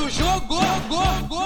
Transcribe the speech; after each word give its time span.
Do 0.00 0.08
jogo! 0.08 0.54
Go, 0.88 1.28
go, 1.28 1.44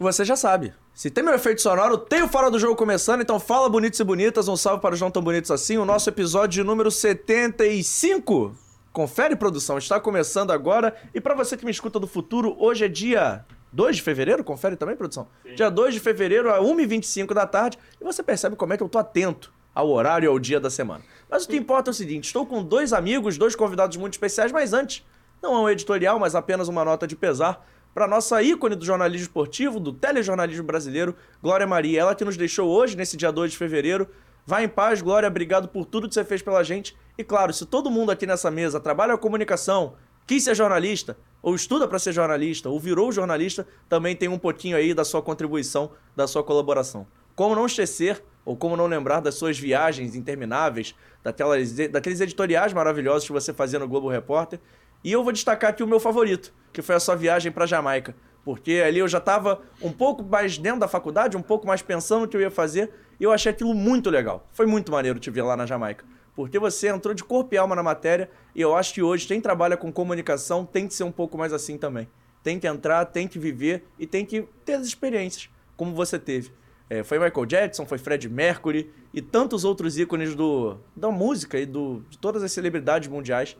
Você 0.00 0.24
já 0.24 0.36
sabe. 0.36 0.72
Se 0.94 1.10
tem 1.10 1.22
meu 1.22 1.34
efeito 1.34 1.60
sonoro, 1.60 1.98
tem 1.98 2.22
o 2.22 2.28
Fora 2.28 2.50
do 2.50 2.58
Jogo 2.58 2.74
começando, 2.74 3.20
então 3.20 3.38
fala 3.38 3.68
bonitos 3.68 4.00
e 4.00 4.04
bonitas, 4.04 4.48
um 4.48 4.56
salve 4.56 4.80
para 4.80 4.94
os 4.94 5.00
não 5.02 5.10
tão 5.10 5.22
bonitos 5.22 5.50
assim, 5.50 5.76
o 5.76 5.84
nosso 5.84 6.08
episódio 6.08 6.64
número 6.64 6.90
75. 6.90 8.56
Confere, 8.90 9.36
produção, 9.36 9.76
está 9.76 10.00
começando 10.00 10.50
agora. 10.50 10.96
E 11.14 11.20
para 11.20 11.34
você 11.34 11.58
que 11.58 11.64
me 11.66 11.70
escuta 11.70 12.00
do 12.00 12.06
futuro, 12.06 12.56
hoje 12.58 12.86
é 12.86 12.88
dia 12.88 13.44
2 13.70 13.96
de 13.96 14.02
fevereiro, 14.02 14.42
confere 14.42 14.74
também, 14.74 14.96
produção? 14.96 15.28
Dia 15.54 15.68
2 15.68 15.92
de 15.92 16.00
fevereiro, 16.00 16.50
a 16.50 16.60
1h25 16.60 17.34
da 17.34 17.46
tarde, 17.46 17.78
e 18.00 18.04
você 18.04 18.22
percebe 18.22 18.56
como 18.56 18.72
é 18.72 18.78
que 18.78 18.82
eu 18.82 18.88
tô 18.88 18.98
atento 18.98 19.52
ao 19.74 19.90
horário 19.90 20.24
e 20.24 20.28
ao 20.28 20.38
dia 20.38 20.58
da 20.58 20.70
semana. 20.70 21.04
Mas 21.30 21.44
o 21.44 21.48
que 21.48 21.56
importa 21.58 21.90
é 21.90 21.92
o 21.92 21.94
seguinte, 21.94 22.24
estou 22.24 22.46
com 22.46 22.64
dois 22.64 22.94
amigos, 22.94 23.36
dois 23.36 23.54
convidados 23.54 23.98
muito 23.98 24.14
especiais, 24.14 24.50
mas 24.50 24.72
antes, 24.72 25.04
não 25.42 25.54
é 25.54 25.58
um 25.58 25.68
editorial, 25.68 26.18
mas 26.18 26.34
apenas 26.34 26.68
uma 26.68 26.84
nota 26.84 27.06
de 27.06 27.16
pesar 27.16 27.66
para 27.94 28.06
nossa 28.06 28.42
ícone 28.42 28.76
do 28.76 28.84
jornalismo 28.84 29.26
esportivo, 29.26 29.80
do 29.80 29.92
telejornalismo 29.92 30.64
brasileiro, 30.64 31.16
Glória 31.42 31.66
Maria. 31.66 32.00
Ela 32.00 32.14
que 32.14 32.24
nos 32.24 32.36
deixou 32.36 32.68
hoje, 32.68 32.96
nesse 32.96 33.16
dia 33.16 33.32
2 33.32 33.52
de 33.52 33.58
fevereiro. 33.58 34.08
Vá 34.46 34.62
em 34.62 34.68
paz, 34.68 35.02
Glória, 35.02 35.28
obrigado 35.28 35.68
por 35.68 35.84
tudo 35.84 36.08
que 36.08 36.14
você 36.14 36.24
fez 36.24 36.40
pela 36.40 36.62
gente. 36.62 36.96
E 37.18 37.24
claro, 37.24 37.52
se 37.52 37.66
todo 37.66 37.90
mundo 37.90 38.10
aqui 38.10 38.26
nessa 38.26 38.50
mesa 38.50 38.80
trabalha 38.80 39.14
a 39.14 39.18
comunicação, 39.18 39.94
quis 40.26 40.44
ser 40.44 40.54
jornalista, 40.54 41.18
ou 41.42 41.54
estuda 41.54 41.88
para 41.88 41.98
ser 41.98 42.12
jornalista, 42.12 42.68
ou 42.68 42.78
virou 42.78 43.10
jornalista, 43.10 43.66
também 43.88 44.14
tem 44.14 44.28
um 44.28 44.38
pouquinho 44.38 44.76
aí 44.76 44.94
da 44.94 45.04
sua 45.04 45.20
contribuição, 45.20 45.90
da 46.14 46.26
sua 46.26 46.42
colaboração. 46.42 47.06
Como 47.34 47.54
não 47.54 47.66
esquecer, 47.66 48.22
ou 48.44 48.56
como 48.56 48.76
não 48.76 48.86
lembrar 48.86 49.20
das 49.20 49.34
suas 49.34 49.58
viagens 49.58 50.14
intermináveis, 50.14 50.94
daquelas, 51.22 51.72
daqueles 51.90 52.20
editoriais 52.20 52.72
maravilhosos 52.72 53.26
que 53.26 53.32
você 53.32 53.52
fazia 53.52 53.78
no 53.78 53.86
Globo 53.86 54.08
Repórter. 54.08 54.58
E 55.04 55.12
eu 55.12 55.22
vou 55.22 55.32
destacar 55.32 55.70
aqui 55.70 55.82
o 55.82 55.86
meu 55.86 56.00
favorito, 56.00 56.52
que 56.72 56.82
foi 56.82 56.94
a 56.94 57.00
sua 57.00 57.14
viagem 57.14 57.52
para 57.52 57.66
Jamaica. 57.66 58.16
Porque 58.44 58.82
ali 58.84 58.98
eu 58.98 59.08
já 59.08 59.18
estava 59.18 59.60
um 59.82 59.92
pouco 59.92 60.22
mais 60.22 60.58
dentro 60.58 60.80
da 60.80 60.88
faculdade, 60.88 61.36
um 61.36 61.42
pouco 61.42 61.66
mais 61.66 61.82
pensando 61.82 62.24
o 62.24 62.28
que 62.28 62.36
eu 62.36 62.40
ia 62.40 62.50
fazer, 62.50 62.90
e 63.20 63.24
eu 63.24 63.30
achei 63.30 63.52
aquilo 63.52 63.74
muito 63.74 64.10
legal. 64.10 64.46
Foi 64.52 64.66
muito 64.66 64.90
maneiro 64.90 65.18
te 65.18 65.30
ver 65.30 65.42
lá 65.42 65.56
na 65.56 65.66
Jamaica. 65.66 66.04
Porque 66.34 66.58
você 66.58 66.88
entrou 66.88 67.14
de 67.14 67.22
corpo 67.22 67.54
e 67.54 67.58
alma 67.58 67.76
na 67.76 67.82
matéria, 67.82 68.30
e 68.54 68.60
eu 68.60 68.74
acho 68.74 68.94
que 68.94 69.02
hoje 69.02 69.26
quem 69.26 69.40
trabalha 69.40 69.76
com 69.76 69.92
comunicação 69.92 70.64
tem 70.64 70.88
que 70.88 70.94
ser 70.94 71.04
um 71.04 71.12
pouco 71.12 71.36
mais 71.36 71.52
assim 71.52 71.76
também. 71.76 72.08
Tem 72.42 72.58
que 72.58 72.66
entrar, 72.66 73.04
tem 73.04 73.28
que 73.28 73.38
viver 73.38 73.84
e 73.98 74.06
tem 74.06 74.24
que 74.24 74.48
ter 74.64 74.74
as 74.74 74.86
experiências, 74.86 75.50
como 75.76 75.94
você 75.94 76.18
teve. 76.18 76.52
É, 76.88 77.02
foi 77.02 77.18
Michael 77.18 77.44
Jackson, 77.44 77.84
foi 77.84 77.98
Fred 77.98 78.28
Mercury 78.28 78.90
e 79.12 79.20
tantos 79.20 79.62
outros 79.64 79.98
ícones 79.98 80.34
do, 80.34 80.78
da 80.96 81.10
música 81.10 81.58
e 81.58 81.66
do, 81.66 82.02
de 82.08 82.16
todas 82.16 82.42
as 82.42 82.50
celebridades 82.50 83.08
mundiais 83.08 83.56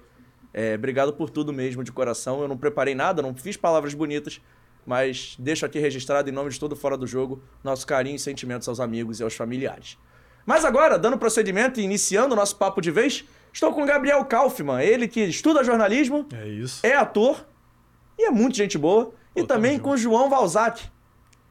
é, 0.52 0.74
obrigado 0.74 1.12
por 1.12 1.30
tudo 1.30 1.52
mesmo, 1.52 1.82
de 1.84 1.92
coração. 1.92 2.40
Eu 2.42 2.48
não 2.48 2.56
preparei 2.56 2.94
nada, 2.94 3.20
não 3.22 3.34
fiz 3.34 3.56
palavras 3.56 3.94
bonitas, 3.94 4.40
mas 4.86 5.36
deixo 5.38 5.66
aqui 5.66 5.78
registrado 5.78 6.28
em 6.28 6.32
nome 6.32 6.50
de 6.50 6.58
todo 6.58 6.74
Fora 6.74 6.96
do 6.96 7.06
Jogo 7.06 7.42
nosso 7.62 7.86
carinho 7.86 8.16
e 8.16 8.18
sentimentos 8.18 8.68
aos 8.68 8.80
amigos 8.80 9.20
e 9.20 9.22
aos 9.22 9.34
familiares. 9.34 9.98
Mas 10.46 10.64
agora, 10.64 10.98
dando 10.98 11.18
prosseguimento 11.18 11.78
e 11.78 11.84
iniciando 11.84 12.32
o 12.32 12.36
nosso 12.36 12.56
papo 12.56 12.80
de 12.80 12.90
vez, 12.90 13.24
estou 13.52 13.72
com 13.72 13.84
Gabriel 13.84 14.24
Kaufmann, 14.24 14.80
ele 14.82 15.06
que 15.06 15.20
estuda 15.20 15.62
jornalismo, 15.62 16.26
É 16.32 16.48
isso. 16.48 16.80
é 16.86 16.94
ator 16.94 17.46
e 18.18 18.24
é 18.26 18.30
muito 18.30 18.56
gente 18.56 18.78
boa. 18.78 19.12
E 19.36 19.42
Pô, 19.42 19.46
também 19.46 19.78
com 19.78 19.90
o 19.90 19.96
João 19.96 20.30
Valzac, 20.30 20.82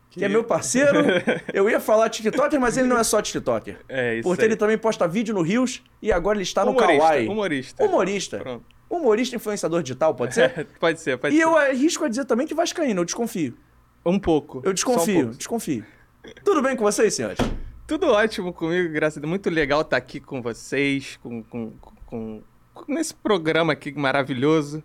que 0.09 0.25
é 0.25 0.28
meu 0.28 0.44
parceiro. 0.44 0.97
Eu 1.53 1.69
ia 1.69 1.79
falar 1.79 2.09
TikToker, 2.09 2.59
mas 2.59 2.75
ele 2.75 2.88
não 2.88 2.97
é 2.97 3.03
só 3.03 3.22
TikToker. 3.22 3.78
É 3.88 4.16
isso 4.16 4.24
Porque 4.24 4.41
aí. 4.41 4.47
ele 4.47 4.56
também 4.56 4.78
posta 4.79 5.08
vídeo 5.08 5.34
no 5.34 5.41
Rios 5.44 5.84
e 6.02 6.12
agora 6.12 6.35
ele 6.38 6.44
está 6.44 6.66
no 6.66 6.72
Humorista, 6.72 6.97
Kawaii. 6.97 7.28
humorista. 7.28 7.85
Humorista. 7.85 8.38
Pronto. 8.40 8.66
Humorista 8.89 9.35
influenciador 9.35 9.81
digital, 9.83 10.15
pode 10.15 10.33
ser? 10.33 10.65
pode 10.79 10.99
ser, 11.01 11.17
pode 11.17 11.35
e 11.35 11.37
ser. 11.37 11.43
eu 11.43 11.57
arrisco 11.57 12.05
a 12.05 12.07
dizer 12.07 12.25
também 12.25 12.47
que 12.47 12.53
vascaíno, 12.53 13.01
eu 13.01 13.05
desconfio. 13.05 13.57
Um 14.05 14.17
pouco. 14.17 14.59
Eu 14.59 14.63
Só 14.63 14.69
um 14.69 14.73
desconfio, 14.73 15.21
pouco. 15.23 15.37
desconfio. 15.37 15.85
Tudo 16.43 16.61
bem 16.61 16.75
com 16.75 16.83
vocês, 16.83 17.13
senhores? 17.13 17.37
Tudo 17.85 18.07
ótimo 18.07 18.51
comigo, 18.53 18.91
graças 18.93 19.17
a 19.17 19.21
Deus. 19.21 19.29
Muito 19.29 19.49
legal 19.49 19.81
estar 19.81 19.97
aqui 19.97 20.19
com 20.19 20.41
vocês, 20.41 21.17
com, 21.21 21.41
com, 21.43 21.71
com, 22.05 22.41
com- 22.73 22.93
nesse 22.93 23.13
programa 23.13 23.73
aqui 23.73 23.91
maravilhoso. 23.97 24.83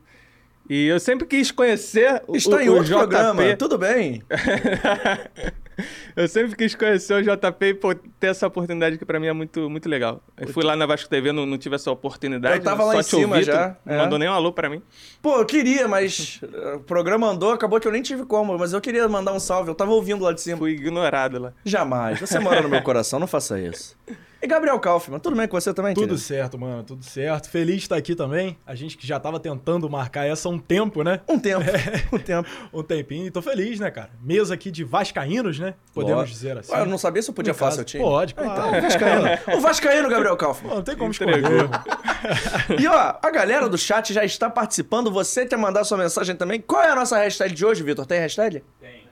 E 0.70 0.86
eu 0.86 0.98
sempre 1.00 1.26
quis 1.26 1.50
conhecer 1.50 2.22
o, 2.28 2.36
Está 2.36 2.56
o, 2.56 2.60
em 2.60 2.68
o 2.68 2.74
outro 2.74 2.86
JP. 2.88 2.96
programa, 2.98 3.56
tudo 3.56 3.76
bem? 3.78 4.22
eu 6.16 6.28
sempre 6.28 6.56
quis 6.56 6.74
conhecer 6.74 7.14
o 7.14 7.22
JP 7.22 7.64
e 7.66 7.74
pô, 7.74 7.94
ter 7.94 8.28
essa 8.28 8.46
oportunidade 8.46 8.98
que 8.98 9.04
pra 9.04 9.18
mim 9.18 9.26
é 9.26 9.32
muito, 9.32 9.68
muito 9.68 9.88
legal. 9.88 10.22
Eu 10.36 10.48
fui 10.48 10.64
lá 10.64 10.76
na 10.76 10.86
Vasco 10.86 11.08
TV, 11.08 11.32
não, 11.32 11.46
não 11.46 11.58
tive 11.58 11.74
essa 11.74 11.90
oportunidade. 11.90 12.58
Eu 12.58 12.62
tava 12.62 12.84
lá 12.84 12.96
em 12.96 13.02
cima 13.02 13.36
ouvi, 13.36 13.44
já, 13.44 13.70
tu 13.70 13.78
é. 13.86 13.96
Não 13.96 14.04
mandou 14.04 14.18
nem 14.18 14.28
um 14.28 14.32
alô 14.32 14.52
pra 14.52 14.68
mim. 14.68 14.82
Pô, 15.20 15.38
eu 15.38 15.46
queria, 15.46 15.88
mas 15.88 16.40
o 16.74 16.80
programa 16.80 17.28
andou, 17.28 17.52
acabou 17.52 17.80
que 17.80 17.86
eu 17.86 17.92
nem 17.92 18.02
tive 18.02 18.24
como, 18.24 18.58
mas 18.58 18.72
eu 18.72 18.80
queria 18.80 19.08
mandar 19.08 19.32
um 19.32 19.40
salve, 19.40 19.70
eu 19.70 19.74
tava 19.74 19.92
ouvindo 19.92 20.24
lá 20.24 20.32
de 20.32 20.40
cima. 20.40 20.58
Fui 20.58 20.72
ignorado 20.72 21.38
lá. 21.38 21.52
Jamais, 21.64 22.20
você 22.20 22.38
mora 22.38 22.60
no 22.62 22.68
meu 22.68 22.82
coração, 22.82 23.18
não 23.18 23.26
faça 23.26 23.60
isso. 23.60 23.96
E 24.44 24.46
Gabriel 24.48 24.76
Kaufmann, 24.80 25.20
tudo 25.20 25.36
bem 25.36 25.46
com 25.46 25.58
você 25.60 25.72
também, 25.72 25.94
Tudo 25.94 26.02
querido? 26.02 26.18
certo, 26.18 26.58
mano, 26.58 26.82
tudo 26.82 27.04
certo. 27.04 27.48
Feliz 27.48 27.76
de 27.76 27.82
estar 27.82 27.94
aqui 27.96 28.12
também. 28.16 28.58
A 28.66 28.74
gente 28.74 28.96
que 28.98 29.06
já 29.06 29.20
tava 29.20 29.38
tentando 29.38 29.88
marcar 29.88 30.26
essa 30.26 30.48
há 30.48 30.50
um 30.50 30.58
tempo, 30.58 31.04
né? 31.04 31.20
Um 31.28 31.38
tempo, 31.38 31.64
um 32.12 32.18
tempo. 32.18 32.48
Um 32.74 32.82
tempinho. 32.82 33.26
E 33.26 33.30
tô 33.30 33.40
feliz, 33.40 33.78
né, 33.78 33.88
cara? 33.92 34.10
Mesa 34.20 34.54
aqui 34.54 34.72
de 34.72 34.82
vascaínos, 34.82 35.60
né? 35.60 35.74
Podemos 35.94 36.16
Lógico. 36.16 36.34
dizer 36.36 36.58
assim. 36.58 36.72
Ué, 36.72 36.80
eu 36.80 36.86
não 36.86 36.98
sabia 36.98 37.22
se 37.22 37.30
eu 37.30 37.34
podia 37.34 37.54
falar 37.54 37.70
seu 37.70 37.84
time. 37.84 38.02
Pode, 38.02 38.34
Ah, 38.36 38.42
claro. 38.42 38.58
Então, 38.58 38.78
o 38.78 38.82
Vascaíno. 38.82 39.24
O 39.56 39.60
Vascaíno, 39.60 40.08
Gabriel 40.08 40.36
Kaufmann. 40.36 40.70
Pô, 40.70 40.74
não 40.76 40.82
tem 40.82 40.96
como 40.96 41.12
escolher. 41.12 41.40
E 42.80 42.86
ó, 42.88 43.14
a 43.22 43.30
galera 43.30 43.68
do 43.68 43.78
chat 43.78 44.12
já 44.12 44.24
está 44.24 44.50
participando. 44.50 45.10
Você 45.12 45.46
quer 45.46 45.56
mandar 45.56 45.84
sua 45.84 45.98
mensagem 45.98 46.34
também? 46.34 46.60
Qual 46.60 46.82
é 46.82 46.90
a 46.90 46.94
nossa 46.96 47.16
hashtag 47.16 47.54
de 47.54 47.64
hoje, 47.64 47.82
Vitor? 47.84 48.06
Tem 48.06 48.18
hashtag? 48.18 48.62
Tem. 48.80 49.06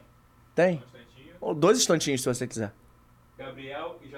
Tem? 0.57 0.71
Um 0.75 0.75
instantinho. 0.75 1.35
Ou 1.41 1.55
dois 1.55 1.79
instantinhos, 1.79 2.21
se 2.23 2.27
você 2.29 2.47
quiser. 2.49 2.73
Gabriel 3.39 3.97
e. 4.03 4.10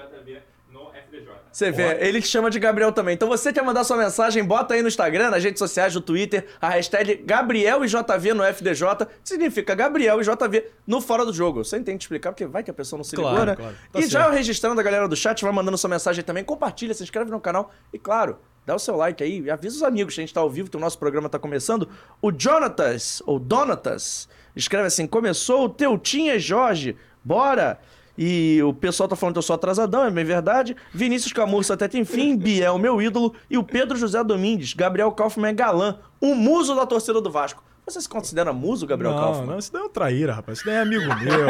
Você 1.53 1.71
vê, 1.71 1.99
ele 2.05 2.19
chama 2.19 2.49
de 2.49 2.59
Gabriel 2.59 2.91
também. 2.91 3.13
Então 3.13 3.27
você 3.29 3.53
quer 3.53 3.63
mandar 3.63 3.83
sua 3.83 3.95
mensagem, 3.95 4.43
bota 4.43 4.73
aí 4.73 4.81
no 4.81 4.87
Instagram, 4.87 5.29
nas 5.29 5.43
redes 5.43 5.59
sociais, 5.59 5.93
no 5.93 6.01
Twitter, 6.01 6.47
a 6.59 6.67
hashtag 6.67 7.17
Gabriel 7.23 7.85
e 7.85 7.87
JV 7.87 8.33
no 8.33 8.43
FDJ, 8.43 9.05
que 9.05 9.29
significa 9.29 9.75
Gabriel 9.75 10.19
e 10.19 10.23
JV 10.23 10.65
no 10.87 10.99
Fora 10.99 11.23
do 11.23 11.31
Jogo. 11.31 11.63
Você 11.63 11.77
entende 11.77 12.03
explicar, 12.03 12.31
porque 12.31 12.47
vai 12.47 12.63
que 12.63 12.71
a 12.71 12.73
pessoa 12.73 12.97
não 12.97 13.03
se 13.03 13.15
ligou, 13.15 13.29
Claro, 13.31 13.45
né? 13.51 13.55
claro. 13.55 13.75
Tá 13.91 13.99
e 13.99 14.07
já 14.07 14.23
certo. 14.23 14.33
registrando 14.33 14.81
a 14.81 14.83
galera 14.83 15.07
do 15.07 15.15
chat, 15.15 15.43
vai 15.43 15.53
mandando 15.53 15.77
sua 15.77 15.91
mensagem 15.91 16.23
também, 16.23 16.43
compartilha, 16.43 16.91
se 16.95 17.03
inscreve 17.03 17.29
no 17.29 17.39
canal 17.39 17.71
e, 17.93 17.99
claro, 17.99 18.39
dá 18.65 18.73
o 18.73 18.79
seu 18.79 18.95
like 18.95 19.23
aí 19.23 19.41
e 19.41 19.51
avisa 19.51 19.75
os 19.75 19.83
amigos 19.83 20.15
que 20.15 20.21
a 20.21 20.23
gente 20.23 20.33
tá 20.33 20.39
ao 20.41 20.49
vivo, 20.49 20.71
que 20.71 20.77
o 20.77 20.79
nosso 20.79 20.97
programa 20.97 21.29
tá 21.29 21.37
começando. 21.37 21.87
O 22.19 22.31
Jonatas, 22.35 23.21
ou 23.27 23.37
Donatas, 23.37 24.27
escreve 24.55 24.87
assim, 24.87 25.05
começou 25.05 25.65
o 25.65 25.69
Teutinha 25.69 26.39
Jorge, 26.39 26.97
bora! 27.23 27.79
E 28.17 28.61
o 28.63 28.73
pessoal 28.73 29.09
tá 29.09 29.15
falando 29.15 29.33
que 29.33 29.39
eu 29.39 29.43
sou 29.43 29.55
atrasadão, 29.55 30.05
é 30.05 30.11
bem 30.11 30.23
verdade. 30.23 30.75
Vinícius 30.93 31.33
Camurça 31.33 31.73
até 31.73 31.87
tem 31.87 32.05
fim, 32.05 32.37
Biel, 32.37 32.77
meu 32.77 33.01
ídolo. 33.01 33.33
E 33.49 33.57
o 33.57 33.63
Pedro 33.63 33.97
José 33.97 34.23
Domingues, 34.23 34.73
Gabriel 34.73 35.11
Kaufmann 35.11 35.49
é 35.49 35.53
galã, 35.53 35.97
um 36.21 36.35
muso 36.35 36.75
da 36.75 36.85
torcida 36.85 37.19
do 37.19 37.31
Vasco. 37.31 37.63
Você 37.85 37.99
se 37.99 38.07
considera 38.07 38.53
muso, 38.53 38.87
Gabriel 38.87 39.13
Não, 39.13 39.19
Kaufmann? 39.21 39.45
não, 39.47 39.57
isso 39.59 39.73
daí 39.73 39.81
é 39.81 39.85
um 39.85 39.89
traíra, 39.89 40.31
rapaz. 40.31 40.59
Isso 40.59 40.65
daí 40.65 40.75
é 40.75 40.79
amigo 40.81 41.03
meu. 41.03 41.47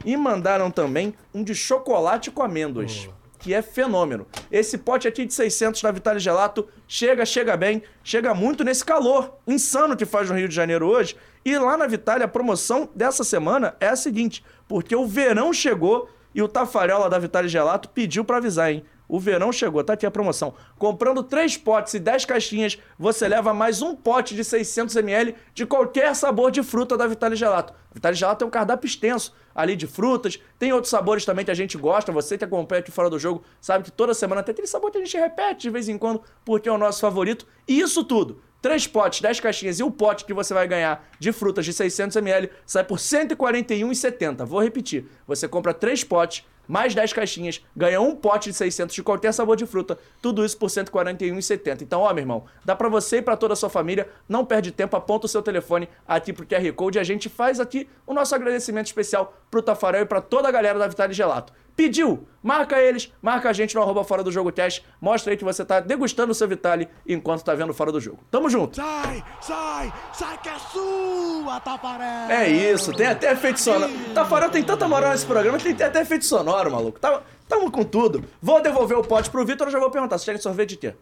e 0.04 0.16
mandaram 0.16 0.70
também 0.70 1.14
um 1.34 1.42
de 1.42 1.54
chocolate 1.54 2.30
com 2.30 2.42
amêndoas, 2.42 3.08
que 3.38 3.54
é 3.54 3.62
fenômeno. 3.62 4.26
Esse 4.52 4.76
pote 4.76 5.08
aqui 5.08 5.24
de 5.24 5.32
600 5.32 5.82
na 5.82 5.90
Vitale 5.90 6.18
Gelato 6.18 6.68
chega, 6.86 7.24
chega 7.24 7.56
bem, 7.56 7.82
chega 8.04 8.34
muito 8.34 8.62
nesse 8.62 8.84
calor 8.84 9.38
insano 9.46 9.96
que 9.96 10.04
faz 10.04 10.28
no 10.28 10.36
Rio 10.36 10.48
de 10.48 10.54
Janeiro 10.54 10.86
hoje. 10.86 11.16
E 11.44 11.56
lá 11.56 11.78
na 11.78 11.86
Vitale 11.86 12.22
a 12.22 12.28
promoção 12.28 12.90
dessa 12.94 13.24
semana 13.24 13.74
é 13.80 13.88
a 13.88 13.96
seguinte, 13.96 14.44
porque 14.68 14.94
o 14.94 15.06
verão 15.06 15.50
chegou 15.50 16.10
e 16.34 16.42
o 16.42 16.48
Tafarela 16.48 17.08
da 17.08 17.18
Vitale 17.18 17.48
Gelato 17.48 17.88
pediu 17.88 18.22
pra 18.22 18.36
avisar, 18.36 18.70
hein? 18.70 18.84
O 19.08 19.20
verão 19.20 19.52
chegou, 19.52 19.82
tá 19.84 19.92
aqui 19.92 20.04
a 20.04 20.10
promoção. 20.10 20.54
Comprando 20.78 21.22
3 21.22 21.56
potes 21.58 21.94
e 21.94 22.00
10 22.00 22.24
caixinhas, 22.24 22.78
você 22.98 23.28
leva 23.28 23.54
mais 23.54 23.82
um 23.82 23.94
pote 23.94 24.34
de 24.34 24.42
600ml 24.42 25.34
de 25.54 25.64
qualquer 25.64 26.14
sabor 26.14 26.50
de 26.50 26.62
fruta 26.62 26.96
da 26.96 27.06
Vitale 27.06 27.36
Gelato. 27.36 27.72
A 27.90 27.94
Vitale 27.94 28.16
Gelato 28.16 28.40
tem 28.40 28.48
um 28.48 28.50
cardápio 28.50 28.86
extenso 28.86 29.32
ali 29.54 29.76
de 29.76 29.86
frutas, 29.86 30.38
tem 30.58 30.72
outros 30.72 30.90
sabores 30.90 31.24
também 31.24 31.44
que 31.44 31.50
a 31.50 31.54
gente 31.54 31.78
gosta. 31.78 32.10
Você 32.12 32.36
que 32.36 32.44
acompanha 32.44 32.80
aqui 32.80 32.90
fora 32.90 33.08
do 33.08 33.18
jogo 33.18 33.42
sabe 33.60 33.84
que 33.84 33.92
toda 33.92 34.12
semana 34.12 34.42
tem 34.42 34.52
aquele 34.52 34.66
sabor 34.66 34.90
que 34.90 34.98
a 34.98 35.00
gente 35.00 35.16
repete 35.16 35.62
de 35.62 35.70
vez 35.70 35.88
em 35.88 35.96
quando 35.96 36.22
porque 36.44 36.68
é 36.68 36.72
o 36.72 36.78
nosso 36.78 37.00
favorito. 37.00 37.46
E 37.66 37.80
isso 37.80 38.04
tudo, 38.04 38.42
3 38.60 38.86
potes, 38.88 39.20
10 39.20 39.40
caixinhas 39.40 39.78
e 39.78 39.82
o 39.82 39.90
pote 39.90 40.24
que 40.24 40.34
você 40.34 40.52
vai 40.52 40.66
ganhar 40.66 41.08
de 41.18 41.32
frutas 41.32 41.64
de 41.64 41.72
600ml 41.72 42.50
sai 42.66 42.82
por 42.82 42.98
R$ 42.98 43.04
141,70. 43.04 44.44
Vou 44.44 44.60
repetir, 44.60 45.06
você 45.26 45.46
compra 45.46 45.72
3 45.72 46.02
potes 46.04 46.44
mais 46.66 46.94
10 46.94 47.12
caixinhas, 47.12 47.64
ganha 47.76 48.00
um 48.00 48.14
pote 48.14 48.50
de 48.50 48.56
600 48.56 48.94
de 48.94 49.02
qualquer 49.02 49.32
sabor 49.32 49.56
de 49.56 49.66
fruta, 49.66 49.98
tudo 50.20 50.44
isso 50.44 50.56
por 50.56 50.70
R$ 50.70 50.84
141,70. 50.84 51.82
Então, 51.82 52.00
ó, 52.00 52.12
meu 52.12 52.22
irmão, 52.22 52.44
dá 52.64 52.74
pra 52.74 52.88
você 52.88 53.18
e 53.18 53.22
pra 53.22 53.36
toda 53.36 53.54
a 53.54 53.56
sua 53.56 53.70
família, 53.70 54.08
não 54.28 54.44
perde 54.44 54.70
tempo, 54.72 54.96
aponta 54.96 55.26
o 55.26 55.28
seu 55.28 55.42
telefone 55.42 55.88
aqui 56.06 56.32
pro 56.32 56.46
QR 56.46 56.72
Code 56.72 56.98
e 56.98 57.00
a 57.00 57.04
gente 57.04 57.28
faz 57.28 57.60
aqui 57.60 57.88
o 58.06 58.14
nosso 58.14 58.34
agradecimento 58.34 58.86
especial 58.86 59.34
pro 59.50 59.62
Tafarel 59.62 60.02
e 60.02 60.06
pra 60.06 60.20
toda 60.20 60.48
a 60.48 60.52
galera 60.52 60.78
da 60.78 60.88
Vitale 60.88 61.12
Gelato. 61.12 61.52
Pediu? 61.76 62.26
Marca 62.42 62.80
eles, 62.80 63.12
marca 63.20 63.50
a 63.50 63.52
gente 63.52 63.74
no 63.74 63.82
arroba 63.82 64.02
Fora 64.04 64.22
do 64.22 64.30
Jogo 64.32 64.50
Teste, 64.52 64.84
mostra 65.00 65.32
aí 65.32 65.36
que 65.36 65.42
você 65.44 65.64
tá 65.64 65.80
degustando 65.80 66.30
o 66.30 66.34
seu 66.34 66.46
Vitale 66.48 66.88
enquanto 67.06 67.42
tá 67.44 67.54
vendo 67.54 67.74
Fora 67.74 67.90
do 67.92 68.00
Jogo. 68.00 68.20
Tamo 68.30 68.48
junto! 68.48 68.76
Sai, 68.76 69.22
sai, 69.42 69.92
sai 70.12 70.38
que 70.38 70.48
é 70.48 70.58
sua, 70.72 71.58
Tafarel! 71.60 72.30
É 72.30 72.48
isso, 72.48 72.92
tem 72.92 73.06
até 73.08 73.32
efeito 73.32 73.60
sonoro. 73.60 73.92
Tafarel 74.14 74.48
tem 74.50 74.62
tanta 74.62 74.86
moral 74.88 75.10
nesse 75.10 75.26
programa 75.26 75.58
que 75.58 75.74
tem 75.74 75.86
até 75.86 76.00
efeito 76.02 76.24
sonoro, 76.24 76.70
maluco. 76.70 77.00
Tamo, 77.00 77.20
tamo 77.48 77.70
com 77.70 77.82
tudo. 77.84 78.24
Vou 78.40 78.62
devolver 78.62 78.96
o 78.96 79.02
pote 79.02 79.28
pro 79.28 79.44
Vitor, 79.44 79.66
eu 79.66 79.72
já 79.72 79.80
vou 79.80 79.90
perguntar, 79.90 80.16
você 80.18 80.32
quer 80.32 80.38
sorvete 80.40 80.70
de 80.70 80.76
quê? 80.76 80.94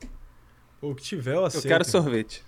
O 0.80 0.94
que 0.94 1.02
tiver, 1.02 1.32
eu 1.34 1.40
Eu 1.40 1.44
aceito. 1.46 1.68
quero 1.68 1.84
sorvete. 1.84 2.42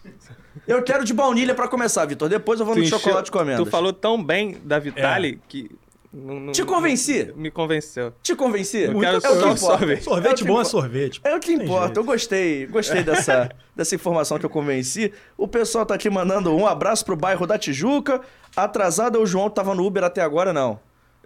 Eu 0.66 0.82
quero 0.82 1.04
de 1.04 1.12
baunilha 1.14 1.54
pra 1.54 1.68
começar, 1.68 2.04
Vitor. 2.06 2.28
Depois 2.28 2.58
eu 2.60 2.66
vou 2.66 2.74
no 2.74 2.82
encheu- 2.82 2.98
chocolate 2.98 3.30
com 3.30 3.38
amêndoas. 3.38 3.68
Tu 3.68 3.70
falou 3.70 3.92
tão 3.92 4.22
bem 4.22 4.56
da 4.64 4.78
Vitale 4.78 5.40
que. 5.48 5.70
Não- 6.12 6.40
não- 6.40 6.52
Te 6.52 6.64
convenci? 6.64 7.32
Me 7.36 7.50
convenceu. 7.50 8.12
Te 8.22 8.34
convenci? 8.34 8.78
Eu 8.82 8.98
quero 9.00 9.16
é 9.24 9.30
o 9.30 9.54
que 9.54 9.60
sorvete. 9.60 9.98
É 9.98 10.02
Sorvete 10.02 10.38
que 10.42 10.44
bom 10.44 10.60
é 10.60 10.64
sorvete. 10.64 11.20
É 11.24 11.34
o 11.34 11.40
que 11.40 11.56
Tem 11.56 11.64
importa. 11.64 11.84
jeito. 11.86 12.00
Eu 12.00 12.04
gostei, 12.04 12.66
gostei 12.66 13.02
dessa, 13.02 13.48
dessa 13.74 13.94
informação 13.94 14.38
que 14.38 14.46
eu 14.46 14.50
convenci. 14.50 15.12
O 15.36 15.46
pessoal 15.46 15.84
tá 15.86 15.94
aqui 15.94 16.08
mandando 16.10 16.54
um 16.54 16.66
abraço 16.66 17.04
pro 17.04 17.16
bairro 17.16 17.46
da 17.46 17.58
Tijuca. 17.58 18.20
Atrasado 18.56 19.18
é 19.18 19.20
o 19.20 19.26
João, 19.26 19.50
tava 19.50 19.74
no 19.74 19.84
Uber 19.86 20.04
até 20.04 20.20
agora, 20.22 20.52
não. 20.52 20.78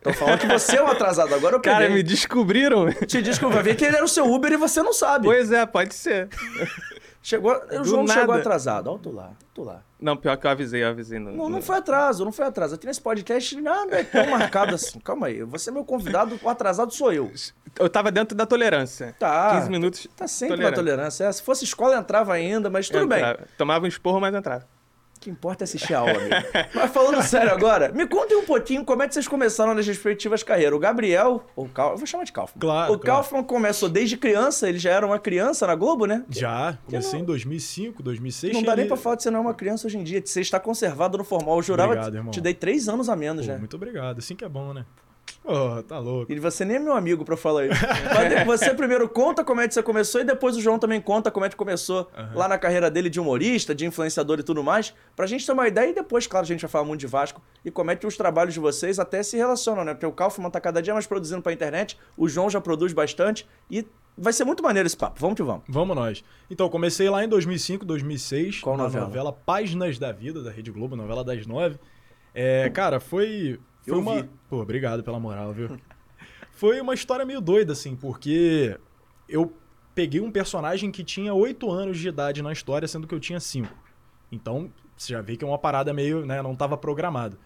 Tô 0.03 0.13
falando 0.15 0.39
que 0.39 0.47
você 0.47 0.77
é 0.79 0.83
um 0.83 0.87
atrasado, 0.87 1.35
agora 1.35 1.57
eu 1.57 1.61
peguei. 1.61 1.79
Cara, 1.79 1.91
me 1.91 2.03
descobriram. 2.03 2.91
Te 3.07 3.19
eu 3.19 3.63
vi 3.63 3.75
que 3.75 3.85
ele 3.85 3.97
era 3.97 4.05
o 4.05 4.09
seu 4.09 4.25
Uber 4.33 4.51
e 4.51 4.57
você 4.57 4.83
não 4.83 4.95
sabe. 4.95 5.27
pois 5.27 5.53
é, 5.53 5.67
pode 5.67 5.95
ser. 5.95 6.29
Chegou, 7.23 7.53
o 7.55 7.79
Do 7.79 7.85
João 7.85 8.07
chegou 8.09 8.29
nada. 8.29 8.39
atrasado. 8.41 8.87
Ó, 8.89 8.97
tu 8.97 9.13
lá, 9.13 9.33
tu 9.55 9.63
lá. 9.63 9.83
Não, 10.01 10.17
pior 10.17 10.37
que 10.37 10.47
eu 10.47 10.51
avisei, 10.51 10.83
eu 10.83 10.89
avisei. 10.89 11.19
No, 11.19 11.31
Não, 11.31 11.37
no- 11.45 11.49
não 11.51 11.63
foi 11.63 11.77
atraso, 11.77 12.25
não 12.25 12.33
foi 12.33 12.47
atraso. 12.47 12.75
Aqui 12.75 12.87
nesse 12.87 13.01
podcast 13.01 13.61
nada 13.61 13.97
é 14.01 14.05
tão 14.05 14.27
marcado 14.31 14.75
assim. 14.75 14.99
Calma 15.05 15.27
aí, 15.27 15.43
você 15.43 15.71
é 15.71 15.73
meu 15.73 15.85
convidado, 15.85 16.39
o 16.43 16.49
atrasado 16.49 16.93
sou 16.95 17.13
eu. 17.13 17.31
Eu 17.79 17.89
tava 17.89 18.11
dentro 18.11 18.37
da 18.37 18.47
tolerância. 18.47 19.15
Tá. 19.19 19.51
15 19.59 19.71
minutos. 19.71 20.09
Tá 20.17 20.27
sempre 20.27 20.57
na 20.63 20.73
tolerância. 20.73 21.25
É, 21.25 21.33
Se 21.33 21.43
fosse 21.43 21.65
escola, 21.65 21.97
entrava 21.97 22.33
ainda, 22.33 22.69
mas 22.71 22.89
tudo 22.89 23.07
bem. 23.07 23.19
Entrava. 23.19 23.47
Tomava 23.59 23.85
um 23.85 23.89
esporro, 23.89 24.21
mas 24.21 24.35
entrava. 24.35 24.67
O 25.21 25.23
que 25.23 25.29
importa 25.29 25.65
é 25.65 25.67
assistir 25.67 25.93
a 25.93 25.99
aula, 25.99 26.13
amigo. 26.13 26.35
Mas 26.75 26.91
falando 26.93 27.21
sério 27.23 27.53
agora, 27.53 27.93
me 27.93 28.07
contem 28.07 28.39
um 28.39 28.45
pouquinho 28.47 28.83
como 28.87 29.03
é 29.03 29.07
que 29.09 29.13
vocês 29.13 29.29
começaram 29.29 29.75
nas 29.75 29.87
respectivas 29.87 30.43
carreiras. 30.43 30.75
O 30.75 30.79
Gabriel, 30.79 31.45
ou 31.55 31.69
Cal, 31.69 31.91
eu 31.91 31.99
vou 31.99 32.07
chamar 32.07 32.25
de 32.25 32.33
Kaufman. 32.33 32.59
Claro, 32.59 32.95
O 32.95 32.99
claro. 32.99 33.17
Kaufman 33.23 33.43
começou 33.45 33.91
desde 33.91 34.17
criança, 34.17 34.67
ele 34.67 34.79
já 34.79 34.93
era 34.93 35.05
uma 35.05 35.19
criança 35.19 35.67
na 35.67 35.75
Globo, 35.75 36.07
né? 36.07 36.25
Já, 36.31 36.79
comecei 36.87 37.21
em 37.21 37.25
2005, 37.25 38.03
2006. 38.03 38.55
Não 38.55 38.63
dá 38.63 38.75
nem 38.75 38.85
ali- 38.85 38.89
pra 38.89 38.97
falar 38.97 39.19
que 39.19 39.23
você 39.23 39.31
não 39.31 39.41
é 39.41 39.43
uma 39.43 39.53
criança 39.55 39.87
hoje 39.87 39.99
em 39.99 40.03
dia. 40.03 40.23
Você 40.25 40.41
está 40.41 40.59
conservado 40.59 41.19
no 41.19 41.25
formal. 41.25 41.59
Eu 41.59 41.63
jurava 41.65 41.93
Obrigado, 41.93 42.15
irmão. 42.15 42.31
te 42.31 42.41
dei 42.41 42.55
três 42.55 42.89
anos 42.89 43.11
a 43.11 43.15
menos, 43.15 43.45
Pô, 43.45 43.53
né? 43.53 43.59
Muito 43.59 43.77
obrigado, 43.77 44.19
assim 44.21 44.35
que 44.35 44.43
é 44.45 44.49
bom, 44.49 44.73
né? 44.73 44.87
Pô, 45.43 45.83
tá 45.83 45.99
louco. 45.99 46.31
E 46.31 46.39
você 46.39 46.65
nem 46.65 46.77
é 46.77 46.79
meu 46.79 46.93
amigo 46.93 47.25
pra 47.25 47.37
falar 47.37 47.67
isso. 47.67 47.81
Você 48.47 48.75
primeiro 48.75 49.09
conta 49.09 49.43
como 49.43 49.61
é 49.61 49.67
que 49.67 49.75
você 49.75 49.83
começou 49.83 50.21
e 50.21 50.25
depois 50.25 50.57
o 50.57 50.61
João 50.61 50.79
também 50.79 51.01
conta 51.01 51.31
como 51.31 51.47
é 51.47 51.49
que 51.49 51.57
começou 51.57 52.11
lá 52.35 52.47
na 52.47 52.59
carreira 52.59 52.91
dele 52.91 53.09
de 53.09 53.19
humorista, 53.19 53.75
de 53.75 53.87
influenciador 53.87 54.39
e 54.39 54.43
tudo 54.43 54.63
mais. 54.63 54.95
Pra 55.17 55.27
gente 55.27 55.47
ter 55.47 55.53
uma 55.53 55.67
ideia 55.67 55.91
e 55.91 55.95
depois, 55.95 56.27
claro, 56.27 56.45
a 56.45 56.47
gente 56.47 56.61
vai 56.61 56.71
falar 56.71 56.85
muito 56.85 57.01
de 57.01 57.07
Vasco 57.07 57.43
e 57.65 57.71
como 57.71 57.91
é 57.91 57.97
que 57.97 58.07
os 58.07 58.17
trabalhos 58.17 58.55
de 58.55 58.61
vocês 58.61 58.99
até 58.99 59.23
se 59.23 59.37
relacionam, 59.37 59.85
né? 59.85 59.95
Porque 59.95 60.07
o 60.07 60.13
Kaufman 60.13 60.51
tá 60.51 60.61
cada 60.61 60.83
dia 60.83 60.93
mais 60.93 61.07
produzindo 61.07 61.43
pra 61.43 61.53
internet, 61.53 61.99
o 62.17 62.29
João 62.29 62.51
já 62.51 62.61
produz 62.61 62.93
bastante 62.93 63.49
e 63.71 63.87
vai 64.17 64.33
ser 64.35 64.45
muito 64.45 64.63
maneiro 64.63 64.87
esse 64.87 64.97
papo. 64.97 65.19
Vamos 65.19 65.37
que 65.37 65.43
vamos. 65.43 65.63
Vamos 65.67 65.97
nós. 65.97 66.23
Então, 66.51 66.69
comecei 66.69 67.09
lá 67.09 67.25
em 67.25 67.29
2005, 67.29 67.85
2006. 67.87 68.61
Qual 68.61 68.77
na 68.77 68.85
novela? 68.85 69.07
novela 69.07 69.33
Páginas 69.33 69.99
da 69.99 70.13
Vida, 70.13 70.43
da 70.43 70.51
Rede 70.51 70.71
Globo, 70.71 70.95
novela 70.95 71.25
das 71.25 71.47
nove. 71.47 71.79
É, 72.35 72.69
cara, 72.71 73.01
foi... 73.01 73.59
foi 73.83 73.95
Eu 73.95 74.01
uma... 74.01 74.23
vi. 74.23 74.29
Pô, 74.49 74.61
obrigado 74.61 75.03
pela 75.03 75.19
moral, 75.19 75.53
viu? 75.53 75.79
foi 76.53 76.81
uma 76.81 76.95
história 76.95 77.25
meio 77.25 77.41
doida, 77.41 77.73
assim, 77.73 77.97
porque 77.97 78.79
eu 79.29 79.53
peguei 79.95 80.21
um 80.21 80.31
personagem 80.31 80.91
que 80.91 81.05
tinha 81.05 81.35
oito 81.35 81.71
anos 81.71 81.99
de 81.99 82.09
idade 82.09 82.43
na 82.43 82.53
história, 82.53 82.87
sendo 82.87 83.07
que 83.07 83.15
eu 83.15 83.21
tinha 83.21 83.41
cinco. 83.41 83.75
Então, 84.31 84.73
você 84.97 85.13
já 85.13 85.21
vê 85.21 85.37
que 85.37 85.45
é 85.45 85.49
uma 85.49 85.59
parada 85.59 85.93
meio, 85.93 86.25
né, 86.25 86.43
não 86.43 86.53
estava 86.53 86.77
programado. 86.77 87.39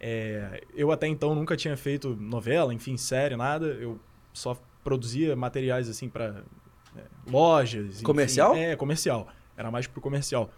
É, 0.00 0.62
eu 0.74 0.90
até 0.92 1.06
então 1.06 1.34
nunca 1.34 1.56
tinha 1.56 1.76
feito 1.76 2.14
novela, 2.16 2.74
enfim, 2.74 2.96
série, 2.96 3.36
nada. 3.36 3.66
Eu 3.66 3.98
só 4.32 4.56
produzia 4.82 5.34
materiais 5.34 5.88
assim 5.88 6.08
para 6.08 6.42
lojas. 7.26 7.96
enfim. 7.96 8.04
Comercial? 8.04 8.54
É, 8.54 8.76
comercial. 8.76 9.28
Era 9.56 9.70
mais 9.70 9.86
pro 9.86 10.00
comercial. 10.00 10.50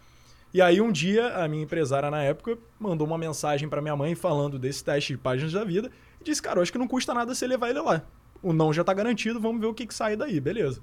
E 0.53 0.61
aí 0.61 0.79
um 0.79 0.91
dia 0.91 1.35
a 1.35 1.47
minha 1.47 1.63
empresária 1.63 2.09
na 2.09 2.23
época 2.23 2.57
mandou 2.79 3.05
uma 3.05 3.17
mensagem 3.17 3.67
para 3.67 3.81
minha 3.81 3.95
mãe 3.95 4.15
falando 4.15 4.57
desse 4.57 4.83
teste 4.83 5.13
de 5.13 5.19
páginas 5.19 5.53
da 5.53 5.63
vida 5.63 5.91
e 6.21 6.23
disse: 6.23 6.41
"Cara, 6.41 6.61
acho 6.61 6.71
que 6.71 6.77
não 6.77 6.87
custa 6.87 7.13
nada 7.13 7.33
você 7.33 7.45
levar 7.45 7.69
ele 7.69 7.81
lá. 7.81 8.01
O 8.41 8.53
não 8.53 8.71
já 8.71 8.83
tá 8.83 8.93
garantido, 8.93 9.39
vamos 9.39 9.59
ver 9.59 9.67
o 9.67 9.73
que 9.73 9.85
que 9.85 9.93
sai 9.93 10.15
daí, 10.15 10.39
beleza?" 10.39 10.81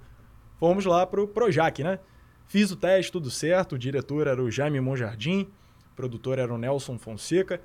Fomos 0.58 0.84
lá 0.84 1.06
pro 1.06 1.26
Projac, 1.26 1.82
né? 1.82 1.98
Fiz 2.46 2.70
o 2.70 2.76
teste, 2.76 3.10
tudo 3.10 3.30
certo. 3.30 3.74
O 3.74 3.78
diretor 3.78 4.26
era 4.26 4.42
o 4.42 4.50
Jaime 4.50 4.80
Monjardim, 4.80 5.48
o 5.92 5.96
produtor 5.96 6.38
era 6.38 6.52
o 6.52 6.58
Nelson 6.58 6.98
Fonseca. 6.98 7.60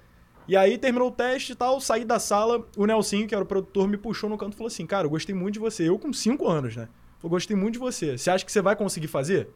E 0.47 0.57
aí 0.57 0.77
terminou 0.77 1.09
o 1.09 1.11
teste 1.11 1.51
e 1.51 1.55
tal, 1.55 1.79
saí 1.79 2.03
da 2.03 2.17
sala, 2.17 2.65
o 2.75 2.85
Nelsinho, 2.85 3.27
que 3.27 3.35
era 3.35 3.43
o 3.43 3.47
produtor, 3.47 3.87
me 3.87 3.97
puxou 3.97 4.29
no 4.29 4.37
canto 4.37 4.53
e 4.53 4.55
falou 4.55 4.67
assim: 4.67 4.85
Cara, 4.85 5.05
eu 5.05 5.09
gostei 5.09 5.35
muito 5.35 5.53
de 5.53 5.59
você. 5.59 5.87
Eu 5.87 5.99
com 5.99 6.11
cinco 6.11 6.47
anos, 6.47 6.75
né? 6.75 6.87
Eu 7.23 7.29
gostei 7.29 7.55
muito 7.55 7.73
de 7.73 7.79
você. 7.79 8.17
Você 8.17 8.31
acha 8.31 8.43
que 8.43 8.51
você 8.51 8.61
vai 8.61 8.75
conseguir 8.75 9.07
fazer? 9.07 9.49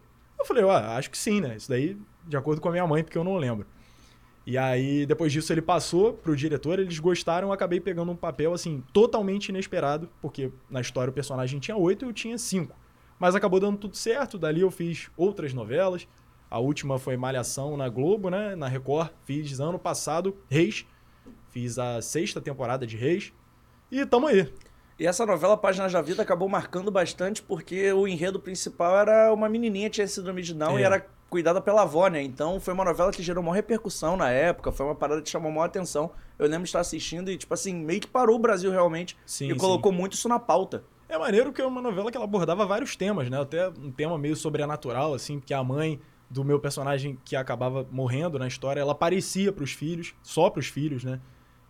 Eu 0.44 0.48
falei, 0.48 0.64
ah, 0.70 0.98
acho 0.98 1.10
que 1.10 1.18
sim, 1.18 1.40
né? 1.40 1.56
Isso 1.56 1.70
daí, 1.70 1.98
de 2.28 2.36
acordo 2.36 2.60
com 2.60 2.68
a 2.68 2.72
minha 2.72 2.86
mãe, 2.86 3.02
porque 3.02 3.18
eu 3.18 3.24
não 3.24 3.38
lembro. 3.38 3.66
E 4.46 4.58
aí, 4.58 5.06
depois 5.06 5.32
disso, 5.32 5.54
ele 5.54 5.62
passou 5.62 6.14
pro 6.14 6.36
diretor, 6.36 6.78
eles 6.78 7.00
gostaram, 7.00 7.48
eu 7.48 7.54
acabei 7.54 7.80
pegando 7.80 8.12
um 8.12 8.16
papel, 8.16 8.54
assim, 8.54 8.84
totalmente 8.92 9.50
inesperado, 9.50 10.10
porque 10.22 10.52
na 10.70 10.82
história 10.82 11.10
o 11.10 11.14
personagem 11.14 11.62
tinha 11.62 11.78
oito 11.78 12.04
e 12.04 12.10
eu 12.10 12.12
tinha 12.12 12.38
cinco. 12.38 12.76
Mas 13.18 13.36
acabou 13.36 13.58
dando 13.58 13.78
tudo 13.78 13.96
certo, 13.96 14.38
dali 14.38 14.60
eu 14.60 14.70
fiz 14.70 15.10
outras 15.16 15.54
novelas. 15.54 16.06
A 16.52 16.60
última 16.60 17.00
foi 17.00 17.16
Malhação 17.16 17.78
na 17.78 17.88
Globo, 17.88 18.30
né? 18.30 18.54
Na 18.54 18.68
Record. 18.68 19.12
Fiz 19.24 19.62
ano 19.62 19.80
passado 19.80 20.38
Reis. 20.50 20.86
Fiz 21.50 21.80
a 21.80 22.02
sexta 22.02 22.42
temporada 22.42 22.86
de 22.86 22.98
Reis. 22.98 23.32
E 23.90 24.06
tamo 24.06 24.28
aí. 24.28 24.52
E 25.00 25.08
essa 25.08 25.26
novela 25.26 25.58
Páginas 25.58 25.92
da 25.92 26.02
Vida 26.02 26.22
acabou 26.22 26.48
marcando 26.48 26.92
bastante 26.92 27.42
porque 27.42 27.92
o 27.94 28.08
enredo 28.08 28.40
principal 28.40 28.98
era 28.98 29.34
uma 29.34 29.50
menininha 29.50 29.90
que 29.90 29.96
tinha 29.96 30.08
síndrome 30.08 30.42
de 30.42 30.54
Down 30.54 30.78
É. 30.78 30.82
e 30.82 30.84
era 30.84 31.06
cuidada 31.30 31.60
pela 31.60 31.82
avó, 31.82 32.08
né? 32.08 32.22
Então 32.22 32.60
foi 32.60 32.74
uma 32.76 32.86
novela 32.86 33.12
que 33.12 33.24
gerou 33.24 33.44
maior 33.44 33.56
repercussão 33.56 34.16
na 34.16 34.30
época, 34.30 34.72
foi 34.72 34.86
uma 34.86 34.94
parada 34.94 35.20
que 35.22 35.30
chamou 35.30 35.52
maior 35.52 35.66
atenção. 35.66 36.12
Eu 36.38 36.46
lembro 36.46 36.64
de 36.64 36.70
estar 36.70 36.80
assistindo 36.80 37.32
e, 37.32 37.38
tipo 37.38 37.52
assim, 37.54 37.74
meio 37.74 38.00
que 38.02 38.08
parou 38.08 38.36
o 38.36 38.40
Brasil 38.40 38.72
realmente 38.72 39.18
Sim, 39.26 39.48
e 39.48 39.52
sim. 39.52 39.58
colocou 39.58 39.92
muito 39.92 40.14
isso 40.14 40.30
na 40.30 40.38
pauta. 40.38 40.84
É 41.10 41.18
maneiro 41.18 41.48
porque 41.48 41.62
é 41.62 41.66
uma 41.66 41.82
novela 41.82 42.12
que 42.12 42.18
ela 42.18 42.26
abordava 42.26 42.66
vários 42.66 42.96
temas, 42.96 43.30
né? 43.30 43.42
Até 43.42 43.68
um 43.70 43.92
tema 43.92 44.18
meio 44.18 44.36
sobrenatural, 44.36 45.14
assim, 45.14 45.40
que 45.40 45.54
a 45.54 45.64
mãe 45.64 46.00
do 46.30 46.44
meu 46.44 46.60
personagem 46.60 47.18
que 47.26 47.36
acabava 47.36 47.86
morrendo 47.92 48.38
na 48.40 48.48
história, 48.48 48.82
ela 48.82 48.94
aparecia 48.94 49.52
pros 49.52 49.72
filhos, 49.72 50.16
só 50.24 50.50
pros 50.50 50.68
filhos, 50.68 51.04
né? 51.04 51.20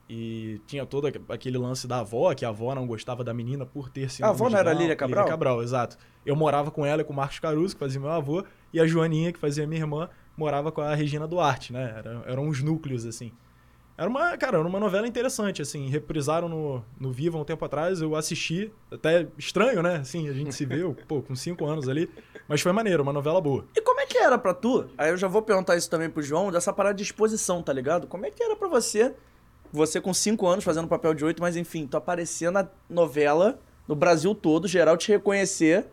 E 0.10 0.60
tinha 0.68 0.86
todo 0.86 1.08
aque- 1.08 1.22
aquele 1.30 1.58
lance 1.58 1.88
da 1.88 2.00
avó, 2.00 2.34
que 2.34 2.44
a 2.46 2.50
avó 2.50 2.76
não 2.76 2.86
gostava 2.86 3.24
da 3.24 3.34
menina 3.34 3.66
por 3.66 3.90
ter 3.90 4.10
sido. 4.12 4.26
A 4.26 4.30
avó 4.30 4.50
não 4.50 4.60
era 4.60 4.74
Lília 4.74 4.96
Cabral? 4.96 5.20
Lília 5.24 5.32
Cabral, 5.32 5.64
exato. 5.64 5.98
Eu 6.26 6.36
morava 6.36 6.70
com 6.72 6.86
ela 6.86 7.02
e 7.02 7.06
com 7.06 7.14
o 7.14 7.16
Marcos 7.16 7.40
Caruso, 7.40 7.74
que 7.76 7.80
fazia 7.80 8.00
meu 8.00 8.10
avô, 8.12 8.44
e 8.74 8.80
a 8.80 8.86
Joaninha, 8.86 9.32
que 9.32 9.40
fazia 9.40 9.66
minha 9.66 9.82
irmã, 9.82 10.10
morava 10.36 10.72
com 10.72 10.82
a 10.82 10.94
Regina 10.94 11.26
Duarte, 11.28 11.72
né? 11.72 11.96
Era- 11.98 12.24
eram 12.28 12.44
uns 12.48 12.62
núcleos, 12.62 13.06
assim. 13.06 13.32
Era 13.96 14.10
uma, 14.10 14.36
cara, 14.38 14.58
era 14.58 14.68
uma 14.68 14.80
novela 14.80 15.08
interessante, 15.08 15.62
assim. 15.62 15.88
Reprisaram 15.88 16.50
no, 16.50 16.84
no 17.00 17.12
Viva 17.12 17.38
um 17.38 17.44
tempo 17.46 17.64
atrás, 17.64 18.02
eu 18.02 18.16
assisti. 18.16 18.72
Até 18.92 19.28
estranho, 19.38 19.84
né? 19.84 19.98
Assim, 19.98 20.28
a 20.28 20.34
gente 20.34 20.52
se 20.54 20.66
viu, 20.66 20.96
pô, 21.08 21.22
com 21.22 21.36
cinco 21.36 21.64
anos 21.66 21.88
ali. 21.88 22.10
Mas 22.48 22.60
foi 22.60 22.72
maneiro, 22.72 23.04
uma 23.04 23.14
novela 23.14 23.40
boa. 23.40 23.66
E 23.76 23.82
como 23.82 24.00
é 24.02 24.06
que 24.08 24.18
era 24.18 24.38
pra 24.38 24.54
tu? 24.54 24.88
Aí 24.98 25.12
eu 25.12 25.18
já 25.18 25.28
vou 25.28 25.44
perguntar 25.44 25.78
isso 25.78 25.90
também 25.90 26.10
pro 26.10 26.24
João, 26.24 26.52
dessa 26.52 26.74
parada 26.74 26.96
de 26.96 27.04
exposição, 27.04 27.62
tá 27.62 27.72
ligado? 27.72 28.08
Como 28.08 28.26
é 28.26 28.32
que 28.32 28.42
era 28.44 28.56
pra 28.56 28.68
você, 28.68 29.14
você 29.74 30.00
com 30.00 30.14
5 30.14 30.46
anos 30.48 30.64
fazendo 30.64 30.88
papel 30.88 31.14
de 31.14 31.26
8, 31.26 31.42
mas 31.42 31.58
enfim, 31.58 31.88
tu 31.88 31.98
aparecer 31.98 32.52
na 32.52 32.68
novela, 32.90 33.60
no 33.88 33.96
Brasil 33.96 34.34
todo, 34.36 34.68
geral 34.68 34.96
te 34.96 35.12
reconhecer, 35.12 35.88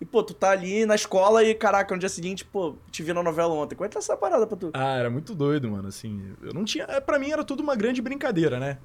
e 0.00 0.04
pô, 0.04 0.22
tu 0.22 0.32
tá 0.32 0.50
ali 0.50 0.86
na 0.86 0.94
escola 0.94 1.42
e 1.42 1.52
caraca, 1.54 1.92
no 1.92 1.98
dia 1.98 2.08
seguinte, 2.08 2.44
pô, 2.44 2.76
te 2.90 3.02
vi 3.02 3.12
na 3.12 3.22
novela 3.22 3.52
ontem. 3.52 3.74
Como 3.74 3.84
é 3.84 3.88
que 3.88 3.94
tá 3.94 3.98
essa 3.98 4.16
parada 4.16 4.46
pra 4.46 4.56
tu? 4.56 4.70
Ah, 4.72 4.94
era 4.94 5.10
muito 5.10 5.34
doido, 5.34 5.68
mano, 5.68 5.88
assim. 5.88 6.32
Eu 6.40 6.54
não 6.54 6.64
tinha. 6.64 6.84
é, 6.84 7.00
Pra 7.00 7.18
mim 7.18 7.32
era 7.32 7.42
tudo 7.42 7.60
uma 7.64 7.74
grande 7.74 8.00
brincadeira, 8.00 8.60
né? 8.60 8.78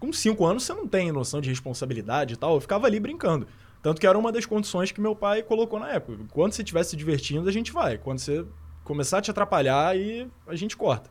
Com 0.00 0.12
cinco 0.12 0.44
anos 0.44 0.64
você 0.64 0.74
não 0.74 0.88
tem 0.88 1.12
noção 1.12 1.40
de 1.40 1.48
responsabilidade 1.48 2.34
e 2.34 2.36
tal. 2.36 2.54
Eu 2.54 2.60
ficava 2.60 2.88
ali 2.88 2.98
brincando. 2.98 3.46
Tanto 3.80 4.00
que 4.00 4.06
era 4.06 4.18
uma 4.18 4.32
das 4.32 4.44
condições 4.44 4.90
que 4.90 5.00
meu 5.00 5.14
pai 5.14 5.42
colocou 5.42 5.78
na 5.78 5.88
época. 5.90 6.18
Quando 6.32 6.52
você 6.52 6.62
estiver 6.62 6.82
se 6.82 6.96
divertindo, 6.96 7.48
a 7.48 7.52
gente 7.52 7.70
vai. 7.72 7.96
Quando 7.96 8.18
você 8.18 8.44
começar 8.82 9.18
a 9.18 9.22
te 9.22 9.30
atrapalhar, 9.30 9.86
aí 9.88 10.28
a 10.48 10.56
gente 10.56 10.76
corta. 10.76 11.08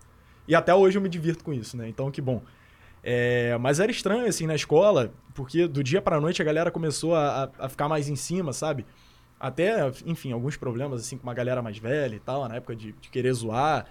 E 0.49 0.55
até 0.55 0.73
hoje 0.75 0.97
eu 0.97 1.01
me 1.01 1.07
divirto 1.07 1.43
com 1.43 1.53
isso, 1.53 1.77
né? 1.77 1.87
Então 1.87 2.09
que 2.11 2.19
bom. 2.21 2.41
É, 3.03 3.57
mas 3.59 3.79
era 3.79 3.91
estranho, 3.91 4.25
assim, 4.27 4.45
na 4.47 4.55
escola, 4.55 5.13
porque 5.33 5.67
do 5.67 5.81
dia 5.83 6.01
pra 6.01 6.19
noite 6.19 6.41
a 6.41 6.45
galera 6.45 6.71
começou 6.71 7.15
a, 7.15 7.49
a- 7.57 7.69
ficar 7.69 7.87
mais 7.87 8.09
em 8.09 8.15
cima, 8.15 8.51
sabe? 8.51 8.85
Até, 9.39 9.89
enfim, 10.05 10.33
alguns 10.33 10.57
problemas, 10.57 10.99
assim, 11.01 11.17
com 11.17 11.23
uma 11.23 11.33
galera 11.33 11.61
mais 11.61 11.77
velha 11.77 12.15
e 12.15 12.19
tal, 12.19 12.49
na 12.49 12.55
época 12.55 12.75
de, 12.75 12.91
de 12.93 13.09
querer 13.09 13.31
zoar. 13.31 13.85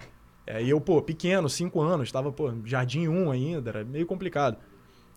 É, 0.45 0.61
e 0.61 0.69
eu, 0.69 0.79
pô, 0.79 1.01
pequeno, 1.01 1.49
5 1.49 1.81
anos, 1.81 2.11
tava, 2.11 2.31
pô, 2.31 2.51
jardim 2.65 3.07
1 3.07 3.31
ainda, 3.31 3.69
era 3.71 3.83
meio 3.83 4.05
complicado. 4.05 4.57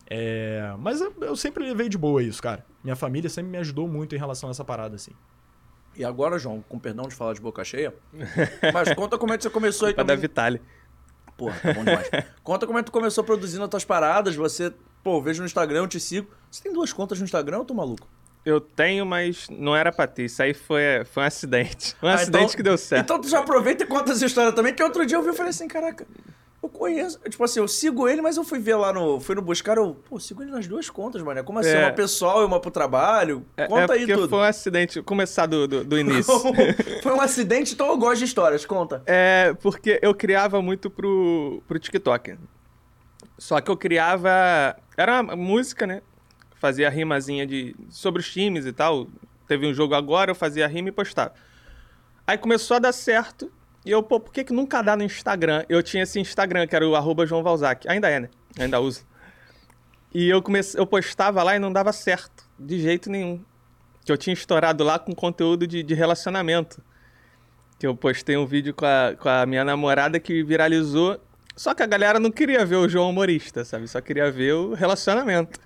É, 0.09 0.73
mas 0.79 1.01
eu, 1.01 1.13
eu 1.21 1.35
sempre 1.35 1.63
levei 1.63 1.87
de 1.89 1.97
boa 1.97 2.23
isso, 2.23 2.41
cara. 2.41 2.65
Minha 2.83 2.95
família 2.95 3.29
sempre 3.29 3.51
me 3.51 3.57
ajudou 3.59 3.87
muito 3.87 4.15
em 4.15 4.17
relação 4.17 4.49
a 4.49 4.51
essa 4.51 4.63
parada, 4.65 4.95
assim. 4.95 5.11
E 5.95 6.03
agora, 6.03 6.39
João, 6.39 6.63
com 6.67 6.79
perdão 6.79 7.07
de 7.07 7.13
falar 7.13 7.33
de 7.33 7.41
boca 7.41 7.63
cheia, 7.63 7.93
mas 8.73 8.91
conta 8.93 9.17
como 9.17 9.33
é 9.33 9.37
que 9.37 9.43
você 9.43 9.49
começou 9.49 9.87
aí 9.87 9.93
Culpa 9.93 10.03
da 10.03 10.13
também. 10.13 10.21
Vitale. 10.21 10.61
Porra, 11.37 11.59
tá 11.61 11.73
bom 11.73 11.83
demais. 11.83 12.09
Conta 12.43 12.65
como 12.67 12.77
é 12.79 12.81
que 12.81 12.87
tu 12.87 12.91
começou 12.91 13.23
produzindo 13.23 13.63
as 13.63 13.69
tuas 13.69 13.85
paradas, 13.85 14.35
você, 14.35 14.73
pô, 15.03 15.17
eu 15.17 15.21
vejo 15.21 15.41
no 15.41 15.45
Instagram, 15.45 15.79
eu 15.79 15.87
te 15.87 15.99
sigo. 15.99 16.29
Você 16.51 16.61
tem 16.63 16.71
duas 16.73 16.93
contas 16.93 17.17
no 17.19 17.25
Instagram 17.25 17.59
ou 17.59 17.65
tô 17.65 17.73
maluco? 17.73 18.07
Eu 18.45 18.59
tenho, 18.59 19.05
mas 19.05 19.47
não 19.49 19.73
era 19.75 19.91
pra 19.91 20.05
ter. 20.05 20.25
Isso 20.25 20.43
aí 20.43 20.53
foi, 20.53 20.81
foi 21.05 21.23
um 21.23 21.25
acidente. 21.25 21.95
Um 22.03 22.07
Ah, 22.07 22.15
acidente 22.15 22.43
então- 22.43 22.55
que 22.57 22.63
deu 22.63 22.77
certo. 22.77 23.03
Então 23.03 23.21
tu 23.21 23.29
já 23.29 23.39
aproveita 23.39 23.83
e 23.83 23.87
conta 23.87 24.11
essa 24.11 24.25
história 24.25 24.51
também, 24.51 24.73
que 24.73 24.83
outro 24.83 25.05
dia 25.05 25.17
eu 25.17 25.23
vi 25.23 25.29
e 25.29 25.33
falei 25.33 25.49
assim, 25.51 25.67
caraca, 25.67 26.05
eu 26.65 26.69
conheço. 26.69 27.19
Tipo 27.29 27.43
assim, 27.43 27.59
eu 27.59 27.67
sigo 27.67 28.07
ele, 28.07 28.21
mas 28.21 28.37
eu 28.37 28.43
fui 28.43 28.59
ver 28.59 28.75
lá 28.75 28.93
no. 28.93 29.19
Fui 29.19 29.35
no 29.35 29.41
buscar, 29.41 29.77
eu, 29.77 29.95
pô, 30.09 30.19
sigo 30.19 30.41
ele 30.41 30.51
nas 30.51 30.67
duas 30.67 30.89
contas, 30.89 31.21
mano. 31.21 31.43
Como 31.43 31.59
assim? 31.59 31.69
É. 31.69 31.85
Uma 31.85 31.91
pessoal 31.91 32.41
e 32.41 32.45
uma 32.45 32.59
pro 32.59 32.71
trabalho? 32.71 33.45
É- 33.57 33.67
Conta 33.67 33.93
é 33.95 33.99
aí 33.99 34.07
tudo. 34.07 34.29
foi 34.29 34.39
um 34.39 34.43
acidente. 34.43 35.01
Começar 35.01 35.45
do, 35.45 35.67
do, 35.67 35.83
do 35.83 35.99
início. 35.99 36.33
foi 37.03 37.13
um 37.13 37.21
acidente, 37.21 37.73
então 37.73 37.87
eu 37.87 37.97
gosto 37.97 38.19
de 38.19 38.25
histórias, 38.25 38.65
conta. 38.65 39.03
É, 39.05 39.53
porque 39.61 39.99
eu 40.01 40.13
criava 40.15 40.61
muito 40.61 40.89
pro, 40.89 41.61
pro 41.67 41.79
TikTok. 41.79 42.37
Só 43.37 43.59
que 43.59 43.69
eu 43.69 43.77
criava. 43.77 44.75
Era 44.95 45.21
uma 45.21 45.35
música, 45.35 45.85
né? 45.85 46.01
Fazia 46.55 46.89
rimazinha 46.89 47.45
de, 47.45 47.75
sobre 47.89 48.21
os 48.21 48.31
times 48.31 48.65
e 48.65 48.71
tal. 48.71 49.07
Teve 49.47 49.67
um 49.67 49.73
jogo 49.73 49.95
agora, 49.95 50.31
eu 50.31 50.35
fazia 50.35 50.65
rima 50.65 50.89
e 50.89 50.91
postava. 50.91 51.33
Aí 52.25 52.37
começou 52.37 52.77
a 52.77 52.79
dar 52.79 52.93
certo. 52.93 53.51
E 53.85 53.91
eu, 53.91 54.01
pô, 54.01 54.19
por 54.19 54.31
que, 54.33 54.43
que 54.43 54.53
nunca 54.53 54.81
dá 54.81 54.95
no 54.95 55.03
Instagram? 55.03 55.65
Eu 55.67 55.83
tinha 55.83 56.03
esse 56.03 56.19
Instagram, 56.19 56.65
que 56.67 56.75
era 56.75 56.87
o 56.87 56.95
arroba 56.95 57.25
João 57.25 57.43
Valzac. 57.43 57.85
Ainda 57.89 58.09
é, 58.09 58.19
né? 58.21 58.29
Ainda 58.57 58.79
uso. 58.79 59.05
E 60.13 60.29
eu 60.29 60.41
comecei, 60.41 60.79
eu 60.79 60.85
postava 60.85 61.43
lá 61.43 61.55
e 61.55 61.59
não 61.59 61.71
dava 61.71 61.91
certo. 61.91 62.45
De 62.57 62.79
jeito 62.79 63.09
nenhum. 63.09 63.43
Que 64.05 64.11
eu 64.11 64.17
tinha 64.17 64.33
estourado 64.33 64.83
lá 64.83 64.97
com 64.99 65.13
conteúdo 65.13 65.67
de, 65.67 65.83
de 65.83 65.93
relacionamento. 65.93 66.81
Que 67.79 67.85
eu 67.87 67.95
postei 67.95 68.37
um 68.37 68.45
vídeo 68.45 68.73
com 68.73 68.85
a, 68.85 69.15
com 69.19 69.27
a 69.27 69.45
minha 69.45 69.65
namorada 69.65 70.19
que 70.19 70.43
viralizou. 70.43 71.19
Só 71.55 71.73
que 71.73 71.83
a 71.83 71.85
galera 71.87 72.19
não 72.19 72.31
queria 72.31 72.65
ver 72.65 72.77
o 72.77 72.87
João 72.87 73.09
humorista, 73.09 73.65
sabe? 73.65 73.87
Só 73.87 73.99
queria 74.01 74.31
ver 74.31 74.53
o 74.53 74.73
relacionamento. 74.73 75.59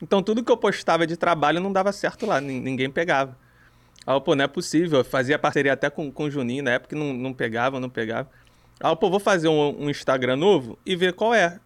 Então 0.00 0.22
tudo 0.22 0.44
que 0.44 0.52
eu 0.52 0.56
postava 0.56 1.06
de 1.06 1.16
trabalho 1.16 1.60
não 1.60 1.72
dava 1.72 1.92
certo 1.92 2.24
lá, 2.26 2.40
nin- 2.40 2.60
ninguém 2.60 2.90
pegava. 2.90 3.36
Aí 4.06 4.14
eu, 4.14 4.20
pô, 4.20 4.34
não 4.34 4.44
é 4.44 4.48
possível. 4.48 4.98
Eu 4.98 5.04
fazia 5.04 5.38
parceria 5.38 5.72
até 5.72 5.88
com, 5.90 6.10
com 6.12 6.24
o 6.24 6.30
Juninho 6.30 6.62
na 6.64 6.72
época, 6.72 6.94
não, 6.96 7.12
não 7.12 7.32
pegava, 7.32 7.80
não 7.80 7.88
pegava. 7.88 8.30
Aí 8.80 8.90
eu, 8.90 8.96
pô, 8.96 9.08
vou 9.10 9.20
fazer 9.20 9.48
um, 9.48 9.84
um 9.84 9.90
Instagram 9.90 10.36
novo 10.36 10.78
e 10.84 10.94
ver 10.96 11.12
qual 11.14 11.32
é. 11.34 11.58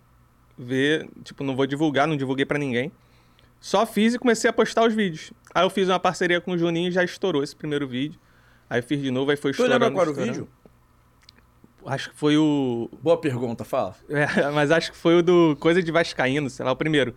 Ver, 0.57 1.09
tipo, 1.23 1.45
não 1.45 1.55
vou 1.55 1.67
divulgar, 1.67 2.07
não 2.09 2.17
divulguei 2.17 2.45
pra 2.45 2.59
ninguém. 2.59 2.91
Só 3.61 3.85
fiz 3.87 4.15
e 4.15 4.19
comecei 4.19 4.49
a 4.49 4.53
postar 4.53 4.87
os 4.87 4.95
vídeos. 4.95 5.33
Aí 5.55 5.65
eu 5.65 5.71
fiz 5.71 5.89
uma 5.89 5.99
parceria 5.99 6.41
com 6.41 6.53
o 6.53 6.59
Juninho 6.59 6.89
e 6.89 6.93
já 6.93 7.03
estourou 7.03 7.43
esse 7.43 7.55
primeiro 7.57 7.87
vídeo. 7.89 8.19
Aí 8.71 8.83
fiz 8.83 9.01
de 9.01 9.11
novo, 9.11 9.31
aí 9.31 9.37
foi 9.37 9.51
Tu 9.53 9.63
estourando. 9.63 9.85
lembra 9.85 9.91
qual 9.95 10.03
era 10.03 10.11
o 10.11 10.27
vídeo? 10.27 10.49
Acho 11.87 12.11
que 12.11 12.17
foi 12.17 12.37
o. 12.37 12.91
Boa 13.03 13.17
pergunta, 13.21 13.65
fala. 13.65 13.95
É, 14.09 14.51
mas 14.51 14.71
acho 14.71 14.91
que 14.93 14.97
foi 14.97 15.17
o 15.17 15.23
do 15.23 15.57
Coisa 15.59 15.83
de 15.83 15.91
Vascaíno, 15.91 16.51
sei 16.51 16.65
lá, 16.65 16.73
o 16.73 16.77
primeiro. 16.77 17.15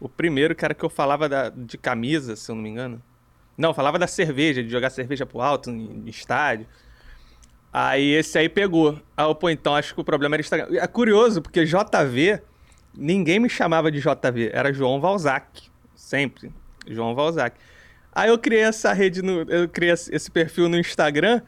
O 0.00 0.08
primeiro, 0.08 0.54
que 0.54 0.64
era 0.64 0.74
que 0.74 0.84
eu 0.84 0.90
falava 0.90 1.28
da- 1.28 1.50
de 1.50 1.78
camisa, 1.78 2.34
se 2.34 2.50
eu 2.50 2.54
não 2.56 2.62
me 2.62 2.68
engano. 2.70 3.00
Não, 3.56 3.74
falava 3.74 3.98
da 3.98 4.06
cerveja, 4.06 4.62
de 4.62 4.70
jogar 4.70 4.90
cerveja 4.90 5.26
pro 5.26 5.40
alto 5.40 5.70
em 5.70 6.04
estádio. 6.06 6.66
Aí 7.72 8.12
esse 8.12 8.38
aí 8.38 8.48
pegou. 8.48 8.98
Aí 9.16 9.24
eu, 9.24 9.34
pô, 9.34 9.48
então 9.48 9.74
acho 9.74 9.94
que 9.94 10.00
o 10.00 10.04
problema 10.04 10.34
era 10.36 10.42
Instagram. 10.42 10.68
É 10.78 10.86
curioso, 10.86 11.40
porque 11.40 11.64
JV, 11.64 12.42
ninguém 12.94 13.38
me 13.38 13.48
chamava 13.48 13.90
de 13.90 13.98
JV, 13.98 14.50
era 14.52 14.72
João 14.72 15.00
Valzac. 15.00 15.70
Sempre. 15.94 16.52
João 16.86 17.14
Valzac. 17.14 17.56
Aí 18.14 18.28
eu 18.28 18.38
criei 18.38 18.62
essa 18.62 18.92
rede 18.92 19.22
no. 19.22 19.42
Eu 19.50 19.68
criei 19.68 19.92
esse 19.92 20.14
esse 20.14 20.30
perfil 20.30 20.68
no 20.68 20.78
Instagram. 20.78 21.40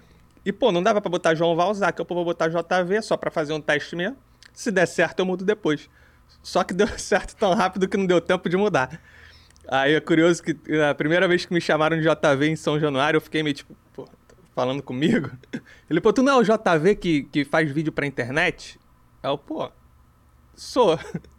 E, 0.44 0.52
pô, 0.52 0.70
não 0.70 0.82
dava 0.82 1.00
pra 1.00 1.10
botar 1.10 1.34
João 1.34 1.56
Valzac, 1.56 1.98
eu 1.98 2.04
pô, 2.04 2.14
vou 2.14 2.24
botar 2.24 2.48
JV 2.48 3.00
só 3.02 3.16
pra 3.16 3.30
fazer 3.30 3.52
um 3.52 3.60
teste 3.60 3.96
mesmo. 3.96 4.16
Se 4.52 4.70
der 4.70 4.86
certo, 4.86 5.20
eu 5.20 5.26
mudo 5.26 5.44
depois. 5.44 5.88
Só 6.42 6.62
que 6.64 6.72
deu 6.74 6.86
certo 6.98 7.34
tão 7.36 7.54
rápido 7.54 7.88
que 7.88 7.96
não 7.96 8.06
deu 8.06 8.20
tempo 8.20 8.48
de 8.48 8.56
mudar. 8.56 9.00
Aí 9.68 9.94
é 9.94 10.00
curioso 10.00 10.42
que 10.42 10.56
a 10.80 10.94
primeira 10.94 11.26
vez 11.26 11.44
que 11.46 11.54
me 11.54 11.60
chamaram 11.60 11.96
de 11.96 12.02
JV 12.02 12.48
em 12.48 12.56
São 12.56 12.78
Januário, 12.78 13.16
eu 13.16 13.20
fiquei 13.20 13.42
meio 13.42 13.54
tipo, 13.54 13.74
pô, 13.94 14.08
falando 14.54 14.82
comigo? 14.82 15.30
Ele, 15.88 16.00
pô, 16.00 16.12
tu 16.12 16.22
não 16.22 16.34
é 16.34 16.36
o 16.36 16.42
JV 16.42 16.96
que, 16.96 17.22
que 17.24 17.44
faz 17.44 17.70
vídeo 17.70 17.92
pra 17.92 18.06
internet? 18.06 18.78
Aí 19.22 19.30
eu, 19.30 19.38
pô, 19.38 19.70
sou. 20.54 20.98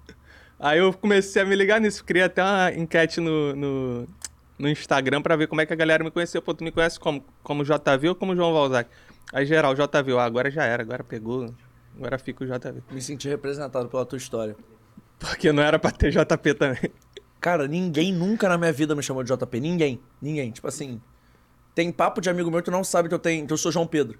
Aí 0.59 0.79
eu 0.79 0.93
comecei 0.93 1.41
a 1.41 1.45
me 1.45 1.55
ligar 1.55 1.79
nisso, 1.79 2.03
criei 2.03 2.23
até 2.23 2.41
uma 2.41 2.71
enquete 2.73 3.19
no, 3.19 3.55
no, 3.55 4.07
no 4.57 4.69
Instagram 4.69 5.21
pra 5.21 5.35
ver 5.35 5.47
como 5.47 5.61
é 5.61 5.65
que 5.65 5.73
a 5.73 5.75
galera 5.75 6.03
me 6.03 6.09
conheceu. 6.09 6.41
Pô, 6.41 6.53
tu 6.53 6.63
me 6.63 6.71
conhece 6.71 6.99
como, 6.99 7.23
como 7.43 7.63
JV 7.63 8.09
ou 8.09 8.15
como 8.15 8.35
João 8.35 8.53
Valzac? 8.53 8.89
Aí 9.33 9.45
geral, 9.45 9.75
JV, 9.75 10.17
ah, 10.17 10.23
agora 10.23 10.49
já 10.49 10.63
era, 10.63 10.81
agora 10.81 11.03
pegou, 11.03 11.53
agora 11.97 12.17
fica 12.17 12.43
o 12.43 12.47
JV. 12.47 12.81
Me 12.91 13.01
senti 13.01 13.27
representado 13.27 13.89
pela 13.89 14.05
tua 14.05 14.17
história. 14.17 14.55
Porque 15.19 15.51
não 15.51 15.63
era 15.63 15.77
pra 15.77 15.91
ter 15.91 16.11
JP 16.11 16.53
também. 16.53 16.91
Cara, 17.45 17.67
ninguém 17.67 18.11
nunca 18.11 18.49
na 18.49 18.57
minha 18.57 18.73
vida 18.73 18.95
me 18.95 19.03
chamou 19.03 19.21
de 19.23 19.31
JP. 19.31 19.59
Ninguém. 19.59 20.01
Ninguém. 20.19 20.49
Tipo 20.49 20.67
assim. 20.67 20.99
Tem 21.75 21.91
papo 21.91 22.19
de 22.19 22.27
amigo 22.27 22.49
meu 22.49 22.59
que 22.59 22.65
tu 22.65 22.71
não 22.71 22.83
sabe 22.83 23.07
que 23.07 23.13
eu 23.13 23.19
tenho. 23.19 23.45
Que 23.45 23.53
eu 23.53 23.57
sou 23.57 23.71
João 23.71 23.85
Pedro. 23.85 24.17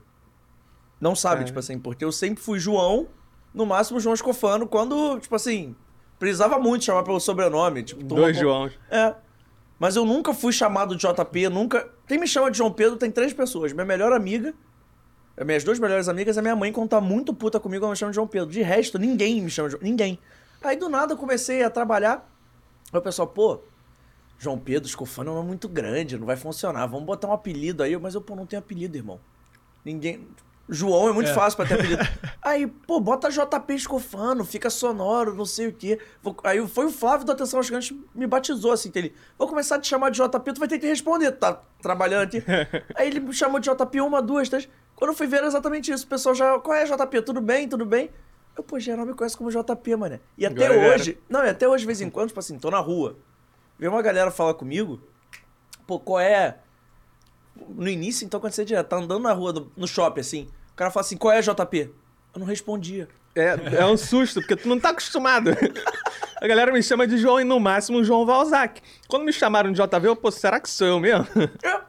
Não 1.02 1.16
sabe, 1.16 1.42
É. 1.42 1.46
tipo 1.46 1.58
assim, 1.58 1.80
porque 1.80 2.06
eu 2.06 2.12
sempre 2.12 2.44
fui 2.44 2.60
João, 2.60 3.08
no 3.52 3.66
máximo 3.66 4.00
João 4.00 4.14
Escofano, 4.14 4.68
quando, 4.68 5.20
tipo 5.20 5.36
assim, 5.36 5.76
precisava 6.20 6.60
muito 6.60 6.86
chamar 6.86 7.02
pelo 7.02 7.20
sobrenome. 7.20 7.82
Tipo, 7.82 8.04
Dois 8.04 8.38
Joãos. 8.38 8.78
É. 8.92 9.16
Mas 9.80 9.96
eu 9.96 10.06
nunca 10.06 10.32
fui 10.32 10.54
chamado 10.54 10.96
de 10.96 11.02
JP, 11.08 11.50
nunca. 11.50 11.90
Quem 12.08 12.20
me 12.20 12.28
chama 12.28 12.52
de 12.52 12.60
João 12.60 12.72
Pedro 12.72 12.96
tem 12.96 13.10
três 13.10 13.34
pessoas. 13.34 13.74
Minha 13.74 13.86
melhor 13.86 14.14
amiga. 14.14 14.54
as 15.36 15.44
Minhas 15.48 15.64
duas 15.64 15.80
melhores 15.80 16.08
amigas, 16.08 16.38
a 16.38 16.44
minha 16.44 16.56
mãe, 16.56 16.72
quando 16.72 16.90
tá 16.90 17.02
muito 17.02 17.34
puta 17.34 17.60
comigo, 17.60 17.86
ela 17.86 17.92
me 17.94 17.98
chama 17.98 18.12
de 18.12 18.16
João 18.18 18.28
Pedro. 18.28 18.52
De 18.52 18.62
resto, 18.62 19.00
ninguém 19.00 19.42
me 19.42 19.50
chama 19.50 19.70
de 19.70 19.78
Ninguém. 19.82 20.20
Aí 20.64 20.78
do 20.78 20.90
nada 20.90 21.14
eu 21.14 21.18
comecei 21.18 21.64
a 21.64 21.72
trabalhar. 21.72 22.35
Aí 22.96 23.00
o 23.00 23.04
pessoal, 23.04 23.28
pô, 23.28 23.60
João 24.38 24.58
Pedro 24.58 24.88
Escofano 24.88 25.30
é 25.30 25.34
um 25.34 25.36
nome 25.38 25.48
muito 25.50 25.68
grande, 25.70 26.18
não 26.18 26.26
vai 26.26 26.36
funcionar. 26.36 26.86
Vamos 26.88 27.06
botar 27.06 27.28
um 27.28 27.34
apelido 27.34 27.84
aí. 27.84 27.98
Mas 27.98 28.16
eu, 28.16 28.22
pô, 28.22 28.36
não 28.36 28.46
tenho 28.46 28.60
apelido, 28.62 28.98
irmão. 28.98 29.20
Ninguém. 29.84 30.28
João 30.68 31.08
é 31.10 31.14
muito 31.14 31.30
É. 31.30 31.34
fácil 31.34 31.58
pra 31.58 31.66
ter 31.68 31.76
apelido. 31.76 32.02
Aí, 32.42 32.66
pô, 32.66 33.00
bota 33.00 33.30
JP 33.30 33.72
escofano, 33.76 34.44
fica 34.44 34.68
sonoro, 34.72 35.36
não 35.36 35.46
sei 35.46 35.68
o 35.68 35.74
quê. 35.74 36.00
Aí 36.44 36.68
foi 36.68 36.88
o 36.88 36.92
Flávio 36.92 37.24
do 37.24 37.32
Atenção 37.32 37.60
aos 37.60 37.70
Ganchos 37.70 37.96
me 38.16 38.26
batizou 38.26 38.72
assim, 38.72 38.90
que 38.90 38.98
ele, 38.98 39.14
vou 39.38 39.48
começar 39.48 39.76
a 39.76 39.80
te 39.80 39.88
chamar 39.88 40.10
de 40.10 40.20
JP, 40.20 40.54
tu 40.54 40.60
vai 40.60 40.68
ter 40.68 40.80
que 40.80 40.88
responder, 40.88 41.32
tu 41.34 41.38
tá 41.38 41.62
trabalhando 41.84 42.24
aqui. 42.24 42.44
Aí 42.96 43.08
ele 43.08 43.20
me 43.20 43.32
chamou 43.32 43.60
de 43.60 43.70
JP 43.70 44.02
uma, 44.02 44.24
duas, 44.24 44.50
três. 44.50 44.68
Quando 44.96 45.12
eu 45.12 45.16
fui 45.16 45.28
ver 45.28 45.38
era 45.38 45.48
exatamente 45.48 45.92
isso, 45.92 46.04
o 46.06 46.08
pessoal 46.08 46.34
já, 46.34 46.58
qual 46.58 46.76
é 46.76 46.84
JP? 46.86 47.22
Tudo 47.22 47.42
bem? 47.42 47.70
Tudo 47.70 47.86
bem? 47.86 48.10
Eu, 48.58 48.64
pô, 48.64 48.80
geral 48.80 49.06
me 49.06 49.14
conhece 49.14 49.38
como 49.38 49.52
JP, 49.52 49.96
mané. 49.96 50.20
E 50.38 50.46
até 50.46 50.68
Agora 50.68 50.94
hoje, 50.94 51.18
não, 51.30 51.44
e 51.44 51.50
até 51.50 51.68
hoje, 51.68 51.82
de 51.82 51.88
vez 51.88 52.02
em 52.02 52.10
quando, 52.10 52.30
tipo 52.30 52.40
assim, 52.40 52.58
tô 52.58 52.72
na 52.72 52.80
rua, 52.80 53.18
vem 53.78 53.90
uma 53.90 54.02
galera 54.02 54.32
falar 54.32 54.54
comigo, 54.54 55.02
pô, 55.86 56.00
qual 56.00 56.20
é... 56.20 56.60
No 57.70 57.88
início, 57.88 58.26
então, 58.26 58.40
quando 58.40 58.54
você 58.54 58.66
direto, 58.66 58.88
tá 58.88 58.98
andando 58.98 59.22
na 59.22 59.34
rua, 59.34 59.54
no, 59.54 59.72
no 59.76 59.88
shopping, 59.88 60.22
assim, 60.22 60.48
o 60.72 60.76
cara 60.76 60.92
fala 60.92 61.06
assim, 61.06 61.18
qual 61.18 61.34
é 61.34 61.42
JP? 61.42 61.94
Eu 62.34 62.40
não 62.40 62.46
respondia. 62.46 63.08
É, 63.36 63.80
é 63.80 63.86
um 63.86 63.98
susto, 63.98 64.40
porque 64.40 64.56
tu 64.56 64.68
não 64.68 64.80
tá 64.80 64.90
acostumado. 64.90 65.52
A 66.42 66.48
galera 66.48 66.72
me 66.72 66.84
chama 66.84 67.08
de 67.08 67.18
João 67.18 67.40
e 67.40 67.44
no 67.44 67.60
máximo 67.60 68.04
João 68.04 68.26
Valzac. 68.26 68.82
Quando 69.08 69.24
me 69.24 69.34
chamaram 69.34 69.72
de 69.72 69.82
JV, 69.82 70.08
eu, 70.08 70.16
pô, 70.16 70.30
será 70.32 70.60
que 70.60 70.70
sou 70.70 70.86
eu 70.86 71.00
mesmo? 71.00 71.26
É, 71.64 71.82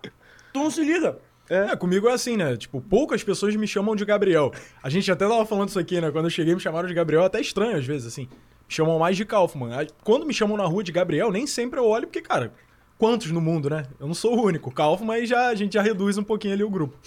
tu 0.53 0.61
não 0.61 0.71
se 0.71 0.83
liga. 0.83 1.19
É, 1.49 1.77
comigo 1.77 2.09
é 2.09 2.13
assim, 2.13 2.37
né? 2.37 2.57
Tipo, 2.57 2.81
poucas 2.81 3.23
pessoas 3.23 3.55
me 3.55 3.67
chamam 3.67 3.95
de 3.95 4.05
Gabriel. 4.05 4.53
A 4.83 4.91
gente 4.91 5.11
até 5.11 5.29
tava 5.29 5.45
falando 5.47 5.69
isso 5.69 5.79
aqui, 5.79 6.01
né? 6.01 6.11
Quando 6.11 6.27
eu 6.27 6.31
cheguei, 6.31 6.55
me 6.55 6.61
chamaram 6.61 6.89
de 6.89 6.95
Gabriel, 6.95 7.25
até 7.25 7.41
estranho 7.41 7.77
às 7.77 7.87
vezes, 7.87 8.07
assim. 8.07 8.23
Me 8.23 8.75
chamam 8.75 8.99
mais 8.99 9.17
de 9.17 9.25
Kaufman. 9.25 9.71
Quando 10.03 10.27
me 10.27 10.35
chamam 10.35 10.57
na 10.57 10.65
rua 10.65 10.83
de 10.83 10.91
Gabriel, 10.91 11.31
nem 11.31 11.47
sempre 11.47 11.79
eu 11.79 11.87
olho, 11.87 12.07
porque, 12.07 12.21
cara, 12.21 12.53
quantos 12.99 13.31
no 13.31 13.41
mundo, 13.41 13.71
né? 13.71 13.87
Eu 14.01 14.07
não 14.07 14.15
sou 14.15 14.37
o 14.37 14.45
único. 14.45 14.71
Kaufman, 14.71 15.15
aí 15.15 15.27
já, 15.27 15.49
a 15.49 15.55
gente 15.55 15.75
já 15.75 15.83
reduz 15.83 16.19
um 16.19 16.25
pouquinho 16.25 16.55
ali 16.55 16.65
o 16.65 16.71
grupo. 16.71 16.99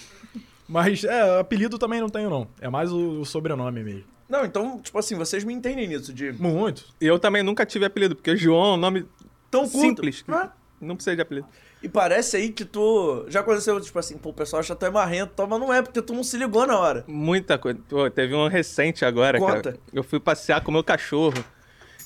Mas, 0.68 1.04
é, 1.04 1.40
apelido 1.40 1.78
também 1.78 2.00
não 2.00 2.10
tenho, 2.10 2.30
não. 2.30 2.48
É 2.62 2.70
mais 2.70 2.92
o, 2.92 3.22
o 3.22 3.26
sobrenome 3.26 3.84
mesmo. 3.84 4.04
Não, 4.30 4.46
então, 4.46 4.80
tipo 4.80 4.98
assim, 5.00 5.16
vocês 5.16 5.44
me 5.44 5.52
entendem 5.52 5.88
nisso, 5.88 6.14
de 6.14 6.32
Muito. 6.34 6.86
E 7.02 7.08
eu 7.08 7.18
também 7.18 7.42
nunca 7.42 7.66
tive 7.66 7.86
apelido, 7.86 8.16
porque 8.16 8.38
João 8.38 8.74
é 8.74 8.76
um 8.76 8.78
nome 8.78 9.06
tão 9.50 9.62
curto. 9.62 9.80
simples. 9.80 10.22
que 10.22 10.30
né? 10.30 10.52
Não 10.82 10.96
precisa 10.96 11.16
de 11.16 11.22
apelido. 11.22 11.48
E 11.82 11.90
parece 11.90 12.38
aí 12.38 12.50
que 12.50 12.66
tu. 12.66 13.26
Já 13.28 13.42
aconteceu, 13.42 13.80
tipo 13.80 13.98
assim, 14.00 14.18
pô, 14.18 14.30
o 14.30 14.34
pessoal 14.34 14.60
acha 14.60 14.74
que 14.74 14.80
tu 14.80 14.86
é 14.86 14.90
marrento, 14.90 15.34
tal, 15.36 15.48
mas 15.48 15.60
não 15.60 15.74
é, 15.74 15.82
porque 15.82 16.02
tu 16.02 16.14
não 16.14 16.24
se 16.24 16.38
ligou 16.38 16.66
na 16.66 16.78
hora. 16.78 17.04
Muita 17.08 17.58
coisa. 17.58 17.80
Pô, 17.88 18.10
teve 18.10 18.34
um 18.34 18.48
recente 18.48 19.04
agora, 19.04 19.40
Conta. 19.40 19.74
cara. 19.74 19.78
Eu 19.94 20.04
fui 20.04 20.20
passear 20.20 20.62
com 20.62 20.72
o 20.72 20.74
meu 20.74 20.84
cachorro. 20.84 21.44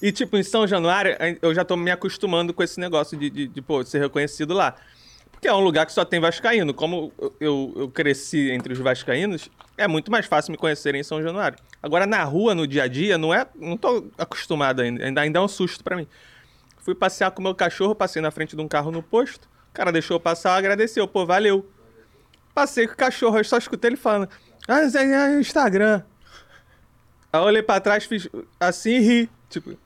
E, 0.02 0.12
tipo, 0.12 0.36
em 0.36 0.44
São 0.44 0.68
Januário, 0.68 1.16
eu 1.42 1.54
já 1.56 1.64
tô 1.64 1.78
me 1.78 1.90
acostumando 1.90 2.54
com 2.54 2.62
esse 2.62 2.80
negócio 2.80 3.18
de, 3.18 3.30
de, 3.30 3.48
de, 3.48 3.62
pô, 3.62 3.84
ser 3.86 4.00
reconhecido 4.00 4.54
lá. 4.54 4.76
Porque 5.32 5.48
é 5.48 5.54
um 5.54 5.62
lugar 5.62 5.86
que 5.86 5.94
só 5.94 6.04
tem 6.04 6.20
vascaíno. 6.20 6.74
Como 6.74 7.14
eu, 7.40 7.74
eu, 7.78 7.90
cresci 7.90 8.52
entre 8.52 8.74
os 8.74 8.80
vascaínos, 8.80 9.50
é 9.78 9.88
muito 9.88 10.12
mais 10.12 10.26
fácil 10.26 10.52
me 10.52 10.58
conhecerem 10.58 11.00
em 11.02 11.04
São 11.04 11.22
Januário. 11.22 11.58
Agora, 11.82 12.06
na 12.06 12.24
rua, 12.24 12.54
no 12.54 12.68
dia 12.68 12.84
a 12.84 12.88
dia, 12.88 13.18
não 13.18 13.34
é... 13.34 13.48
Não 13.56 13.78
tô 13.78 14.06
acostumado 14.18 14.82
ainda. 14.82 15.06
Ainda, 15.06 15.22
ainda 15.22 15.40
é 15.40 15.42
um 15.42 15.48
susto 15.48 15.84
pra 15.84 15.96
mim. 15.96 16.08
Fui 16.84 16.94
passear 16.94 17.32
com 17.32 17.40
o 17.40 17.44
meu 17.44 17.56
cachorro, 17.56 17.96
passei 17.96 18.22
na 18.22 18.30
frente 18.30 18.56
de 18.56 18.62
um 18.62 18.68
carro 18.68 18.92
no 18.92 19.02
posto. 19.02 19.48
O 19.72 19.74
cara 19.74 19.92
deixou 19.92 20.16
eu 20.16 20.20
passar, 20.20 20.56
agradeceu. 20.56 21.08
Pô, 21.08 21.26
valeu. 21.26 21.68
Passei 22.54 22.86
com 22.86 22.94
o 22.94 22.98
cachorro, 22.98 23.38
eu 23.38 23.44
só 23.44 23.58
escutei 23.58 23.90
ele 23.90 23.98
falando. 23.98 24.30
Ah, 24.68 24.86
Zé, 24.88 25.04
é 25.04 25.40
Instagram. 25.40 26.04
Aí 27.32 27.40
eu 27.40 27.46
olhei 27.46 27.64
pra 27.64 27.80
trás, 27.80 28.04
fiz 28.04 28.28
assim 28.60 28.92
e 28.92 29.00
ri. 29.00 29.30
Tipo, 29.50 29.78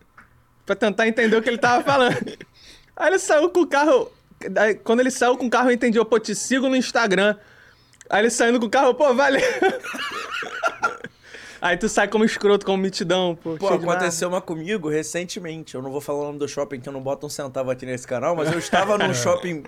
pra 0.65 0.75
tentar 0.75 1.07
entender 1.07 1.37
o 1.37 1.41
que 1.41 1.49
ele 1.49 1.57
tava 1.57 1.83
falando. 1.83 2.17
Aí 2.95 3.09
ele 3.09 3.19
saiu 3.19 3.49
com 3.51 3.61
o 3.61 3.67
carro. 3.67 4.11
aí, 4.57 4.73
quando 4.73 5.01
ele 5.01 5.11
saiu 5.11 5.37
com 5.37 5.45
o 5.45 5.49
carro, 5.49 5.69
eu 5.69 5.73
entendi. 5.73 5.99
Eu, 5.99 6.05
pô, 6.05 6.19
te 6.19 6.33
sigo 6.33 6.67
no 6.67 6.75
Instagram. 6.75 7.37
Aí 8.09 8.21
ele 8.21 8.31
saindo 8.31 8.59
com 8.59 8.65
o 8.65 8.69
carro, 8.69 8.95
pô, 8.95 9.13
valeu. 9.13 9.39
Aí 11.61 11.77
tu 11.77 11.89
sai 11.89 12.07
como 12.07 12.23
escroto, 12.23 12.65
como 12.65 12.77
mitidão, 12.77 13.35
pô. 13.35 13.55
Pô, 13.55 13.67
aconteceu 13.67 14.29
uma 14.29 14.41
comigo 14.41 14.89
recentemente. 14.89 15.75
Eu 15.75 15.81
não 15.81 15.91
vou 15.91 16.01
falar 16.01 16.19
o 16.19 16.25
nome 16.25 16.39
do 16.39 16.47
shopping, 16.47 16.79
que 16.79 16.89
eu 16.89 16.93
não 16.93 17.01
boto 17.01 17.25
um 17.25 17.29
centavo 17.29 17.71
aqui 17.71 17.85
nesse 17.85 18.07
canal, 18.07 18.35
mas 18.35 18.51
eu 18.51 18.59
estava 18.59 18.97
num 18.97 19.13
shopping 19.15 19.63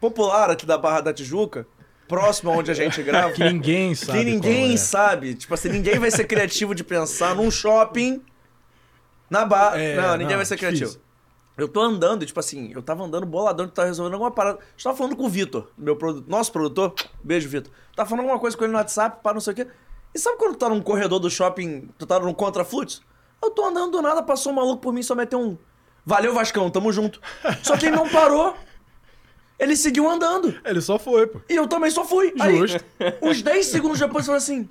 popular 0.00 0.50
aqui 0.50 0.66
da 0.66 0.78
Barra 0.78 1.00
da 1.00 1.12
Tijuca, 1.12 1.66
próximo 2.08 2.50
aonde 2.50 2.70
a 2.70 2.74
gente 2.74 3.00
grava. 3.04 3.32
Que 3.32 3.44
ninguém 3.44 3.94
sabe. 3.94 4.18
que 4.18 4.24
ninguém 4.24 4.66
qual 4.66 4.74
é. 4.74 4.76
sabe. 4.76 5.34
Tipo 5.34 5.54
assim, 5.54 5.68
ninguém 5.68 5.98
vai 5.98 6.10
ser 6.10 6.24
criativo 6.24 6.74
de 6.74 6.84
pensar 6.84 7.34
num 7.34 7.50
shopping 7.50 8.22
na 9.28 9.44
barra. 9.44 9.78
É, 9.78 9.96
não, 9.96 10.12
ninguém 10.12 10.28
não, 10.28 10.36
vai 10.36 10.46
ser 10.46 10.56
difícil. 10.56 10.78
criativo. 10.78 11.06
Eu 11.56 11.68
tô 11.68 11.80
andando, 11.80 12.26
tipo 12.26 12.38
assim, 12.38 12.70
eu 12.74 12.82
tava 12.82 13.02
andando 13.02 13.24
boladão, 13.24 13.66
tava 13.66 13.88
resolvendo 13.88 14.12
alguma 14.12 14.30
parada. 14.30 14.58
Eu 14.58 14.82
tava 14.82 14.96
falando 14.96 15.16
com 15.16 15.24
o 15.24 15.28
Vitor, 15.28 15.70
meu 15.76 15.96
produ... 15.96 16.22
nosso 16.28 16.52
produtor. 16.52 16.94
Beijo, 17.24 17.48
Vitor. 17.48 17.72
Tava 17.94 18.08
falando 18.08 18.24
alguma 18.24 18.38
coisa 18.38 18.54
com 18.56 18.64
ele 18.64 18.72
no 18.72 18.78
WhatsApp, 18.78 19.20
para 19.22 19.32
não 19.32 19.40
sei 19.40 19.52
o 19.54 19.56
quê. 19.56 19.66
E 20.16 20.18
sabe 20.18 20.38
quando 20.38 20.54
tu 20.54 20.58
tá 20.60 20.70
num 20.70 20.80
corredor 20.80 21.18
do 21.18 21.28
shopping, 21.28 21.90
tu 21.98 22.06
tá 22.06 22.18
num 22.18 22.32
contrafluxo? 22.32 23.02
Eu 23.42 23.50
tô 23.50 23.66
andando 23.66 23.92
do 23.92 24.00
nada, 24.00 24.22
passou 24.22 24.50
um 24.50 24.54
maluco 24.54 24.80
por 24.80 24.90
mim, 24.90 25.02
só 25.02 25.14
meteu 25.14 25.38
um. 25.38 25.58
Valeu, 26.06 26.32
Vascão, 26.32 26.70
tamo 26.70 26.90
junto. 26.90 27.20
Só 27.62 27.76
que 27.76 27.84
ele 27.84 27.96
não 27.96 28.08
parou. 28.08 28.56
Ele 29.58 29.76
seguiu 29.76 30.08
andando. 30.08 30.58
Ele 30.64 30.80
só 30.80 30.98
foi, 30.98 31.26
pô. 31.26 31.42
E 31.50 31.54
eu 31.54 31.68
também 31.68 31.90
só 31.90 32.02
fui. 32.02 32.32
Aí, 32.40 32.56
Justo. 32.56 32.82
uns 33.20 33.42
10 33.42 33.66
segundos 33.66 33.98
depois, 33.98 34.24
eu 34.24 34.28
falei 34.28 34.38
assim: 34.38 34.70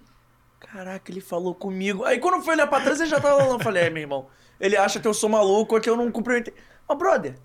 Caraca, 0.59 1.11
ele 1.11 1.21
falou 1.21 1.53
comigo. 1.53 2.03
Aí 2.05 2.17
quando 2.17 2.37
eu 2.37 2.41
fui 2.41 2.55
olhar 2.55 2.65
pra 2.65 2.81
trás, 2.81 2.99
ele 2.99 3.09
já 3.09 3.21
tava 3.21 3.43
lá. 3.43 3.53
Eu 3.53 3.59
falei: 3.59 3.83
É, 3.83 3.89
meu 3.91 4.01
irmão, 4.01 4.25
ele 4.59 4.75
acha 4.75 4.99
que 4.99 5.07
eu 5.07 5.13
sou 5.13 5.29
maluco, 5.29 5.79
que 5.79 5.87
eu 5.87 5.95
não 5.95 6.11
cumprimentei. 6.11 6.55
Ó, 6.89 6.95
brother, 6.95 7.35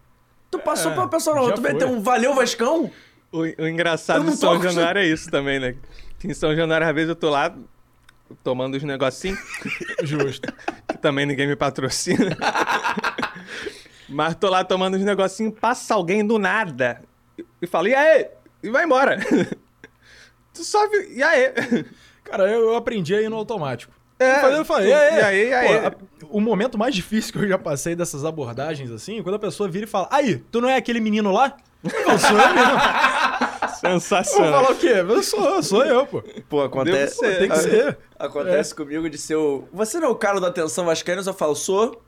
tu 0.51 0.59
passou 0.59 0.93
É, 0.93 0.95
pra 0.95 1.07
pessoa 1.07 1.37
na 1.37 1.43
rua, 1.43 1.53
tu 1.53 1.61
meteu 1.61 1.87
um 1.89 2.01
valeu, 2.01 2.35
Vascão? 2.35 2.91
O, 3.31 3.41
o 3.41 3.69
engraçado 3.69 4.25
de 4.25 4.37
São 4.39 4.59
Januário 4.63 5.03
é 5.03 5.07
isso 5.07 5.31
também, 5.31 5.61
né? 5.61 5.77
Que 6.19 6.29
em 6.29 6.35
São 6.35 6.57
Januário, 6.57 6.87
às 6.87 6.95
vezes, 6.95 7.11
eu 7.11 7.17
tô 7.17 7.29
lá 7.29 7.55
tomando 8.43 8.77
os 8.77 8.83
negocinhos, 8.83 9.39
Justo. 10.03 10.53
que 10.89 10.99
também 10.99 11.27
ninguém 11.27 11.47
me 11.47 11.57
patrocina. 11.57 12.37
Mas 14.09 14.35
tô 14.35 14.49
lá 14.49 14.65
tomando 14.65 14.95
os 14.97 15.05
negocinhos, 15.05 15.55
passa 15.59 15.95
alguém 15.95 16.27
do 16.27 16.39
nada 16.39 17.03
e- 17.63 17.67
fala, 17.67 17.89
e 17.89 17.95
aí? 17.95 18.29
E 18.63 18.71
vai 18.71 18.85
embora. 18.85 19.19
tu 20.53 20.65
só 20.65 20.89
viu, 20.89 21.13
e 21.13 21.23
aí? 21.23 21.53
Cara, 22.25 22.51
eu, 22.51 22.61
eu 22.71 22.77
aprendi 22.77 23.15
aí 23.15 23.29
no 23.29 23.37
automático. 23.37 23.93
É, 24.19 24.59
eu 24.59 24.65
falei, 24.67 24.91
e 24.91 24.93
aí? 24.93 25.15
e 25.17 25.21
aí, 25.23 25.49
e 25.49 25.55
aí? 25.55 25.91
Pô, 25.91 25.97
o 26.29 26.41
momento 26.41 26.77
mais 26.77 26.95
difícil 26.95 27.33
que 27.33 27.39
eu 27.39 27.49
já 27.49 27.57
passei 27.57 27.97
dessas 27.97 28.23
abordagens, 28.25 28.91
assim, 28.91 29.23
quando 29.23 29.37
a 29.37 29.39
pessoa 29.39 29.69
vira 29.69 29.87
e 29.87 29.89
fala, 29.89 30.09
aí, 30.11 30.37
tu 30.51 30.61
não 30.61 30.69
é 30.69 30.77
aquele 30.77 31.01
menino 31.01 31.33
lá? 31.33 31.57
Eu 31.85 32.19
sou 32.19 32.31
eu 32.39 32.55
mesmo. 32.55 32.81
Eu 33.83 33.91
vou 33.93 34.01
Sensacional. 34.01 34.53
falar 34.65 34.73
o 34.73 34.79
quê? 34.79 34.89
Eu 34.89 35.23
sou, 35.23 35.63
sou 35.63 35.85
eu, 35.85 36.07
pô. 36.07 36.23
Pô, 36.51 36.63
acontece. 36.63 37.17
ser. 37.17 37.39
Tem 37.39 37.49
que 37.49 37.57
ser. 37.57 37.99
Acontece 38.19 38.75
comigo 38.75 39.09
de 39.09 39.17
ser 39.17 39.37
o. 39.37 39.67
Você 39.73 39.99
não 39.99 40.09
é 40.09 40.11
o 40.11 40.15
cara 40.17 40.39
da 40.39 40.49
atenção 40.49 40.85
vascaínos? 40.85 41.27
Eu 41.27 41.33
falo, 41.33 41.55
sou. 41.55 42.01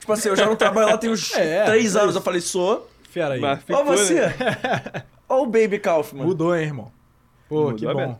Tipo 0.00 0.12
assim, 0.12 0.30
eu 0.30 0.36
já 0.36 0.46
não 0.46 0.56
trabalho 0.56 0.88
lá 0.88 0.98
tem 0.98 1.10
uns 1.10 1.30
É, 1.36 1.64
3 1.64 1.94
é 1.94 2.00
anos. 2.00 2.16
Eu 2.16 2.22
falei, 2.22 2.40
sou. 2.40 2.88
Fera 3.08 3.34
aí. 3.34 3.40
Mas 3.40 3.58
Ó 3.58 3.62
ficou, 3.62 3.84
você. 3.84 4.14
né? 4.14 4.34
Ó 5.28 5.42
o 5.42 5.46
Baby 5.46 5.78
Kaufman. 5.78 6.24
Mudou, 6.24 6.56
hein, 6.56 6.64
irmão? 6.64 6.92
Pô, 7.48 7.70
Mudou 7.70 7.76
que 7.76 7.86
bom. 7.86 8.18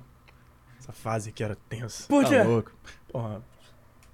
Essa 0.78 0.92
fase 0.92 1.32
que 1.32 1.42
era 1.42 1.56
tensa. 1.68 2.04
Por 2.06 2.22
tá 2.22 2.30
quê? 2.30 2.42
louco. 2.42 2.70
Porra, 3.10 3.42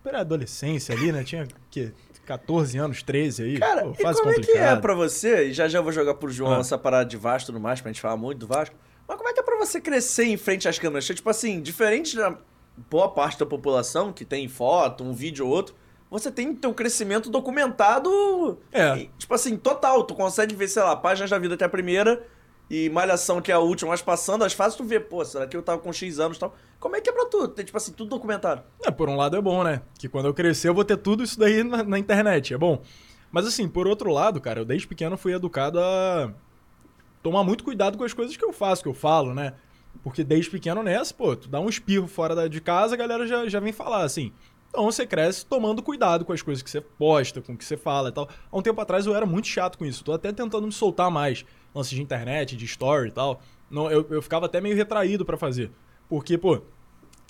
pré-adolescência 0.03 0.95
ali, 0.95 1.13
né? 1.13 1.25
Tinha, 1.25 1.47
que 1.71 1.93
14 2.29 2.79
anos, 2.79 3.03
13 3.03 3.43
aí. 3.43 3.59
Cara, 3.59 3.83
Pô, 3.85 3.93
e 3.93 4.15
como 4.15 4.31
é 4.31 4.35
que 4.35 4.51
é 4.53 4.77
pra 4.77 4.95
você? 4.95 5.47
E 5.49 5.53
já 5.53 5.67
já 5.69 5.81
vou 5.81 5.91
jogar 5.91 6.15
pro 6.15 6.31
João 6.31 6.57
Ah. 6.57 6.61
essa 6.61 6.77
parada 6.77 7.09
de 7.09 7.17
Vasco 7.17 7.47
e 7.51 7.53
tudo 7.53 7.61
mais, 7.61 7.81
pra 7.81 7.91
gente 7.91 8.01
falar 8.01 8.17
muito 8.17 8.39
do 8.41 8.47
Vasco. 8.47 8.77
Mas 9.07 9.17
como 9.17 9.29
é 9.29 9.33
que 9.33 9.41
é 9.41 9.43
pra 9.43 9.57
você 9.57 9.81
crescer 9.81 10.25
em 10.25 10.37
frente 10.37 10.69
às 10.69 10.79
câmeras? 10.79 11.07
Tipo 11.07 11.31
assim, 11.31 11.61
diferente 11.63 12.15
da 12.17 12.37
boa 12.91 13.09
parte 13.09 13.39
da 13.39 13.47
população 13.47 14.13
que 14.13 14.25
tem 14.25 14.47
foto, 14.47 15.03
um 15.03 15.13
vídeo 15.13 15.47
ou 15.47 15.53
outro, 15.53 15.75
você 16.11 16.31
tem 16.31 16.55
teu 16.55 16.73
crescimento 16.75 17.29
documentado. 17.31 18.59
É. 18.73 18.97
e, 18.99 19.11
tipo 19.19 19.33
assim, 19.35 19.57
total. 19.57 20.05
Tu 20.05 20.15
consegue 20.15 20.55
ver, 20.55 20.69
sei 20.69 20.83
lá, 20.83 20.95
páginas 20.97 21.31
da 21.31 21.39
vida 21.39 21.55
até 21.55 21.65
a 21.65 21.69
primeira 21.69 22.23
e 22.71 22.89
Malhação, 22.91 23.41
que 23.41 23.51
é 23.51 23.55
a 23.55 23.59
última, 23.59 23.91
mas 23.91 24.03
passando 24.03 24.45
as 24.45 24.53
fases, 24.53 24.77
tu 24.77 24.85
vê, 24.85 25.01
pô, 25.01 25.25
será 25.25 25.47
que 25.47 25.57
eu 25.57 25.63
tava 25.63 25.79
com 25.81 25.93
X 25.93 26.19
anos 26.19 26.37
e 26.37 26.41
tal? 26.41 26.55
Como 26.79 26.95
é 26.97 27.01
que 27.01 27.09
é 27.09 27.13
pra 27.13 27.25
tu? 27.27 27.49
Tem, 27.49 27.65
tipo 27.65 27.77
assim, 27.77 27.93
tudo 27.93 28.11
documentado. 28.11 28.63
É, 28.85 28.91
por 28.91 29.09
um 29.09 29.17
lado 29.17 29.37
é 29.37 29.41
bom, 29.41 29.65
né? 29.65 29.83
Que 29.99 30.09
quando 30.09 30.27
eu 30.27 30.35
crescer 30.35 30.69
eu 30.69 30.75
vou 30.75 30.85
ter 30.85 30.97
tudo 30.97 31.23
isso 31.25 31.39
daí 31.39 31.65
na, 31.65 31.83
na 31.83 31.99
internet, 31.99 32.53
é 32.55 32.59
bom. 32.59 32.83
Mas 33.33 33.47
assim, 33.47 33.69
por 33.69 33.87
outro 33.87 34.11
lado, 34.13 34.41
cara, 34.41 34.61
eu 34.61 34.65
desde 34.65 34.87
pequeno 34.87 35.17
fui 35.17 35.33
educado 35.35 35.79
a 35.81 36.33
tomar 37.23 37.43
muito 37.45 37.65
cuidado 37.65 37.99
com 37.99 38.05
as 38.05 38.13
coisas 38.13 38.37
que 38.37 38.45
eu 38.45 38.53
faço, 38.53 38.83
que 38.83 38.89
eu 38.89 38.95
falo, 38.95 39.35
né? 39.35 39.55
Porque 40.03 40.23
desde 40.23 40.51
pequeno 40.51 40.83
nessa, 40.83 41.13
pô, 41.13 41.35
tu 41.35 41.49
dá 41.49 41.59
um 41.61 41.69
espirro 41.69 42.07
fora 42.07 42.35
da- 42.35 42.49
de 42.49 42.61
casa, 42.61 42.95
a 42.95 42.99
galera 42.99 43.27
já, 43.27 43.49
já 43.49 43.59
vem 43.61 43.73
falar 43.73 44.03
assim. 44.05 44.33
Então 44.71 44.85
você 44.85 45.07
cresce 45.07 45.47
tomando 45.47 45.83
cuidado 45.83 46.25
com 46.25 46.33
as 46.33 46.43
coisas 46.43 46.63
que 46.63 46.71
você 46.71 46.81
posta, 46.81 47.41
com 47.41 47.55
o 47.55 47.57
que 47.57 47.65
você 47.65 47.77
fala 47.77 48.11
e 48.11 48.13
tal. 48.13 48.29
Há 48.51 48.57
um 48.57 48.63
tempo 48.63 48.81
atrás 48.81 49.07
eu 49.07 49.15
era 49.15 49.25
muito 49.25 49.49
chato 49.49 49.79
com 49.79 49.85
isso. 49.85 50.05
Tô 50.05 50.13
até 50.13 50.33
tentando 50.33 50.67
me 50.67 50.73
soltar 50.73 51.11
mais. 51.11 51.45
Lance 51.75 51.95
de 51.95 52.03
internet, 52.03 52.57
de 52.57 52.65
story 52.65 53.09
e 53.09 53.13
tal. 53.13 53.41
Não, 53.71 53.91
eu, 53.91 54.07
eu 54.11 54.23
ficava 54.23 54.47
até 54.47 54.61
meio 54.61 54.77
retraído 54.77 55.25
pra 55.25 55.37
fazer. 55.37 55.71
Porque, 56.09 56.37
pô, 56.37 56.63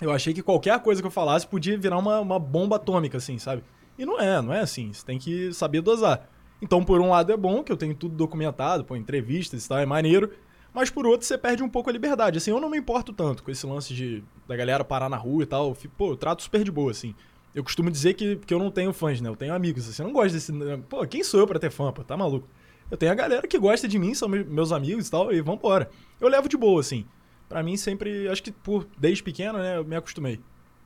eu 0.00 0.12
achei 0.12 0.32
que 0.32 0.42
qualquer 0.42 0.80
coisa 0.80 1.00
que 1.00 1.06
eu 1.06 1.12
falasse 1.12 1.46
podia 1.46 1.78
virar 1.78 1.98
uma, 1.98 2.20
uma 2.20 2.38
bomba 2.38 2.76
atômica, 2.76 3.18
assim, 3.18 3.38
sabe? 3.38 3.62
E 3.98 4.04
não 4.04 4.20
é, 4.20 4.40
não 4.40 4.52
é 4.52 4.60
assim. 4.60 4.92
Você 4.92 5.04
tem 5.04 5.18
que 5.18 5.52
saber 5.52 5.80
dosar. 5.80 6.28
Então, 6.60 6.84
por 6.84 7.00
um 7.00 7.10
lado, 7.10 7.32
é 7.32 7.36
bom 7.36 7.62
que 7.62 7.70
eu 7.70 7.76
tenho 7.76 7.94
tudo 7.94 8.16
documentado, 8.16 8.84
pô, 8.84 8.96
entrevistas 8.96 9.64
e 9.64 9.68
tal, 9.68 9.78
é 9.78 9.86
maneiro. 9.86 10.32
Mas 10.78 10.90
por 10.90 11.04
outro, 11.06 11.26
você 11.26 11.36
perde 11.36 11.60
um 11.62 11.68
pouco 11.68 11.90
a 11.90 11.92
liberdade. 11.92 12.38
Assim, 12.38 12.52
eu 12.52 12.60
não 12.60 12.70
me 12.70 12.78
importo 12.78 13.12
tanto 13.12 13.42
com 13.42 13.50
esse 13.50 13.66
lance 13.66 13.92
de 13.92 14.22
da 14.46 14.54
galera 14.54 14.84
parar 14.84 15.08
na 15.08 15.16
rua 15.16 15.42
e 15.42 15.46
tal. 15.46 15.74
Fico- 15.74 15.92
Pô, 15.98 16.12
eu 16.12 16.16
trato 16.16 16.40
super 16.42 16.62
de 16.62 16.70
boa, 16.70 16.92
assim. 16.92 17.14
Eu 17.52 17.64
costumo 17.64 17.90
dizer 17.90 18.14
que, 18.14 18.36
que 18.36 18.54
eu 18.54 18.60
não 18.60 18.70
tenho 18.70 18.92
fãs, 18.92 19.20
né? 19.20 19.28
Eu 19.28 19.34
tenho 19.34 19.52
amigos. 19.52 19.88
Assim, 19.88 20.02
eu 20.02 20.06
não 20.06 20.12
gosto 20.14 20.34
desse. 20.34 20.52
Pô, 20.88 21.04
quem 21.06 21.24
sou 21.24 21.40
eu 21.40 21.46
pra 21.48 21.58
ter 21.58 21.70
fã, 21.70 21.90
pô? 21.92 22.04
Tá 22.04 22.16
maluco? 22.16 22.46
Eu 22.88 22.96
tenho 22.96 23.10
a 23.10 23.14
galera 23.16 23.46
que 23.48 23.58
gosta 23.58 23.88
de 23.88 23.98
mim, 23.98 24.14
são 24.14 24.28
me- 24.28 24.44
meus 24.44 24.70
amigos 24.70 25.08
e 25.08 25.10
tal, 25.10 25.32
e 25.32 25.40
vambora. 25.40 25.90
Eu 26.20 26.28
levo 26.28 26.48
de 26.48 26.56
boa, 26.56 26.80
assim. 26.80 27.04
Pra 27.48 27.60
mim, 27.62 27.76
sempre. 27.76 28.28
Acho 28.28 28.42
que 28.42 28.52
por 28.52 28.86
desde 28.96 29.22
pequeno, 29.22 29.58
né? 29.58 29.78
Eu 29.78 29.84
me 29.84 29.96
acostumei. 29.96 30.38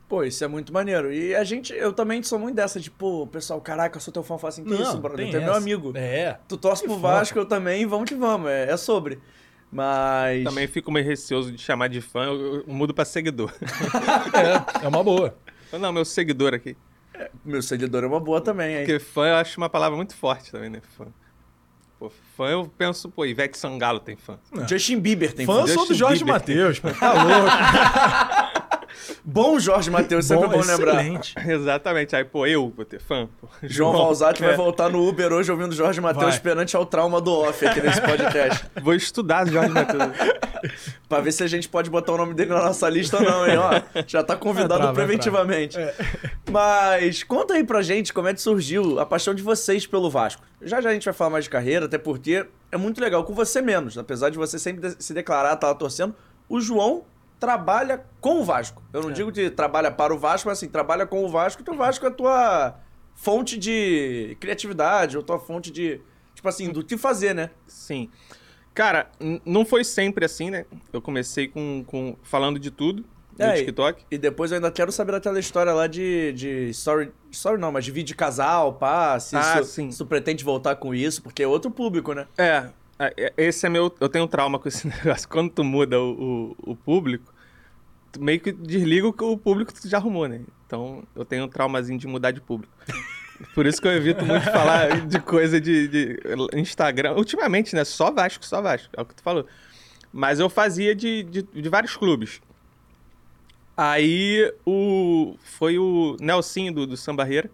Pô, 0.08 0.24
isso 0.24 0.42
é 0.44 0.48
muito 0.48 0.72
maneiro. 0.72 1.12
E 1.12 1.34
a 1.34 1.42
gente, 1.44 1.72
eu 1.74 1.92
também 1.92 2.22
sou 2.22 2.38
muito 2.38 2.54
dessa, 2.56 2.78
de, 2.80 2.90
pô, 2.90 3.26
pessoal, 3.26 3.60
caraca, 3.60 3.96
eu 3.96 4.00
sou 4.00 4.12
teu 4.12 4.22
fã, 4.22 4.36
fala 4.38 4.48
assim, 4.50 4.64
que 4.64 4.72
isso, 4.74 4.98
brother? 4.98 5.30
Tu 5.30 5.36
é 5.36 5.40
meu 5.40 5.54
amigo. 5.54 5.92
É. 5.94 6.38
Tu 6.48 6.56
torce 6.56 6.82
pro 6.84 6.94
fã, 6.94 7.00
Vasco, 7.00 7.38
eu 7.38 7.46
também, 7.46 7.86
vamos 7.86 8.08
que 8.08 8.14
vamos, 8.14 8.50
é, 8.50 8.70
é 8.70 8.76
sobre. 8.76 9.18
Mas. 9.72 10.44
Também 10.44 10.66
fico 10.68 10.92
meio 10.92 11.06
receoso 11.06 11.50
de 11.50 11.56
chamar 11.60 11.88
de 11.88 12.00
fã, 12.02 12.24
eu, 12.24 12.56
eu 12.56 12.64
mudo 12.66 12.92
pra 12.92 13.04
seguidor. 13.04 13.52
É, 14.82 14.84
é 14.84 14.88
uma 14.88 15.02
boa. 15.02 15.34
Não, 15.72 15.92
meu 15.92 16.04
seguidor 16.04 16.52
aqui. 16.52 16.76
Meu 17.44 17.62
seguidor 17.62 18.04
é 18.04 18.06
uma 18.06 18.20
boa 18.20 18.40
também, 18.40 18.76
hein? 18.76 18.84
Porque 18.84 18.98
fã 18.98 19.28
eu 19.28 19.36
acho 19.36 19.58
uma 19.58 19.70
palavra 19.70 19.96
muito 19.96 20.14
forte 20.14 20.50
também, 20.52 20.68
né? 20.68 20.80
Fã. 20.96 21.06
Pô, 21.98 22.10
fã 22.36 22.48
eu 22.48 22.70
penso, 22.76 23.08
pô, 23.08 23.24
Ivete 23.24 23.56
Sangalo 23.56 24.00
tem 24.00 24.16
fã. 24.16 24.38
Justin 24.68 24.98
Bieber 24.98 25.32
tem 25.32 25.46
Fã 25.46 25.60
eu 25.60 25.66
fã. 25.68 25.74
sou 25.74 25.86
do 25.86 25.94
Jorge. 25.94 26.24
Matheus, 26.24 26.78
pô. 26.80 26.90
Tá 26.90 27.12
louco. 27.12 27.48
Bom 29.24 29.58
Jorge 29.60 29.88
Matheus, 29.88 30.26
sempre 30.26 30.48
bom, 30.48 30.60
lembrar. 30.60 30.94
excelente. 30.96 31.34
Exatamente. 31.48 32.16
Aí, 32.16 32.24
pô, 32.24 32.44
eu 32.46 32.72
vou 32.74 32.84
ter 32.84 33.00
fã. 33.00 33.28
Pô. 33.40 33.46
João 33.62 33.92
Valzati 33.92 34.40
vai 34.42 34.54
É. 34.54 34.56
voltar 34.56 34.88
no 34.90 35.06
Uber 35.06 35.32
hoje 35.32 35.50
ouvindo 35.50 35.72
Jorge 35.74 36.00
Matheus 36.00 36.32
Vai. 36.32 36.40
perante 36.40 36.74
ao 36.74 36.84
trauma 36.84 37.20
do 37.20 37.32
off 37.32 37.64
aqui 37.64 37.80
nesse 37.80 38.00
podcast. 38.00 38.64
Vou 38.82 38.94
estudar 38.94 39.46
Jorge 39.46 39.70
Matheus. 39.70 40.02
pra 41.08 41.20
ver 41.20 41.30
se 41.30 41.44
a 41.44 41.46
gente 41.46 41.68
pode 41.68 41.88
botar 41.88 42.12
o 42.12 42.16
nome 42.16 42.34
dele 42.34 42.50
na 42.50 42.62
nossa 42.64 42.88
lista 42.88 43.18
ou 43.18 43.22
não, 43.22 43.46
hein? 43.46 43.56
Ó, 43.58 44.02
já 44.08 44.24
tá 44.24 44.34
convidado 44.34 44.68
Vai 44.70 44.78
entrar, 44.78 44.92
vai 44.92 45.04
preventivamente. 45.06 45.78
Mas 46.50 47.22
conta 47.22 47.54
aí 47.54 47.64
pra 47.64 47.80
gente 47.82 48.12
como 48.12 48.28
é 48.28 48.34
que 48.34 48.40
surgiu 48.40 48.98
a 48.98 49.06
paixão 49.06 49.34
de 49.34 49.42
vocês 49.42 49.86
pelo 49.86 50.10
Vasco. 50.10 50.42
Já 50.60 50.80
já 50.80 50.90
a 50.90 50.92
gente 50.92 51.04
vai 51.04 51.14
falar 51.14 51.30
mais 51.30 51.44
de 51.44 51.50
carreira, 51.50 51.86
até 51.86 51.98
porque 51.98 52.44
é 52.70 52.76
muito 52.76 53.00
legal 53.00 53.22
com 53.24 53.32
você 53.34 53.62
menos. 53.62 53.96
Apesar 53.96 54.30
de 54.30 54.38
você 54.38 54.58
sempre 54.58 54.94
se 54.98 55.14
declarar, 55.14 55.54
tá 55.56 55.68
lá 55.68 55.74
torcendo, 55.74 56.14
o 56.48 56.60
João 56.60 57.04
trabalha 57.46 58.04
com 58.20 58.40
o 58.40 58.44
Vasco. 58.44 58.80
Eu 58.92 59.02
não 59.02 59.10
digo 59.10 59.32
que 59.32 59.50
trabalha 59.50 59.90
para 59.90 60.14
o 60.14 60.18
Vasco, 60.18 60.48
mas 60.48 60.58
assim, 60.58 60.68
trabalha 60.68 61.04
com 61.04 61.24
o 61.24 61.28
Vasco, 61.28 61.60
então 61.60 61.74
o 61.74 61.76
Vasco 61.76 62.06
é 62.06 62.08
a 62.08 62.12
tua 62.12 62.76
fonte 63.16 63.58
de 63.58 64.36
criatividade, 64.38 65.16
ou 65.16 65.24
tua 65.24 65.40
fonte 65.40 65.68
de, 65.72 66.00
tipo 66.36 66.48
assim, 66.48 66.70
do 66.70 66.84
que 66.84 66.96
fazer, 66.96 67.34
né? 67.34 67.50
Sim. 67.66 68.08
Cara, 68.72 69.10
não 69.44 69.64
foi 69.66 69.82
sempre 69.82 70.24
assim, 70.24 70.50
né? 70.50 70.64
Eu 70.92 71.02
comecei 71.02 71.48
com, 71.48 71.82
com 71.84 72.16
falando 72.22 72.60
de 72.60 72.70
tudo 72.70 73.04
no 73.36 73.44
É, 73.44 73.56
e- 73.56 73.58
TikTok. 73.58 74.04
E 74.08 74.16
depois 74.16 74.52
eu 74.52 74.56
ainda 74.58 74.70
quero 74.70 74.92
saber 74.92 75.10
daquela 75.10 75.40
história 75.40 75.72
lá 75.72 75.88
de, 75.88 76.32
de 76.34 76.68
story, 76.70 77.10
story 77.32 77.60
não, 77.60 77.72
mas 77.72 77.84
de 77.84 77.90
vídeo 77.90 78.06
de 78.06 78.14
casal, 78.14 78.74
pá, 78.74 79.18
se, 79.18 79.34
Ah, 79.34 79.60
isso- 79.60 79.72
sim. 79.72 79.90
se 79.90 79.98
tu 79.98 80.06
pretende 80.06 80.44
voltar 80.44 80.76
com 80.76 80.94
isso, 80.94 81.20
porque 81.24 81.42
é 81.42 81.46
outro 81.48 81.72
público, 81.72 82.12
né? 82.14 82.28
É, 82.38 82.66
é, 82.98 83.14
é, 83.18 83.32
esse 83.36 83.66
é 83.66 83.68
meu. 83.68 83.92
Eu 84.00 84.08
tenho 84.08 84.28
trauma 84.28 84.60
com 84.60 84.68
esse 84.68 84.86
negócio. 84.86 85.28
Quando 85.28 85.50
tu 85.50 85.64
muda 85.64 85.98
o, 86.00 86.54
o, 86.64 86.70
o 86.72 86.76
público, 86.76 87.31
meio 88.18 88.40
que 88.40 88.52
desliga 88.52 89.08
o 89.08 89.38
público 89.38 89.72
que 89.72 89.80
tu 89.80 89.88
já 89.88 89.98
arrumou, 89.98 90.28
né? 90.28 90.40
Então 90.66 91.02
eu 91.14 91.24
tenho 91.24 91.44
um 91.44 91.48
traumazinho 91.48 91.98
de 91.98 92.06
mudar 92.06 92.30
de 92.30 92.40
público. 92.40 92.72
Por 93.54 93.66
isso 93.66 93.80
que 93.80 93.88
eu 93.88 93.92
evito 93.92 94.24
muito 94.24 94.44
falar 94.44 95.06
de 95.06 95.18
coisa 95.20 95.60
de, 95.60 95.88
de 95.88 96.20
Instagram. 96.54 97.14
Ultimamente, 97.14 97.74
né? 97.74 97.84
Só 97.84 98.10
Vasco, 98.10 98.44
só 98.44 98.62
Vasco. 98.62 98.88
É 98.96 99.02
o 99.02 99.04
que 99.04 99.14
tu 99.14 99.22
falou. 99.22 99.46
Mas 100.12 100.38
eu 100.38 100.48
fazia 100.48 100.94
de, 100.94 101.22
de, 101.24 101.42
de 101.42 101.68
vários 101.68 101.96
clubes. 101.96 102.40
Aí 103.76 104.52
o. 104.64 105.36
Foi 105.42 105.78
o 105.78 106.16
Nelsinho 106.20 106.72
do, 106.72 106.86
do 106.86 106.96
Sambarreira. 106.96 107.50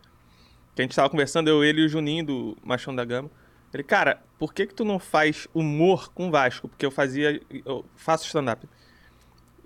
Que 0.75 0.83
a 0.83 0.85
gente 0.85 0.95
tava 0.95 1.11
conversando, 1.11 1.49
eu, 1.49 1.65
ele 1.65 1.81
e 1.81 1.87
o 1.87 1.89
Juninho 1.89 2.25
do 2.25 2.59
Machão 2.63 2.95
da 2.95 3.05
Gama. 3.05 3.31
Ele, 3.73 3.83
cara, 3.83 4.23
por 4.39 4.55
que 4.55 4.67
que 4.67 4.75
tu 4.75 4.85
não 4.85 4.99
faz 4.99 5.49
humor 5.53 6.13
com 6.13 6.31
Vasco? 6.31 6.69
Porque 6.69 6.87
eu 6.87 6.91
fazia, 6.91 7.41
eu 7.65 7.85
faço 7.97 8.27
stand-up. 8.27 8.67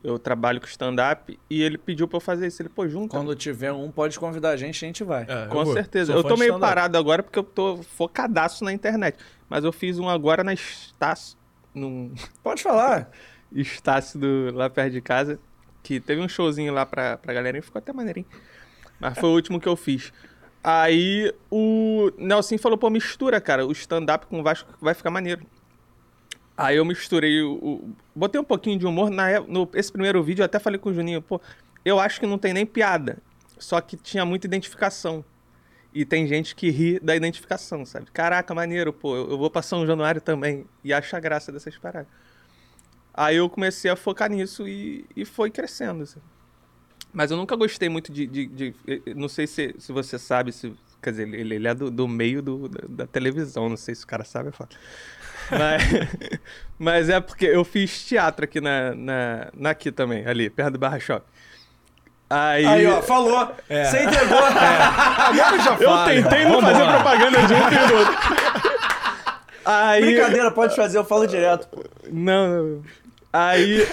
Eu 0.04 0.18
trabalho 0.18 0.60
com 0.60 0.66
stand-up 0.66 1.38
e 1.48 1.62
ele 1.62 1.78
pediu 1.78 2.08
pra 2.08 2.16
eu 2.16 2.20
fazer 2.20 2.48
isso. 2.48 2.60
Ele, 2.60 2.68
pô, 2.68 2.88
junta. 2.88 3.16
Quando 3.16 3.34
tiver 3.36 3.72
um, 3.72 3.90
pode 3.90 4.18
convidar 4.18 4.50
a 4.50 4.56
gente, 4.56 4.84
a 4.84 4.86
gente 4.86 5.04
vai. 5.04 5.24
É, 5.28 5.44
eu 5.44 5.48
Com 5.48 5.64
vou. 5.64 5.72
certeza. 5.72 6.12
Eu 6.12 6.24
tô 6.24 6.36
meio 6.36 6.58
parado 6.58 6.98
agora 6.98 7.22
porque 7.22 7.38
eu 7.38 7.44
tô 7.44 7.76
focadaço 7.82 8.64
na 8.64 8.72
internet. 8.72 9.16
Mas 9.48 9.64
eu 9.64 9.72
fiz 9.72 9.98
um 9.98 10.08
agora 10.08 10.42
na 10.42 10.52
Estácio, 10.52 11.38
num 11.74 12.12
Pode 12.42 12.62
falar. 12.62 13.10
Estácio 13.52 14.18
do, 14.18 14.50
lá 14.52 14.68
perto 14.68 14.92
de 14.92 15.00
casa, 15.00 15.38
que 15.82 16.00
teve 16.00 16.20
um 16.20 16.28
showzinho 16.28 16.72
lá 16.72 16.84
pra, 16.84 17.18
pra 17.18 17.32
galera 17.32 17.58
e 17.58 17.62
ficou 17.62 17.78
até 17.78 17.92
maneirinho. 17.92 18.26
Mas 18.98 19.18
foi 19.18 19.28
o 19.28 19.34
último 19.34 19.60
que 19.60 19.68
eu 19.68 19.76
fiz. 19.76 20.12
Aí 20.64 21.32
o 21.50 22.10
Nelson 22.16 22.56
falou, 22.56 22.78
pô, 22.78 22.88
mistura, 22.88 23.40
cara, 23.40 23.66
o 23.66 23.72
stand-up 23.72 24.26
com 24.26 24.40
o 24.40 24.42
Vasco 24.42 24.72
vai 24.80 24.94
ficar 24.94 25.10
maneiro. 25.10 25.44
Aí 26.62 26.77
eu 26.77 26.85
misturei 26.85 27.42
o. 27.42 27.53
o- 27.55 27.92
botei 28.14 28.40
um 28.40 28.44
pouquinho 28.44 28.79
de 28.79 28.87
humor. 28.87 29.11
Na, 29.11 29.40
no, 29.40 29.68
esse 29.75 29.90
primeiro 29.90 30.22
vídeo 30.22 30.42
eu 30.42 30.46
até 30.46 30.59
falei 30.59 30.79
com 30.79 30.90
o 30.90 30.94
Juninho, 30.94 31.20
pô, 31.20 31.40
eu 31.85 31.98
acho 31.98 32.20
que 32.20 32.27
não 32.27 32.38
tem 32.38 32.53
nem 32.53 32.64
piada. 32.64 33.18
Só 33.59 33.81
que 33.81 33.96
tinha 33.96 34.25
muita 34.25 34.46
identificação. 34.46 35.25
E 35.94 36.05
tem 36.05 36.27
gente 36.27 36.55
que 36.55 36.70
ri 36.70 36.98
da 37.01 37.14
identificação, 37.14 37.85
sabe? 37.85 38.07
Caraca, 38.12 38.55
maneiro, 38.55 38.92
pô, 38.92 39.14
eu, 39.16 39.31
eu 39.33 39.38
vou 39.38 39.51
pra 39.51 39.61
São 39.61 39.87
Januário 39.87 40.20
também. 40.20 40.64
E 40.85 40.92
acha 40.92 41.18
graça 41.20 41.51
dessas 41.53 41.77
paradas. 41.77 42.09
Aí 43.12 43.37
eu 43.37 43.48
comecei 43.51 43.90
a 43.90 43.96
focar 43.96 44.31
nisso 44.31 44.66
e, 44.66 45.05
e 45.16 45.25
foi 45.25 45.51
crescendo. 45.51 46.03
assim. 46.05 46.20
Mas 47.12 47.31
eu 47.31 47.37
nunca 47.37 47.55
gostei 47.57 47.88
muito 47.88 48.11
de. 48.12 48.27
de- 48.27 48.46
de- 48.46 48.75
eh, 48.87 49.03
eh, 49.07 49.14
não 49.14 49.29
sei 49.29 49.46
se, 49.46 49.75
se 49.79 49.92
você 49.92 50.18
sabe, 50.18 50.51
se, 50.51 50.72
quer 51.03 51.11
dizer, 51.11 51.29
ele, 51.35 51.57
ele 51.57 51.68
é 51.68 51.75
do, 51.75 51.90
do 51.90 52.09
meio 52.09 52.40
do- 52.40 52.68
da, 52.68 52.81
da 52.88 53.07
televisão, 53.07 53.68
não 53.68 53.77
sei 53.77 53.94
se 53.94 54.05
o 54.05 54.07
cara 54.07 54.25
sabe, 54.25 54.48
é 54.48 54.53
foda. 54.53 54.70
Mas, 55.58 56.40
mas 56.78 57.08
é 57.08 57.20
porque 57.20 57.46
eu 57.46 57.64
fiz 57.64 58.04
teatro 58.04 58.44
aqui 58.44 58.60
na, 58.60 58.94
na, 58.94 59.48
na 59.54 59.70
aqui 59.70 59.92
também, 59.92 60.26
ali, 60.26 60.48
perto 60.50 60.72
do 60.72 60.78
Barra 60.78 60.98
Shop. 60.98 61.24
Aí, 62.28 62.64
Aí, 62.64 62.86
ó, 62.86 63.02
falou. 63.02 63.54
É. 63.68 63.84
Você 63.84 64.04
entregou. 64.04 64.38
Agora 64.38 65.58
já 65.58 65.76
eu 65.78 66.04
tentei 66.22 66.44
não 66.44 66.60
Vambora. 66.60 66.74
fazer 66.74 66.92
propaganda 66.92 67.46
de 67.46 67.52
um 67.52 67.58
e 67.58 67.86
do 67.88 67.94
outro. 67.94 68.14
Aí, 69.64 70.04
Brincadeira, 70.04 70.50
pode 70.50 70.74
fazer, 70.74 70.96
eu 70.96 71.04
falo 71.04 71.26
direto. 71.26 71.68
pô. 71.68 71.84
Não, 72.10 72.48
não. 72.48 72.82
Aí. 73.30 73.86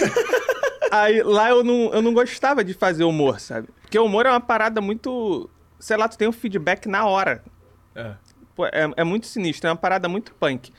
aí 0.89 1.21
lá 1.21 1.49
eu 1.49 1.65
não, 1.65 1.93
eu 1.93 2.01
não 2.01 2.13
gostava 2.13 2.63
de 2.63 2.73
fazer 2.73 3.03
humor, 3.03 3.41
sabe? 3.41 3.67
Porque 3.81 3.99
o 3.99 4.05
humor 4.05 4.25
é 4.25 4.29
uma 4.29 4.39
parada 4.39 4.79
muito. 4.79 5.49
Sei 5.77 5.97
lá, 5.97 6.07
tu 6.07 6.17
tem 6.17 6.27
um 6.27 6.31
feedback 6.31 6.87
na 6.87 7.05
hora. 7.05 7.43
É. 7.93 8.13
Pô, 8.55 8.65
é, 8.67 8.89
é 8.95 9.03
muito 9.03 9.27
sinistro, 9.27 9.67
é 9.67 9.71
uma 9.71 9.77
parada 9.77 10.07
muito 10.07 10.33
punk. 10.35 10.71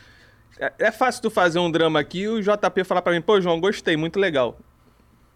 É, 0.59 0.73
é 0.79 0.93
fácil 0.93 1.23
tu 1.23 1.31
fazer 1.31 1.59
um 1.59 1.71
drama 1.71 2.01
aqui 2.01 2.21
e 2.21 2.29
o 2.29 2.41
JP 2.41 2.85
falar 2.85 3.03
pra 3.03 3.13
mim, 3.13 3.21
pô, 3.21 3.41
João, 3.41 3.61
gostei, 3.61 3.97
muito 3.97 4.19
legal. 4.19 4.59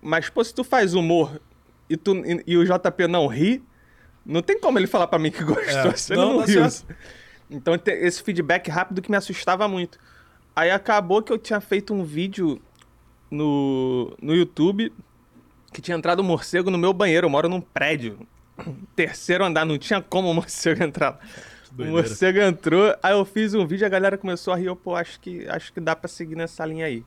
Mas, 0.01 0.29
pô, 0.29 0.43
se 0.45 0.55
tu 0.55 0.63
faz 0.63 0.95
humor 0.95 1.41
e, 1.89 1.97
tu, 1.97 2.15
e, 2.17 2.43
e 2.47 2.57
o 2.57 2.65
JP 2.65 3.07
não 3.09 3.27
ri, 3.27 3.63
não 4.25 4.43
tem 4.43 4.59
como 4.59 4.79
ele 4.79 4.87
falar 4.87 5.07
pra 5.07 5.19
mim 5.19 5.31
que 5.31 5.43
gostou. 5.45 5.91
É, 5.91 5.97
se 5.97 6.15
não, 6.15 6.35
não 6.35 6.41
tá 6.41 6.47
riu. 6.47 6.71
certo. 6.71 6.95
Então, 7.51 7.79
esse 7.87 8.23
feedback 8.23 8.69
rápido 8.71 9.01
que 9.03 9.11
me 9.11 9.17
assustava 9.17 9.69
muito. 9.69 9.99
Aí 10.57 10.71
acabou 10.71 11.23
que 11.23 11.33
eu 11.33 11.39
tinha 11.39 11.61
feito 11.61 11.93
um 11.93 12.05
vídeo 12.05 12.61
no, 13.31 14.17
no 14.21 14.35
YouTube 14.35 14.93
que 15.73 15.83
tinha 15.83 15.97
entrado 15.97 16.21
um 16.21 16.25
morcego 16.25 16.71
no 16.71 16.79
meu 16.79 16.93
banheiro. 16.93 17.27
Eu 17.27 17.31
moro 17.31 17.49
num 17.49 17.61
prédio. 17.61 18.27
Terceiro 18.95 19.45
andar, 19.45 19.67
não 19.67 19.77
tinha 19.77 20.01
como 20.01 20.31
o 20.31 20.35
morcego 20.35 20.83
entrar. 20.85 21.19
O 21.75 21.77
doideira. 21.77 22.03
morcego 22.03 22.39
entrou, 22.41 22.97
aí 23.03 23.13
eu 23.13 23.25
fiz 23.25 23.53
um 23.53 23.67
vídeo, 23.67 23.85
a 23.85 23.89
galera 23.91 24.17
começou 24.17 24.55
a 24.55 24.57
rir, 24.57 24.67
eu, 24.67 24.77
pô, 24.77 24.95
acho 24.95 25.19
que, 25.19 25.47
acho 25.49 25.73
que 25.73 25.81
dá 25.81 25.97
pra 25.97 26.09
seguir 26.09 26.37
nessa 26.37 26.65
linha 26.65 26.87
aí. 26.87 27.05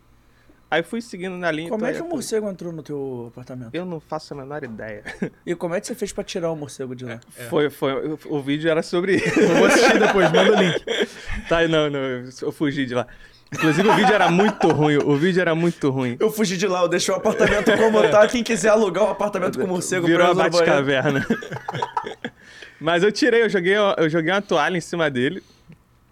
Aí 0.69 0.83
fui 0.83 0.99
seguindo 1.01 1.37
na 1.37 1.49
linha. 1.49 1.69
Como 1.69 1.79
tô 1.79 1.85
é 1.85 1.89
aí 1.91 1.95
que 1.95 2.01
o 2.01 2.09
morcego 2.09 2.49
entrou 2.49 2.73
no 2.73 2.83
teu 2.83 3.27
apartamento? 3.31 3.73
Eu 3.73 3.85
não 3.85 4.01
faço 4.01 4.33
a 4.33 4.37
menor 4.37 4.63
ideia. 4.65 5.01
E 5.45 5.55
como 5.55 5.73
é 5.73 5.79
que 5.79 5.87
você 5.87 5.95
fez 5.95 6.11
pra 6.11 6.25
tirar 6.25 6.51
o 6.51 6.57
morcego 6.57 6.93
de 6.93 7.05
lá? 7.05 7.21
Foi, 7.49 7.69
foi, 7.69 8.09
o, 8.09 8.19
o 8.25 8.41
vídeo 8.41 8.69
era 8.69 8.83
sobre 8.83 9.15
isso. 9.15 9.39
Eu 9.39 9.55
vou 9.55 9.65
assistir 9.65 9.97
depois, 9.97 10.29
manda 10.29 10.51
o 10.51 10.61
link. 10.61 10.83
tá, 11.47 11.65
não, 11.69 11.89
não, 11.89 11.99
eu 12.41 12.51
fugi 12.51 12.85
de 12.85 12.93
lá. 12.93 13.07
Inclusive 13.53 13.87
o 13.87 13.95
vídeo 13.95 14.13
era 14.13 14.29
muito 14.29 14.67
ruim, 14.67 14.97
o 14.97 15.15
vídeo 15.15 15.39
era 15.39 15.55
muito 15.55 15.89
ruim. 15.89 16.17
Eu 16.19 16.29
fugi 16.29 16.57
de 16.57 16.67
lá, 16.67 16.81
eu 16.81 16.89
deixei 16.89 17.13
o 17.13 17.17
apartamento 17.17 17.71
como 17.77 18.01
tá. 18.09 18.27
Quem 18.27 18.43
quiser 18.43 18.69
alugar 18.69 19.05
um 19.05 19.11
apartamento 19.11 19.57
com 19.57 19.65
morcego 19.65 20.05
Virou 20.05 20.25
preso 20.25 20.41
uma 20.41 20.49
bate-caverna. 20.49 21.25
Mas 22.79 23.03
eu 23.03 23.11
tirei, 23.11 23.43
eu 23.43 23.49
joguei, 23.49 23.75
eu 23.75 24.09
joguei 24.09 24.31
uma 24.31 24.41
toalha 24.41 24.77
em 24.77 24.81
cima 24.81 25.09
dele, 25.09 25.41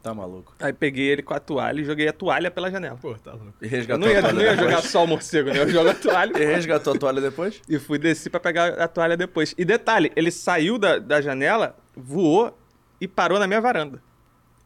Tá 0.01 0.13
maluco. 0.13 0.53
aí 0.59 0.71
peguei 0.71 1.07
ele 1.07 1.23
com 1.23 1.33
a 1.33 1.39
toalha 1.39 1.81
e 1.81 1.83
joguei 1.83 2.07
a 2.07 2.13
toalha 2.13 2.51
pela 2.51 2.69
janela. 2.69 2.95
Pô, 3.01 3.15
tá 3.15 3.31
louco. 3.31 3.53
E 3.61 3.65
Eu 3.65 3.69
resgatou 3.71 3.99
não 4.05 4.07
ia, 4.11 4.19
a 4.19 4.21
toalha 4.21 4.35
não 4.35 4.41
ia 4.43 4.51
depois? 4.51 4.69
jogar 4.71 4.81
só 4.83 5.03
o 5.03 5.07
morcego, 5.07 5.49
né? 5.49 5.59
Eu 5.63 5.69
jogo 5.69 5.89
a 5.89 5.93
toalha 5.95 6.31
E 6.37 6.45
resgatou 6.45 6.93
a 6.93 6.97
toalha 6.97 7.21
depois? 7.21 7.59
e 7.67 7.79
fui 7.79 7.97
descer 7.97 8.29
pra 8.29 8.39
pegar 8.39 8.67
a 8.81 8.87
toalha 8.87 9.17
depois. 9.17 9.55
E 9.57 9.65
detalhe, 9.65 10.11
ele 10.15 10.29
saiu 10.29 10.77
da, 10.77 10.99
da 10.99 11.21
janela, 11.21 11.75
voou 11.95 12.55
e 13.01 13.07
parou 13.07 13.39
na 13.39 13.47
minha 13.47 13.59
varanda. 13.61 13.99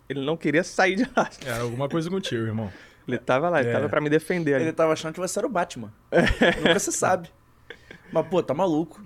Ele 0.10 0.26
não 0.26 0.36
queria 0.36 0.64
sair 0.64 0.96
de 0.96 1.10
lá. 1.16 1.30
É, 1.46 1.52
alguma 1.60 1.88
coisa 1.88 2.10
contigo, 2.10 2.44
irmão. 2.44 2.70
Ele 3.08 3.18
tava 3.18 3.50
lá, 3.50 3.60
ele 3.62 3.70
É. 3.70 3.74
tava 3.74 3.88
pra 3.90 4.02
me 4.02 4.10
defender 4.10 4.56
ali. 4.56 4.66
Ele 4.66 4.74
tava 4.74 4.92
achando 4.94 5.14
que 5.14 5.20
você 5.20 5.40
era 5.40 5.48
o 5.48 5.50
Batman. 5.50 5.92
Nunca 6.58 6.80
se 6.80 6.92
sabe. 6.92 7.30
Mas, 8.12 8.28
pô, 8.28 8.44
tá 8.44 8.54
maluco. 8.54 9.02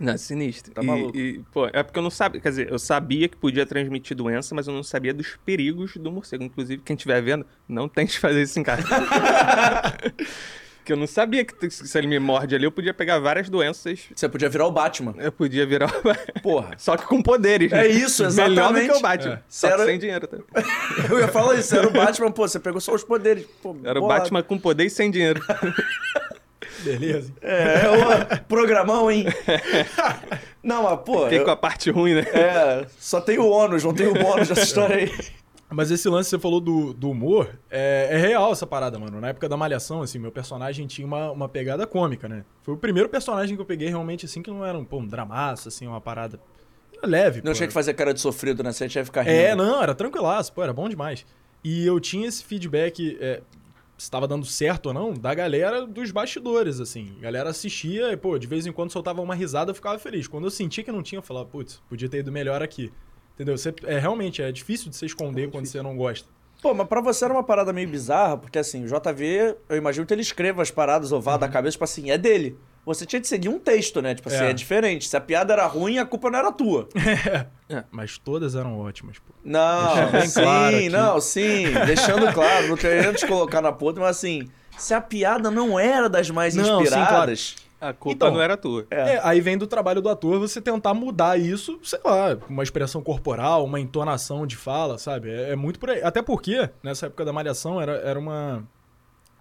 Não, 0.00 0.16
sinistro. 0.18 0.72
Tá 0.72 0.82
maluco. 0.82 1.16
e, 1.16 1.40
pô, 1.52 1.66
é 1.72 1.82
porque 1.82 1.98
eu 1.98 2.02
não 2.02 2.10
sabia, 2.10 2.40
quer 2.40 2.50
dizer, 2.50 2.70
eu 2.70 2.78
sabia 2.78 3.28
que 3.28 3.36
podia 3.36 3.66
transmitir 3.66 4.16
doença, 4.16 4.54
mas 4.54 4.66
eu 4.68 4.74
não 4.74 4.82
sabia 4.82 5.12
dos 5.12 5.36
perigos 5.44 5.96
do 5.96 6.10
morcego. 6.12 6.44
Inclusive, 6.44 6.82
quem 6.84 6.94
estiver 6.94 7.20
vendo, 7.22 7.44
não 7.68 7.88
tente 7.88 8.18
fazer 8.20 8.42
isso 8.42 8.58
em 8.58 8.62
casa. 8.62 8.82
Porque 10.78 10.94
eu 10.94 10.96
não 10.96 11.06
sabia 11.06 11.44
que 11.44 11.68
se 11.70 11.98
ele 11.98 12.06
me 12.06 12.18
morde 12.18 12.54
ali, 12.54 12.64
eu 12.64 12.72
podia 12.72 12.94
pegar 12.94 13.18
várias 13.18 13.50
doenças. 13.50 14.04
Você 14.16 14.26
podia 14.26 14.48
virar 14.48 14.66
o 14.66 14.70
Batman. 14.72 15.14
Eu 15.18 15.30
podia 15.30 15.66
virar. 15.66 15.92
Porra. 16.42 16.70
Só 16.78 16.96
que 16.96 17.04
com 17.04 17.20
poderes. 17.22 17.70
né? 17.70 17.86
É 17.86 17.88
isso, 17.90 18.22
Melhor 18.22 18.72
do 18.72 18.78
exatamente. 18.78 18.90
que 18.92 18.96
o 18.96 19.00
Batman. 19.02 19.34
É. 19.34 19.42
Só 19.50 19.66
que 19.66 19.72
Era- 19.74 19.84
sem 19.84 19.98
dinheiro. 19.98 20.26
Tá? 20.26 20.38
Eu 21.10 21.18
ia 21.20 21.28
falar 21.28 21.56
isso, 21.56 21.76
era 21.76 21.86
o 21.86 21.90
Batman, 21.92 22.30
pô, 22.32 22.48
você 22.48 22.58
pegou 22.58 22.80
só 22.80 22.94
os 22.94 23.04
poderes. 23.04 23.44
Pô, 23.62 23.76
Era 23.84 24.00
o. 24.00 24.08
Batman 24.08 24.42
com 24.42 24.58
poder 24.58 24.86
e 24.86 24.90
sem 24.90 25.10
dinheiro. 25.10 25.42
Beleza. 26.84 27.32
É, 27.42 27.82
é 27.84 28.34
o 28.36 28.44
programão, 28.44 29.10
hein? 29.10 29.26
Não, 30.62 30.82
mas, 30.84 31.00
pô. 31.00 31.24
Fiquei 31.24 31.40
eu- 31.40 31.44
com 31.44 31.50
a 31.50 31.56
parte 31.56 31.90
ruim, 31.90 32.14
né? 32.14 32.20
É, 32.32 32.86
só 32.98 33.20
tem 33.20 33.38
o 33.38 33.48
ônus, 33.48 33.84
não 33.84 33.94
tem 33.94 34.06
o 34.06 34.14
bônus 34.14 34.48
dessa 34.48 34.62
história 34.62 34.96
aí. 34.96 35.12
Mas 35.70 35.90
esse 35.90 36.08
lance 36.08 36.28
que 36.30 36.36
você 36.36 36.38
falou 36.42 36.60
do, 36.60 36.94
do 36.94 37.10
humor, 37.10 37.50
é, 37.70 38.08
é 38.10 38.16
real 38.16 38.50
essa 38.52 38.66
parada, 38.66 38.98
mano. 38.98 39.20
Na 39.20 39.28
época 39.28 39.48
da 39.48 39.56
Malhação, 39.56 40.00
assim, 40.00 40.18
meu 40.18 40.32
personagem 40.32 40.86
tinha 40.86 41.06
uma, 41.06 41.30
uma 41.30 41.48
pegada 41.48 41.86
cômica, 41.86 42.26
né? 42.28 42.42
Foi 42.62 42.72
o 42.74 42.76
primeiro 42.78 43.08
personagem 43.08 43.54
que 43.54 43.60
eu 43.60 43.66
peguei 43.66 43.88
realmente, 43.88 44.24
assim, 44.24 44.40
que 44.40 44.50
não 44.50 44.64
era 44.64 44.78
um, 44.78 44.84
pô, 44.84 44.98
um 44.98 45.06
dramaço, 45.06 45.68
assim, 45.68 45.86
uma 45.86 46.00
parada 46.00 46.40
era 46.96 47.06
leve, 47.06 47.42
Não 47.44 47.52
pô. 47.52 47.56
tinha 47.56 47.66
que 47.66 47.72
fazer 47.74 47.92
cara 47.94 48.14
de 48.14 48.20
sofrido, 48.20 48.62
né? 48.62 48.72
Você 48.72 48.88
tinha 48.88 49.02
que 49.02 49.06
ficar 49.06 49.22
rindo. 49.22 49.34
É, 49.36 49.54
não, 49.54 49.82
era 49.82 49.94
tranquilaço, 49.94 50.52
pô, 50.54 50.62
era 50.62 50.72
bom 50.72 50.88
demais. 50.88 51.26
E 51.62 51.86
eu 51.86 52.00
tinha 52.00 52.26
esse 52.26 52.42
feedback, 52.42 53.18
é, 53.20 53.42
estava 53.98 54.28
dando 54.28 54.46
certo 54.46 54.86
ou 54.86 54.94
não, 54.94 55.12
da 55.12 55.34
galera 55.34 55.84
dos 55.84 56.10
bastidores, 56.12 56.78
assim. 56.80 57.16
A 57.18 57.22
galera 57.22 57.50
assistia 57.50 58.12
e, 58.12 58.16
pô, 58.16 58.38
de 58.38 58.46
vez 58.46 58.64
em 58.66 58.72
quando 58.72 58.92
soltava 58.92 59.20
uma 59.20 59.34
risada, 59.34 59.72
eu 59.72 59.74
ficava 59.74 59.98
feliz. 59.98 60.28
Quando 60.28 60.44
eu 60.44 60.50
sentia 60.50 60.84
que 60.84 60.92
não 60.92 61.02
tinha, 61.02 61.18
eu 61.18 61.22
falava, 61.22 61.46
putz, 61.46 61.82
podia 61.88 62.08
ter 62.08 62.18
ido 62.18 62.30
melhor 62.30 62.62
aqui. 62.62 62.92
Entendeu? 63.34 63.58
Você, 63.58 63.74
é, 63.84 63.98
realmente, 63.98 64.40
é 64.40 64.50
difícil 64.52 64.88
de 64.88 64.96
você 64.96 65.06
esconder 65.06 65.50
quando 65.50 65.66
você 65.66 65.82
não 65.82 65.96
gosta. 65.96 66.28
Pô, 66.62 66.74
mas 66.74 66.88
pra 66.88 67.00
você 67.00 67.24
era 67.24 67.34
uma 67.34 67.44
parada 67.44 67.72
meio 67.72 67.88
bizarra, 67.88 68.36
porque 68.36 68.58
assim, 68.58 68.84
o 68.84 68.86
JV, 68.86 69.56
eu 69.68 69.76
imagino 69.76 70.06
que 70.06 70.12
ele 70.12 70.22
escreva 70.22 70.62
as 70.62 70.70
paradas 70.70 71.12
ou 71.12 71.20
vá 71.20 71.36
da 71.36 71.48
cabeça, 71.48 71.72
tipo 71.72 71.84
assim, 71.84 72.10
é 72.10 72.18
dele. 72.18 72.56
Você 72.88 73.04
tinha 73.04 73.20
de 73.20 73.28
seguir 73.28 73.48
um 73.50 73.58
texto, 73.58 74.00
né? 74.00 74.14
Tipo 74.14 74.28
assim, 74.30 74.44
É. 74.44 74.50
é 74.50 74.52
deixante. 74.54 75.06
Se 75.08 75.16
a 75.16 75.20
piada 75.20 75.52
era 75.52 75.66
ruim, 75.66 75.98
a 75.98 76.06
culpa 76.06 76.30
não 76.30 76.38
era 76.38 76.50
tua. 76.50 76.88
Mas 77.90 78.16
todas 78.18 78.54
eram 78.54 78.78
ótimas, 78.80 79.18
pô. 79.18 79.32
Não, 79.44 79.94
sim, 80.26 80.40
claro 80.40 80.76
não, 80.88 81.20
sim. 81.20 81.64
Deixando 81.86 82.32
claro, 82.32 82.68
não 82.68 82.76
querendo 82.76 83.14
te 83.16 83.26
colocar 83.26 83.60
na 83.60 83.70
puta, 83.72 84.00
mas 84.00 84.16
assim, 84.16 84.48
se 84.76 84.94
a 84.94 85.00
piada 85.00 85.50
não 85.50 85.78
era 85.78 86.08
das 86.08 86.30
mais 86.30 86.54
Não, 86.54 86.64
sim, 86.64 86.70
claro. 86.70 86.84
inspiradas. 87.02 87.56
A 87.80 87.92
culpa 87.92 88.16
Então, 88.16 88.30
não 88.34 88.40
era 88.40 88.56
tua. 88.56 88.86
É. 88.90 89.14
É, 89.16 89.20
aí 89.22 89.40
vem 89.40 89.56
do 89.56 89.66
trabalho 89.66 90.00
do 90.02 90.08
ator 90.08 90.40
você 90.40 90.60
tentar 90.60 90.94
mudar 90.94 91.38
isso, 91.38 91.78
sei 91.84 92.00
lá, 92.04 92.34
com 92.34 92.52
uma 92.52 92.62
expressão 92.64 93.00
corporal, 93.02 93.64
uma 93.64 93.78
entonação 93.78 94.44
de 94.46 94.56
fala, 94.56 94.98
sabe? 94.98 95.30
É, 95.30 95.50
é 95.52 95.56
muito 95.56 95.78
por 95.78 95.90
aí. 95.90 96.02
Até 96.02 96.20
porque, 96.20 96.68
nessa 96.82 97.06
época 97.06 97.24
da 97.24 97.32
Malhação, 97.32 97.80
era, 97.80 97.92
era 97.98 98.18
uma, 98.18 98.64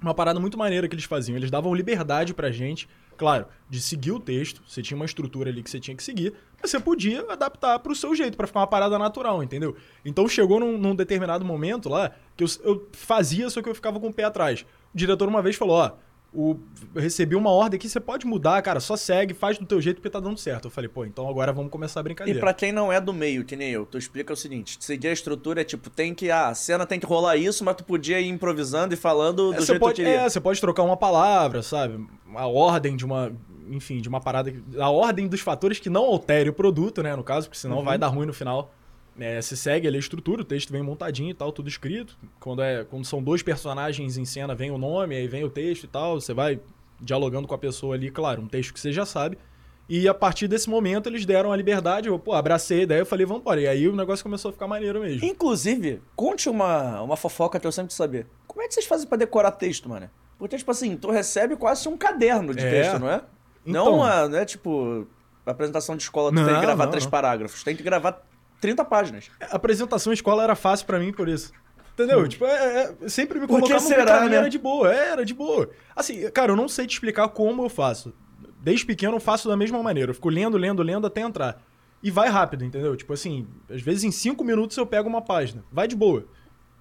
uma 0.02 0.14
parada 0.14 0.40
muito 0.40 0.58
maneira 0.58 0.88
que 0.88 0.96
eles 0.96 1.06
faziam. 1.06 1.36
Eles 1.36 1.52
davam 1.52 1.74
liberdade 1.74 2.34
pra 2.34 2.52
gente, 2.52 2.88
claro, 3.16 3.46
de 3.70 3.82
seguir 3.82 4.12
o 4.12 4.20
texto. 4.20 4.62
Você 4.68 4.82
tinha 4.82 4.96
uma 4.96 5.06
estrutura 5.06 5.50
ali 5.50 5.64
que 5.64 5.70
você 5.70 5.80
tinha 5.80 5.96
que 5.96 6.04
seguir, 6.04 6.34
mas 6.62 6.72
você 6.72 6.80
podia 6.80 7.22
adaptar 7.32 7.80
pro 7.80 7.96
seu 7.96 8.16
jeito, 8.16 8.38
pra 8.38 8.48
ficar 8.48 8.62
uma 8.62 8.68
parada 8.68 8.98
natural, 8.98 9.44
entendeu? 9.44 9.76
Então 10.06 10.28
chegou 10.28 10.60
num, 10.60 10.78
num 10.78 10.96
determinado 10.96 11.44
momento 11.44 11.90
lá 11.90 12.12
que 12.36 12.44
eu, 12.44 12.48
eu 12.64 12.88
fazia, 12.92 13.50
só 13.50 13.62
que 13.62 13.70
eu 13.70 13.76
ficava 13.76 14.00
com 14.00 14.08
o 14.08 14.14
pé 14.14 14.24
atrás. 14.24 14.66
O 14.94 14.98
diretor 14.98 15.28
uma 15.28 15.42
vez 15.42 15.56
falou: 15.56 15.78
ó. 15.78 15.92
O, 16.40 16.56
eu 16.94 17.02
recebi 17.02 17.36
uma 17.36 17.50
ordem 17.50 17.78
aqui, 17.80 17.90
você 17.90 18.00
pode 18.00 18.28
mudar, 18.28 18.62
cara, 18.62 18.80
só 18.80 18.96
segue, 18.96 19.34
faz 19.34 19.58
do 19.58 19.66
teu 19.66 19.82
jeito 19.82 19.96
porque 19.98 20.10
tá 20.12 20.20
dando 20.20 20.38
certo. 20.38 20.66
Eu 20.66 20.70
falei, 20.72 20.88
pô, 20.88 21.04
então 21.04 21.28
agora 21.28 21.52
vamos 21.52 21.72
começar 21.72 22.00
a 22.00 22.02
E 22.02 22.04
brincadeira. 22.04 22.40
pra 22.40 22.54
quem 22.54 22.72
não 22.72 22.94
é 22.94 23.02
do 23.02 23.12
meio, 23.12 23.44
que 23.44 23.56
nem 23.56 23.72
eu, 23.72 23.88
tu 23.88 23.98
explica 23.98 24.34
o 24.34 24.36
seguinte: 24.38 24.78
seguir 24.80 25.08
a 25.08 25.14
estrutura 25.14 25.62
é 25.62 25.64
tipo, 25.64 25.90
tem 25.90 26.14
que. 26.14 26.30
Ah, 26.30 26.50
a 26.50 26.54
cena 26.54 26.86
tem 26.86 27.00
que 27.00 27.08
rolar 27.08 27.38
isso, 27.38 27.66
mas 27.66 27.76
tu 27.76 27.84
podia 27.84 28.22
ir 28.22 28.28
improvisando 28.28 28.94
e 28.94 28.98
falando 28.98 29.52
do 29.52 29.54
É, 29.56 29.60
você 29.60 29.66
jeito 29.66 29.80
pode, 29.80 29.96
que 29.96 30.04
queria. 30.04 30.22
é, 30.22 30.30
você 30.30 30.40
pode 30.40 30.62
trocar 30.62 30.84
uma 30.84 30.96
palavra, 30.96 31.64
sabe? 31.64 32.06
A 32.36 32.46
ordem 32.46 32.96
de 32.96 33.04
uma. 33.04 33.32
Enfim, 33.72 34.00
de 34.00 34.08
uma 34.08 34.22
parada. 34.22 34.52
que- 34.52 34.62
A 34.80 34.90
ordem 34.92 35.28
dos 35.28 35.42
fatores 35.42 35.80
que 35.80 35.90
não 35.90 36.04
altere 36.06 36.50
o 36.50 36.54
produto, 36.54 37.02
né? 37.02 37.16
No 37.16 37.24
caso, 37.24 37.48
porque 37.48 37.60
senão 37.60 37.80
Uhum. 37.80 37.84
vai 37.84 37.98
dar 37.98 38.08
ruim 38.10 38.28
no 38.28 38.34
final. 38.34 38.72
É, 39.20 39.42
você 39.42 39.56
segue 39.56 39.88
ali 39.88 39.98
a 39.98 40.00
estrutura, 40.00 40.42
o 40.42 40.46
texto 40.46 40.72
vem 40.72 40.82
montadinho 40.84 41.32
e 41.32 41.34
tal, 41.34 41.52
tudo 41.52 41.68
escrito. 41.68 42.18
Quando, 42.40 42.62
é, 42.62 42.84
quando 42.84 43.06
são 43.06 43.22
dois 43.22 43.42
personagens 43.42 44.18
em 44.18 44.26
cena, 44.26 44.54
vem 44.54 44.70
o 44.72 44.78
nome, 44.78 45.16
aí 45.16 45.28
vem 45.28 45.44
o 45.44 45.50
texto 45.50 45.86
e 45.86 45.88
tal. 45.88 46.20
Você 46.22 46.34
vai 46.34 46.60
dialogando 47.02 47.48
com 47.48 47.56
a 47.56 47.58
pessoa 47.58 47.96
ali, 47.96 48.12
claro, 48.12 48.42
um 48.42 48.48
texto 48.48 48.74
que 48.74 48.80
você 48.80 48.92
já 48.92 49.06
sabe. 49.06 49.38
E 49.90 50.08
a 50.08 50.14
partir 50.14 50.48
desse 50.50 50.70
momento 50.70 51.08
eles 51.08 51.26
deram 51.26 51.52
a 51.52 51.56
liberdade, 51.56 52.10
eu, 52.10 52.20
pô, 52.20 52.34
abracei 52.34 52.82
a 52.82 52.84
ideia, 52.84 53.00
eu 53.00 53.06
falei, 53.06 53.26
vamos 53.26 53.42
embora. 53.42 53.62
E 53.62 53.68
aí 53.68 53.88
o 53.88 53.96
negócio 53.96 54.22
começou 54.22 54.50
a 54.50 54.52
ficar 54.52 54.68
maneiro 54.68 55.00
mesmo. 55.00 55.26
Inclusive, 55.26 56.02
conte 56.16 56.50
uma, 56.50 57.02
uma 57.02 57.16
fofoca 57.16 57.60
que 57.60 57.66
eu 57.66 57.72
sempre 57.72 57.94
saber. 57.94 58.28
Como 58.46 58.62
é 58.62 58.68
que 58.68 58.74
vocês 58.74 58.86
fazem 58.86 59.08
pra 59.08 59.18
decorar 59.18 59.52
texto, 59.52 59.88
mano? 59.88 60.10
Porque, 60.38 60.58
tipo 60.58 60.70
assim, 60.70 60.96
tu 60.98 61.10
recebe 61.10 61.56
quase 61.56 61.88
um 61.88 61.96
caderno 61.98 62.54
de 62.54 62.64
É. 62.66 62.70
texto, 62.70 63.00
não 63.00 63.10
é? 63.10 63.22
não, 63.66 63.82
Então. 63.84 63.96
uma, 63.96 64.28
não 64.28 64.38
é 64.38 64.46
tipo 64.46 65.08
apresentação 65.46 65.96
de 65.96 66.04
escola, 66.04 66.30
tu 66.32 66.36
tem 66.36 66.44
Não, 66.46 66.56
que 66.56 66.62
gravar 66.66 66.84
não, 66.84 66.92
três 66.92 67.06
não. 67.06 67.12
parágrafos. 67.12 67.64
Tem 67.64 67.74
que 67.76 67.82
gravar 67.82 68.22
30 68.60 68.84
páginas. 68.86 69.30
A 69.42 69.56
apresentação 69.56 70.12
escola 70.14 70.44
era 70.44 70.56
fácil 70.56 70.86
pra 70.86 71.00
mim 71.00 71.12
por 71.12 71.28
isso. 71.28 71.52
Entendeu? 71.94 72.28
Tipo, 72.28 72.46
é, 72.46 72.96
é, 73.04 73.10
sempre 73.10 73.40
me 73.40 73.48
será, 73.80 74.06
pra 74.06 74.22
mim 74.22 74.30
né? 74.30 74.36
era 74.38 74.50
de 74.50 74.60
boa. 74.60 74.94
É, 74.94 75.10
era 75.10 75.26
de 75.26 75.34
boa. 75.34 75.70
Assim, 75.96 76.30
cara, 76.30 76.52
eu 76.52 76.56
não 76.56 76.68
sei 76.68 76.86
te 76.86 76.94
explicar 76.94 77.28
como 77.30 77.64
eu 77.64 77.70
faço. 77.70 78.14
Desde 78.62 78.86
pequeno 78.86 79.16
eu 79.16 79.20
faço 79.20 79.48
da 79.48 79.58
mesma 79.58 79.82
maneira. 79.82 80.12
Eu 80.12 80.16
fico 80.16 80.30
lendo, 80.30 80.58
lendo, 80.58 80.84
lendo 80.84 81.08
até 81.08 81.22
entrar. 81.22 81.60
E 82.04 82.12
vai 82.12 82.30
rápido, 82.30 82.64
entendeu? 82.64 82.96
Tipo 82.96 83.14
assim, 83.14 83.48
às 83.70 83.82
vezes 83.82 84.04
em 84.04 84.12
cinco 84.12 84.44
minutos 84.44 84.78
eu 84.78 84.86
pego 84.86 85.10
uma 85.10 85.22
página. 85.24 85.64
Vai 85.72 85.88
de 85.88 85.96
boa. 85.96 86.26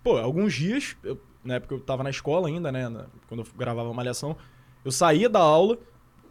Pô, 0.05 0.19
alguns 0.19 0.53
dias, 0.53 0.95
eu- 1.03 1.19
na 1.43 1.55
época 1.55 1.75
eu 1.75 1.81
tava 1.81 2.03
na 2.03 2.11
escola 2.11 2.49
ainda, 2.49 2.71
né? 2.71 2.87
na- 2.89 3.07
quando 3.27 3.41
eu 3.41 3.47
gravava 3.57 3.93
Malhação, 3.95 4.37
eu 4.85 4.91
saía 4.93 5.29
da 5.31 5.39
aula, 5.41 5.79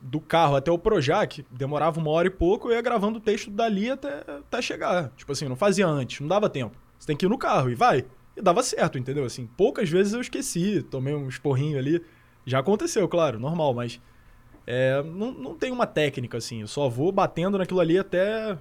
do 0.06 0.20
carro 0.20 0.56
até 0.56 0.72
o 0.72 0.78
Projac, 0.78 1.44
demorava 1.50 2.00
uma 2.00 2.12
hora 2.12 2.28
e 2.28 2.32
pouco, 2.32 2.70
eu 2.70 2.76
ia 2.76 2.82
gravando 2.82 3.18
o 3.18 3.22
texto 3.22 3.50
dali 3.50 3.90
até, 3.90 4.20
até 4.20 4.62
chegar. 4.62 5.10
Tipo 5.18 5.32
assim, 5.32 5.48
não 5.48 5.56
fazia 5.56 5.88
antes, 5.88 6.20
não 6.20 6.28
dava 6.28 6.48
tempo. 6.48 6.78
Você 7.00 7.08
tem 7.08 7.18
que 7.18 7.26
ir 7.26 7.30
no 7.30 7.38
carro 7.38 7.72
e 7.72 7.76
vai. 7.76 8.06
E 8.38 8.42
dava 8.42 8.62
certo, 8.62 9.00
entendeu? 9.00 9.26
Assim, 9.26 9.48
poucas 9.58 9.90
vezes 9.90 10.14
eu 10.14 10.22
esqueci, 10.22 10.84
tomei 10.84 11.16
um 11.16 11.28
esporrinho 11.28 11.80
ali. 11.80 12.04
Já 12.46 12.60
aconteceu, 12.60 13.08
claro, 13.08 13.40
normal, 13.40 13.74
mas 13.74 14.00
é, 14.68 15.02
não, 15.02 15.32
não 15.32 15.56
tem 15.56 15.72
uma 15.72 15.88
técnica 15.88 16.38
assim. 16.38 16.62
Eu 16.62 16.68
só 16.68 16.88
vou 16.88 17.12
batendo 17.12 17.58
naquilo 17.58 17.80
ali 17.80 17.98
até, 17.98 18.56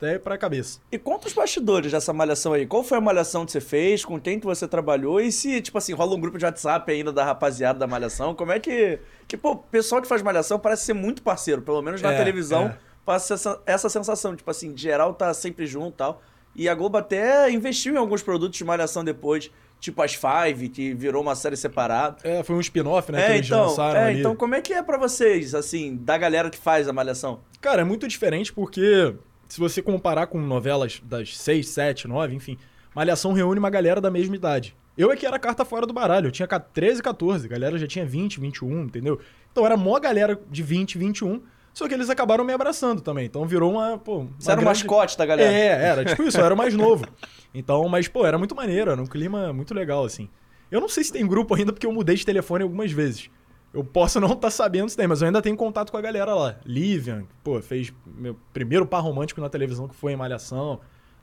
até 0.00 0.14
ir 0.14 0.18
pra 0.20 0.38
cabeça. 0.38 0.80
E 0.90 0.98
conta 0.98 1.28
os 1.28 1.32
bastidores 1.34 1.92
dessa 1.92 2.12
malhação 2.12 2.52
aí. 2.54 2.66
Qual 2.66 2.82
foi 2.82 2.96
a 2.96 3.00
malhação 3.00 3.44
que 3.44 3.52
você 3.52 3.60
fez? 3.60 4.04
Com 4.04 4.18
quem 4.18 4.40
que 4.40 4.46
você 4.46 4.66
trabalhou? 4.66 5.20
E 5.20 5.30
se, 5.30 5.60
tipo 5.60 5.76
assim, 5.76 5.92
rola 5.92 6.14
um 6.16 6.20
grupo 6.20 6.38
de 6.38 6.44
WhatsApp 6.44 6.90
ainda 6.90 7.12
da 7.12 7.24
rapaziada 7.24 7.78
da 7.78 7.86
malhação? 7.86 8.34
Como 8.34 8.50
é 8.50 8.58
que. 8.58 8.98
Que, 9.28 9.36
pô, 9.36 9.52
o 9.52 9.56
pessoal 9.56 10.00
que 10.00 10.08
faz 10.08 10.22
malhação 10.22 10.58
parece 10.58 10.86
ser 10.86 10.94
muito 10.94 11.22
parceiro. 11.22 11.60
Pelo 11.62 11.82
menos 11.82 12.00
na 12.00 12.12
É, 12.12 12.16
televisão 12.16 12.68
é. 12.68 12.76
passa 13.04 13.34
essa, 13.34 13.60
essa 13.66 13.88
sensação. 13.88 14.34
Tipo 14.34 14.50
assim, 14.50 14.76
geral 14.76 15.12
tá 15.14 15.32
sempre 15.34 15.66
junto 15.66 15.88
e 15.94 15.96
tal. 15.98 16.22
E 16.56 16.68
a 16.68 16.74
Globo 16.74 16.96
até 16.98 17.50
investiu 17.50 17.94
em 17.94 17.98
alguns 17.98 18.22
produtos 18.22 18.56
de 18.58 18.64
malhação 18.64 19.04
depois. 19.04 19.50
Tipo 19.78 20.02
as 20.02 20.12
Five, 20.14 20.68
que 20.68 20.92
virou 20.92 21.22
uma 21.22 21.34
série 21.34 21.56
separada. 21.56 22.16
É, 22.22 22.42
foi 22.42 22.54
um 22.54 22.60
spin-off, 22.60 23.10
né? 23.10 23.24
que 23.26 23.32
É, 23.32 23.34
eles 23.36 23.46
então, 23.46 23.66
lançaram 23.66 24.00
é, 24.00 24.04
ali. 24.08 24.20
então 24.20 24.36
como 24.36 24.54
é 24.54 24.60
que 24.60 24.74
é 24.74 24.82
pra 24.82 24.98
vocês, 24.98 25.54
assim, 25.54 25.96
da 25.96 26.18
galera 26.18 26.50
que 26.50 26.58
faz 26.58 26.86
a 26.86 26.92
malhação? 26.92 27.40
Cara, 27.62 27.80
é 27.80 27.84
muito 27.84 28.06
diferente 28.06 28.52
porque 28.52 29.14
se 29.50 29.58
você 29.58 29.82
comparar 29.82 30.28
com 30.28 30.40
novelas 30.40 31.02
das 31.04 31.36
6, 31.36 31.68
7, 31.68 32.06
9, 32.06 32.34
enfim, 32.36 32.56
Malhação 32.94 33.32
reúne 33.32 33.58
uma 33.58 33.68
galera 33.68 34.00
da 34.00 34.10
mesma 34.10 34.36
idade. 34.36 34.76
Eu 34.96 35.10
é 35.10 35.16
que 35.16 35.26
era 35.26 35.38
carta 35.40 35.64
fora 35.64 35.86
do 35.86 35.92
baralho, 35.92 36.28
eu 36.28 36.30
tinha 36.30 36.46
13, 36.46 37.02
14, 37.02 37.46
a 37.46 37.48
galera 37.48 37.76
já 37.76 37.86
tinha 37.86 38.06
20, 38.06 38.38
21, 38.38 38.82
entendeu? 38.82 39.18
Então 39.50 39.66
era 39.66 39.76
mó 39.76 39.98
galera 39.98 40.40
de 40.48 40.62
20, 40.62 40.96
21, 40.98 41.42
só 41.74 41.88
que 41.88 41.94
eles 41.94 42.08
acabaram 42.08 42.44
me 42.44 42.52
abraçando 42.52 43.00
também, 43.00 43.26
então 43.26 43.44
virou 43.44 43.72
uma, 43.72 43.98
pô... 43.98 44.18
Uma 44.18 44.30
Você 44.38 44.52
era 44.52 44.60
o 44.60 44.64
mascote 44.64 45.18
da 45.18 45.26
galera. 45.26 45.52
É, 45.52 45.84
era, 45.84 46.04
tipo 46.04 46.22
isso, 46.22 46.38
eu 46.38 46.44
era 46.44 46.54
o 46.54 46.58
mais 46.58 46.74
novo. 46.74 47.04
Então, 47.52 47.88
mas, 47.88 48.06
pô, 48.06 48.24
era 48.24 48.38
muito 48.38 48.54
maneiro, 48.54 48.92
era 48.92 49.02
um 49.02 49.06
clima 49.06 49.52
muito 49.52 49.74
legal, 49.74 50.04
assim. 50.04 50.28
Eu 50.70 50.80
não 50.80 50.88
sei 50.88 51.02
se 51.02 51.12
tem 51.12 51.26
grupo 51.26 51.52
ainda, 51.56 51.72
porque 51.72 51.84
eu 51.84 51.90
mudei 51.90 52.14
de 52.14 52.24
telefone 52.24 52.62
algumas 52.62 52.92
vezes. 52.92 53.28
Eu 53.72 53.84
posso 53.84 54.18
não 54.18 54.32
estar 54.32 54.50
sabendo 54.50 54.88
se 54.88 54.96
tem, 54.96 55.06
mas 55.06 55.22
eu 55.22 55.26
ainda 55.26 55.40
tenho 55.40 55.56
contato 55.56 55.90
com 55.92 55.96
a 55.96 56.00
galera 56.00 56.34
lá. 56.34 56.56
Livian, 56.66 57.24
pô, 57.44 57.60
fez 57.62 57.92
meu 58.04 58.36
primeiro 58.52 58.84
par 58.84 59.00
romântico 59.00 59.40
na 59.40 59.48
televisão 59.48 59.86
que 59.86 59.94
foi 59.94 60.12
em 60.12 60.16
Malhação. 60.16 60.80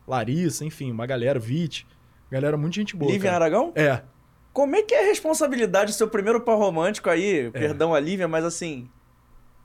Larissa, 0.07 0.63
enfim, 0.63 0.91
uma 0.91 1.05
galera, 1.05 1.37
Vit. 1.37 1.85
Galera, 2.31 2.55
muita 2.55 2.75
gente 2.75 2.95
boa. 2.95 3.11
Lívia 3.11 3.31
cara. 3.31 3.45
Aragão? 3.45 3.73
É. 3.75 4.01
Como 4.53 4.75
é 4.75 4.81
que 4.81 4.93
é 4.93 5.03
a 5.03 5.07
responsabilidade 5.07 5.91
do 5.91 5.95
seu 5.95 6.07
primeiro 6.07 6.39
par 6.41 6.57
romântico 6.57 7.09
aí? 7.09 7.51
Perdão 7.51 7.93
a 7.93 7.99
Lívia, 7.99 8.27
mas 8.27 8.45
assim. 8.45 8.89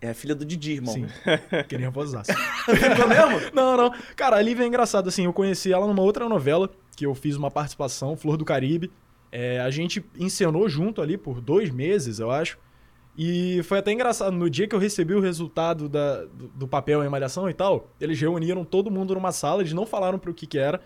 É 0.01 0.11
a 0.11 0.15
filha 0.15 0.35
do 0.35 0.45
Didi, 0.45 0.73
irmão. 0.73 0.93
Sim. 0.93 1.07
Que 1.69 1.79
nervosaço. 1.79 2.33
Ficou 2.65 3.07
mesmo? 3.09 3.51
Não, 3.55 3.77
não. 3.77 3.95
Cara, 4.17 4.37
a 4.37 4.43
Lívia 4.43 4.65
é 4.65 4.67
engraçada, 4.67 5.09
assim, 5.09 5.25
eu 5.27 5.33
conheci 5.33 5.73
ela 5.73 5.87
numa 5.87 6.03
outra 6.03 6.29
novela, 6.29 6.69
que 6.97 7.07
eu 7.07 7.15
fiz 7.15 7.37
uma 7.37 7.51
participação, 7.53 8.17
Flor 8.17 8.37
do 8.37 8.45
Caribe, 8.45 8.91
É, 9.31 9.61
a 9.61 9.71
gente 9.71 10.05
encenou 10.19 10.69
junto 10.69 11.01
ali 11.01 11.17
por 11.17 11.41
dois 11.41 11.71
meses, 11.71 12.19
eu 12.19 12.31
acho. 12.31 12.59
E 13.17 13.63
foi 13.65 13.79
até 13.79 13.93
engraçado, 13.93 14.35
no 14.35 14.49
dia 14.49 14.67
que 14.67 14.75
eu 14.75 14.79
recebi 14.79 15.15
o 15.15 15.21
resultado 15.21 15.89
da, 15.89 16.25
do, 16.25 16.49
do 16.49 16.69
papel 16.69 17.05
em 17.05 17.09
malhação 17.09 17.49
e 17.49 17.53
tal, 17.53 17.89
eles 18.01 18.19
reuniram 18.19 18.65
todo 18.65 18.91
mundo 18.91 19.15
numa 19.15 19.33
sala, 19.33 19.63
eles 19.63 19.75
não 19.75 19.85
falaram 19.85 20.19
pro 20.19 20.33
que 20.33 20.47
que 20.47 20.59
era. 20.59 20.81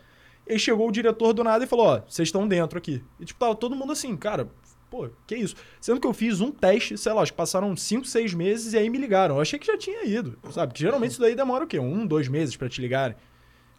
E 0.46 0.58
chegou 0.58 0.88
o 0.88 0.92
diretor 0.92 1.32
do 1.32 1.42
nada 1.42 1.64
e 1.64 1.66
falou, 1.66 1.86
ó, 1.86 2.00
vocês 2.08 2.28
estão 2.28 2.46
dentro 2.46 2.78
aqui. 2.78 3.02
E 3.18 3.24
tipo, 3.24 3.38
tava 3.38 3.54
todo 3.54 3.76
mundo 3.76 3.92
assim, 3.92 4.16
cara, 4.16 4.48
pô, 4.90 5.08
que 5.26 5.36
isso? 5.36 5.56
Sendo 5.80 6.00
que 6.00 6.06
eu 6.06 6.12
fiz 6.12 6.40
um 6.40 6.50
teste, 6.50 6.96
sei 6.96 7.12
lá, 7.12 7.22
acho 7.22 7.32
que 7.32 7.36
passaram 7.36 7.76
5, 7.76 8.06
6 8.06 8.34
meses 8.34 8.72
e 8.72 8.78
aí 8.78 8.88
me 8.90 8.98
ligaram. 8.98 9.36
Eu 9.36 9.40
achei 9.40 9.58
que 9.58 9.66
já 9.66 9.76
tinha 9.76 10.04
ido, 10.04 10.38
sabe? 10.50 10.72
Que 10.74 10.80
geralmente 10.80 11.12
isso 11.12 11.20
daí 11.20 11.34
demora 11.34 11.64
o 11.64 11.66
quê? 11.66 11.78
Um, 11.78 12.06
dois 12.06 12.28
meses 12.28 12.56
pra 12.56 12.68
te 12.68 12.80
ligarem. 12.80 13.16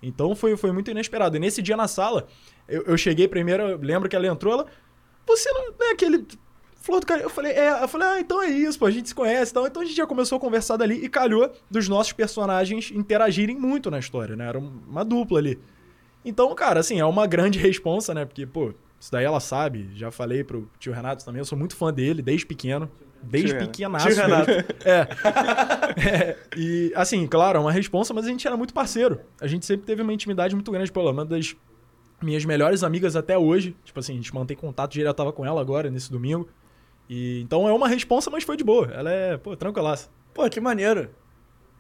Então 0.02 0.36
foi, 0.36 0.56
foi 0.56 0.72
muito 0.72 0.92
inesperado. 0.92 1.36
E 1.36 1.40
nesse 1.40 1.62
dia 1.62 1.76
na 1.76 1.88
sala, 1.88 2.28
eu, 2.68 2.84
eu 2.84 2.98
cheguei 2.98 3.28
primeiro, 3.28 3.64
eu 3.64 3.78
lembro 3.78 4.08
que 4.08 4.16
ela 4.16 4.28
entrou, 4.28 4.54
ela. 4.54 4.68
Você 5.26 5.52
não 5.52 5.74
é 5.82 5.92
aquele. 5.92 6.26
Flor 6.80 7.00
do. 7.00 7.14
Eu 7.14 7.30
falei, 7.30 7.52
é, 7.54 7.84
eu 7.84 7.88
falei, 7.88 8.08
ah, 8.08 8.20
então 8.20 8.42
é 8.42 8.48
isso, 8.48 8.80
pô, 8.80 8.86
a 8.86 8.92
gente 8.92 9.10
se 9.10 9.16
conhece 9.16 9.52
e 9.52 9.54
tal. 9.54 9.68
Então 9.68 9.82
a 9.82 9.86
gente 9.86 9.98
já 9.98 10.08
começou 10.08 10.38
a 10.38 10.40
conversar 10.40 10.78
dali 10.78 11.04
e 11.04 11.10
calhou 11.10 11.52
dos 11.70 11.88
nossos 11.90 12.14
personagens 12.14 12.92
interagirem 12.92 13.58
muito 13.58 13.92
na 13.92 14.00
história, 14.00 14.36
né? 14.36 14.48
Era 14.48 14.60
uma 14.60 15.04
dupla 15.04 15.40
ali. 15.40 15.60
Então, 16.24 16.54
cara, 16.56 16.80
assim, 16.80 17.00
é 17.00 17.06
uma 17.06 17.26
grande 17.28 17.60
responsa, 17.60 18.14
né? 18.14 18.26
Porque, 18.26 18.46
pô, 18.46 18.74
isso 19.00 19.12
daí 19.12 19.26
ela 19.26 19.40
sabe. 19.40 19.90
Já 19.94 20.12
falei 20.12 20.44
pro 20.44 20.70
tio 20.80 20.94
Renato 20.94 21.24
também, 21.24 21.40
eu 21.40 21.46
sou 21.46 21.58
muito 21.58 21.76
fã 21.76 21.94
dele 21.94 22.22
desde 22.22 22.46
pequeno. 22.46 22.90
Desde 23.22 23.50
Tio 23.50 23.60
pequenaço. 23.60 24.08
Tio 24.08 24.16
Renato. 24.16 24.52
É. 24.86 25.08
É, 25.98 26.38
E, 26.56 26.92
assim, 26.96 27.26
claro, 27.28 27.58
é 27.58 27.62
uma 27.62 27.72
responsa, 27.72 28.14
mas 28.14 28.26
a 28.26 28.30
gente 28.30 28.46
era 28.48 28.56
muito 28.56 28.74
parceiro. 28.74 29.20
A 29.42 29.48
gente 29.48 29.66
sempre 29.66 29.86
teve 29.86 30.02
uma 30.02 30.14
intimidade 30.14 30.56
muito 30.56 30.72
grande. 30.72 30.92
Pô, 30.92 31.08
é 31.08 31.12
uma 31.12 31.26
das 31.26 31.56
minhas 32.22 32.46
melhores 32.46 32.84
amigas 32.84 33.16
até 33.16 33.38
hoje. 33.38 33.76
Tipo 33.84 34.00
assim, 34.00 34.14
a 34.14 34.16
gente 34.16 34.34
mantém 34.34 34.56
contato 34.56 34.92
direto. 34.92 35.10
Eu 35.10 35.14
tava 35.14 35.34
com 35.34 35.46
ela 35.46 35.60
agora, 35.60 35.90
nesse 35.90 36.12
domingo. 36.12 36.48
E, 37.10 37.42
então 37.42 37.68
é 37.68 37.74
uma 37.74 37.88
responsa, 37.88 38.30
mas 38.30 38.44
foi 38.44 38.58
de 38.58 38.64
boa. 38.64 38.90
Ela 38.94 39.12
é, 39.12 39.38
pô, 39.38 39.56
tranquilaça. 39.56 40.10
Pô, 40.34 40.48
que 40.50 40.60
maneiro. 40.60 41.10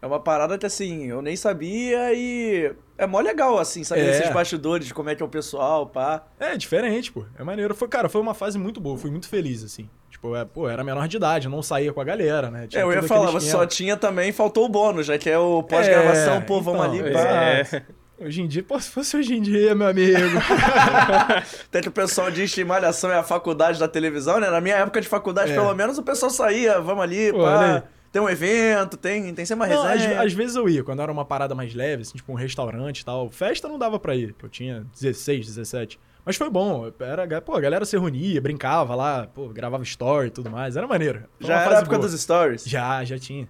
É 0.01 0.05
uma 0.05 0.19
parada 0.19 0.57
que, 0.59 0.65
assim, 0.65 1.07
eu 1.07 1.21
nem 1.23 1.35
sabia 1.35 2.13
e 2.13 2.71
é 2.97 3.07
mó 3.07 3.19
legal, 3.19 3.57
assim, 3.57 3.83
saber 3.83 4.01
É. 4.07 4.09
esses 4.11 4.29
bastidores, 4.31 4.91
como 4.91 5.09
é 5.09 5.15
que 5.15 5.23
é 5.23 5.25
o 5.25 5.29
pessoal, 5.29 5.87
pá. 5.87 6.23
É, 6.39 6.55
diferente, 6.55 7.11
pô. 7.11 7.25
É 7.37 7.43
maneiro. 7.43 7.73
Foi, 7.73 7.87
cara, 7.87 8.07
foi 8.07 8.21
uma 8.21 8.35
fase 8.35 8.59
muito 8.59 8.79
boa. 8.79 8.95
Fui 8.97 9.09
muito 9.09 9.27
feliz, 9.27 9.63
assim. 9.63 9.89
Tipo, 10.11 10.35
é, 10.35 10.45
pô, 10.45 10.69
era 10.69 10.83
menor 10.83 11.07
de 11.07 11.17
idade, 11.17 11.47
eu 11.47 11.51
não 11.51 11.61
saía 11.63 11.91
com 11.91 11.99
a 11.99 12.03
galera, 12.03 12.49
né? 12.49 12.67
Tinha 12.67 12.81
É, 12.81 12.83
eu 12.85 12.91
ia 12.93 13.03
falar, 13.03 13.39
só 13.39 13.65
tinha 13.65 13.97
também, 13.97 14.31
faltou 14.31 14.65
o 14.65 14.69
bônus, 14.69 15.05
já 15.07 15.17
que 15.17 15.29
é 15.29 15.37
o 15.37 15.61
pós-gravação, 15.63 16.35
É, 16.35 16.41
pô, 16.41 16.61
vamos 16.61 16.85
então, 16.95 17.05
ali, 17.05 17.09
é. 17.09 17.13
pá. 17.13 17.77
É. 17.79 17.83
Hoje 18.19 18.41
em 18.41 18.47
dia, 18.47 18.63
pô, 18.63 18.79
se 18.79 18.89
fosse 18.89 19.15
hoje 19.15 19.35
em 19.35 19.41
dia, 19.41 19.75
meu 19.75 19.87
amigo. 19.87 20.17
Até 21.69 21.81
que 21.81 21.87
o 21.87 21.91
pessoal 21.91 22.31
diz 22.31 22.51
que 22.53 22.63
malhação 22.63 23.11
é 23.11 23.15
a 23.17 23.23
faculdade 23.23 23.79
da 23.79 23.87
televisão, 23.87 24.39
né? 24.39 24.49
Na 24.49 24.59
minha 24.59 24.75
época 24.75 24.99
de 24.99 25.07
faculdade, 25.07 25.51
É. 25.51 25.55
pelo 25.55 25.73
menos, 25.75 25.97
o 25.99 26.03
pessoal 26.03 26.29
saía, 26.31 26.79
vamos 26.81 27.03
ali, 27.03 27.31
Pô, 27.31 27.43
pá. 27.43 27.83
Tem 28.11 28.21
um 28.21 28.29
evento, 28.29 28.97
tem, 28.97 29.31
tem 29.35 29.45
sempre 29.45 29.65
uma 29.67 29.75
Não, 29.75 29.83
às, 29.83 30.01
resenha. 30.01 30.21
às 30.23 30.33
vezes 30.33 30.55
eu 30.55 30.67
ia, 30.67 30.83
quando 30.83 31.01
era 31.01 31.11
uma 31.11 31.25
parada 31.25 31.53
mais 31.53 31.75
leve, 31.75 32.01
assim, 32.01 32.13
tipo 32.17 32.31
um 32.31 32.35
restaurante 32.35 33.01
e 33.01 33.05
tal. 33.05 33.29
Festa 33.29 33.67
não 33.67 33.77
dava 33.77 33.99
pra 33.99 34.15
ir, 34.15 34.33
eu 34.41 34.49
tinha 34.49 34.85
16, 34.99 35.45
17. 35.45 35.99
Mas 36.25 36.35
foi 36.35 36.49
bom, 36.49 36.91
era, 36.99 37.39
pô, 37.41 37.55
a 37.55 37.59
galera 37.61 37.85
se 37.85 37.97
reunia, 37.97 38.41
brincava 38.41 38.95
lá, 38.95 39.27
pô, 39.27 39.47
gravava 39.49 39.83
story 39.83 40.27
e 40.27 40.31
tudo 40.31 40.49
mais, 40.49 40.75
era 40.75 40.87
maneiro. 40.87 41.23
Foi 41.39 41.47
Já 41.47 41.61
era 41.61 41.75
a 41.75 41.79
época 41.81 41.97
boa. 41.97 42.09
dos 42.09 42.19
stories. 42.19 42.63
Já, 42.65 43.03
já 43.03 43.19
tinha. 43.19 43.47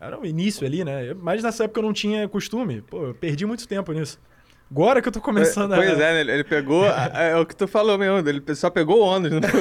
Era 0.00 0.18
o 0.18 0.24
início 0.24 0.66
ali, 0.66 0.84
né? 0.84 1.12
Mas 1.14 1.42
nessa 1.42 1.64
época 1.64 1.80
eu 1.80 1.84
não 1.84 1.92
tinha 1.92 2.28
costume, 2.28 2.82
pô, 2.82 3.06
eu 3.08 3.14
perdi 3.14 3.44
muito 3.44 3.66
tempo 3.66 3.92
nisso. 3.92 4.18
Agora 4.70 5.00
que 5.00 5.08
eu 5.08 5.12
tô 5.12 5.20
começando 5.20 5.74
Pois 5.74 5.88
a... 5.88 5.92
é, 5.92 5.96
né? 6.14 6.20
Ele- 6.20 6.32
Ele 6.32 6.44
pegou. 6.44 6.84
É 6.86 7.34
o 7.36 7.46
que 7.46 7.56
tu 7.56 7.66
falou 7.66 7.96
mesmo, 7.98 8.18
ele 8.28 8.42
só 8.54 8.68
pegou 8.70 8.98
o 8.98 9.02
ônus, 9.02 9.32
não 9.32 9.40
foi? 9.42 9.60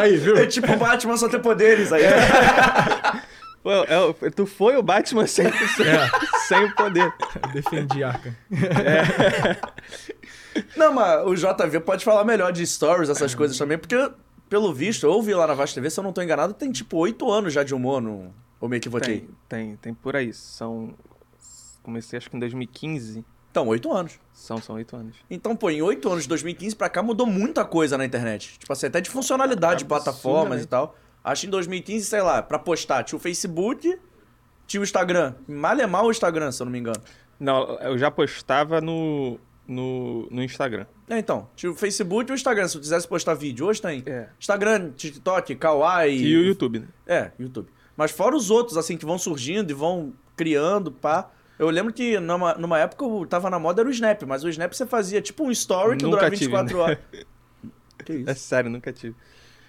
Aí, 0.00 0.16
viu? 0.16 0.36
É 0.36 0.46
tipo 0.46 0.72
o 0.72 0.76
Batman 0.76 1.16
só 1.16 1.28
ter 1.28 1.40
poderes 1.40 1.92
aí. 1.92 2.02
Pô, 3.62 3.70
é 3.72 4.30
tu 4.34 4.46
foi 4.46 4.74
o 4.78 4.82
Batman 4.82 5.26
sem, 5.26 5.44
sem 6.48 6.64
o 6.64 6.74
poder. 6.74 7.12
Defendi 7.52 8.02
Arkham. 8.02 8.34
Não, 10.76 10.92
mas 10.94 11.26
o 11.26 11.34
JV 11.34 11.80
pode 11.80 12.04
falar 12.04 12.24
melhor 12.24 12.52
de 12.52 12.66
stories, 12.66 13.08
essas 13.08 13.34
coisas 13.34 13.56
também, 13.56 13.78
porque, 13.78 14.10
pelo 14.48 14.72
visto, 14.72 15.06
eu 15.06 15.12
ouvi 15.12 15.34
lá 15.34 15.46
na 15.46 15.54
Vasta 15.54 15.74
TV, 15.74 15.90
se 15.90 16.00
eu 16.00 16.04
não 16.04 16.12
tô 16.12 16.20
enganado, 16.22 16.54
tem 16.54 16.72
tipo 16.72 16.96
oito 16.98 17.30
anos 17.30 17.52
já 17.52 17.62
de 17.62 17.74
humor, 17.74 18.00
no... 18.00 18.34
ou 18.60 18.68
me 18.68 18.76
equivoquei? 18.76 19.20
Tem, 19.48 19.68
tem, 19.68 19.76
tem 19.76 19.94
por 19.94 20.14
aí. 20.14 20.32
São. 20.32 20.94
Comecei 21.82 22.18
acho 22.18 22.28
que 22.30 22.36
em 22.36 22.40
2015. 22.40 23.24
Então, 23.50 23.66
oito 23.68 23.90
anos. 23.90 24.20
São, 24.32 24.58
são 24.58 24.76
oito 24.76 24.94
anos. 24.94 25.16
Então, 25.28 25.56
pô, 25.56 25.70
em 25.70 25.82
oito 25.82 26.08
anos, 26.08 26.22
de 26.22 26.28
2015 26.28 26.76
pra 26.76 26.88
cá, 26.88 27.02
mudou 27.02 27.26
muita 27.26 27.64
coisa 27.64 27.98
na 27.98 28.04
internet. 28.04 28.58
Tipo 28.58 28.72
assim, 28.72 28.86
até 28.86 29.00
de 29.00 29.10
funcionalidade 29.10 29.80
de 29.80 29.84
plataformas 29.86 30.62
e 30.62 30.66
tal. 30.66 30.94
Acho 31.24 31.42
que 31.42 31.46
em 31.48 31.50
2015, 31.50 32.04
sei 32.04 32.22
lá, 32.22 32.42
pra 32.42 32.58
postar, 32.58 33.02
tinha 33.02 33.16
o 33.16 33.20
Facebook, 33.20 33.98
tinha 34.66 34.80
o 34.80 34.84
Instagram. 34.84 35.34
Mal 35.48 35.78
é 35.80 35.86
mal 35.86 36.06
o 36.06 36.10
Instagram, 36.10 36.52
se 36.52 36.62
eu 36.62 36.66
não 36.66 36.72
me 36.72 36.78
engano. 36.78 37.00
Não, 37.40 37.76
eu 37.80 37.98
já 37.98 38.10
postava 38.10 38.80
no, 38.80 39.38
no, 39.66 40.28
no 40.30 40.42
Instagram. 40.42 40.86
É, 41.08 41.18
então, 41.18 41.48
tinha 41.56 41.72
o 41.72 41.74
Facebook 41.74 42.30
e 42.30 42.32
o 42.32 42.36
Instagram, 42.36 42.68
se 42.68 42.76
eu 42.76 42.80
quisesse 42.80 43.08
postar 43.08 43.34
vídeo. 43.34 43.66
Hoje 43.66 43.82
tem 43.82 44.02
É. 44.06 44.28
Instagram, 44.38 44.92
TikTok, 44.92 45.56
Kawaii... 45.56 46.22
E 46.22 46.36
o 46.36 46.44
YouTube, 46.44 46.80
né? 46.80 46.88
É, 47.06 47.32
YouTube. 47.38 47.68
Mas 48.00 48.10
fora 48.12 48.34
os 48.34 48.50
outros, 48.50 48.78
assim, 48.78 48.96
que 48.96 49.04
vão 49.04 49.18
surgindo 49.18 49.70
e 49.70 49.74
vão 49.74 50.14
criando, 50.34 50.90
pá. 50.90 51.28
Eu 51.58 51.68
lembro 51.68 51.92
que 51.92 52.18
numa, 52.18 52.54
numa 52.54 52.78
época 52.78 53.04
eu 53.04 53.26
tava 53.26 53.50
na 53.50 53.58
moda 53.58 53.82
era 53.82 53.88
o 53.90 53.92
Snap, 53.92 54.22
mas 54.22 54.42
o 54.42 54.48
Snap 54.48 54.72
você 54.72 54.86
fazia 54.86 55.20
tipo 55.20 55.44
um 55.44 55.50
story 55.50 55.98
que 55.98 56.04
Nunca 56.06 56.16
durava 56.16 56.30
tive, 56.34 56.46
24 56.46 56.76
né? 56.78 56.82
horas. 56.82 56.98
Que 58.06 58.14
isso? 58.14 58.30
É 58.30 58.34
sério, 58.34 58.70
nunca 58.70 58.90
tive. 58.90 59.14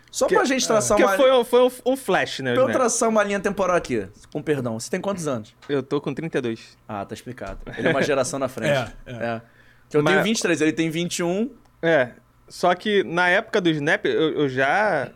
Só 0.10 0.28
que- 0.28 0.36
pra 0.36 0.46
gente 0.46 0.66
traçar 0.66 0.98
Porque 0.98 1.12
uma... 1.12 1.18
foi, 1.18 1.32
um- 1.34 1.44
foi 1.44 1.62
um, 1.62 1.92
um 1.92 1.98
flash, 1.98 2.40
né? 2.40 2.54
Pra 2.54 2.64
eu 2.64 2.72
traçar 2.72 3.10
uma 3.10 3.22
linha 3.22 3.42
temporal 3.42 3.76
aqui, 3.76 4.08
com 4.32 4.42
perdão. 4.42 4.80
Você 4.80 4.90
tem 4.90 5.02
quantos 5.02 5.28
anos? 5.28 5.54
Eu 5.68 5.84
tô 5.84 6.00
com 6.00 6.14
32. 6.14 6.78
Ah, 6.88 7.04
tá 7.04 7.14
explicado. 7.14 7.60
Ele 7.78 7.90
é 7.90 7.92
uma 7.92 8.02
geração 8.02 8.40
na 8.40 8.48
frente. 8.48 8.94
É, 9.06 9.12
é. 9.12 9.42
Que 9.90 9.98
eu 9.98 10.04
Mas- 10.04 10.14
tenho 10.14 10.24
23, 10.24 10.62
ele 10.62 10.72
tem 10.72 10.90
21. 10.90 11.52
É. 11.82 12.12
Só 12.48 12.74
que 12.74 13.04
na 13.04 13.28
época 13.28 13.60
do 13.60 13.70
Snap, 13.70 14.06
eu, 14.06 14.32
eu 14.40 14.48
já. 14.48 15.12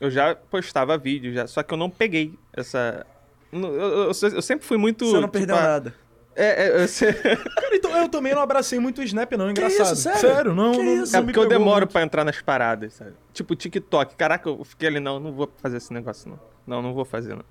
Eu 0.00 0.10
já 0.10 0.34
postava 0.34 0.96
vídeo, 0.96 1.32
já, 1.34 1.46
só 1.46 1.62
que 1.62 1.72
eu 1.74 1.78
não 1.78 1.90
peguei 1.90 2.34
essa. 2.52 3.04
Eu, 3.52 3.60
eu- 3.60 4.04
eu- 4.06 4.42
sempre 4.42 4.66
fui 4.66 4.76
muito. 4.78 5.04
Você 5.04 5.12
não 5.14 5.22
tipo, 5.22 5.32
perdeu 5.32 5.56
a- 5.56 5.62
nada. 5.62 5.94
É, 6.36 6.68
é, 6.68 6.82
eu 6.82 6.88
sei- 6.88 7.12
Cara, 7.12 7.74
então 7.76 7.94
eu 7.96 8.08
também 8.08 8.32
não 8.34 8.40
abracei 8.40 8.78
muito 8.78 9.00
o 9.00 9.04
Snap, 9.04 9.32
não, 9.32 9.50
engraçado. 9.50 9.92
isso, 9.94 10.08
sério? 10.18 10.54
não, 10.54 10.72
Que 10.72 10.82
não, 10.82 11.02
isso? 11.02 11.12
não 11.12 11.20
é 11.20 11.22
porque 11.24 11.38
eu 11.38 11.48
demoro 11.48 11.80
muito. 11.80 11.92
pra 11.92 12.02
entrar 12.02 12.24
nas 12.24 12.40
paradas, 12.40 12.94
sabe? 12.94 13.12
Tipo 13.34 13.54
TikTok. 13.56 14.14
Caraca, 14.16 14.48
eu 14.48 14.64
fiquei 14.64 14.88
ali, 14.88 15.00
não, 15.00 15.18
não 15.20 15.32
vou 15.32 15.50
fazer 15.60 15.76
esse 15.78 15.92
negócio, 15.92 16.30
não. 16.30 16.40
Não, 16.66 16.80
não 16.82 16.94
vou 16.94 17.04
fazer, 17.04 17.34
não. 17.34 17.44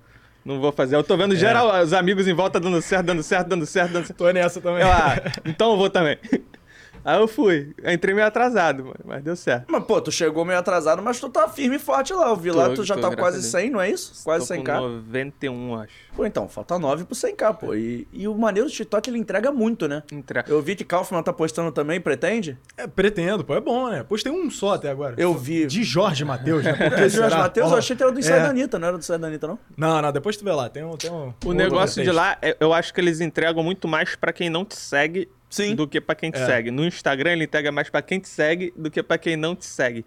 Não 0.44 0.58
vou 0.58 0.72
fazer. 0.72 0.96
Eu 0.96 1.04
tô 1.04 1.14
vendo 1.18 1.36
geral, 1.36 1.82
os 1.82 1.92
amigos 1.92 2.26
em 2.26 2.32
volta 2.32 2.58
dando 2.58 2.80
certo, 2.80 3.04
dando 3.06 3.22
certo, 3.22 3.48
dando 3.48 3.66
certo, 3.66 3.92
dando 3.92 4.06
certo. 4.06 4.16
Tô 4.18 4.30
nessa 4.32 4.60
também. 4.60 4.80
Eu, 4.82 4.88
ah, 4.90 5.16
então 5.44 5.72
eu 5.72 5.76
vou 5.76 5.90
também. 5.90 6.18
Aí 7.04 7.18
eu 7.18 7.28
fui. 7.28 7.74
Eu 7.82 7.92
entrei 7.92 8.14
meio 8.14 8.26
atrasado, 8.26 8.84
mano, 8.84 9.00
mas 9.04 9.22
deu 9.22 9.36
certo. 9.36 9.66
Mas, 9.68 9.84
pô, 9.84 10.00
tu 10.00 10.10
chegou 10.12 10.44
meio 10.44 10.58
atrasado, 10.58 11.02
mas 11.02 11.18
tu 11.18 11.28
tá 11.28 11.48
firme 11.48 11.76
e 11.76 11.78
forte 11.78 12.12
lá. 12.12 12.28
Eu 12.28 12.36
vi 12.36 12.50
lá, 12.50 12.68
Tô, 12.68 12.74
tu 12.76 12.84
já 12.84 12.94
tô, 12.94 13.02
tá 13.10 13.16
quase 13.16 13.38
a 13.38 13.40
Deus. 13.40 13.52
100, 13.52 13.70
não 13.70 13.80
é 13.80 13.90
isso? 13.90 14.22
Quase 14.24 14.46
Tô 14.48 14.54
100k. 14.54 14.78
com 14.78 14.88
91, 14.88 15.74
acho. 15.80 15.92
Pô, 16.14 16.26
então, 16.26 16.48
falta 16.48 16.78
9 16.78 17.04
pro 17.04 17.14
100k, 17.14 17.56
pô. 17.56 17.74
E, 17.74 18.06
e 18.12 18.28
o 18.28 18.34
maneiro 18.34 18.68
do 18.68 18.72
TikTok, 18.72 19.08
ele 19.08 19.18
entrega 19.18 19.50
muito, 19.50 19.88
né? 19.88 20.02
Entra... 20.12 20.44
Eu 20.46 20.60
vi 20.60 20.76
que 20.76 20.84
Kaufman 20.84 21.22
tá 21.22 21.32
postando 21.32 21.72
também, 21.72 22.00
pretende? 22.00 22.58
É, 22.76 22.86
pretendo, 22.86 23.44
pô, 23.44 23.54
é 23.54 23.60
bom, 23.60 23.88
né? 23.88 24.02
Postei 24.02 24.32
um 24.32 24.50
só 24.50 24.74
até 24.74 24.90
agora. 24.90 25.14
Eu 25.16 25.34
vi. 25.34 25.66
De 25.66 25.82
Jorge 25.82 26.24
Matheus, 26.24 26.64
né? 26.64 26.72
Porque 26.90 27.08
Jorge? 27.08 27.36
Matheus, 27.36 27.70
eu 27.72 27.78
achei 27.78 27.96
que 27.96 28.02
era 28.02 28.12
do 28.12 28.18
Inside 28.18 28.38
é. 28.38 28.42
da 28.42 28.48
Anitta, 28.50 28.78
não 28.78 28.88
era 28.88 28.96
do 28.96 29.00
Inside 29.00 29.18
da 29.18 29.26
Anitta, 29.26 29.46
não? 29.46 29.58
Não, 29.76 30.02
não, 30.02 30.12
depois 30.12 30.36
tu 30.36 30.44
vê 30.44 30.52
lá. 30.52 30.68
Tem 30.68 30.84
um. 30.84 30.96
Tem 30.96 31.10
um 31.10 31.32
O 31.44 31.50
um 31.50 31.52
negócio 31.52 32.02
de 32.02 32.10
lá, 32.10 32.36
é- 32.42 32.56
eu 32.60 32.72
acho 32.72 32.92
que 32.92 33.00
eles 33.00 33.20
entregam 33.20 33.62
muito 33.62 33.88
mais 33.88 34.14
pra 34.16 34.32
quem 34.32 34.50
não 34.50 34.64
te 34.64 34.76
segue 34.76 35.28
Sim. 35.50 35.74
do 35.74 35.86
que 35.86 36.00
pra 36.00 36.14
quem 36.14 36.30
te 36.30 36.38
É. 36.38 36.46
segue. 36.46 36.70
No 36.70 36.86
Instagram 36.86 37.32
ele 37.32 37.44
entrega 37.44 37.70
mais 37.72 37.90
pra 37.90 38.00
quem 38.00 38.18
te 38.20 38.28
segue 38.28 38.72
do 38.76 38.90
que 38.90 39.02
pra 39.02 39.18
quem 39.18 39.36
não 39.36 39.54
te 39.56 39.66
segue. 39.66 40.06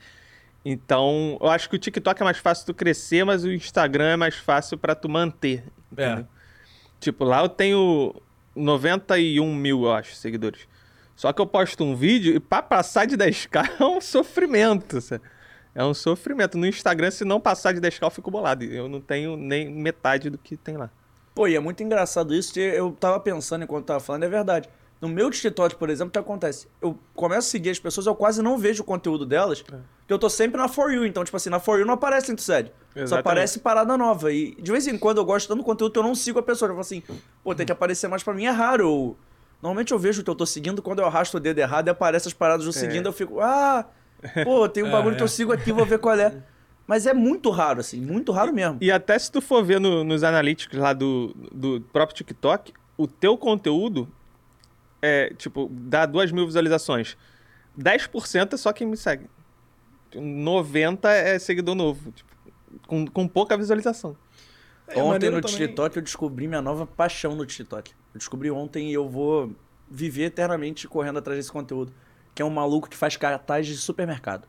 Então, 0.65 1.37
eu 1.41 1.49
acho 1.49 1.69
que 1.69 1.75
o 1.75 1.79
TikTok 1.79 2.21
é 2.21 2.23
mais 2.23 2.37
fácil 2.37 2.65
tu 2.65 2.73
crescer, 2.73 3.25
mas 3.25 3.43
o 3.43 3.51
Instagram 3.51 4.13
é 4.13 4.15
mais 4.15 4.35
fácil 4.35 4.77
pra 4.77 4.95
tu 4.95 5.09
manter. 5.09 5.65
É. 5.97 6.23
Tipo, 7.01 7.25
lá 7.25 7.41
eu 7.41 7.49
tenho 7.49 8.15
91 8.55 9.53
mil, 9.53 9.83
eu 9.83 9.91
acho, 9.91 10.15
seguidores. 10.15 10.61
Só 11.15 11.31
que 11.33 11.41
eu 11.41 11.45
posto 11.45 11.83
um 11.83 11.95
vídeo 11.95 12.33
e 12.33 12.39
pra 12.39 12.61
passar 12.61 13.05
de 13.05 13.17
10k 13.17 13.69
é 13.79 13.83
um 13.85 13.99
sofrimento, 14.01 15.01
sabe? 15.01 15.23
É 15.75 15.83
um 15.83 15.93
sofrimento. 15.93 16.57
No 16.57 16.65
Instagram, 16.65 17.11
se 17.11 17.25
não 17.25 17.41
passar 17.41 17.73
de 17.73 17.81
10k, 17.81 18.03
eu 18.03 18.09
fico 18.11 18.31
bolado. 18.31 18.63
Eu 18.63 18.87
não 18.87 19.01
tenho 19.01 19.35
nem 19.35 19.69
metade 19.69 20.29
do 20.29 20.37
que 20.37 20.55
tem 20.55 20.77
lá. 20.77 20.89
Pô, 21.35 21.47
e 21.47 21.55
é 21.55 21.59
muito 21.59 21.81
engraçado 21.83 22.33
isso, 22.33 22.57
eu 22.59 22.91
tava 22.91 23.19
pensando 23.19 23.63
enquanto 23.63 23.85
tava 23.87 23.99
falando, 23.99 24.23
é 24.23 24.29
verdade. 24.29 24.69
No 25.03 25.09
meu 25.09 25.29
TikTok, 25.29 25.75
por 25.75 25.89
exemplo, 25.89 26.07
o 26.07 26.11
que 26.13 26.17
acontece? 26.19 26.65
Eu 26.81 26.97
começo 27.13 27.39
a 27.47 27.51
seguir 27.51 27.71
as 27.71 27.77
pessoas, 27.79 28.05
eu 28.07 28.15
quase 28.15 28.41
não 28.41 28.57
vejo 28.57 28.83
o 28.83 28.85
conteúdo 28.85 29.25
delas, 29.25 29.59
É. 29.59 29.63
porque 29.99 30.13
eu 30.13 30.17
tô 30.17 30.29
sempre 30.29 30.57
na 30.57 30.69
For 30.69 30.93
You. 30.93 31.05
Então, 31.05 31.25
tipo 31.25 31.35
assim, 31.35 31.49
na 31.49 31.59
For 31.59 31.77
You 31.77 31.85
não 31.85 31.95
aparece 31.95 32.33
tu 32.33 32.41
segue. 32.41 32.71
Só 33.05 33.17
aparece 33.19 33.59
parada 33.59 33.97
nova. 33.97 34.31
E 34.31 34.55
de 34.55 34.71
vez 34.71 34.87
em 34.87 34.97
quando 34.97 35.17
eu 35.17 35.25
gosto 35.25 35.49
tanto 35.49 35.57
do 35.57 35.63
conteúdo 35.65 35.91
que 35.91 35.99
eu 35.99 36.03
não 36.03 36.15
sigo 36.15 36.39
a 36.39 36.41
pessoa. 36.43 36.67
Eu 36.69 36.73
falo 36.75 36.79
assim, 36.81 37.03
pô, 37.43 37.53
tem 37.53 37.65
que 37.65 37.71
aparecer 37.73 38.07
mais 38.07 38.23
pra 38.23 38.33
mim, 38.33 38.45
é 38.45 38.49
raro. 38.49 38.83
Eu- 38.85 39.17
Normalmente 39.61 39.91
eu 39.91 39.99
vejo 39.99 40.21
o 40.21 40.23
que 40.23 40.29
eu 40.29 40.35
tô 40.35 40.45
seguindo, 40.45 40.81
quando 40.81 40.99
eu 40.99 41.05
arrasto 41.05 41.35
o 41.35 41.39
dedo 41.39 41.57
errado 41.59 41.87
e 41.87 41.89
aparece 41.89 42.27
as 42.29 42.33
paradas 42.33 42.65
do 42.65 42.71
seguindo, 42.73 43.05
eu 43.07 43.13
fico, 43.13 43.39
ah... 43.41 43.85
Pô, 44.45 44.67
tem 44.69 44.83
um 44.83 44.91
bagulho 44.91 45.13
É, 45.13 45.17
que 45.17 45.21
eu 45.23 45.25
é. 45.25 45.29
sigo 45.29 45.51
aqui, 45.51 45.71
vou 45.73 45.85
ver 45.85 45.99
qual 45.99 46.15
é. 46.17 46.33
Mas 46.87 47.05
é 47.05 47.13
muito 47.13 47.49
raro, 47.49 47.79
assim, 47.81 47.99
muito 47.99 48.31
raro 48.31 48.53
mesmo. 48.53 48.77
E 48.81 48.89
até 48.91 49.17
se 49.19 49.29
tu 49.31 49.41
for 49.41 49.63
ver 49.65 49.79
no- 49.81 50.03
nos 50.05 50.23
analíticos 50.23 50.79
lá 50.79 50.93
do, 50.93 51.35
do 51.51 51.81
próprio 51.93 52.15
TikTok, 52.15 52.73
o 52.97 53.05
teu 53.07 53.37
conteúdo 53.37 54.07
é, 55.05 55.33
tipo, 55.37 55.67
dá 55.69 56.05
duas 56.05 56.31
mil 56.31 56.45
visualizações. 56.45 57.17
10% 57.77 58.53
é 58.53 58.57
só 58.57 58.71
quem 58.71 58.87
me 58.87 58.95
segue. 58.95 59.27
90% 60.15 61.05
é 61.05 61.37
seguidor 61.39 61.75
novo. 61.75 62.11
Tipo, 62.11 62.31
com, 62.87 63.05
com 63.07 63.27
pouca 63.27 63.57
visualização. 63.57 64.15
É, 64.87 64.93
ontem 64.99 65.09
maneiro 65.09 65.35
no 65.37 65.41
também- 65.41 65.57
TikTok 65.57 65.97
eu 65.97 66.01
descobri 66.03 66.47
minha 66.47 66.61
nova 66.61 66.85
paixão 66.85 67.35
no 67.35 67.45
TikTok. 67.45 67.91
Eu 68.13 68.17
descobri 68.17 68.49
ontem 68.51 68.89
e 68.89 68.93
eu 68.93 69.09
vou 69.09 69.51
viver 69.89 70.25
eternamente 70.25 70.87
correndo 70.87 71.19
atrás 71.19 71.37
desse 71.39 71.51
conteúdo. 71.51 71.93
Que 72.35 72.41
é 72.41 72.45
um 72.45 72.49
maluco 72.49 72.89
que 72.89 72.97
faz 72.97 73.15
cartaz 73.17 73.67
de 73.67 73.75
supermercado. 73.77 74.47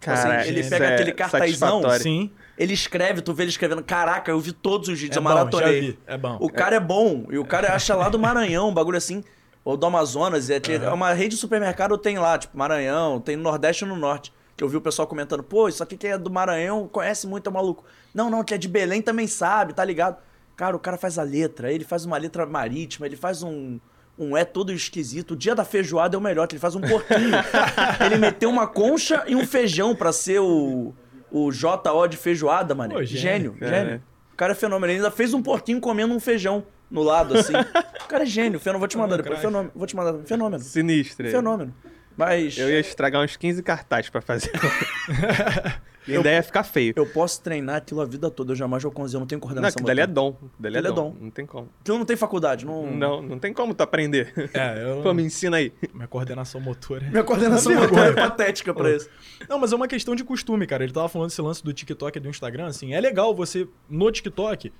Cara, 0.00 0.40
Assim, 0.40 0.48
ele 0.50 0.68
pega 0.68 0.84
é 0.86 0.94
aquele 0.94 1.12
cartazão. 1.12 1.82
Sim. 1.98 2.30
Ele 2.58 2.74
escreve, 2.74 3.22
tu 3.22 3.32
vê 3.32 3.44
ele 3.44 3.50
escrevendo, 3.50 3.82
caraca, 3.82 4.30
eu 4.30 4.38
vi 4.40 4.52
todos 4.52 4.88
os 4.88 4.98
vídeos, 5.00 5.16
É 5.16 5.18
eu 5.18 5.22
bom, 5.22 5.28
já 5.30 5.34
maratonei. 5.34 5.80
vi. 5.80 5.98
É 6.06 6.18
bom. 6.18 6.36
O 6.40 6.50
cara 6.50 6.76
é 6.76 6.80
bom, 6.80 7.26
e 7.30 7.38
o 7.38 7.44
cara 7.44 7.72
acha 7.74 7.94
lá 7.94 8.08
do 8.08 8.18
Maranhão, 8.18 8.68
um 8.68 8.74
bagulho 8.74 8.98
assim, 8.98 9.22
ou 9.66 9.76
do 9.76 9.84
Amazonas, 9.84 10.48
é, 10.48 10.60
é 10.80 10.92
uma 10.92 11.12
rede 11.12 11.30
de 11.30 11.36
supermercado 11.38 11.98
tem 11.98 12.20
lá, 12.20 12.38
tipo 12.38 12.56
Maranhão, 12.56 13.20
tem 13.20 13.34
no 13.34 13.42
Nordeste 13.42 13.84
e 13.84 13.88
no 13.88 13.96
Norte. 13.96 14.32
Que 14.56 14.62
eu 14.62 14.68
vi 14.68 14.76
o 14.76 14.80
pessoal 14.80 15.08
comentando, 15.08 15.42
pô, 15.42 15.68
isso 15.68 15.82
aqui 15.82 15.96
que 15.96 16.06
é 16.06 16.16
do 16.16 16.30
Maranhão, 16.30 16.86
conhece 16.86 17.26
muito, 17.26 17.50
é 17.50 17.52
maluco. 17.52 17.84
Não, 18.14 18.30
não, 18.30 18.44
que 18.44 18.54
é 18.54 18.58
de 18.58 18.68
Belém 18.68 19.02
também 19.02 19.26
sabe, 19.26 19.74
tá 19.74 19.84
ligado? 19.84 20.18
Cara, 20.56 20.76
o 20.76 20.78
cara 20.78 20.96
faz 20.96 21.18
a 21.18 21.24
letra, 21.24 21.72
ele 21.72 21.82
faz 21.82 22.04
uma 22.04 22.16
letra 22.16 22.46
marítima, 22.46 23.06
ele 23.06 23.16
faz 23.16 23.42
um. 23.42 23.80
Um 24.16 24.36
é 24.36 24.44
todo 24.44 24.72
esquisito. 24.72 25.32
O 25.32 25.36
dia 25.36 25.54
da 25.54 25.64
feijoada 25.64 26.16
é 26.16 26.18
o 26.18 26.22
melhor, 26.22 26.46
que 26.46 26.54
ele 26.54 26.60
faz 26.60 26.76
um 26.76 26.80
porquinho. 26.80 27.34
ele 28.06 28.16
meteu 28.18 28.48
uma 28.48 28.68
concha 28.68 29.24
e 29.26 29.34
um 29.34 29.44
feijão 29.44 29.96
pra 29.96 30.12
ser 30.12 30.38
o. 30.38 30.94
O 31.28 31.50
JO 31.50 32.06
de 32.08 32.16
feijoada, 32.16 32.72
mano. 32.72 33.04
Gênio, 33.04 33.56
gênio. 33.58 33.68
gênio. 33.68 33.94
É. 33.94 34.00
O 34.32 34.36
cara 34.36 34.52
é 34.52 34.54
fenômeno. 34.54 34.92
Ele 34.92 35.00
ainda 35.00 35.10
fez 35.10 35.34
um 35.34 35.42
porquinho 35.42 35.80
comendo 35.80 36.14
um 36.14 36.20
feijão 36.20 36.64
no 36.90 37.02
lado, 37.02 37.36
assim. 37.36 37.52
o 38.04 38.08
cara 38.08 38.22
é 38.22 38.26
gênio. 38.26 38.58
Fenômeno. 38.60 38.78
Vou 38.80 38.88
te 38.88 38.96
mandar 38.96 39.16
Não, 39.16 39.22
depois. 39.22 39.40
Fenômeno. 39.40 39.72
Vou 39.74 39.86
te 39.86 39.96
mandar. 39.96 40.24
Fenômeno. 40.24 40.62
Sinistro. 40.62 41.28
Fenômeno. 41.30 41.74
Mas 42.16 42.56
Eu 42.56 42.70
ia 42.70 42.80
estragar 42.80 43.22
uns 43.22 43.36
15 43.36 43.62
cartazes 43.62 44.08
pra 44.08 44.22
fazer. 44.22 44.50
e 46.08 46.16
ainda 46.16 46.30
ia 46.32 46.42
ficar 46.42 46.62
feio. 46.64 46.94
eu 46.96 47.04
posso 47.04 47.42
treinar 47.42 47.76
aquilo 47.76 48.00
a 48.00 48.06
vida 48.06 48.30
toda. 48.30 48.52
Eu 48.52 48.56
jamais 48.56 48.82
vou 48.82 48.90
conduzir. 48.90 49.16
Eu 49.16 49.20
não 49.20 49.26
tenho 49.26 49.38
Não, 49.38 49.42
coordenação. 49.46 49.76
que 49.76 49.84
dali 49.84 50.00
é 50.00 50.06
motora. 50.06 50.30
dom. 50.40 50.48
Dali 50.58 50.76
é 50.76 50.78
Aquilo 50.78 50.92
é 50.92 50.96
dom. 50.96 51.10
dom. 51.10 51.16
Não 51.24 51.30
tem 51.30 51.44
como. 51.44 51.68
Aquilo 51.82 51.98
não 51.98 52.06
tem 52.06 52.16
faculdade. 52.16 52.64
Não... 52.64 52.86
Não, 52.90 53.20
não 53.20 53.38
tem 53.38 53.52
como 53.52 53.74
tu 53.74 53.82
aprender. 53.82 54.32
É, 54.54 54.82
eu... 54.82 55.02
Pô, 55.04 55.12
me 55.12 55.22
ensina 55.24 55.58
aí. 55.58 55.74
Minha 55.92 56.08
coordenação 56.08 56.58
motora. 56.58 57.04
é- 57.04 57.10
Minha 57.10 57.22
coordenação 57.24 57.70
Não, 57.72 57.82
motora 57.82 58.08
é 58.08 58.12
patética 58.14 58.72
pra 58.72 58.90
isso. 58.96 59.10
Não, 59.46 59.58
mas 59.58 59.72
é 59.72 59.76
uma 59.76 59.86
questão 59.88 60.14
de 60.14 60.24
costume, 60.24 60.66
cara. 60.66 60.84
Ele 60.84 60.94
tava 60.94 61.08
falando 61.10 61.28
desse 61.28 61.42
lance 61.42 61.62
do 61.62 61.72
TikTok 61.72 62.16
e 62.16 62.20
do 62.20 62.30
Instagram, 62.30 62.66
assim. 62.68 62.94
É 62.94 63.00
legal 63.00 63.34
você, 63.34 63.68
no 63.90 64.10
TikTok, 64.10 64.72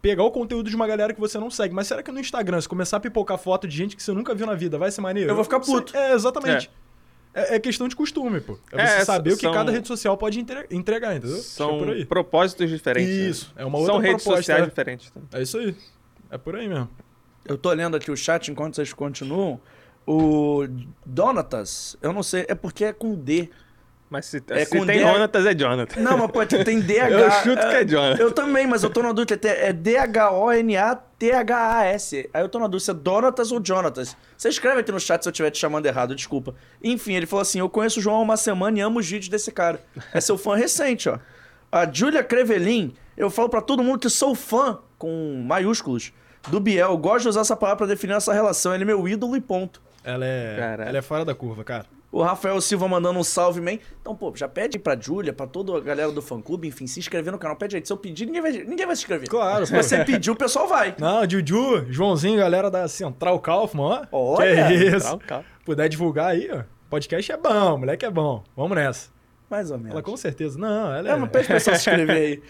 pegar 0.00 0.22
o 0.24 0.30
conteúdo 0.30 0.68
de 0.70 0.76
uma 0.76 0.86
galera 0.86 1.12
que 1.12 1.20
você 1.20 1.38
não 1.38 1.50
segue. 1.50 1.74
Mas 1.74 1.86
será 1.86 2.02
que 2.02 2.10
no 2.12 2.20
Instagram, 2.20 2.60
se 2.60 2.68
começar 2.68 2.96
a 2.98 3.00
pipocar 3.00 3.36
foto 3.38 3.66
de 3.66 3.76
gente 3.76 3.96
que 3.96 4.02
você 4.02 4.12
nunca 4.12 4.34
viu 4.34 4.46
na 4.46 4.54
vida, 4.54 4.78
vai 4.78 4.90
ser 4.90 5.00
maneiro? 5.00 5.30
Eu 5.30 5.34
vou 5.34 5.44
ficar 5.44 5.60
puto. 5.60 5.96
É, 5.96 6.12
exatamente. 6.12 6.70
É. 7.34 7.56
é 7.56 7.60
questão 7.60 7.86
de 7.88 7.94
costume, 7.94 8.40
pô. 8.40 8.58
É 8.72 8.86
você 8.86 8.94
É, 9.00 9.04
saber 9.04 9.32
o 9.32 9.36
que 9.36 9.42
são- 9.42 9.52
cada 9.52 9.70
rede 9.70 9.86
social 9.86 10.16
pode 10.16 10.40
entre- 10.40 10.66
entregar, 10.70 11.14
entendeu? 11.16 11.36
São 11.38 11.76
é 11.76 11.78
por 11.78 11.88
aí. 11.90 12.04
propósitos 12.04 12.68
diferentes. 12.70 13.10
né? 13.16 13.28
Isso, 13.28 13.52
é 13.56 13.64
uma 13.64 13.78
outra 13.78 13.92
São 13.94 14.00
redes 14.00 14.22
proposta, 14.24 14.42
sociais 14.42 14.62
é. 14.62 14.66
diferentes. 14.66 15.10
tá? 15.10 15.20
É 15.38 15.42
isso 15.42 15.58
aí. 15.58 15.76
É 16.30 16.38
por 16.38 16.56
aí 16.56 16.68
mesmo. 16.68 16.88
Eu 17.44 17.56
tô 17.56 17.72
lendo 17.72 17.96
aqui 17.96 18.10
o 18.10 18.16
chat 18.16 18.50
enquanto 18.50 18.74
vocês 18.76 18.92
continuam. 18.92 19.60
O 20.06 20.66
Donatas, 21.04 21.96
eu 22.00 22.12
não 22.12 22.22
sei, 22.22 22.44
é 22.48 22.54
porque 22.54 22.84
é 22.84 22.92
com 22.92 23.14
D. 23.14 23.50
Mas 24.10 24.24
se, 24.26 24.42
É 24.50 24.64
se 24.64 24.70
com 24.70 24.86
tem 24.86 24.98
D- 24.98 25.04
Jonatas, 25.04 25.44
é 25.44 25.54
Jonathan. 25.54 26.00
Não, 26.00 26.16
mas 26.16 26.30
pô, 26.30 26.44
tem 26.46 26.80
DH. 26.80 27.10
Eu 27.12 27.30
chuto 27.30 27.60
que 27.68 27.74
é 27.74 27.84
Jonathan. 27.84 28.22
Eu 28.22 28.32
também, 28.32 28.66
mas 28.66 28.82
eu 28.82 28.88
tô 28.90 29.02
na 29.02 29.12
dúvida. 29.12 29.38
É 29.46 29.70
D-H-O-N-A-T-H-A-S. 31.18 32.30
Aí 32.32 32.42
eu 32.42 32.48
tô 32.48 32.58
na 32.58 32.66
dúvida 32.66 32.84
se 32.84 32.90
é 32.90 32.94
Donatas 32.94 33.52
ou 33.52 33.60
Jonatas. 33.64 34.16
Você 34.36 34.48
escreve 34.48 34.80
aqui 34.80 34.90
no 34.92 35.00
chat 35.00 35.22
se 35.22 35.28
eu 35.28 35.30
estiver 35.30 35.50
te 35.50 35.58
chamando 35.58 35.84
errado, 35.86 36.14
desculpa. 36.14 36.54
Enfim, 36.82 37.14
ele 37.14 37.26
falou 37.26 37.42
assim: 37.42 37.58
Eu 37.60 37.68
conheço 37.68 38.00
o 38.00 38.02
João 38.02 38.16
há 38.16 38.20
uma 38.22 38.36
semana 38.36 38.78
e 38.78 38.80
amo 38.80 38.98
os 38.98 39.06
vídeos 39.08 39.28
desse 39.28 39.50
cara. 39.52 39.80
É 40.12 40.20
seu 40.20 40.38
fã 40.38 40.56
recente, 40.56 41.08
ó. 41.08 41.18
A 41.70 41.90
Julia 41.90 42.22
Crevelin, 42.24 42.94
eu 43.16 43.28
falo 43.28 43.48
pra 43.48 43.60
todo 43.60 43.82
mundo 43.82 43.98
que 43.98 44.08
sou 44.08 44.34
fã, 44.34 44.78
com 44.96 45.42
maiúsculos, 45.46 46.12
do 46.48 46.58
Biel. 46.60 46.96
Gosto 46.96 47.24
de 47.24 47.28
usar 47.28 47.42
essa 47.42 47.54
palavra 47.56 47.78
pra 47.78 47.86
definir 47.86 48.14
essa 48.14 48.32
relação. 48.32 48.74
Ele 48.74 48.84
é 48.84 48.86
meu 48.86 49.06
ídolo 49.06 49.36
e 49.36 49.40
ponto. 49.40 49.82
Ela 50.02 50.24
é, 50.24 50.76
ela 50.88 50.96
é 50.98 51.02
fora 51.02 51.24
da 51.26 51.34
curva, 51.34 51.62
cara. 51.64 51.84
O 52.10 52.22
Rafael 52.22 52.58
Silva 52.60 52.88
mandando 52.88 53.18
um 53.18 53.22
salve, 53.24 53.60
man. 53.60 53.78
Então, 54.00 54.16
pô, 54.16 54.32
já 54.34 54.48
pede 54.48 54.78
pra 54.78 54.98
Júlia, 54.98 55.32
pra 55.32 55.46
toda 55.46 55.76
a 55.76 55.80
galera 55.80 56.10
do 56.10 56.22
fã 56.22 56.40
clube, 56.40 56.66
enfim, 56.66 56.86
se 56.86 56.98
inscrever 56.98 57.30
no 57.30 57.38
canal. 57.38 57.56
Pede 57.56 57.76
aí. 57.76 57.84
Se 57.84 57.92
eu 57.92 57.98
pedir, 57.98 58.24
ninguém 58.24 58.40
vai, 58.40 58.52
ninguém 58.52 58.86
vai 58.86 58.96
se 58.96 59.02
inscrever. 59.02 59.28
Claro, 59.28 59.66
Se 59.66 59.76
você 59.76 60.02
pedir, 60.04 60.30
o 60.30 60.36
pessoal 60.36 60.66
vai. 60.66 60.94
Não, 60.98 61.28
Juju, 61.28 61.86
Joãozinho, 61.92 62.38
galera 62.38 62.70
da 62.70 62.88
Central 62.88 63.38
Kaufman, 63.40 64.06
ó. 64.10 64.36
Olha, 64.36 64.54
que 64.68 64.72
é 64.72 64.96
isso. 64.96 65.18
Puder 65.64 65.88
divulgar 65.88 66.30
aí, 66.30 66.48
ó. 66.50 66.62
Podcast 66.88 67.30
é 67.30 67.36
bom, 67.36 67.78
moleque 67.78 68.06
é 68.06 68.10
bom. 68.10 68.42
Vamos 68.56 68.74
nessa. 68.74 69.10
Mais 69.50 69.70
ou 69.70 69.76
menos. 69.76 69.92
Ela 69.92 70.02
com 70.02 70.16
certeza. 70.16 70.58
Não, 70.58 70.94
ela 70.94 71.10
é. 71.10 71.16
Mas 71.16 71.30
pede 71.30 71.44
pro 71.46 71.54
pessoal 71.56 71.76
se 71.76 71.82
inscrever 71.82 72.16
aí. 72.16 72.42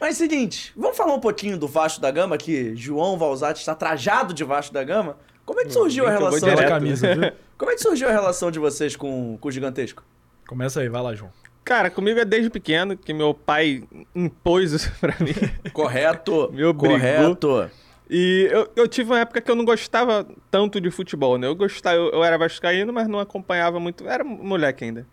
Mas 0.00 0.16
seguinte, 0.16 0.72
vamos 0.76 0.96
falar 0.96 1.12
um 1.14 1.20
pouquinho 1.20 1.58
do 1.58 1.66
Vasco 1.68 2.00
da 2.00 2.10
Gama, 2.10 2.38
que 2.38 2.74
João 2.76 3.18
Valzati 3.18 3.58
está 3.60 3.74
trajado 3.74 4.32
de 4.32 4.44
Vasco 4.44 4.72
da 4.72 4.82
Gama. 4.82 5.16
Como 5.50 5.62
é 5.62 5.64
que 5.64 5.72
surgiu 5.72 6.06
a 6.06 6.10
relação? 6.12 6.48
Direto. 6.48 6.68
camisa, 6.68 7.12
viu? 7.12 7.32
Como 7.58 7.72
é 7.72 7.74
que 7.74 7.80
surgiu 7.80 8.08
a 8.08 8.12
relação 8.12 8.52
de 8.52 8.60
vocês 8.60 8.94
com, 8.94 9.36
com 9.36 9.48
o 9.48 9.50
gigantesco? 9.50 10.04
Começa 10.46 10.78
aí, 10.78 10.88
vai 10.88 11.02
lá, 11.02 11.12
João. 11.12 11.32
Cara, 11.64 11.90
comigo 11.90 12.20
é 12.20 12.24
desde 12.24 12.48
pequeno 12.48 12.96
que 12.96 13.12
meu 13.12 13.34
pai 13.34 13.82
impôs 14.14 14.70
isso 14.70 14.92
pra 15.00 15.16
mim. 15.18 15.34
Correto. 15.72 16.50
Me 16.54 16.62
obrigou. 16.62 16.96
Correto. 16.96 17.68
E 18.08 18.48
eu, 18.48 18.70
eu 18.76 18.86
tive 18.86 19.10
uma 19.10 19.18
época 19.18 19.40
que 19.40 19.50
eu 19.50 19.56
não 19.56 19.64
gostava 19.64 20.24
tanto 20.52 20.80
de 20.80 20.88
futebol, 20.88 21.36
né? 21.36 21.48
Eu 21.48 21.56
gostava, 21.56 21.96
eu, 21.96 22.10
eu 22.12 22.22
era 22.22 22.38
vascaíno, 22.38 22.92
mas 22.92 23.08
não 23.08 23.18
acompanhava 23.18 23.80
muito. 23.80 24.06
Era 24.06 24.22
moleque 24.22 24.84
ainda. 24.84 25.04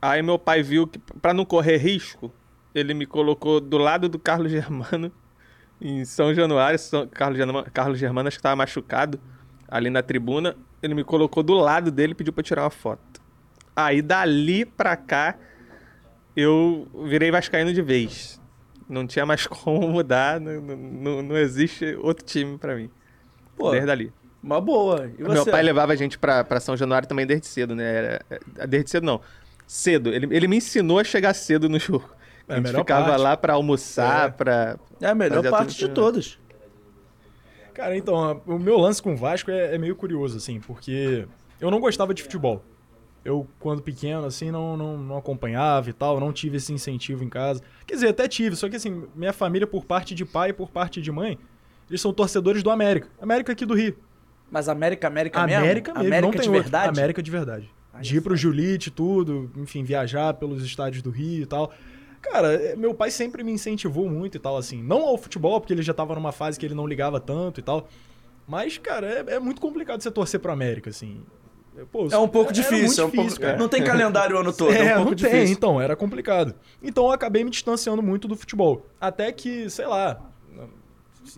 Aí 0.00 0.22
meu 0.22 0.38
pai 0.38 0.62
viu 0.62 0.86
que 0.86 1.00
pra 1.20 1.34
não 1.34 1.44
correr 1.44 1.76
risco, 1.76 2.32
ele 2.72 2.94
me 2.94 3.04
colocou 3.04 3.58
do 3.60 3.78
lado 3.78 4.08
do 4.08 4.16
Carlos 4.16 4.52
Germano 4.52 5.10
em 5.80 6.04
São 6.04 6.32
Januário. 6.32 6.78
São, 6.78 7.04
Carlos, 7.08 7.36
Germano, 7.36 7.66
Carlos 7.72 7.98
Germano 7.98 8.28
acho 8.28 8.36
que 8.36 8.42
tava 8.44 8.54
machucado 8.54 9.20
ali 9.70 9.88
na 9.90 10.02
tribuna. 10.02 10.56
Ele 10.82 10.94
me 10.94 11.04
colocou 11.04 11.42
do 11.42 11.54
lado 11.54 11.90
dele 11.90 12.12
e 12.12 12.14
pediu 12.14 12.32
pra 12.32 12.42
tirar 12.42 12.64
uma 12.64 12.70
foto. 12.70 13.20
Aí 13.76 14.02
dali 14.02 14.64
pra 14.64 14.96
cá 14.96 15.36
eu 16.36 16.86
virei 17.06 17.30
vascaíno 17.30 17.72
de 17.72 17.82
vez. 17.82 18.40
Não 18.88 19.06
tinha 19.06 19.24
mais 19.24 19.46
como 19.48 19.88
mudar, 19.88 20.40
não, 20.40 20.60
não, 20.60 21.22
não 21.22 21.36
existe 21.36 21.94
outro 22.00 22.24
time 22.24 22.58
pra 22.58 22.74
mim. 22.74 22.90
Pô, 23.56 23.70
Desde 23.70 23.90
ali. 23.90 24.12
uma 24.42 24.60
boa. 24.60 25.10
Meu 25.18 25.44
pai 25.44 25.62
levava 25.62 25.92
a 25.92 25.96
gente 25.96 26.18
pra, 26.18 26.42
pra 26.42 26.60
São 26.60 26.76
Januário 26.76 27.06
também 27.06 27.26
desde 27.26 27.46
cedo, 27.46 27.74
né? 27.74 27.84
Era, 27.84 28.20
é, 28.58 28.66
desde 28.66 28.90
cedo 28.90 29.04
não. 29.04 29.20
Cedo. 29.66 30.12
Ele, 30.12 30.34
ele 30.34 30.48
me 30.48 30.56
ensinou 30.56 30.98
a 30.98 31.04
chegar 31.04 31.34
cedo 31.34 31.68
no 31.68 31.78
jogo. 31.78 32.10
É 32.48 32.54
a 32.54 32.56
a 32.56 32.60
gente 32.60 32.74
ficava 32.74 33.06
parte. 33.10 33.20
lá 33.20 33.36
pra 33.36 33.52
almoçar, 33.52 34.28
É. 34.28 34.30
pra. 34.32 34.76
É 35.00 35.06
a 35.06 35.14
melhor 35.14 35.48
parte 35.50 35.76
de 35.78 35.88
todas. 35.90 36.38
Cara, 37.72 37.96
então, 37.96 38.42
o 38.46 38.58
meu 38.58 38.78
lance 38.78 39.02
com 39.02 39.14
o 39.14 39.16
Vasco 39.16 39.50
é, 39.50 39.74
é 39.74 39.78
meio 39.78 39.96
curioso, 39.96 40.36
assim, 40.36 40.60
porque 40.60 41.26
eu 41.60 41.70
não 41.70 41.80
gostava 41.80 42.12
de 42.14 42.22
futebol. 42.22 42.62
Eu, 43.24 43.46
quando 43.58 43.82
pequeno, 43.82 44.24
assim, 44.24 44.50
não, 44.50 44.76
não, 44.76 44.96
não 44.96 45.16
acompanhava 45.18 45.90
e 45.90 45.92
tal, 45.92 46.18
não 46.18 46.32
tive 46.32 46.56
esse 46.56 46.72
incentivo 46.72 47.22
em 47.22 47.28
casa. 47.28 47.62
Quer 47.86 47.94
dizer, 47.94 48.08
até 48.08 48.26
tive, 48.26 48.56
só 48.56 48.68
que 48.68 48.76
assim, 48.76 49.04
minha 49.14 49.32
família, 49.32 49.66
por 49.66 49.84
parte 49.84 50.14
de 50.14 50.24
pai 50.24 50.50
e 50.50 50.52
por 50.52 50.70
parte 50.70 51.02
de 51.02 51.12
mãe, 51.12 51.38
eles 51.88 52.00
são 52.00 52.12
torcedores 52.12 52.62
do 52.62 52.70
América. 52.70 53.08
América 53.20 53.52
aqui 53.52 53.66
do 53.66 53.74
Rio. 53.74 53.96
Mas 54.50 54.68
América, 54.68 55.06
América 55.06 55.46
mesmo? 55.46 55.62
América 55.62 55.92
mesmo, 55.92 56.06
América 56.06 56.26
não 56.26 56.30
tem 56.32 56.40
de 56.40 56.48
outro. 56.48 56.62
verdade? 56.62 56.98
América 56.98 57.22
de 57.22 57.30
verdade. 57.30 57.70
Aí 57.92 58.02
de 58.02 58.14
é 58.14 58.18
ir 58.18 58.20
pro 58.20 58.36
Julite 58.36 58.88
e 58.88 58.92
tudo, 58.92 59.50
enfim, 59.56 59.84
viajar 59.84 60.34
pelos 60.34 60.64
estádios 60.64 61.02
do 61.02 61.10
Rio 61.10 61.42
e 61.42 61.46
tal. 61.46 61.72
Cara, 62.20 62.52
é, 62.52 62.76
meu 62.76 62.94
pai 62.94 63.10
sempre 63.10 63.42
me 63.42 63.50
incentivou 63.52 64.08
muito 64.08 64.36
e 64.36 64.40
tal, 64.40 64.56
assim. 64.56 64.82
Não 64.82 65.02
ao 65.02 65.16
futebol, 65.16 65.60
porque 65.60 65.72
ele 65.72 65.82
já 65.82 65.94
tava 65.94 66.14
numa 66.14 66.32
fase 66.32 66.58
que 66.58 66.66
ele 66.66 66.74
não 66.74 66.86
ligava 66.86 67.18
tanto 67.18 67.60
e 67.60 67.62
tal. 67.62 67.88
Mas, 68.46 68.78
cara, 68.78 69.06
é, 69.06 69.34
é 69.34 69.38
muito 69.38 69.60
complicado 69.60 70.02
você 70.02 70.10
torcer 70.10 70.40
pro 70.40 70.52
América, 70.52 70.90
assim. 70.90 71.22
Pô, 71.90 72.08
É 72.10 72.18
um 72.18 72.28
pouco 72.28 72.50
era 72.50 72.54
difícil, 72.62 73.04
é 73.04 73.06
um 73.06 73.10
pouco... 73.10 73.22
difícil, 73.22 73.40
cara. 73.40 73.56
Não 73.56 73.68
tem 73.68 73.82
calendário 73.82 74.36
o 74.36 74.40
ano 74.40 74.52
todo, 74.56 74.72
é, 74.72 74.88
É, 74.88 74.92
um 74.92 74.96
pouco 74.96 75.10
não 75.10 75.14
difícil. 75.14 75.44
tem, 75.44 75.52
então, 75.52 75.80
era 75.80 75.96
complicado. 75.96 76.54
Então 76.82 77.04
eu 77.06 77.12
acabei 77.12 77.42
me 77.44 77.50
distanciando 77.50 78.02
muito 78.02 78.28
do 78.28 78.36
futebol. 78.36 78.86
Até 79.00 79.32
que, 79.32 79.70
sei 79.70 79.86
lá, 79.86 80.20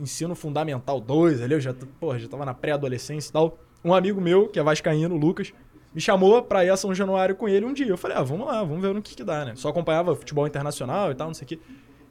ensino 0.01 0.35
fundamental 0.35 1.01
2, 1.01 1.43
ali 1.43 1.55
eu 1.55 1.61
já, 1.61 1.75
porra, 2.01 2.19
já 2.19 2.29
tava 2.29 2.45
na 2.45 2.55
pré-adolescência 2.55 3.29
e 3.29 3.33
tal. 3.33 3.59
Um 3.85 3.93
amigo 3.95 4.21
meu, 4.21 4.49
que 4.49 4.59
é 4.59 4.63
vascaíno, 4.63 5.15
o 5.15 5.19
Lucas, 5.19 5.53
me 5.95 6.01
chamou 6.01 6.43
pra 6.43 6.65
ir 6.65 6.71
a 6.71 6.77
São 6.77 6.95
Januário 6.95 7.35
com 7.35 7.49
ele 7.49 7.67
um 7.67 7.73
dia. 7.73 7.89
Eu 7.89 7.99
falei, 7.99 8.17
ah, 8.17 8.23
vamos 8.23 8.47
lá, 8.47 8.63
vamos 8.63 8.81
ver 8.81 8.95
no 8.95 9.03
que 9.03 9.15
que 9.15 9.25
dá, 9.25 9.45
né? 9.45 9.53
Só 9.57 9.69
acompanhava 9.69 10.15
futebol 10.17 10.47
internacional 10.47 11.11
e 11.11 11.15
tal, 11.15 11.29
não 11.29 11.35
sei 11.35 11.45
o 11.45 11.49
quê. 11.49 11.59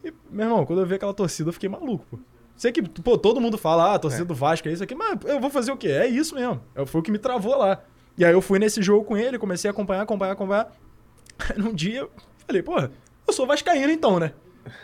E, 0.03 0.13
meu 0.29 0.45
irmão, 0.45 0.65
quando 0.65 0.79
eu 0.79 0.85
vi 0.85 0.95
aquela 0.95 1.13
torcida, 1.13 1.49
eu 1.49 1.53
fiquei 1.53 1.69
maluco, 1.69 2.05
pô. 2.09 2.19
Sei 2.55 2.71
que, 2.71 2.81
pô, 2.81 3.17
todo 3.17 3.41
mundo 3.41 3.57
fala, 3.57 3.91
ah, 3.91 3.95
a 3.95 3.99
torcida 3.99 4.25
do 4.25 4.35
Vasco 4.35 4.67
é 4.67 4.71
isso 4.71 4.83
aqui, 4.83 4.93
mas 4.93 5.17
eu 5.25 5.39
vou 5.39 5.49
fazer 5.49 5.71
o 5.71 5.77
quê? 5.77 5.87
É 5.87 6.05
isso 6.05 6.35
mesmo. 6.35 6.61
É, 6.75 6.85
Foi 6.85 7.01
o 7.01 7.03
que 7.03 7.11
me 7.11 7.17
travou 7.17 7.57
lá. 7.57 7.81
E 8.17 8.23
aí 8.23 8.33
eu 8.33 8.41
fui 8.41 8.59
nesse 8.59 8.81
jogo 8.83 9.03
com 9.03 9.17
ele, 9.17 9.39
comecei 9.39 9.67
a 9.67 9.71
acompanhar, 9.71 10.03
acompanhar, 10.03 10.33
acompanhar. 10.33 10.71
Num 11.57 11.73
dia, 11.73 12.07
falei, 12.45 12.61
pô, 12.61 12.79
eu 12.79 13.33
sou 13.33 13.47
vascaíno 13.47 13.91
então, 13.91 14.19
né? 14.19 14.33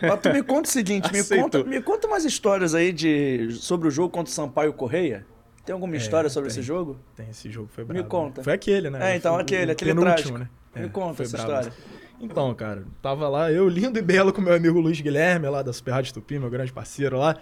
Mas 0.02 0.20
tu 0.22 0.30
me 0.30 0.42
conta 0.42 0.68
o 0.68 0.72
seguinte, 0.72 1.12
me 1.12 1.24
conta, 1.24 1.64
me 1.64 1.82
conta 1.82 2.08
umas 2.08 2.26
histórias 2.26 2.74
aí 2.74 2.92
de, 2.92 3.52
sobre 3.52 3.88
o 3.88 3.92
jogo 3.92 4.10
contra 4.10 4.32
o 4.32 4.34
Sampaio 4.34 4.74
Correia. 4.74 5.26
Tem 5.68 5.74
alguma 5.74 5.98
história 5.98 6.30
sobre 6.30 6.50
tem. 6.50 6.58
esse 6.60 6.66
jogo? 6.66 6.98
Tem 7.14 7.30
esse 7.30 7.52
jogo, 7.52 7.68
foi 7.68 7.84
Me 7.84 7.90
brabo. 7.96 8.08
conta. 8.08 8.40
né? 8.40 8.44
Foi 8.46 8.54
aquele, 8.54 8.90
né? 8.90 9.12
É, 9.12 9.18
então, 9.18 9.34
Foi 9.34 9.42
aquele, 9.42 9.70
o 9.70 9.74
aquele 9.74 9.92
penúltimo, 9.92 10.38
trágico. 10.38 10.38
né? 10.38 10.50
Me 10.82 10.90
conta 10.90 11.24
essa 11.24 11.36
brabo. 11.36 11.52
história. 11.68 11.74
Então, 12.22 12.56
cara, 12.56 12.86
tava 13.02 13.28
lá, 13.28 13.52
eu 13.52 13.68
lindo 13.68 14.00
e 14.00 14.02
belo 14.02 14.32
com 14.32 14.40
meu 14.42 14.54
amigo 14.54 14.80
Luiz 14.80 15.02
Guilherme, 15.02 15.50
lá 15.50 15.62
da 15.62 15.74
Super 15.74 15.92
Rádio 15.92 16.14
Tupi, 16.14 16.40
meu 16.40 16.50
grande 16.50 16.72
parceiro 16.72 17.18
lá. 17.20 17.36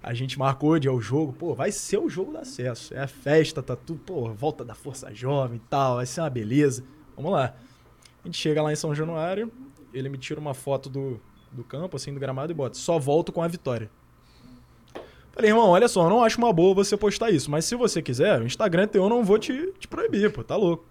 A 0.00 0.14
gente 0.14 0.38
marcou 0.38 0.78
de 0.78 0.86
é 0.86 0.90
o 0.92 1.00
jogo, 1.00 1.32
pô, 1.32 1.54
vai 1.56 1.72
ser 1.72 1.98
o 1.98 2.08
jogo 2.08 2.30
do 2.30 2.38
acesso. 2.38 2.94
É 2.94 3.00
a 3.00 3.08
festa, 3.08 3.60
tá 3.60 3.74
tudo, 3.74 3.98
pô, 3.98 4.32
volta 4.32 4.64
da 4.64 4.74
Força 4.76 5.12
Jovem 5.12 5.56
e 5.56 5.68
tal, 5.68 5.96
vai 5.96 6.06
ser 6.06 6.20
uma 6.20 6.30
beleza. 6.30 6.84
Vamos 7.16 7.32
lá. 7.32 7.52
A 8.22 8.28
gente 8.28 8.38
chega 8.38 8.62
lá 8.62 8.72
em 8.72 8.76
São 8.76 8.94
Januário, 8.94 9.50
ele 9.92 10.08
me 10.08 10.18
tira 10.18 10.38
uma 10.38 10.54
foto 10.54 10.88
do, 10.88 11.20
do 11.50 11.64
campo, 11.64 11.96
assim, 11.96 12.14
do 12.14 12.20
gramado 12.20 12.52
e 12.52 12.54
bota, 12.54 12.78
só 12.78 12.96
volto 12.98 13.32
com 13.32 13.42
a 13.42 13.48
vitória. 13.48 13.90
Falei, 15.32 15.50
irmão, 15.50 15.70
olha 15.70 15.88
só, 15.88 16.04
eu 16.04 16.10
não 16.10 16.22
acho 16.22 16.38
uma 16.38 16.52
boa 16.52 16.74
você 16.74 16.96
postar 16.96 17.30
isso, 17.30 17.50
mas 17.50 17.64
se 17.64 17.74
você 17.74 18.02
quiser, 18.02 18.40
o 18.40 18.46
Instagram 18.46 18.86
teu 18.86 19.04
eu 19.04 19.08
não 19.08 19.24
vou 19.24 19.38
te, 19.38 19.72
te 19.78 19.88
proibir, 19.88 20.30
pô, 20.30 20.44
tá 20.44 20.56
louco. 20.56 20.84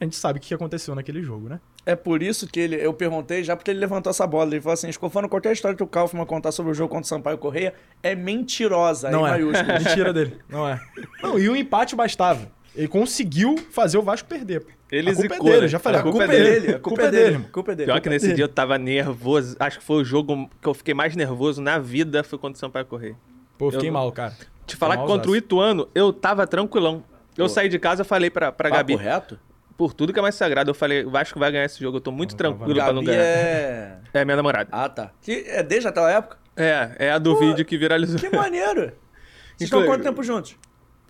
A 0.00 0.04
gente 0.04 0.16
sabe 0.16 0.38
o 0.38 0.42
que 0.42 0.54
aconteceu 0.54 0.94
naquele 0.94 1.22
jogo, 1.22 1.48
né? 1.48 1.58
É 1.84 1.96
por 1.96 2.22
isso 2.22 2.46
que 2.46 2.60
ele, 2.60 2.76
eu 2.76 2.92
perguntei, 2.92 3.42
já 3.42 3.56
porque 3.56 3.70
ele 3.70 3.80
levantou 3.80 4.10
essa 4.10 4.26
bola. 4.26 4.50
Ele 4.50 4.60
falou 4.60 4.74
assim: 4.74 4.88
Escofano, 4.88 5.28
qualquer 5.28 5.52
história 5.52 5.76
que 5.76 5.82
o 5.82 5.86
Kaufman 5.86 6.24
contar 6.24 6.52
sobre 6.52 6.70
o 6.70 6.74
jogo 6.74 6.90
contra 6.90 7.04
o 7.04 7.08
Sampaio 7.08 7.38
Correia 7.38 7.74
é 8.02 8.14
mentirosa. 8.14 9.10
Não 9.10 9.26
é. 9.26 9.30
maiúsculas. 9.30 9.82
Mentira 9.82 10.12
dele. 10.12 10.38
Não 10.48 10.68
é. 10.68 10.78
Não, 11.22 11.38
e 11.38 11.48
o 11.48 11.56
empate 11.56 11.96
bastava. 11.96 12.48
Ele 12.76 12.86
conseguiu 12.86 13.56
fazer 13.72 13.98
o 13.98 14.02
Vasco 14.02 14.28
perder. 14.28 14.60
pô. 14.60 14.70
Ele 14.90 15.10
a 15.10 15.14
culpa 15.14 15.34
zicou, 15.34 15.48
é 15.48 15.50
dele, 15.50 15.62
né? 15.62 15.68
já 15.68 15.78
falei. 15.78 16.00
A 16.00 16.02
culpa 16.02 16.24
é 16.24 16.28
dele. 16.28 16.74
A 16.74 16.78
culpa 16.78 17.02
é 17.02 17.10
dele. 17.10 17.36
A 17.36 17.52
culpa 17.52 17.72
é 17.72 17.74
dele. 17.74 17.86
Pior 17.90 18.00
que 18.00 18.08
nesse 18.08 18.26
dele. 18.26 18.36
dia 18.36 18.44
eu 18.44 18.48
tava 18.48 18.78
nervoso. 18.78 19.56
Acho 19.58 19.78
que 19.78 19.84
foi 19.84 19.96
o 19.96 20.04
jogo 20.04 20.48
que 20.60 20.68
eu 20.68 20.74
fiquei 20.74 20.94
mais 20.94 21.16
nervoso 21.16 21.60
na 21.60 21.78
vida 21.78 22.22
foi 22.22 22.38
contra 22.38 22.56
o 22.56 22.60
Sampaio 22.60 22.86
Correia. 22.86 23.16
Pô, 23.58 23.66
eu 23.66 23.72
fiquei 23.72 23.88
Eu- 23.88 23.92
mal, 23.92 24.10
cara. 24.12 24.34
Te 24.66 24.76
falar 24.76 24.96
que 24.98 25.04
contra 25.06 25.30
o 25.30 25.34
Ituano, 25.36 25.88
eu 25.94 26.12
tava 26.12 26.46
tranquilão. 26.46 27.02
Eu 27.36 27.44
Pô. 27.46 27.48
saí 27.48 27.68
de 27.68 27.78
casa 27.78 28.02
e 28.02 28.04
falei 28.04 28.30
pra, 28.30 28.52
pra 28.52 28.68
Papo 28.68 28.78
Gabi, 28.78 28.96
reto? 28.96 29.38
por 29.76 29.92
tudo 29.94 30.12
que 30.12 30.18
é 30.18 30.22
mais 30.22 30.34
sagrado, 30.34 30.70
eu 30.70 30.74
falei, 30.74 31.04
o 31.04 31.10
Vasco 31.10 31.38
vai 31.38 31.50
ganhar 31.52 31.64
esse 31.64 31.80
jogo, 31.80 31.98
eu 31.98 32.00
tô 32.00 32.10
muito 32.10 32.34
tava 32.36 32.54
tranquilo 32.54 32.74
pra 32.80 32.92
não 32.92 33.02
Gabi 33.02 33.16
ganhar. 33.16 33.22
é... 33.24 33.98
É 34.12 34.24
minha 34.24 34.36
namorada. 34.36 34.68
Ah, 34.72 34.88
tá. 34.88 35.10
Que 35.22 35.44
é 35.46 35.62
desde 35.62 35.88
aquela 35.88 36.10
época? 36.10 36.36
É, 36.56 36.90
é 36.98 37.10
a 37.12 37.18
do 37.18 37.34
Pô, 37.34 37.40
vídeo 37.40 37.64
que 37.64 37.78
viralizou. 37.78 38.18
Que 38.18 38.34
maneiro. 38.34 38.92
Vocês 39.56 39.68
estão 39.68 39.84
quanto 39.86 40.02
tempo 40.02 40.22
juntos? 40.22 40.56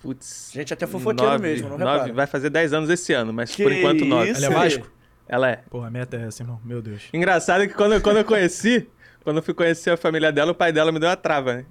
Putz. 0.03 0.51
Gente, 0.55 0.73
até 0.73 0.87
fofoqueiro 0.87 1.33
nove- 1.33 1.43
mesmo, 1.49 1.71
não 1.71 1.79
nove- 1.79 1.93
repara. 1.93 2.13
Vai 2.13 2.27
fazer 2.27 2.51
10 2.51 2.73
anos 2.73 2.89
esse 2.91 3.13
ano, 3.13 3.33
mas 3.33 3.55
Que 3.55 3.63
por 3.65 3.73
enquanto 3.73 4.05
9. 4.05 4.31
isso? 4.31 4.39
Ele 4.41 4.47
é 4.47 4.51
Vasco? 4.51 4.91
Ela 5.27 5.51
é. 5.51 5.57
Pô, 5.69 5.83
a 5.83 5.91
meta 5.91 6.17
é 6.17 6.27
essa, 6.27 6.43
irmão. 6.43 6.61
Meu 6.65 6.81
Deus. 6.81 7.09
Engraçado 7.13 7.67
que 7.67 7.75
quando, 7.75 8.01
quando 8.01 8.19
eu 8.19 8.25
conheci, 8.25 8.89
quando 9.25 9.39
eu 9.39 9.43
fui 9.43 9.53
conhecer 9.55 9.91
a 9.91 9.97
família 9.97 10.31
dela, 10.31 10.53
o 10.53 10.55
pai 10.55 10.73
dela 10.73 10.93
me 10.93 10.99
deu 11.01 11.09
uma 11.09 11.17
trava, 11.17 11.55
né? 11.57 11.65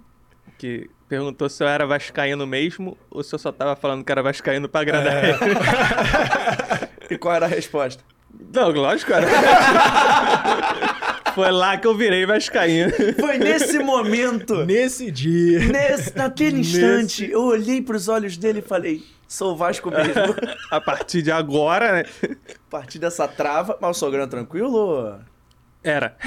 Que 0.58 0.90
perguntou 1.08 1.48
se 1.50 1.64
eu 1.64 1.68
era 1.68 1.86
vascaíno 1.86 2.46
mesmo 2.48 2.98
ou 3.10 3.24
se 3.24 3.34
eu 3.34 3.40
só 3.40 3.52
tava 3.52 3.76
falando 3.76 4.04
que 4.04 4.12
era 4.12 4.22
vascaíno 4.24 4.68
pra 4.68 4.82
agradar 4.82 5.24
É. 5.24 5.30
ele. 5.30 5.38
E 7.10 7.18
qual 7.18 7.36
era 7.36 7.46
a 7.46 7.50
resposta? 7.50 8.04
Não, 8.54 8.70
lógico, 8.72 9.12
cara. 9.12 9.26
Foi 11.34 11.52
lá 11.52 11.78
que 11.78 11.88
eu 11.88 11.96
virei 11.96 12.26
vascaíno. 12.26 12.92
Foi 13.20 13.38
nesse 13.38 13.80
momento, 13.80 14.66
Nesse 14.66 15.10
dia. 15.12 15.60
nesse, 15.68 16.18
naquele 16.18 16.58
Nesse- 16.58 16.78
instante, 16.78 17.32
eu 17.32 17.44
olhei 17.44 17.82
pros 17.82 18.08
olhos 18.08 18.36
dele 18.38 18.60
e 18.60 18.62
falei, 18.62 19.04
sou 19.28 19.56
Vasco 19.56 19.90
mesmo. 19.92 20.36
A 20.72 20.82
partir 20.82 21.22
de 21.22 21.32
agora, 21.32 21.94
né? 21.94 22.04
A 22.24 22.70
partir 22.70 23.00
dessa 23.00 23.28
trava, 23.28 23.78
mas 23.80 23.96
o 23.96 24.00
sogrão 24.00 24.28
tranquilo? 24.28 25.20
Era. 25.84 26.18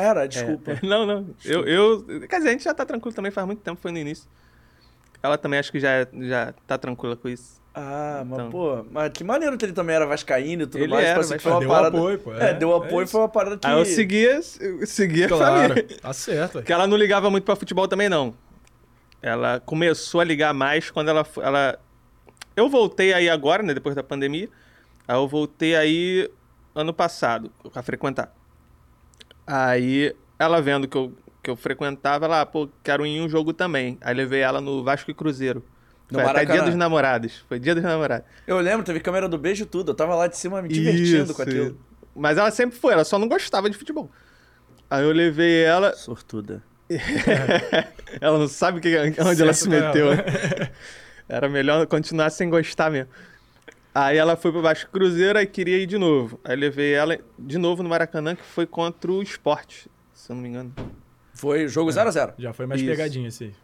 Era, 0.00 0.26
desculpa. 0.26 0.78
Não, 0.82 1.04
não. 1.06 1.26
Eu, 1.44 1.64
eu. 1.66 2.04
Quer 2.28 2.36
dizer, 2.38 2.48
a 2.48 2.52
gente 2.52 2.64
já 2.64 2.74
tá 2.74 2.84
tranquilo 2.86 3.14
também 3.14 3.30
faz 3.30 3.46
muito 3.46 3.60
tempo, 3.62 3.80
foi 3.80 3.90
no 3.92 3.98
início. 3.98 4.28
Ela 5.22 5.36
também 5.36 5.58
acho 5.60 5.70
que 5.70 5.78
já, 5.78 6.06
já 6.20 6.54
tá 6.66 6.78
tranquila 6.78 7.14
com 7.16 7.28
isso. 7.28 7.60
Ah, 7.74 8.22
mas 8.26 8.38
Então. 8.38 8.50
pô, 8.50 8.84
mas 8.90 9.12
que 9.12 9.22
maneiro 9.22 9.56
que 9.56 9.64
ele 9.64 9.72
também 9.72 9.94
era 9.94 10.04
vascaíno 10.06 10.62
e 10.62 10.66
tudo 10.66 10.82
Ele 10.82 10.92
mais. 10.92 11.04
era, 11.06 11.20
assim, 11.20 11.34
mas 11.34 11.42
foi 11.42 11.52
uma 11.52 11.60
deu 11.60 11.68
parada... 11.68 11.96
apoio, 11.98 12.18
pô. 12.18 12.32
É, 12.34 12.50
É, 12.50 12.54
deu 12.54 12.72
é 12.72 12.76
apoio, 12.76 13.02
isso. 13.04 13.12
foi 13.12 13.20
uma 13.20 13.28
parada 13.28 13.56
que... 13.58 13.66
Aí 13.66 13.78
eu 13.78 13.84
seguia, 13.84 14.40
eu 14.60 14.86
seguia 14.86 15.26
a 15.26 15.28
Claro. 15.28 15.68
família. 15.74 15.96
Tá 16.00 16.12
certo. 16.12 16.52
Porque 16.54 16.72
ela 16.72 16.86
não 16.86 16.96
ligava 16.96 17.30
muito 17.30 17.44
pra 17.44 17.54
futebol 17.54 17.86
também, 17.86 18.08
não. 18.08 18.34
Ela 19.22 19.60
começou 19.60 20.20
a 20.20 20.24
ligar 20.24 20.52
mais 20.54 20.90
quando 20.90 21.08
ela. 21.10 21.24
ela... 21.42 21.78
Eu 22.56 22.68
voltei 22.68 23.12
aí 23.12 23.28
agora, 23.28 23.62
né? 23.62 23.72
Depois 23.74 23.94
da 23.94 24.02
pandemia. 24.02 24.48
Aí 25.06 25.14
eu 25.14 25.28
voltei 25.28 25.76
aí 25.76 26.28
ano 26.74 26.92
passado 26.92 27.52
a 27.74 27.82
frequentar. 27.82 28.34
Aí 29.52 30.14
ela 30.38 30.62
vendo 30.62 30.86
que 30.86 30.96
eu, 30.96 31.12
que 31.42 31.50
eu 31.50 31.56
frequentava, 31.56 32.24
ela, 32.26 32.46
pô, 32.46 32.68
quero 32.84 33.04
ir 33.04 33.16
em 33.16 33.20
um 33.20 33.28
jogo 33.28 33.52
também. 33.52 33.98
Aí 34.00 34.14
levei 34.14 34.40
ela 34.40 34.60
no 34.60 34.84
Vasco 34.84 35.10
e 35.10 35.14
Cruzeiro. 35.14 35.64
No 36.08 36.20
Foi 36.20 36.22
até 36.22 36.32
Maracanã. 36.34 36.54
dia 36.60 36.70
dos 36.70 36.76
namorados. 36.76 37.44
Foi 37.48 37.58
dia 37.58 37.74
dos 37.74 37.82
namorados. 37.82 38.28
Eu 38.46 38.60
lembro, 38.60 38.84
teve 38.86 39.00
câmera 39.00 39.28
do 39.28 39.36
beijo 39.36 39.64
e 39.64 39.66
tudo. 39.66 39.90
Eu 39.90 39.94
tava 39.96 40.14
lá 40.14 40.28
de 40.28 40.36
cima 40.36 40.62
me 40.62 40.68
divertindo 40.68 41.24
Isso, 41.24 41.34
com 41.34 41.42
aquilo. 41.42 41.76
Mas 42.14 42.38
ela 42.38 42.52
sempre 42.52 42.78
foi, 42.78 42.92
ela 42.92 43.04
só 43.04 43.18
não 43.18 43.26
gostava 43.26 43.68
de 43.68 43.76
futebol. 43.76 44.08
Aí 44.88 45.02
eu 45.02 45.10
levei 45.10 45.64
ela, 45.64 45.96
Sortuda. 45.96 46.62
ela 48.20 48.38
não 48.38 48.48
sabe 48.48 48.80
que, 48.80 48.96
onde 49.20 49.42
ela 49.42 49.52
se 49.52 49.68
meteu. 49.68 50.10
Era 51.28 51.48
melhor 51.48 51.86
continuar 51.88 52.30
sem 52.30 52.48
gostar 52.48 52.88
mesmo. 52.90 53.10
Aí 53.94 54.16
ela 54.16 54.36
foi 54.36 54.52
pro 54.52 54.62
Vasco 54.62 54.90
Cruzeiro 54.90 55.38
e 55.38 55.46
queria 55.46 55.78
ir 55.78 55.86
de 55.86 55.98
novo. 55.98 56.38
Aí 56.44 56.54
levei 56.54 56.92
ela 56.92 57.18
de 57.38 57.58
novo 57.58 57.82
no 57.82 57.88
Maracanã, 57.88 58.36
que 58.36 58.42
foi 58.42 58.66
contra 58.66 59.10
o 59.10 59.22
Sport, 59.22 59.86
se 60.12 60.30
eu 60.30 60.36
não 60.36 60.42
me 60.42 60.48
engano. 60.48 60.72
Foi 61.34 61.66
jogo 61.66 61.90
0x0. 61.90 62.34
Já 62.38 62.52
foi 62.52 62.66
mais 62.66 62.80
Isso. 62.80 62.90
pegadinha 62.90 63.28
esse 63.28 63.44
aí. 63.44 63.54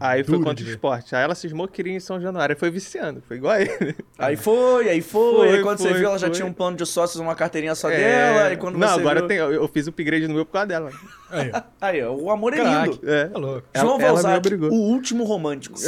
Aí 0.00 0.24
foi 0.24 0.38
contra 0.38 0.54
de 0.54 0.62
o 0.64 0.66
ver. 0.66 0.72
Sport. 0.72 1.12
Aí 1.12 1.22
ela 1.22 1.36
cismou 1.36 1.68
que 1.68 1.74
queria 1.74 1.92
ir 1.92 1.96
em 1.96 2.00
São 2.00 2.20
Januário. 2.20 2.54
Aí 2.54 2.58
foi 2.58 2.68
viciando, 2.68 3.22
foi 3.28 3.36
igual 3.36 3.52
a 3.52 3.60
ele. 3.60 3.94
Aí 4.18 4.36
foi, 4.36 4.88
aí 4.88 5.00
foi. 5.00 5.34
Foi, 5.36 5.48
aí 5.50 5.62
quando 5.62 5.78
você 5.78 5.88
foi, 5.90 5.98
viu, 5.98 6.08
ela 6.08 6.18
já 6.18 6.26
foi. 6.26 6.34
tinha 6.34 6.46
um 6.46 6.52
plano 6.52 6.76
de 6.76 6.84
sócios, 6.84 7.20
uma 7.20 7.34
carteirinha 7.36 7.76
só 7.76 7.88
É. 7.90 7.96
dela. 7.96 8.52
E 8.52 8.56
quando 8.56 8.76
não, 8.76 8.88
você 8.88 8.98
agora 9.00 9.20
viu... 9.20 9.28
tem, 9.28 9.36
eu, 9.38 9.52
eu 9.52 9.68
fiz 9.68 9.86
o 9.86 9.90
upgrade 9.90 10.26
no 10.26 10.34
meu 10.34 10.44
por 10.44 10.52
causa 10.52 10.66
dela. 10.66 10.90
Aí, 11.30 11.50
ó. 11.54 11.62
Aí, 11.80 12.02
ó, 12.02 12.12
o 12.12 12.30
amor 12.30 12.54
é 12.54 12.56
Craque. 12.60 12.90
lindo. 12.90 13.00
É. 13.08 13.24
Tá 13.26 13.38
louco. 13.38 13.68
João 13.76 14.00
ela 14.00 14.12
Valzac, 14.22 14.54
o 14.54 14.74
último 14.74 15.22
romântico. 15.24 15.78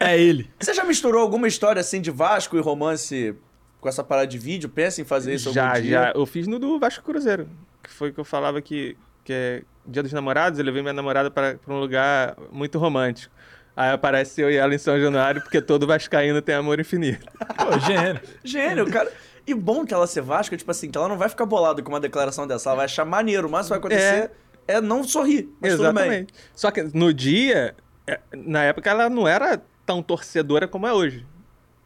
É 0.00 0.18
ele. 0.18 0.50
Você 0.58 0.72
já 0.72 0.84
misturou 0.84 1.20
alguma 1.20 1.46
história 1.46 1.80
assim 1.80 2.00
de 2.00 2.10
Vasco 2.10 2.56
e 2.56 2.60
romance 2.60 3.34
com 3.80 3.88
essa 3.88 4.02
parada 4.02 4.26
de 4.28 4.38
vídeo? 4.38 4.68
Pensa 4.70 5.02
em 5.02 5.04
fazer 5.04 5.34
isso 5.34 5.52
Já, 5.52 5.68
algum 5.68 5.82
dia? 5.82 5.90
já. 5.90 6.12
Eu 6.14 6.24
fiz 6.24 6.46
no 6.46 6.58
do 6.58 6.78
Vasco 6.78 7.04
Cruzeiro. 7.04 7.48
Que 7.82 7.90
foi 7.90 8.12
que 8.12 8.18
eu 8.18 8.24
falava 8.24 8.60
que, 8.62 8.96
que 9.26 9.32
é 9.32 9.62
Dia 9.84 10.02
dos 10.02 10.12
Namorados, 10.12 10.58
eu 10.58 10.64
levei 10.64 10.80
minha 10.82 10.94
namorada 10.94 11.30
para 11.30 11.58
um 11.68 11.78
lugar 11.80 12.36
muito 12.50 12.78
romântico. 12.78 13.34
Aí 13.76 13.90
aparece 13.90 14.40
eu 14.40 14.50
e 14.50 14.56
ela 14.56 14.74
em 14.74 14.78
São 14.78 14.98
Januário, 14.98 15.42
porque 15.42 15.60
todo 15.60 15.86
vascaíno 15.86 16.40
tem 16.40 16.54
amor 16.54 16.80
infinito. 16.80 17.26
Pô, 17.58 17.78
gênio. 17.80 18.20
Gênio, 18.42 18.90
cara. 18.90 19.12
E 19.46 19.52
bom 19.52 19.84
que 19.84 19.92
ela 19.92 20.06
ser 20.06 20.22
Vasco, 20.22 20.56
tipo 20.56 20.70
assim, 20.70 20.90
que 20.90 20.96
ela 20.96 21.08
não 21.08 21.18
vai 21.18 21.28
ficar 21.28 21.44
bolada 21.44 21.82
com 21.82 21.88
uma 21.90 22.00
declaração 22.00 22.46
dessa. 22.46 22.70
Ela 22.70 22.76
vai 22.76 22.84
achar 22.86 23.04
maneiro. 23.04 23.46
O 23.46 23.50
máximo 23.50 23.78
que 23.80 23.88
vai 23.88 23.96
acontecer 23.98 24.30
é, 24.66 24.80
não 24.80 25.04
sorrir. 25.04 25.48
Mas 25.60 25.72
tudo 25.76 25.82
bem. 25.92 26.02
Exatamente. 26.04 26.34
Só 26.54 26.70
que 26.70 26.82
no 26.94 27.12
dia, 27.12 27.76
é, 28.06 28.18
na 28.34 28.62
época, 28.64 28.88
ela 28.90 29.10
não 29.10 29.28
era 29.28 29.60
tão 29.84 30.02
torcedora 30.02 30.66
como 30.66 30.86
é 30.86 30.92
hoje. 30.92 31.24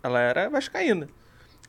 Ela 0.02 0.20
era 0.20 0.48
vascaína. 0.48 1.08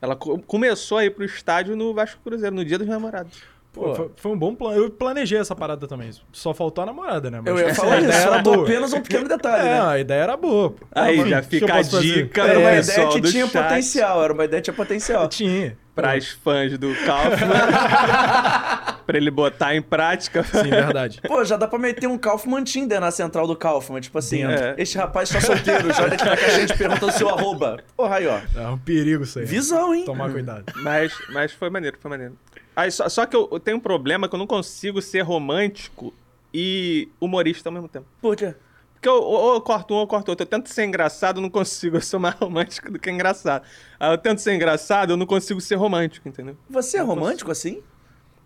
Ela 0.02 0.16
co- 0.16 0.40
começou 0.40 0.98
a 1.00 1.06
ir 1.06 1.10
pro 1.12 1.26
estádio 1.26 1.76
no 1.76 1.94
Vasco 1.94 2.22
Cruzeiro, 2.24 2.56
no 2.56 2.64
Dia 2.64 2.78
dos 2.78 2.88
Namorados. 2.88 3.42
Pô, 3.74 3.96
foi, 3.96 4.12
foi 4.18 4.32
um 4.34 4.38
bom 4.38 4.54
plano. 4.54 4.76
Eu 4.84 4.90
planejei 4.90 5.40
essa 5.40 5.56
parada 5.56 5.88
também. 5.88 6.10
Só 6.34 6.54
faltou 6.54 6.82
a 6.82 6.86
namorada, 6.86 7.32
né? 7.32 7.40
Mas 7.42 7.48
Eu 7.48 7.58
ia 7.58 7.72
a 7.72 7.76
falar 7.76 7.98
isso, 8.00 8.08
ideia 8.10 8.22
era 8.24 8.40
boa. 8.40 8.64
apenas 8.64 8.92
um 8.94 9.02
pequeno 9.02 9.28
detalhe, 9.30 9.62
É, 9.62 9.72
né? 9.72 9.82
a 9.82 10.00
ideia 10.00 10.22
era 10.24 10.36
boa. 10.38 10.72
Pô. 10.72 10.86
Aí 10.94 11.30
já 11.30 11.40
o 11.40 11.44
fica 11.44 11.74
a 11.76 11.82
dica 11.82 12.42
Era 12.42 12.60
uma 12.60 12.70
É, 12.72 12.80
ideia 12.82 13.08
que 13.08 13.22
tinha 13.22 13.48
chat. 13.48 13.64
potencial, 13.64 14.24
era 14.24 14.34
uma 14.34 14.44
ideia 14.44 14.62
que 14.62 14.66
tinha 14.66 14.76
potencial. 14.76 15.28
Tinha. 15.30 15.78
Para 15.96 16.18
os 16.18 16.30
fãs 16.30 16.78
do 16.78 16.94
Kaufman. 17.06 17.48
pra 19.06 19.18
ele 19.18 19.30
botar 19.32 19.76
em 19.76 19.82
prática. 19.82 20.44
Sim, 20.44 20.70
verdade. 20.70 21.20
Pô, 21.28 21.44
já 21.44 21.58
dá 21.58 21.68
pra 21.68 21.78
meter 21.78 22.08
um 22.08 22.18
Kaufman 22.18 22.64
Tinder 22.64 23.00
na 23.00 23.12
central 23.12 23.46
do 23.48 23.56
Kaufman. 23.56 24.00
Tipo 24.02 24.18
assim. 24.18 24.44
É. 24.44 24.76
este 24.78 24.98
rapaz 24.98 25.30
está 25.30 25.42
solteiro, 25.42 25.94
já 25.94 26.04
olha 26.04 26.14
aqui 26.14 26.26
na 26.26 26.38
caixinha 26.38 26.66
te 26.68 26.78
perguntando 26.78 27.12
seu 27.12 27.30
arroba. 27.30 27.78
Porra, 27.96 28.16
aí, 28.18 28.28
ó. 28.28 28.40
É 28.56 28.68
um 28.68 28.78
perigo 28.78 29.24
isso 29.24 29.40
aí. 29.40 29.46
Visão, 29.46 29.94
hein? 29.94 30.06
Tomar 30.06 30.32
cuidado. 30.32 30.72
Mas, 30.78 31.14
mas 31.34 31.52
foi 31.52 31.70
maneiro, 31.70 31.98
foi 32.00 32.10
maneiro. 32.10 32.36
Aí, 32.76 32.92
só, 32.92 33.08
só 33.10 33.26
que 33.26 33.36
eu, 33.36 33.48
eu 33.52 33.60
tenho 33.60 33.78
um 33.78 33.82
problema 33.82 34.28
que 34.28 34.36
eu 34.36 34.40
não 34.40 34.48
consigo 34.48 35.02
ser 35.02 35.22
romântico 35.22 36.14
e 36.54 37.10
humorista 37.20 37.70
ao 37.70 37.74
mesmo 37.74 37.88
tempo. 37.88 38.06
Por 38.22 38.36
quê? 38.36 38.56
Porque 38.94 39.10
eu, 39.10 39.16
ou 39.16 39.56
eu 39.56 39.62
corto 39.62 39.94
um 39.94 39.98
ou 39.98 40.04
eu 40.04 40.08
corto 40.08 40.30
outro. 40.30 40.44
Eu 40.44 40.48
tento 40.48 40.70
ser 40.70 40.86
engraçado, 40.86 41.38
eu 41.38 41.42
não 41.42 41.50
consigo. 41.50 41.98
Eu 41.98 42.02
sou 42.02 42.20
mais 42.20 42.36
romântico 42.40 42.92
do 42.92 43.00
que 43.00 43.10
engraçado. 43.10 43.66
Aí 44.00 44.12
eu 44.12 44.18
tento 44.18 44.40
ser 44.40 44.54
engraçado, 44.54 45.12
eu 45.12 45.18
não 45.18 45.26
consigo 45.26 45.60
ser 45.60 45.76
romântico, 45.76 46.30
entendeu? 46.30 46.56
Você 46.70 46.98
é 46.98 47.02
romântico 47.02 47.52
assim? 47.52 47.82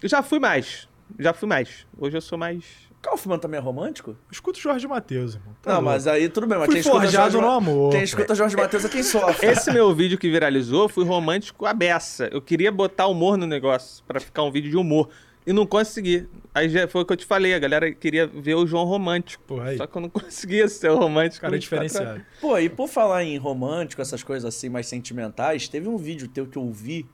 Eu 0.01 0.07
já 0.07 0.23
fui 0.23 0.39
mais. 0.39 0.88
Já 1.19 1.34
fui 1.34 1.47
mais. 1.47 1.86
Hoje 1.97 2.17
eu 2.17 2.21
sou 2.21 2.38
mais. 2.38 2.63
Kaufman 3.05 3.37
também 3.37 3.57
é 3.59 3.61
romântico? 3.61 4.15
Escuta 4.31 4.57
o 4.57 4.61
Jorge 4.61 4.87
Matheus, 4.87 5.35
irmão. 5.35 5.55
Tá 5.61 5.69
não, 5.71 5.75
louco. 5.81 5.91
mas 5.91 6.07
aí 6.07 6.27
tudo 6.27 6.47
bem, 6.47 6.57
mas 6.57 6.65
Fui 6.65 6.75
quem 6.75 6.81
escuta 6.81 7.01
forjado 7.01 7.31
Jorge 7.33 7.47
no 7.47 7.53
amor. 7.53 7.91
Quem 7.91 8.03
escuta 8.03 8.35
Jorge 8.35 8.55
Matheus 8.55 8.85
é 8.85 8.89
quem 8.89 9.03
sofre. 9.03 9.47
Esse 9.47 9.71
meu 9.71 9.93
vídeo 9.93 10.17
que 10.17 10.29
viralizou 10.29 10.89
foi 10.89 11.03
romântico 11.05 11.65
a 11.65 11.73
beça. 11.73 12.27
Eu 12.31 12.41
queria 12.41 12.71
botar 12.71 13.07
humor 13.07 13.37
no 13.37 13.45
negócio, 13.45 14.03
pra 14.05 14.19
ficar 14.19 14.43
um 14.43 14.51
vídeo 14.51 14.69
de 14.71 14.77
humor. 14.77 15.09
E 15.47 15.53
não 15.53 15.65
consegui. 15.67 16.27
Aí 16.55 16.67
já 16.67 16.87
foi 16.87 17.03
o 17.03 17.05
que 17.05 17.13
eu 17.13 17.17
te 17.17 17.25
falei, 17.25 17.53
a 17.53 17.59
galera 17.59 17.91
queria 17.93 18.25
ver 18.25 18.55
o 18.55 18.65
João 18.65 18.83
romântico. 18.85 19.43
Porra, 19.45 19.65
aí. 19.69 19.77
Só 19.77 19.85
que 19.85 19.95
eu 19.95 20.01
não 20.01 20.09
conseguia 20.09 20.67
ser 20.67 20.89
o 20.89 20.97
romântico. 20.97 21.41
Cara 21.41 21.53
é 21.55 21.59
24 21.59 21.77
horas. 21.77 21.91
diferenciado. 21.91 22.25
Pô, 22.41 22.57
e 22.57 22.67
por 22.67 22.87
falar 22.87 23.23
em 23.23 23.37
romântico, 23.37 24.01
essas 24.01 24.23
coisas 24.23 24.43
assim 24.45 24.69
mais 24.69 24.87
sentimentais, 24.87 25.67
teve 25.67 25.87
um 25.87 25.97
vídeo 25.97 26.27
teu 26.27 26.47
que 26.47 26.57
eu 26.57 26.71
vi 26.71 27.05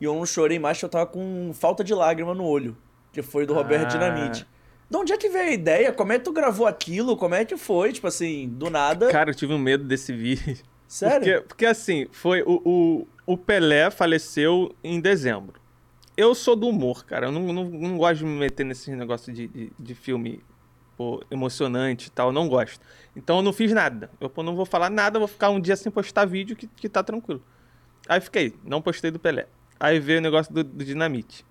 e 0.00 0.04
eu 0.06 0.14
não 0.14 0.24
chorei 0.24 0.58
mais 0.58 0.78
porque 0.78 0.86
eu 0.86 0.88
tava 0.90 1.06
com 1.06 1.50
falta 1.52 1.84
de 1.84 1.92
lágrima 1.92 2.34
no 2.34 2.44
olho, 2.44 2.74
que 3.12 3.20
foi 3.20 3.44
do 3.44 3.52
Roberto 3.52 3.84
Ah. 3.84 3.88
Dinamite. 3.98 4.46
De 4.88 4.96
onde 4.96 5.12
é 5.12 5.16
que 5.16 5.28
veio 5.28 5.48
a 5.48 5.52
ideia? 5.52 5.92
Como 5.92 6.12
é 6.12 6.18
que 6.18 6.24
tu 6.24 6.32
gravou 6.32 6.66
aquilo? 6.66 7.16
Como 7.16 7.34
é 7.34 7.44
que 7.44 7.56
foi? 7.56 7.92
Tipo 7.92 8.06
assim, 8.06 8.48
do 8.48 8.70
nada. 8.70 9.10
Cara, 9.10 9.30
eu 9.30 9.34
tive 9.34 9.52
um 9.52 9.58
medo 9.58 9.84
desse 9.84 10.12
vídeo. 10.12 10.56
Sério? 10.86 11.18
Porque, 11.18 11.48
porque 11.48 11.66
assim, 11.66 12.06
foi 12.12 12.42
o, 12.42 12.62
o, 12.64 13.08
o 13.26 13.36
Pelé 13.36 13.90
faleceu 13.90 14.74
em 14.84 15.00
dezembro. 15.00 15.60
Eu 16.16 16.34
sou 16.34 16.54
do 16.54 16.68
humor, 16.68 17.04
cara. 17.04 17.26
Eu 17.26 17.32
não, 17.32 17.52
não, 17.52 17.64
não 17.64 17.98
gosto 17.98 18.18
de 18.18 18.24
me 18.24 18.38
meter 18.38 18.64
nesse 18.64 18.90
negócio 18.92 19.32
de, 19.32 19.48
de, 19.48 19.72
de 19.76 19.94
filme 19.94 20.40
pô, 20.96 21.22
emocionante 21.30 22.06
e 22.06 22.10
tal. 22.10 22.28
Eu 22.28 22.32
não 22.32 22.48
gosto. 22.48 22.80
Então 23.14 23.38
eu 23.38 23.42
não 23.42 23.52
fiz 23.52 23.72
nada. 23.72 24.10
Eu 24.20 24.30
pô, 24.30 24.42
não 24.42 24.54
vou 24.54 24.64
falar 24.64 24.88
nada, 24.88 25.18
vou 25.18 25.28
ficar 25.28 25.50
um 25.50 25.60
dia 25.60 25.76
sem 25.76 25.90
postar 25.90 26.24
vídeo 26.24 26.54
que, 26.54 26.68
que 26.68 26.88
tá 26.88 27.02
tranquilo. 27.02 27.42
Aí 28.08 28.20
fiquei, 28.20 28.54
não 28.64 28.80
postei 28.80 29.10
do 29.10 29.18
Pelé. 29.18 29.46
Aí 29.78 29.98
veio 29.98 30.20
o 30.20 30.22
negócio 30.22 30.54
do, 30.54 30.62
do 30.62 30.84
Dinamite. 30.84 31.44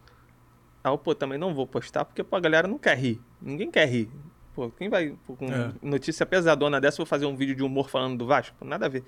Aí 0.86 0.92
eu, 0.92 1.00
pô, 1.00 1.16
também 1.16 1.40
não 1.40 1.52
vou 1.52 1.66
postar 1.66 2.06
porque 2.06 2.24
pô, 2.24 2.36
a 2.36 2.40
galera 2.40 2.68
não 2.68 2.78
quer 2.78 2.96
rir. 2.96 3.20
Ninguém 3.42 3.72
quer 3.72 3.88
rir. 3.88 4.08
Pô, 4.54 4.70
quem 4.70 4.88
vai 4.88 5.18
pô, 5.26 5.36
com 5.36 5.48
É. 5.52 5.74
notícia 5.82 6.28
pesadona 6.28 6.80
dessa, 6.80 6.98
vou 6.98 7.08
fazer 7.08 7.26
um 7.26 7.36
vídeo 7.36 7.56
de 7.56 7.64
humor 7.64 7.90
falando 7.90 8.20
do 8.20 8.28
Vasco? 8.28 8.64
Nada 8.64 8.86
a 8.86 8.90
ver. 8.90 9.04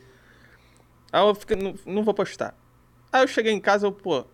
Aí 1.13 1.21
eu 1.21 1.35
fiquei, 1.35 1.55
não, 1.55 1.75
não 1.85 2.03
vou 2.03 2.15
postar. 2.15 2.57
Aí 3.13 3.21
eu 3.21 3.27
cheguei 3.27 3.53
em 3.53 3.59
casa, 3.61 3.85
eu, 3.85 3.91
pô, 3.91 4.25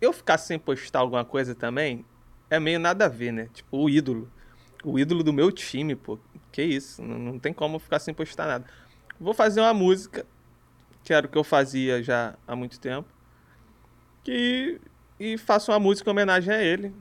eu 0.00 0.10
ficar 0.10 0.38
sem 0.38 0.58
postar 0.58 1.00
alguma 1.00 1.22
coisa 1.22 1.54
também 1.54 2.02
é 2.48 2.58
meio 2.58 2.80
nada 2.80 3.04
a 3.04 3.08
ver, 3.08 3.30
né? 3.30 3.50
Tipo, 3.52 3.76
o 3.76 3.90
ídolo. 3.90 4.32
O 4.82 4.98
ídolo 4.98 5.22
do 5.22 5.34
meu 5.34 5.52
time, 5.52 5.94
pô. 5.94 6.18
Que 6.50 6.62
isso, 6.62 7.02
não, 7.02 7.18
não 7.18 7.38
tem 7.38 7.52
como 7.52 7.76
eu 7.76 7.78
ficar 7.80 7.98
sem 7.98 8.14
postar 8.14 8.46
nada. 8.46 8.64
Vou 9.20 9.34
fazer 9.34 9.60
uma 9.60 9.74
música, 9.74 10.24
que 11.04 11.12
era 11.12 11.26
o 11.26 11.28
que 11.28 11.36
eu 11.36 11.44
fazia 11.44 12.02
já 12.02 12.36
há 12.48 12.56
muito 12.56 12.80
tempo, 12.80 13.06
que, 14.24 14.80
e 15.20 15.36
faço 15.36 15.70
uma 15.70 15.78
música 15.78 16.08
em 16.08 16.12
homenagem 16.12 16.52
a 16.52 16.62
ele. 16.62 16.94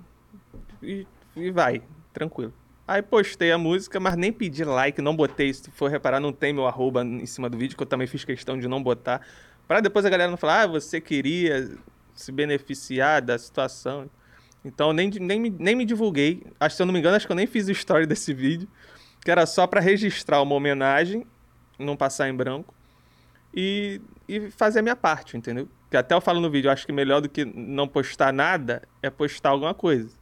E, 0.83 1.07
e 1.37 1.49
vai, 1.49 1.81
tranquilo. 2.13 2.53
Aí 2.85 3.01
postei 3.01 3.51
a 3.51 3.57
música, 3.57 3.97
mas 3.97 4.17
nem 4.17 4.33
pedi 4.33 4.65
like, 4.65 5.01
não 5.01 5.15
botei. 5.15 5.53
Se 5.53 5.71
for 5.71 5.89
reparar, 5.89 6.19
não 6.19 6.33
tem 6.33 6.51
meu 6.51 6.67
arroba 6.67 7.01
em 7.01 7.25
cima 7.25 7.49
do 7.49 7.57
vídeo, 7.57 7.77
que 7.77 7.83
eu 7.83 7.87
também 7.87 8.07
fiz 8.07 8.25
questão 8.25 8.59
de 8.59 8.67
não 8.67 8.83
botar. 8.83 9.21
Pra 9.67 9.79
depois 9.79 10.05
a 10.05 10.09
galera 10.09 10.29
não 10.29 10.37
falar, 10.37 10.63
ah, 10.63 10.67
você 10.67 10.99
queria 10.99 11.71
se 12.13 12.31
beneficiar 12.31 13.21
da 13.21 13.37
situação. 13.37 14.09
Então 14.65 14.91
nem, 14.91 15.09
nem, 15.11 15.39
nem 15.39 15.75
me 15.75 15.85
divulguei. 15.85 16.43
Acho, 16.59 16.75
se 16.75 16.81
eu 16.81 16.85
não 16.85 16.91
me 16.93 16.99
engano, 16.99 17.15
acho 17.15 17.25
que 17.25 17.31
eu 17.31 17.37
nem 17.37 17.47
fiz 17.47 17.67
o 17.69 17.71
story 17.71 18.05
desse 18.07 18.33
vídeo. 18.33 18.67
Que 19.23 19.31
era 19.31 19.45
só 19.45 19.65
pra 19.65 19.79
registrar 19.79 20.41
uma 20.41 20.55
homenagem, 20.55 21.25
não 21.77 21.95
passar 21.95 22.27
em 22.27 22.35
branco. 22.35 22.73
E, 23.53 24.01
e 24.27 24.51
fazer 24.51 24.79
a 24.79 24.81
minha 24.81 24.95
parte, 24.95 25.35
entendeu? 25.35 25.67
Que 25.89 25.97
até 25.97 26.13
eu 26.13 26.21
falo 26.21 26.39
no 26.39 26.49
vídeo, 26.49 26.67
eu 26.67 26.71
acho 26.71 26.85
que 26.85 26.91
melhor 26.91 27.19
do 27.19 27.29
que 27.29 27.43
não 27.45 27.87
postar 27.87 28.31
nada 28.31 28.83
é 29.01 29.09
postar 29.09 29.49
alguma 29.49 29.73
coisa. 29.73 30.15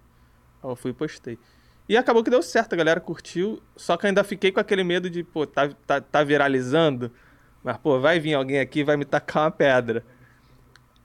Eu 0.64 0.76
fui 0.76 0.92
e 0.92 0.94
postei. 0.94 1.38
E 1.90 1.96
acabou 1.96 2.24
que 2.24 2.30
deu 2.30 2.42
certo, 2.42 2.74
a 2.74 2.76
galera 2.76 3.00
curtiu. 3.00 3.62
Só 3.76 3.96
que 3.96 4.08
ainda 4.08 4.24
fiquei 4.24 4.52
com 4.52 4.60
aquele 4.60 4.84
medo 4.84 5.10
de, 5.10 5.24
pô, 5.24 5.46
tá, 5.46 5.70
tá, 5.86 6.02
tá 6.02 6.24
viralizando. 6.24 7.12
Mas, 7.64 7.78
pô, 7.78 8.00
vai 8.00 8.20
vir 8.20 8.34
alguém 8.34 8.60
aqui 8.60 8.80
e 8.80 8.84
vai 8.84 8.98
me 8.98 9.06
tacar 9.06 9.44
uma 9.44 9.52
pedra. 9.52 10.04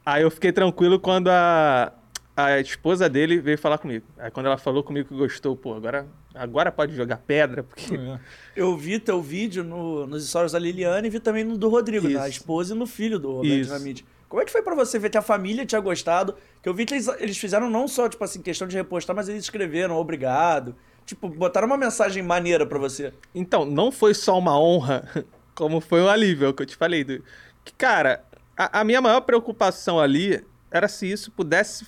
Aí 0.05 0.23
eu 0.23 0.31
fiquei 0.31 0.53
tranquilo 0.53 0.99
quando 0.99 1.29
a, 1.29 1.93
a 2.37 2.59
esposa 2.61 3.09
dele 3.09 3.41
veio 3.41 3.59
falar 3.59 3.79
comigo. 3.79 4.05
Aí 4.19 4.31
quando 4.31 4.47
ela 4.47 4.59
falou 4.59 4.83
comigo 4.83 5.09
que 5.09 5.15
gostou, 5.15 5.57
pô, 5.57 5.75
agora, 5.75 6.07
agora 6.35 6.71
pode 6.73 6.95
jogar 6.95 7.19
pedra, 7.19 7.63
porque. 7.63 7.95
É. 7.97 8.19
Eu 8.57 8.77
vi 8.77 8.99
teu 8.99 9.21
vídeo 9.23 9.63
no- 9.65 10.07
nos 10.07 10.29
stories 10.29 10.53
da 10.53 10.59
Liliane 10.59 11.07
e 11.09 11.11
vi 11.11 11.21
também 11.21 11.45
no 11.45 11.57
do 11.57 11.69
Rodrigo, 11.69 12.07
Isso. 12.09 12.19
da 12.19 12.29
esposa 12.29 12.75
e 12.75 12.79
no 12.79 12.87
filho 12.87 13.19
do 13.19 13.33
Roberto. 13.33 13.65
Dinamite. 13.65 14.05
Como 14.29 14.41
é 14.41 14.45
que 14.47 14.53
foi 14.53 14.63
pra 14.63 14.75
você 14.75 14.99
ver 14.99 15.11
que 15.11 15.19
a 15.19 15.23
família 15.23 15.67
tinha 15.67 15.81
gostado? 15.81 16.35
Que 16.63 16.69
eu 16.69 16.73
vi 16.75 16.87
que 16.87 16.95
eles, 16.95 17.07
eles 17.19 17.37
fizeram 17.37 17.69
não 17.69 17.87
só, 17.87 18.09
tipo 18.09 18.25
assim, 18.25 18.41
questão 18.41 18.67
de 18.67 18.77
repostar, 18.77 19.15
mas 19.15 19.29
eles 19.29 19.43
escreveram 19.45 19.97
obrigado. 19.97 20.75
Tipo, 21.05 21.29
botaram 21.29 21.67
uma 21.67 21.77
mensagem 21.77 22.23
maneira 22.23 22.65
pra 22.65 22.79
você. 22.79 23.13
Então, 23.35 23.65
não 23.67 23.93
foi 23.93 24.15
só 24.15 24.39
uma 24.39 24.59
honra, 24.59 25.07
como 25.55 25.81
foi 25.81 26.01
um 26.01 26.09
alívio, 26.09 26.47
é 26.47 26.49
o 26.49 26.55
que 26.55 26.63
eu 26.63 26.67
te 26.67 26.77
falei. 26.77 27.05
do- 27.05 27.23
Que, 27.65 27.73
cara, 27.77 28.25
a, 28.57 28.81
a 28.81 28.85
minha 28.85 29.01
maior 29.03 29.21
preocupação 29.21 30.01
ali 30.01 30.43
era 30.71 30.89
se 30.89 31.11
isso 31.11 31.31
pudesse, 31.33 31.85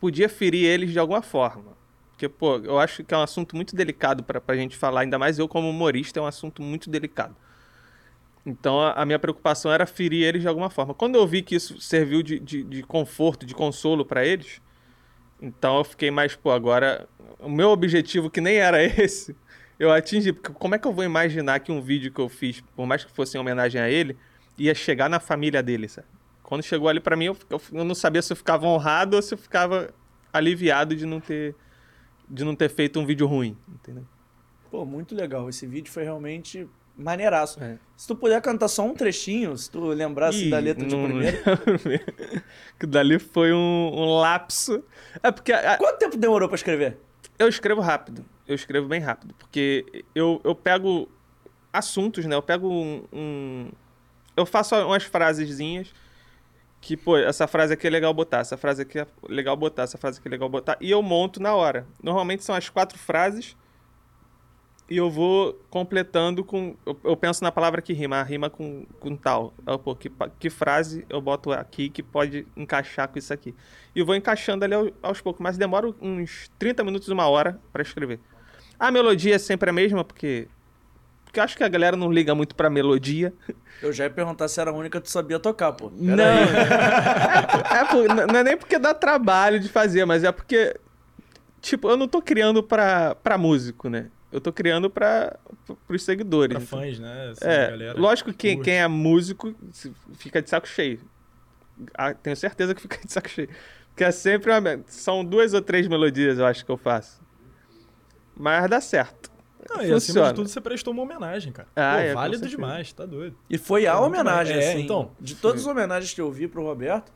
podia 0.00 0.28
ferir 0.28 0.64
eles 0.64 0.90
de 0.92 0.98
alguma 1.00 1.22
forma. 1.22 1.72
Porque, 2.22 2.28
pô, 2.28 2.56
eu 2.58 2.78
acho 2.78 3.02
que 3.02 3.12
é 3.12 3.16
um 3.16 3.22
assunto 3.22 3.56
muito 3.56 3.74
delicado 3.74 4.22
pra, 4.22 4.40
pra 4.40 4.54
gente 4.54 4.76
falar, 4.76 5.00
ainda 5.00 5.18
mais 5.18 5.40
eu 5.40 5.48
como 5.48 5.68
humorista, 5.68 6.20
é 6.20 6.22
um 6.22 6.26
assunto 6.26 6.62
muito 6.62 6.88
delicado. 6.88 7.34
Então, 8.46 8.80
a, 8.80 8.92
a 8.92 9.04
minha 9.04 9.18
preocupação 9.18 9.72
era 9.72 9.86
ferir 9.86 10.22
eles 10.24 10.42
de 10.42 10.46
alguma 10.46 10.70
forma. 10.70 10.94
Quando 10.94 11.16
eu 11.16 11.26
vi 11.26 11.42
que 11.42 11.56
isso 11.56 11.80
serviu 11.80 12.22
de, 12.22 12.38
de, 12.38 12.62
de 12.62 12.82
conforto, 12.84 13.44
de 13.44 13.54
consolo 13.56 14.04
pra 14.04 14.24
eles, 14.24 14.62
então 15.40 15.78
eu 15.78 15.84
fiquei 15.84 16.12
mais, 16.12 16.36
pô, 16.36 16.52
agora 16.52 17.08
o 17.40 17.48
meu 17.48 17.70
objetivo, 17.70 18.30
que 18.30 18.40
nem 18.40 18.56
era 18.56 18.80
esse, 19.02 19.34
eu 19.78 19.90
atingi. 19.90 20.32
Porque 20.32 20.52
como 20.52 20.76
é 20.76 20.78
que 20.78 20.86
eu 20.86 20.92
vou 20.92 21.04
imaginar 21.04 21.58
que 21.58 21.72
um 21.72 21.80
vídeo 21.80 22.12
que 22.12 22.20
eu 22.20 22.28
fiz, 22.28 22.62
por 22.76 22.86
mais 22.86 23.04
que 23.04 23.10
fosse 23.10 23.36
em 23.36 23.40
homenagem 23.40 23.80
a 23.80 23.90
ele, 23.90 24.16
ia 24.56 24.76
chegar 24.76 25.10
na 25.10 25.18
família 25.18 25.60
dele, 25.60 25.88
sabe? 25.88 26.06
Quando 26.44 26.62
chegou 26.62 26.88
ali 26.88 27.00
pra 27.00 27.16
mim, 27.16 27.26
eu, 27.26 27.36
eu, 27.50 27.60
eu 27.72 27.84
não 27.84 27.96
sabia 27.96 28.22
se 28.22 28.32
eu 28.32 28.36
ficava 28.36 28.64
honrado 28.64 29.16
ou 29.16 29.22
se 29.22 29.34
eu 29.34 29.38
ficava 29.38 29.92
aliviado 30.32 30.94
de 30.94 31.04
não 31.04 31.20
ter 31.20 31.56
de 32.32 32.44
não 32.44 32.56
ter 32.56 32.70
feito 32.70 32.98
um 32.98 33.04
vídeo 33.04 33.26
ruim, 33.26 33.56
entendeu? 33.68 34.04
Pô, 34.70 34.86
muito 34.86 35.14
legal. 35.14 35.48
Esse 35.50 35.66
vídeo 35.66 35.92
foi 35.92 36.02
realmente 36.02 36.66
maneiraço. 36.96 37.62
É. 37.62 37.78
Se 37.94 38.06
tu 38.08 38.16
puder 38.16 38.40
cantar 38.40 38.68
só 38.68 38.82
um 38.86 38.94
trechinho, 38.94 39.56
se 39.56 39.70
tu 39.70 39.88
lembrasse 39.88 40.46
Ih, 40.46 40.50
da 40.50 40.58
letra 40.58 40.86
de 40.86 40.96
primeiro. 40.96 41.38
que 42.80 42.86
dali 42.86 43.18
foi 43.18 43.52
um, 43.52 43.90
um 43.94 44.18
lapso. 44.18 44.82
É 45.22 45.30
porque 45.30 45.52
a- 45.52 45.76
Quanto 45.76 45.98
tempo 45.98 46.16
demorou 46.16 46.48
pra 46.48 46.56
escrever? 46.56 46.98
Eu 47.38 47.48
escrevo 47.48 47.80
rápido. 47.82 48.24
Eu 48.48 48.54
escrevo 48.54 48.88
bem 48.88 49.00
rápido. 49.00 49.34
Porque 49.34 50.04
eu, 50.14 50.40
eu 50.42 50.54
pego 50.54 51.08
assuntos, 51.72 52.24
né? 52.24 52.34
Eu 52.34 52.42
pego 52.42 52.68
um, 52.70 53.04
um- 53.12 53.70
Eu 54.36 54.46
faço 54.46 54.74
umas 54.74 55.02
frasezinhas 55.04 55.92
que, 56.82 56.96
pô, 56.96 57.16
essa 57.16 57.46
frase 57.46 57.72
aqui 57.72 57.86
é 57.86 57.90
legal 57.90 58.12
botar, 58.12 58.40
essa 58.40 58.56
frase 58.58 58.82
aqui 58.82 58.98
é 58.98 59.06
legal 59.28 59.56
botar, 59.56 59.84
essa 59.84 59.96
frase 59.96 60.18
aqui 60.18 60.28
é 60.28 60.30
legal 60.32 60.48
botar. 60.50 60.76
E 60.80 60.90
eu 60.90 61.02
monto 61.02 61.40
na 61.40 61.54
hora. 61.54 61.86
Normalmente 62.02 62.44
são 62.44 62.54
as 62.54 62.68
quatro 62.68 62.98
frases 62.98 63.56
e 64.90 64.96
eu 64.96 65.08
vou 65.08 65.54
completando 65.70 66.44
com. 66.44 66.76
Eu, 66.84 66.98
eu 67.04 67.16
penso 67.16 67.42
na 67.42 67.52
palavra 67.52 67.80
que 67.80 67.92
rima, 67.92 68.22
rima 68.22 68.50
com, 68.50 68.84
com 69.00 69.16
tal. 69.16 69.54
Eu, 69.66 69.78
pô, 69.78 69.94
que, 69.94 70.10
que 70.38 70.50
frase 70.50 71.06
eu 71.08 71.20
boto 71.20 71.52
aqui 71.52 71.88
que 71.88 72.02
pode 72.02 72.46
encaixar 72.56 73.08
com 73.08 73.18
isso 73.18 73.32
aqui. 73.32 73.54
E 73.94 74.00
eu 74.00 74.04
vou 74.06 74.14
encaixando 74.16 74.64
ali 74.64 74.74
ao- 74.74 74.90
aos 75.02 75.20
poucos, 75.20 75.40
mas 75.40 75.56
demora 75.56 75.94
uns 76.00 76.50
30 76.58 76.84
minutos, 76.84 77.08
uma 77.08 77.28
hora 77.28 77.60
pra 77.72 77.82
escrever. 77.82 78.20
A 78.78 78.90
melodia 78.90 79.36
é 79.36 79.38
sempre 79.38 79.70
a 79.70 79.72
mesma, 79.72 80.04
porque. 80.04 80.48
Porque 81.32 81.40
eu 81.40 81.44
acho 81.44 81.56
que 81.56 81.64
a 81.64 81.68
galera 81.68 81.96
não 81.96 82.12
liga 82.12 82.34
muito 82.34 82.54
pra 82.54 82.68
melodia. 82.68 83.32
Eu 83.82 83.90
já 83.90 84.04
ia 84.04 84.10
perguntar 84.10 84.48
se 84.48 84.60
era 84.60 84.70
a 84.70 84.74
única 84.74 85.00
que 85.00 85.06
tu 85.06 85.10
sabia 85.10 85.38
tocar, 85.40 85.72
pô. 85.72 85.88
Pera 85.90 86.14
Não. 86.14 87.72
É, 87.74 87.84
por- 87.86 88.04
n- 88.04 88.26
não 88.30 88.40
é 88.40 88.44
nem 88.44 88.54
porque 88.56 88.78
dá 88.78 88.92
trabalho 88.92 89.58
de 89.58 89.66
fazer, 89.70 90.04
mas 90.04 90.24
é 90.24 90.30
porque. 90.30 90.76
Tipo, 91.62 91.88
eu 91.88 91.96
não 91.96 92.06
tô 92.06 92.20
criando 92.20 92.62
pra, 92.62 93.14
pra 93.14 93.38
músico, 93.38 93.88
né? 93.88 94.10
Eu 94.30 94.42
tô 94.42 94.52
criando 94.52 94.90
pra, 94.90 95.38
pros 95.86 96.02
seguidores. 96.04 96.54
Pra 96.54 96.66
fãs, 96.66 96.98
né? 96.98 97.30
Assim, 97.30 97.44
É, 97.48 97.70
galera 97.70 97.98
lógico 97.98 98.30
que 98.30 98.36
quem, 98.36 98.56
curte. 98.56 98.64
quem 98.70 98.78
é 98.80 98.86
músico 98.88 99.54
fica 100.18 100.42
de 100.42 100.50
saco 100.50 100.68
cheio. 100.68 101.00
Ah, 101.94 102.12
tenho 102.12 102.36
certeza 102.36 102.74
que 102.74 102.82
fica 102.82 102.98
de 103.02 103.10
saco 103.10 103.30
cheio. 103.30 103.48
Porque 103.88 104.04
é 104.04 104.10
sempre 104.10 104.50
uma. 104.52 104.80
São 104.86 105.24
duas 105.24 105.54
ou 105.54 105.62
três 105.62 105.88
melodias, 105.88 106.38
eu 106.38 106.44
acho 106.44 106.62
que 106.62 106.70
eu 106.70 106.76
faço. 106.76 107.22
Mas 108.36 108.68
dá 108.68 108.82
certo. 108.82 109.31
Não, 109.70 109.82
e 109.84 109.92
acima 109.92 110.28
de 110.28 110.34
tudo, 110.34 110.48
você 110.48 110.60
prestou 110.60 110.92
uma 110.92 111.02
homenagem, 111.02 111.52
cara. 111.52 111.68
Ah, 111.76 111.94
Pô, 111.94 111.98
é, 112.00 112.14
válido 112.14 112.48
demais, 112.48 112.92
tá 112.92 113.06
doido. 113.06 113.36
E 113.48 113.56
foi 113.58 113.86
a 113.86 113.94
muito 113.94 114.06
homenagem. 114.06 114.56
É, 114.56 114.70
assim. 114.72 114.82
então. 114.82 115.10
De 115.20 115.34
todas 115.34 115.60
as 115.62 115.66
homenagens 115.66 116.12
que 116.12 116.20
eu 116.20 116.30
vi 116.32 116.48
pro 116.48 116.62
Roberto, 116.64 117.12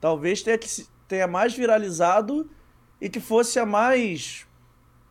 talvez 0.00 0.42
tenha, 0.42 0.56
que 0.58 0.68
tenha 1.08 1.26
mais 1.26 1.54
viralizado 1.54 2.48
e 3.00 3.08
que 3.08 3.20
fosse 3.20 3.58
a 3.58 3.66
mais 3.66 4.46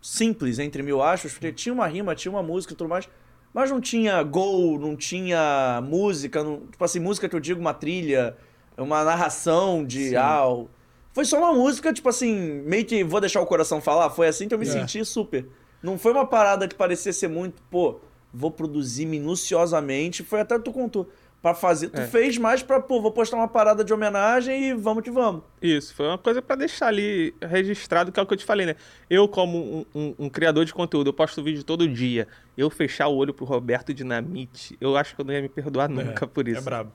simples, 0.02 0.60
entre 0.60 0.82
mil 0.84 1.02
achos, 1.02 1.34
porque 1.34 1.52
tinha 1.52 1.74
uma 1.74 1.88
rima, 1.88 2.16
tinha 2.16 2.32
uma 2.32 2.44
música 2.44 2.74
e 2.74 2.76
tudo 2.76 2.90
mais, 2.90 3.10
mas 3.54 3.70
não 3.72 3.82
tinha 3.82 4.22
gol, 4.24 4.80
não 4.80 4.96
tinha 4.96 5.82
música, 5.84 6.44
não- 6.44 6.62
tipo 6.68 6.84
assim, 6.84 7.00
música 7.00 7.28
que 7.28 7.36
eu 7.36 7.40
digo, 7.40 7.60
uma 7.60 7.74
trilha, 7.74 8.38
uma 8.78 9.04
narração 9.04 9.84
de 9.86 10.10
Sim. 10.10 10.16
ah, 10.16 10.44
Foi 11.14 11.26
só 11.26 11.40
uma 11.40 11.52
música, 11.52 11.92
tipo 11.92 12.08
assim, 12.08 12.62
meio 12.62 12.86
que 12.86 13.04
vou 13.04 13.20
deixar 13.20 13.42
o 13.42 13.46
coração 13.48 13.82
falar. 13.82 14.12
Foi 14.12 14.28
assim 14.28 14.48
que 14.48 14.54
eu 14.54 14.60
me 14.60 14.68
É. 14.68 14.72
senti 14.72 15.04
super. 15.04 15.48
Não 15.82 15.98
foi 15.98 16.12
uma 16.12 16.26
parada 16.26 16.68
que 16.68 16.76
parecia 16.76 17.14
ser 17.14 17.28
muito, 17.28 17.62
pô, 17.70 18.00
vou 18.34 18.52
produzir 18.52 19.06
minuciosamente. 19.06 20.24
Foi 20.24 20.42
até 20.42 20.58
tu 20.60 20.72
contou. 20.72 21.10
Pra 21.40 21.54
fazer. 21.54 21.90
Tu 21.90 22.02
É. 22.02 22.08
fez 22.08 22.36
mais 22.38 22.64
pra, 22.64 22.80
pô, 22.80 23.00
vou 23.00 23.12
postar 23.12 23.38
uma 23.38 23.48
parada 23.48 23.84
de 23.84 23.94
homenagem 23.94 24.70
e 24.70 24.74
vamos 24.74 25.04
que 25.04 25.12
vamos. 25.12 25.44
Isso, 25.62 25.94
foi 25.94 26.08
uma 26.08 26.18
coisa 26.18 26.42
pra 26.42 26.56
deixar 26.56 26.88
ali 26.88 27.34
registrado, 27.40 28.12
que 28.12 28.20
é 28.20 28.24
o 28.24 28.26
que 28.26 28.34
eu 28.34 28.38
te 28.38 28.44
falei, 28.44 28.66
né? 28.66 28.76
Eu, 29.08 29.28
como 29.28 29.56
um, 29.56 29.86
um- 29.94 30.16
um 30.18 30.30
criador 30.30 30.66
de 30.66 30.74
conteúdo, 30.74 31.10
eu 31.10 31.14
posto 31.14 31.44
vídeo 31.44 31.64
todo 31.64 31.88
dia. 31.88 32.28
Eu 32.58 32.72
fechar 32.72 33.08
o 33.08 33.16
olho 33.16 33.36
pro 33.36 33.46
Roberto 33.46 33.94
Dinamite, 33.94 34.76
eu 34.82 34.98
acho 34.98 35.16
que 35.16 35.22
eu 35.22 35.26
não 35.26 35.32
ia 35.34 35.42
me 35.44 35.48
perdoar 35.48 35.88
nunca 35.88 36.26
por 36.26 36.48
isso. 36.48 36.58
É 36.58 36.62
brabo. 36.62 36.92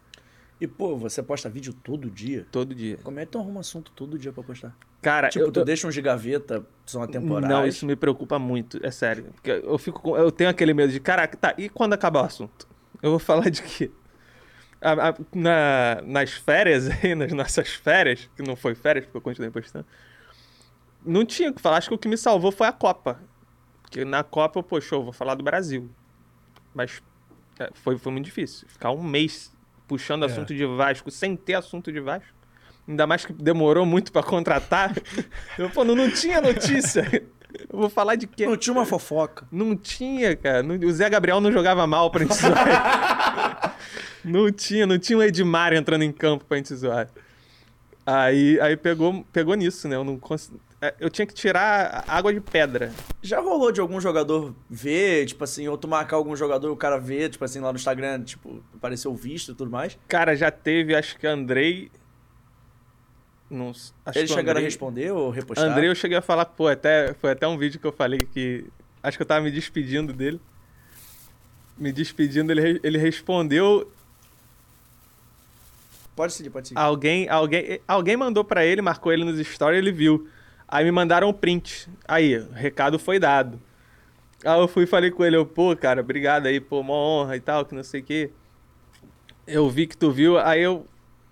E, 0.63 0.67
pô, 0.69 0.97
você 0.97 1.21
posta 1.23 1.49
vídeo 1.51 1.73
todo 1.75 2.09
dia? 2.09 2.47
Todo 2.53 2.73
dia. 2.73 2.97
Como 3.03 3.19
é 3.19 3.27
que 3.27 3.33
tu 3.33 3.39
arruma 3.39 3.59
assunto 3.59 3.91
todo 3.97 4.17
dia 4.17 4.33
pra 4.33 4.45
postar? 4.45 4.77
Cara, 5.03 5.29
Tipo, 5.29 5.47
eu, 5.47 5.51
tu 5.53 5.59
eu- 5.59 5.65
deixa 5.65 5.89
uns 5.89 5.95
de 5.95 6.01
gaveta, 6.01 6.65
são 6.87 7.03
atemporais. 7.03 7.49
Não, 7.49 7.67
isso 7.67 7.85
me 7.85 7.97
preocupa 7.97 8.39
muito, 8.39 8.79
é 8.87 8.91
sério. 8.93 9.25
Porque 9.35 9.51
eu 9.51 9.77
fico 9.77 10.01
com- 10.01 10.17
eu 10.17 10.31
tenho 10.31 10.49
aquele 10.49 10.73
medo 10.73 10.93
de, 10.93 11.01
caraca, 11.01 11.37
tá, 11.37 11.53
e 11.59 11.69
quando 11.69 11.95
acabar 11.95 12.23
o 12.23 12.27
assunto? 12.27 12.69
Eu 13.03 13.11
vou 13.11 13.19
falar 13.19 13.51
de 13.51 13.61
quê? 13.61 13.91
A- 14.81 15.09
a- 15.09 15.15
na- 15.35 16.01
nas 16.07 16.33
férias 16.33 16.89
aí, 16.89 17.13
nas 17.17 17.33
nossas 17.33 17.69
férias, 17.71 18.31
que 18.37 18.43
não 18.45 18.55
foi 18.55 18.77
férias, 18.77 19.05
porque 19.07 19.17
eu 19.17 19.23
continuei 19.23 19.51
postando, 19.51 19.85
não 21.05 21.27
tinha 21.27 21.51
o 21.51 21.55
que 21.55 21.61
falar. 21.61 21.79
Acho 21.79 21.89
que 21.89 21.95
o 21.97 21.99
que 21.99 22.07
me 22.09 22.17
salvou 22.17 22.53
foi 22.53 22.69
a 22.69 22.73
Copa. 22.73 23.21
Porque 23.83 24.05
na 24.05 24.23
Copa 24.23 24.61
eu, 24.61 24.63
poxa, 24.63 24.95
eu 24.95 25.03
vou 25.03 25.13
falar 25.13 25.35
do 25.35 25.43
Brasil. 25.43 25.91
Mas 26.73 27.03
é, 27.59 27.69
foi, 27.75 27.99
foi 27.99 28.13
muito 28.13 28.27
difícil. 28.27 28.67
Ficar 28.69 28.93
um 28.93 29.03
mês 29.03 29.52
puxando 29.93 30.23
É. 30.23 30.27
assunto 30.27 30.55
de 30.55 30.65
Vasco 30.65 31.11
sem 31.11 31.37
ter 31.37 31.53
assunto 31.55 31.93
de 31.93 32.01
Vasco. 32.01 32.33
Ainda 32.89 33.07
mais 33.07 33.27
que 33.27 33.33
demorou 33.35 33.85
muito 33.85 34.11
pra 34.11 34.23
contratar. 34.23 34.95
Eu, 35.59 35.69
pô, 35.69 35.85
não, 35.85 35.95
não 35.95 36.11
tinha 36.11 36.41
notícia. 36.41 37.05
Eu 37.71 37.79
vou 37.79 37.91
falar 37.91 38.15
de 38.17 38.27
quê? 38.27 38.47
Não 38.47 38.57
tinha 38.57 38.73
uma 38.73 38.87
fofoca. 38.87 39.47
Não 39.53 39.77
tinha, 39.77 40.35
cara. 40.35 40.65
O 40.67 40.91
Zé 40.93 41.11
Gabriel 41.11 41.41
não 41.43 41.53
jogava 41.53 41.87
mal 41.87 42.11
pra 42.11 42.23
gente 42.23 42.35
zoar. 42.35 43.77
não 44.25 44.51
tinha, 44.51 44.87
não 44.87 44.99
tinha 44.99 45.19
o 45.19 45.23
Edmar 45.23 45.75
entrando 45.75 46.03
em 46.03 46.11
campo 46.13 46.47
pra 46.47 46.57
gente 46.57 46.75
zoar. 46.75 47.09
Aí, 48.07 48.59
aí 48.61 48.77
pegou, 48.77 49.25
pegou 49.31 49.55
nisso, 49.55 49.87
né? 49.87 49.97
Eu, 49.97 50.03
não 50.05 50.19
cons... 50.19 50.51
é, 50.83 50.93
eu 50.99 51.09
tinha 51.09 51.25
que 51.25 51.33
tirar 51.33 52.05
a 52.09 52.17
água 52.17 52.33
de 52.35 52.41
pedra. 52.41 52.93
Já 53.23 53.41
rolou 53.41 53.71
de 53.71 53.81
algum 53.81 54.01
jogador 54.01 54.53
ver, 54.69 55.27
tipo 55.27 55.45
assim, 55.45 55.69
ou 55.69 55.79
tu 55.79 55.87
marcar 55.87 56.17
algum 56.17 56.35
jogador 56.35 56.67
e 56.67 56.71
o 56.73 56.77
cara 56.77 56.99
ver, 56.99 57.31
tipo 57.31 57.45
assim, 57.45 57.61
lá 57.61 57.73
no 57.73 57.77
Instagram, 57.79 58.25
tipo, 58.25 58.61
apareceu 58.75 59.15
visto 59.15 59.53
e 59.53 59.55
tudo 59.55 59.71
mais? 59.71 59.97
Cara, 60.09 60.35
já 60.35 60.51
teve, 60.51 60.93
acho 60.97 61.17
que 61.17 61.25
Andrei. 61.25 61.89
Não, 63.49 63.71
acho 63.71 64.19
Eles 64.19 64.29
que 64.31 64.37
chegaram 64.37 64.49
a 64.49 64.61
Andrei- 64.61 64.65
responder 64.65 65.13
ou 65.13 65.31
repostar? 65.31 65.71
Andrei, 65.71 65.89
eu 65.89 65.95
cheguei 65.95 66.19
a 66.19 66.23
falar, 66.23 66.47
pô, 66.47 66.67
até, 66.67 67.15
foi 67.15 67.31
até 67.31 67.47
um 67.47 67.57
vídeo 67.57 67.79
que 67.79 67.87
eu 67.87 67.93
falei 67.93 68.27
que. 68.27 68.65
Acho 69.01 69.17
que 69.17 69.23
eu 69.23 69.27
tava 69.27 69.41
me 69.45 69.53
despedindo 69.53 70.13
dele. 70.13 70.41
Me 71.79 71.93
despedindo, 71.93 72.51
ele, 72.51 72.81
ele 72.83 72.99
respondeu. 72.99 73.89
Pode 76.17 76.33
seguir, 76.33 76.51
pode 76.51 76.69
seguir. 76.69 76.81
Alguém, 76.81 77.29
alguém, 77.29 77.81
alguém 77.87 78.17
mandou 78.17 78.45
pra 78.45 78.65
ele, 78.65 78.83
marcou 78.83 79.13
ele 79.13 79.25
nos 79.25 79.39
stories, 79.47 79.79
ele 79.79 79.93
viu. 79.93 80.29
Aí 80.73 80.87
me 80.87 80.91
mandaram 80.91 81.29
um 81.29 81.35
print. 81.35 81.87
Aí, 82.09 82.39
o 82.39 82.51
recado 82.51 82.99
foi 82.99 83.19
dado. 83.19 83.61
Aí 84.43 84.59
eu 84.59 84.67
fui 84.67 84.85
e 84.85 84.87
falei 84.87 85.11
com 85.11 85.23
ele, 85.23 85.37
eu, 85.37 85.45
pô, 85.45 85.77
cara, 85.77 86.01
obrigado 86.01 86.47
aí, 86.47 86.63
pô, 86.63 86.81
uma 86.81 86.95
honra 86.95 87.37
e 87.37 87.41
tal, 87.41 87.67
que 87.67 87.75
não 87.75 87.85
sei 87.85 88.01
o 88.01 88.05
quê. 88.05 88.31
Eu 89.47 89.69
vi 89.69 89.87
que 89.87 89.95
tu 89.95 90.11
viu, 90.11 90.39
aí 90.39 90.63
eu, 90.63 90.87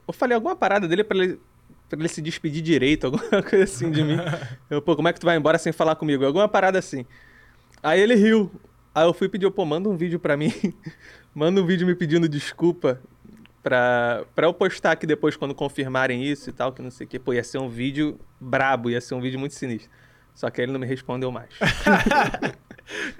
eu 0.06 0.12
falei 0.12 0.34
alguma 0.34 0.54
parada 0.54 0.86
dele 0.86 1.02
pra 1.02 1.16
ele, 1.16 1.40
pra 1.88 1.98
ele 1.98 2.08
se 2.08 2.20
despedir 2.20 2.60
direito, 2.60 3.06
alguma 3.08 3.42
coisa 3.42 3.64
assim 3.64 3.90
de 3.90 4.04
mim. 4.04 4.18
Eu, 4.68 4.82
pô, 4.82 4.94
como 4.94 5.08
é 5.08 5.12
que 5.14 5.18
tu 5.18 5.24
vai 5.24 5.38
embora 5.38 5.56
sem 5.56 5.72
falar 5.72 5.96
comigo? 5.96 6.26
Alguma 6.26 6.46
parada 6.46 6.78
assim. 6.78 7.06
Aí 7.82 7.98
ele 7.98 8.16
riu. 8.16 8.50
Aí 8.94 9.06
eu 9.06 9.14
fui 9.14 9.28
pedir, 9.28 9.50
pô, 9.50 9.64
manda 9.64 9.88
um 9.88 9.96
vídeo 9.96 10.20
pra 10.20 10.36
mim. 10.36 10.52
manda 11.34 11.62
um 11.62 11.66
vídeo 11.66 11.86
me 11.86 11.94
pedindo 11.94 12.28
desculpa 12.28 13.00
pra, 13.62 14.24
pra 14.34 14.46
eu 14.46 14.54
postar 14.54 14.92
aqui 14.92 15.06
depois 15.06 15.36
quando 15.36 15.54
confirmarem 15.54 16.24
isso 16.24 16.50
e 16.50 16.52
tal, 16.52 16.72
que 16.72 16.82
não 16.82 16.90
sei 16.90 17.06
o 17.06 17.08
que. 17.08 17.18
Pô, 17.18 17.32
ia 17.32 17.44
ser 17.44 17.58
um 17.58 17.68
vídeo 17.68 18.18
brabo, 18.40 18.90
ia 18.90 19.00
ser 19.00 19.14
um 19.14 19.20
vídeo 19.20 19.38
muito 19.38 19.54
sinistro. 19.54 19.90
Só 20.34 20.48
que 20.48 20.60
ele 20.62 20.72
não 20.72 20.80
me 20.80 20.86
respondeu 20.86 21.30
mais. 21.30 21.50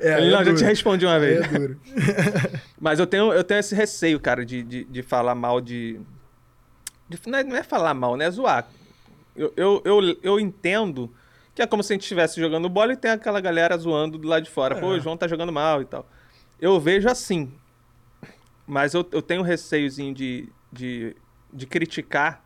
É, 0.01 0.19
ele 0.19 0.29
é 0.29 0.31
não, 0.31 0.39
já 0.39 0.43
duro. 0.45 0.57
te 0.57 0.65
respondi 0.65 1.07
uma 1.07 1.21
vez. 1.21 1.41
É 1.45 1.47
duro. 1.59 1.81
Mas 2.81 2.99
eu 2.99 3.07
tenho, 3.07 3.33
eu 3.33 3.45
tenho 3.45 3.61
esse 3.61 3.73
receio, 3.73 4.19
cara, 4.19 4.45
de, 4.45 4.65
de, 4.65 4.85
de 4.85 5.03
falar 5.03 5.35
mal 5.37 5.61
de. 5.61 6.01
de- 7.09 7.21
não, 7.27 7.39
é, 7.39 7.45
não 7.45 7.57
é 7.57 7.63
falar 7.63 7.95
mal, 7.95 8.17
né? 8.17 8.25
É 8.25 8.31
zoar. 8.33 8.67
Eu, 9.37 9.53
eu, 9.57 9.83
eu, 9.85 10.17
eu 10.25 10.41
entendo 10.41 11.09
que 11.55 11.63
é 11.63 11.67
como 11.69 11.85
se 11.85 11.93
a 11.93 11.95
gente 11.95 12.03
estivesse 12.03 12.41
jogando 12.41 12.69
bola 12.69 12.95
e 12.95 12.97
tem 12.97 13.13
aquela 13.13 13.41
galera 13.41 13.77
zoando 13.79 14.19
do 14.19 14.27
lado 14.27 14.43
de 14.43 14.51
fora. 14.51 14.75
Pô, 14.75 14.89
o 14.89 14.99
João 15.01 15.17
tá 15.17 15.29
jogando 15.29 15.53
mal 15.53 15.81
e 15.81 15.85
tal. 15.85 16.05
Eu 16.61 16.81
vejo 16.81 17.09
assim. 17.09 17.53
Mas 18.71 18.95
eu, 18.95 19.05
eu 19.11 19.21
tenho 19.21 19.43
receiozinho 19.43 20.15
de, 20.15 20.49
de, 20.73 21.17
de 21.53 21.67
criticar 21.67 22.45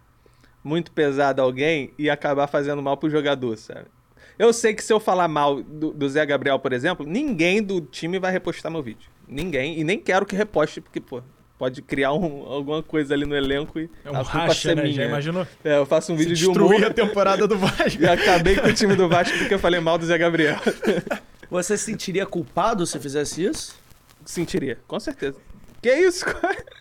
muito 0.65 0.91
pesado 0.91 1.43
alguém 1.43 1.93
e 1.99 2.09
acabar 2.09 2.47
fazendo 2.47 2.81
mal 2.83 2.97
pro 2.97 3.11
jogador, 3.11 3.57
sabe? 3.59 3.85
Eu 4.39 4.51
sei 4.53 4.73
que 4.73 4.83
se 4.83 4.91
eu 4.91 4.99
falar 4.99 5.29
mal 5.29 5.63
do, 5.63 5.93
do 5.93 6.09
Zé 6.09 6.25
Gabriel, 6.25 6.59
por 6.59 6.73
exemplo, 6.73 7.07
ninguém 7.07 7.63
do 7.63 7.79
time 7.83 8.19
vai 8.19 8.33
repostar 8.33 8.73
meu 8.73 8.83
vídeo. 8.83 9.11
Ninguém. 9.29 9.79
E 9.79 9.85
nem 9.85 9.99
quero 9.99 10.25
que 10.25 10.35
reposte, 10.35 10.81
porque, 10.81 10.99
pô, 10.99 11.23
pode 11.59 11.83
criar 11.83 12.15
um- 12.15 12.47
alguma 12.47 12.83
coisa 12.83 13.13
ali 13.13 13.27
no 13.27 13.37
elenco 13.37 13.79
e 13.79 13.91
É 14.03 14.11
um 14.11 14.15
a 14.15 14.25
culpa 14.25 14.39
racha, 14.39 14.69
ser 14.71 14.77
né? 14.77 14.83
minha. 14.85 14.95
Já 14.95 15.05
imaginou? 15.05 15.47
É, 15.63 15.77
eu 15.77 15.85
faço 15.85 16.11
um 16.13 16.17
vídeo 16.17 16.35
de 16.35 16.47
humor 16.47 16.71
Destruir 16.71 16.87
a 16.87 16.95
temporada 16.95 17.47
do 17.47 17.59
Vasco. 17.59 18.01
e 18.03 18.07
acabei 18.09 18.57
com 18.57 18.69
o 18.69 18.73
time 18.73 18.97
do 18.97 19.09
Vasco 19.11 19.37
porque 19.39 19.53
eu 19.55 19.59
falei 19.59 19.79
mal 19.79 19.99
do 19.99 20.07
Zé 20.07 20.17
Gabriel. 20.17 20.57
Você 21.51 21.77
se 21.77 21.85
sentiria 21.85 22.25
culpado 22.25 22.87
se 22.87 22.99
fizesse 22.99 23.45
isso? 23.45 23.77
Sentiria, 24.25 24.79
com 24.89 24.99
certeza. 24.99 25.37
Que 25.85 25.93
isso? 25.93 26.25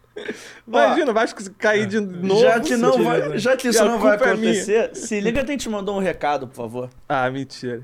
Imagina 0.65 1.11
o 1.11 1.13
Vasco 1.13 1.43
cair 1.57 1.85
de 1.85 1.99
novo. 1.99 2.39
já 2.39 2.57
que 2.61 2.77
não 2.77 3.03
vai, 3.03 3.37
já 3.37 3.57
que 3.57 3.67
isso 3.67 3.83
não 3.83 3.99
vai 3.99 4.13
é 4.13 4.15
acontecer, 4.15 4.95
se 4.95 5.19
liga 5.19 5.43
que 5.43 5.51
a 5.51 5.53
gente 5.53 5.67
mandou 5.67 5.97
um 5.97 5.99
recado, 5.99 6.47
por 6.47 6.55
favor. 6.55 6.89
Ah, 7.09 7.29
mentira. 7.29 7.83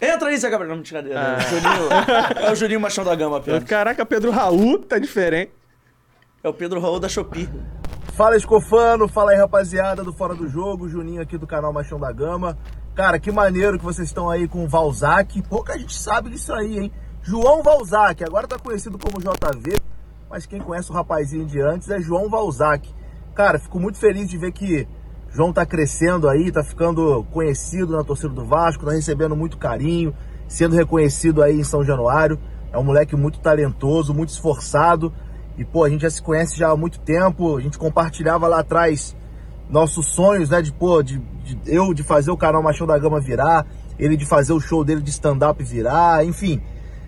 Entra 0.00 0.28
aí, 0.28 0.36
Zé 0.36 0.48
Gabriel. 0.48 0.76
Não, 0.76 0.82
brincadeira. 0.82 1.18
Ah. 1.18 1.38
É 1.40 1.44
o 1.44 1.48
Juninho, 1.48 2.46
é 2.46 2.52
o 2.52 2.54
Juninho 2.54 2.80
Machão 2.80 3.04
da 3.04 3.12
Gama 3.16 3.38
apenas. 3.38 3.64
Caraca, 3.64 4.06
Pedro 4.06 4.30
Raul 4.30 4.78
tá 4.78 5.00
diferente. 5.00 5.50
É 6.44 6.48
o 6.48 6.54
Pedro 6.54 6.78
Raul 6.78 7.00
da 7.00 7.08
Shopee. 7.08 7.48
Fala 8.14 8.36
Escofano, 8.36 9.08
fala 9.08 9.32
aí 9.32 9.36
rapaziada 9.36 10.04
do 10.04 10.12
Fora 10.12 10.36
do 10.36 10.46
Jogo, 10.46 10.88
Juninho 10.88 11.22
aqui 11.22 11.36
do 11.36 11.46
canal 11.46 11.72
Machão 11.72 11.98
da 11.98 12.12
Gama. 12.12 12.56
Cara, 12.94 13.18
que 13.18 13.32
maneiro 13.32 13.80
que 13.80 13.84
vocês 13.84 14.06
estão 14.06 14.30
aí 14.30 14.46
com 14.46 14.64
o 14.64 14.68
Valzac. 14.68 15.42
Pouca 15.48 15.76
gente 15.76 15.96
sabe 15.96 16.30
disso 16.30 16.52
aí, 16.52 16.78
hein? 16.78 16.92
João 17.22 17.62
Valzac, 17.62 18.22
agora 18.24 18.48
tá 18.48 18.58
conhecido 18.58 18.98
como 18.98 19.20
JV, 19.20 19.78
mas 20.28 20.44
quem 20.44 20.60
conhece 20.60 20.90
o 20.90 20.94
rapazinho 20.94 21.46
de 21.46 21.60
antes 21.60 21.88
é 21.88 22.00
João 22.00 22.28
Valzac. 22.28 22.88
Cara, 23.34 23.58
fico 23.58 23.78
muito 23.78 23.98
feliz 23.98 24.28
de 24.28 24.36
ver 24.36 24.52
que 24.52 24.88
João 25.30 25.52
tá 25.52 25.64
crescendo 25.64 26.28
aí, 26.28 26.50
tá 26.50 26.64
ficando 26.64 27.24
conhecido 27.30 27.96
na 27.96 28.02
torcida 28.02 28.30
do 28.30 28.44
Vasco, 28.44 28.84
tá 28.84 28.92
recebendo 28.92 29.36
muito 29.36 29.56
carinho, 29.56 30.12
sendo 30.48 30.74
reconhecido 30.74 31.42
aí 31.42 31.58
em 31.60 31.64
São 31.64 31.84
Januário. 31.84 32.38
É 32.72 32.78
um 32.78 32.82
moleque 32.82 33.14
muito 33.14 33.38
talentoso, 33.38 34.12
muito 34.12 34.30
esforçado. 34.30 35.12
E, 35.56 35.64
pô, 35.64 35.84
a 35.84 35.88
gente 35.90 36.02
já 36.02 36.10
se 36.10 36.20
conhece 36.20 36.58
já 36.58 36.70
há 36.70 36.76
muito 36.76 36.98
tempo, 37.00 37.56
a 37.56 37.60
gente 37.60 37.78
compartilhava 37.78 38.48
lá 38.48 38.60
atrás 38.60 39.14
nossos 39.70 40.06
sonhos, 40.06 40.50
né? 40.50 40.60
De, 40.60 40.72
pô, 40.72 41.02
de, 41.02 41.18
de- 41.18 41.58
eu 41.66 41.94
de 41.94 42.02
fazer 42.02 42.30
o 42.30 42.36
canal 42.36 42.62
Machão 42.62 42.86
da 42.86 42.98
Gama 42.98 43.20
virar, 43.20 43.66
ele 43.98 44.16
de 44.16 44.26
fazer 44.26 44.52
o 44.52 44.60
show 44.60 44.82
dele 44.84 45.00
de 45.02 45.10
stand-up 45.10 45.62
virar, 45.62 46.24
enfim. 46.24 46.60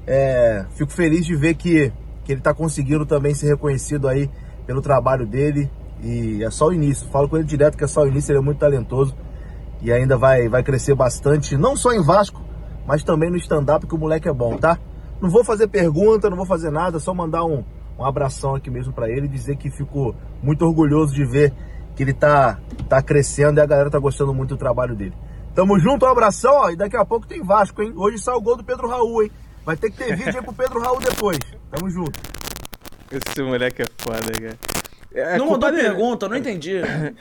É, 0.07 0.67
fico 0.71 0.93
feliz 0.93 1.25
de 1.25 1.35
ver 1.35 1.55
que, 1.55 1.93
que 2.25 2.33
ele 2.33 2.41
tá 2.41 2.53
conseguindo 2.53 3.07
também 3.07 3.35
ser 3.35 3.49
reconhecido 3.49 4.09
aí 4.09 4.31
pelo 4.67 4.83
trabalho 4.83 5.27
dele. 5.27 5.71
E 6.03 6.43
é 6.45 6.51
só 6.51 6.69
o 6.69 6.73
início. 6.73 7.09
Falo 7.09 7.29
com 7.29 7.37
ele 7.37 7.47
direto 7.47 7.77
que 7.77 7.85
é 7.85 7.87
só 7.87 8.03
o 8.03 8.09
início, 8.09 8.33
ele 8.33 8.39
é 8.39 8.43
muito 8.43 8.59
talentoso. 8.59 9.15
E 9.83 9.93
ainda 9.93 10.17
vai, 10.17 10.49
vai 10.49 10.63
crescer 10.63 10.95
bastante, 10.95 11.57
não 11.57 11.77
só 11.77 11.93
em 11.93 12.03
Vasco, 12.03 12.41
mas 12.87 13.03
também 13.03 13.31
no 13.31 13.37
stand-up, 13.37 13.87
que 13.87 13.95
o 13.95 13.99
moleque 13.99 14.29
é 14.29 14.33
bom, 14.33 14.57
tá? 14.57 14.79
Não 15.21 15.29
vou 15.29 15.45
fazer 15.45 15.69
pergunta, 15.69 16.31
não 16.31 16.37
vou 16.37 16.47
fazer 16.47 16.71
nada, 16.71 16.99
só 16.99 17.13
mandar 17.13 17.45
um, 17.45 17.63
um 17.99 18.05
abração 18.05 18.55
aqui 18.55 18.71
mesmo 18.71 18.93
pra 18.93 19.11
ele 19.11 19.27
e 19.27 19.29
dizer 19.29 19.57
que 19.57 19.71
fico 19.71 20.15
muito 20.43 20.65
orgulhoso 20.65 21.15
de 21.15 21.25
ver 21.25 21.53
que 21.95 22.03
ele 22.03 22.13
tá, 22.13 22.59
tá 22.89 23.03
crescendo 23.03 23.61
e 23.61 23.63
a 23.63 23.67
galera 23.67 23.91
tá 23.91 23.99
gostando 23.99 24.35
muito 24.35 24.51
do 24.51 24.59
trabalho 24.59 24.97
dele. 24.97 25.15
Tamo 25.55 25.79
junto, 25.79 26.05
um 26.05 26.09
abração, 26.09 26.53
ó, 26.53 26.71
e 26.71 26.77
daqui 26.77 26.97
a 26.97 27.05
pouco 27.05 27.27
tem 27.27 27.43
Vasco, 27.43 27.83
hein? 27.83 27.93
Hoje 27.95 28.19
sai 28.19 28.35
o 28.35 28.41
gol 28.41 28.57
do 28.57 28.65
Pedro 28.65 28.89
Raul, 28.89 29.23
hein? 29.23 29.31
Vai 29.65 29.77
ter 29.77 29.91
que 29.91 29.97
ter 29.97 30.15
vídeo 30.17 30.37
aí 30.37 30.43
pro 30.43 30.53
Pedro 30.53 30.81
Raul 30.81 31.01
depois. 31.01 31.39
Tamo 31.71 31.91
junto. 31.91 32.19
Esse 33.11 33.43
moleque 33.43 33.83
é 33.83 33.87
foda, 33.99 34.21
cara. 34.33 34.59
É, 35.15 35.39
não 35.39 35.51
mandou 35.51 35.71
dele. 35.71 35.83
pergunta, 35.85 36.27
eu 36.27 36.31
não 36.31 36.37
entendi. 36.37 36.73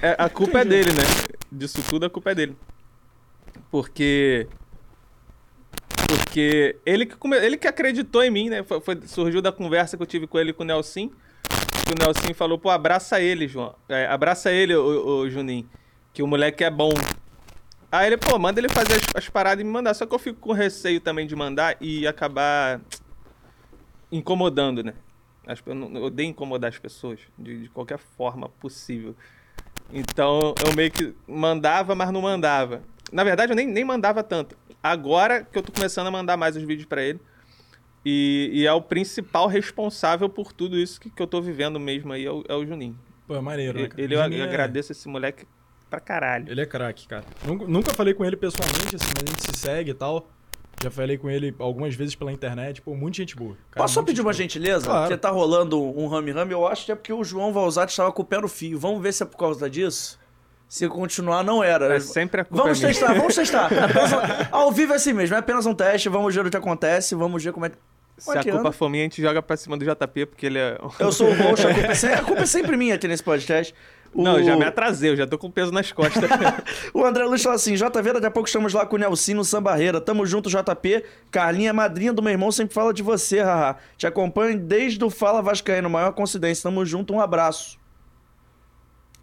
É, 0.01 0.15
a 0.17 0.27
culpa 0.27 0.59
é 0.61 0.65
dele, 0.65 0.91
né? 0.91 1.03
Disso 1.51 1.81
tudo 1.87 2.05
a 2.05 2.09
culpa 2.09 2.31
é 2.31 2.35
dele. 2.35 2.57
Porque. 3.69 4.47
Porque 6.07 6.75
ele 6.85 7.05
que, 7.05 7.15
come- 7.15 7.37
ele 7.37 7.57
que 7.57 7.67
acreditou 7.67 8.23
em 8.23 8.29
mim, 8.31 8.49
né? 8.49 8.63
Foi, 8.63 8.81
foi- 8.81 8.99
surgiu 9.05 9.41
da 9.41 9.51
conversa 9.51 9.95
que 9.95 10.03
eu 10.03 10.07
tive 10.07 10.27
com 10.27 10.37
ele 10.39 10.49
e 10.49 10.53
com 10.53 10.63
o 10.63 10.65
Nelson. 10.65 11.09
Que 11.85 11.91
o 11.91 11.95
Nelson 11.99 12.33
falou, 12.33 12.57
pô, 12.57 12.69
abraça 12.69 13.19
ele, 13.21 13.47
João. 13.47 13.75
É, 13.89 14.05
abraça 14.07 14.51
ele, 14.51 14.75
o, 14.75 15.29
Juninho. 15.29 15.67
que 16.13 16.21
o 16.23 16.27
moleque 16.27 16.63
é 16.63 16.69
bom. 16.69 16.91
Aí 17.93 18.07
ele, 18.07 18.17
pô, 18.17 18.39
manda 18.39 18.59
ele 18.59 18.69
fazer 18.69 18.95
as, 18.95 19.01
as 19.15 19.29
paradas 19.29 19.61
e 19.61 19.63
me 19.63 19.69
mandar. 19.69 19.93
Só 19.93 20.03
que 20.07 20.15
eu 20.15 20.17
fico 20.17 20.39
com 20.39 20.51
receio 20.51 20.99
também 20.99 21.27
de 21.27 21.35
mandar 21.35 21.77
e 21.79 22.07
acabar 22.07 22.81
incomodando, 24.11 24.83
né? 24.83 24.95
Eu, 25.63 25.75
não- 25.75 25.93
eu 25.95 26.03
odeio 26.05 26.29
incomodar 26.29 26.69
as 26.71 26.79
pessoas 26.79 27.19
de, 27.37 27.63
de 27.63 27.69
qualquer 27.69 27.99
forma 27.99 28.49
possível. 28.49 29.15
Então 29.91 30.55
eu 30.65 30.73
meio 30.75 30.89
que 30.89 31.13
mandava, 31.27 31.93
mas 31.93 32.11
não 32.11 32.21
mandava. 32.23 32.81
Na 33.11 33.23
verdade, 33.23 33.51
eu 33.51 33.55
nem, 33.55 33.67
nem 33.67 33.83
mandava 33.85 34.23
tanto. 34.23 34.57
Agora 34.81 35.43
que 35.43 35.55
eu 35.55 35.61
tô 35.61 35.71
começando 35.71 36.07
a 36.07 36.11
mandar 36.11 36.35
mais 36.35 36.55
os 36.55 36.63
vídeos 36.63 36.87
pra 36.87 37.03
ele. 37.03 37.19
E, 38.03 38.49
e 38.53 38.65
é 38.65 38.73
o 38.73 38.81
principal 38.81 39.47
responsável 39.47 40.27
por 40.27 40.51
tudo 40.51 40.77
isso 40.79 40.99
que, 40.99 41.11
que 41.11 41.21
eu 41.21 41.27
tô 41.27 41.39
vivendo 41.41 41.79
mesmo 41.79 42.11
aí, 42.11 42.25
é 42.25 42.31
o, 42.31 42.43
é 42.49 42.55
o 42.55 42.65
Juninho. 42.65 42.97
Pô, 43.27 43.35
é 43.35 43.39
maneiro, 43.39 43.79
né? 43.79 43.87
cara? 43.87 44.01
Ele, 44.01 44.15
eu, 44.15 44.19
eu 44.19 44.43
é- 44.43 44.47
agradeço 44.47 44.91
esse 44.91 45.07
moleque 45.07 45.45
pra 45.93 45.99
caralho. 45.99 46.49
Ele 46.49 46.59
é 46.61 46.65
craque, 46.65 47.07
cara. 47.07 47.23
Nunca, 47.45 47.65
nunca 47.67 47.93
falei 47.93 48.13
com 48.15 48.25
ele 48.25 48.35
pessoalmente, 48.35 48.95
assim, 48.95 49.05
mas 49.15 49.23
a 49.23 49.27
gente 49.29 49.41
se 49.55 49.61
segue 49.61 49.91
e 49.91 49.93
tal. 49.93 50.27
Já 50.81 50.89
falei 50.89 51.17
com 51.19 51.29
ele 51.29 51.53
algumas 51.59 51.93
vezes 51.93 52.15
pela 52.15 52.31
internet. 52.31 52.81
Pô, 52.81 52.95
muita 52.95 53.17
gente 53.17 53.35
boa. 53.35 53.55
Cara, 53.71 53.83
Posso 53.83 53.93
só 53.93 54.01
pedir 54.01 54.17
gente 54.17 54.19
uma 54.21 54.23
boa. 54.31 54.33
gentileza? 54.33 54.85
Claro. 54.85 55.01
Porque 55.03 55.17
tá 55.17 55.29
rolando 55.29 55.79
um 55.81 56.07
rame-rame, 56.07 56.51
eu 56.51 56.65
acho 56.67 56.85
que 56.85 56.91
é 56.91 56.95
porque 56.95 57.13
o 57.13 57.23
João 57.23 57.53
Valzati 57.53 57.91
estava 57.91 58.11
com 58.11 58.21
o 58.23 58.25
pé 58.25 58.39
no 58.41 58.47
fio. 58.47 58.79
Vamos 58.79 59.01
ver 59.01 59.13
se 59.13 59.21
é 59.21 59.25
por 59.25 59.37
causa 59.37 59.69
disso? 59.69 60.19
Se 60.67 60.87
continuar, 60.89 61.43
não 61.43 61.63
era. 61.63 61.95
É 61.95 61.99
sempre 61.99 62.41
a 62.41 62.43
culpa 62.45 62.63
Vamos 62.63 62.79
minha. 62.79 62.91
testar, 62.91 63.13
vamos 63.13 63.35
testar. 63.35 63.69
Um- 64.51 64.55
Ao 64.57 64.71
vivo 64.71 64.93
é 64.93 64.95
assim 64.95 65.13
mesmo, 65.13 65.35
é 65.35 65.39
apenas 65.39 65.67
um 65.67 65.75
teste, 65.75 66.09
vamos 66.09 66.33
ver 66.33 66.45
o 66.45 66.49
que 66.49 66.57
acontece, 66.57 67.13
vamos 67.13 67.43
ver 67.43 67.53
como 67.53 67.67
é 67.67 67.69
que. 67.69 67.77
Se 68.17 68.37
a 68.37 68.43
culpa 68.43 68.71
for 68.71 68.89
minha, 68.89 69.03
a 69.03 69.05
gente 69.05 69.21
joga 69.21 69.41
pra 69.41 69.55
cima 69.57 69.75
do 69.77 69.83
JP, 69.85 70.25
porque 70.27 70.45
ele 70.47 70.57
é. 70.59 70.77
Eu 70.99 71.11
sou 71.11 71.29
o 71.29 71.33
host, 71.35 71.65
a 71.67 71.73
culpa 71.73 71.91
é 71.91 71.95
sempre, 71.95 72.15
a 72.19 72.23
culpa 72.23 72.41
é 72.41 72.45
sempre 72.45 72.77
minha 72.77 72.95
aqui 72.95 73.07
nesse 73.07 73.23
podcast. 73.23 73.73
O- 74.13 74.23
Não, 74.23 74.37
eu 74.37 74.43
já 74.43 74.55
me 74.55 74.63
atrasei, 74.65 75.09
eu 75.11 75.15
já 75.15 75.25
tô 75.25 75.37
com 75.37 75.49
peso 75.49 75.71
nas 75.71 75.91
costas. 75.91 76.23
O 76.93 77.03
André 77.03 77.23
Luiz 77.25 77.41
fala 77.41 77.55
assim: 77.55 77.73
JV, 77.73 78.13
daqui 78.13 78.25
a 78.27 78.31
pouco 78.31 78.47
estamos 78.47 78.73
lá 78.73 78.85
com 78.85 78.95
o 78.95 78.99
Nelsinho 78.99 79.37
no 79.37 79.43
Sambarreira. 79.45 79.99
Tamo 79.99 80.25
junto, 80.25 80.49
JP. 80.49 81.03
Carlinha, 81.31 81.73
madrinha 81.73 82.13
do 82.13 82.21
meu 82.21 82.31
irmão, 82.31 82.51
sempre 82.51 82.73
fala 82.73 82.93
de 82.93 83.01
você, 83.01 83.39
haha. 83.41 83.75
Te 83.97 84.05
acompanho 84.05 84.59
desde 84.59 85.03
o 85.03 85.09
Fala 85.09 85.41
Vascaíno, 85.41 85.89
maior 85.89 86.11
coincidência. 86.13 86.63
Tamo 86.63 86.85
junto, 86.85 87.13
um 87.13 87.19
abraço. 87.19 87.79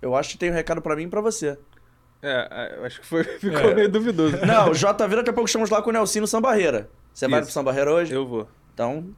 Eu 0.02 0.16
acho 0.16 0.30
que 0.30 0.38
tem 0.38 0.50
um 0.50 0.54
recado 0.54 0.80
pra 0.80 0.96
mim 0.96 1.04
e 1.04 1.08
pra 1.08 1.20
você. 1.20 1.58
é, 2.22 2.74
eu 2.78 2.84
acho 2.84 3.00
que 3.00 3.06
foi, 3.06 3.22
ficou 3.38 3.70
É. 3.70 3.74
meio 3.74 3.88
duvidoso. 3.88 4.36
Não, 4.44 4.72
JV, 4.74 5.16
daqui 5.16 5.30
a 5.30 5.32
pouco 5.32 5.46
estamos 5.46 5.70
lá 5.70 5.80
com 5.82 5.90
o 5.90 5.92
Nelsinho 5.92 6.22
no 6.22 6.26
Sambarreira. 6.28 6.90
Você 7.12 7.28
vai 7.28 7.40
Isso. 7.40 7.48
pro 7.48 7.54
Sambarreira 7.54 7.92
hoje? 7.92 8.12
Eu 8.14 8.26
vou. 8.26 8.48
Então, 8.74 9.08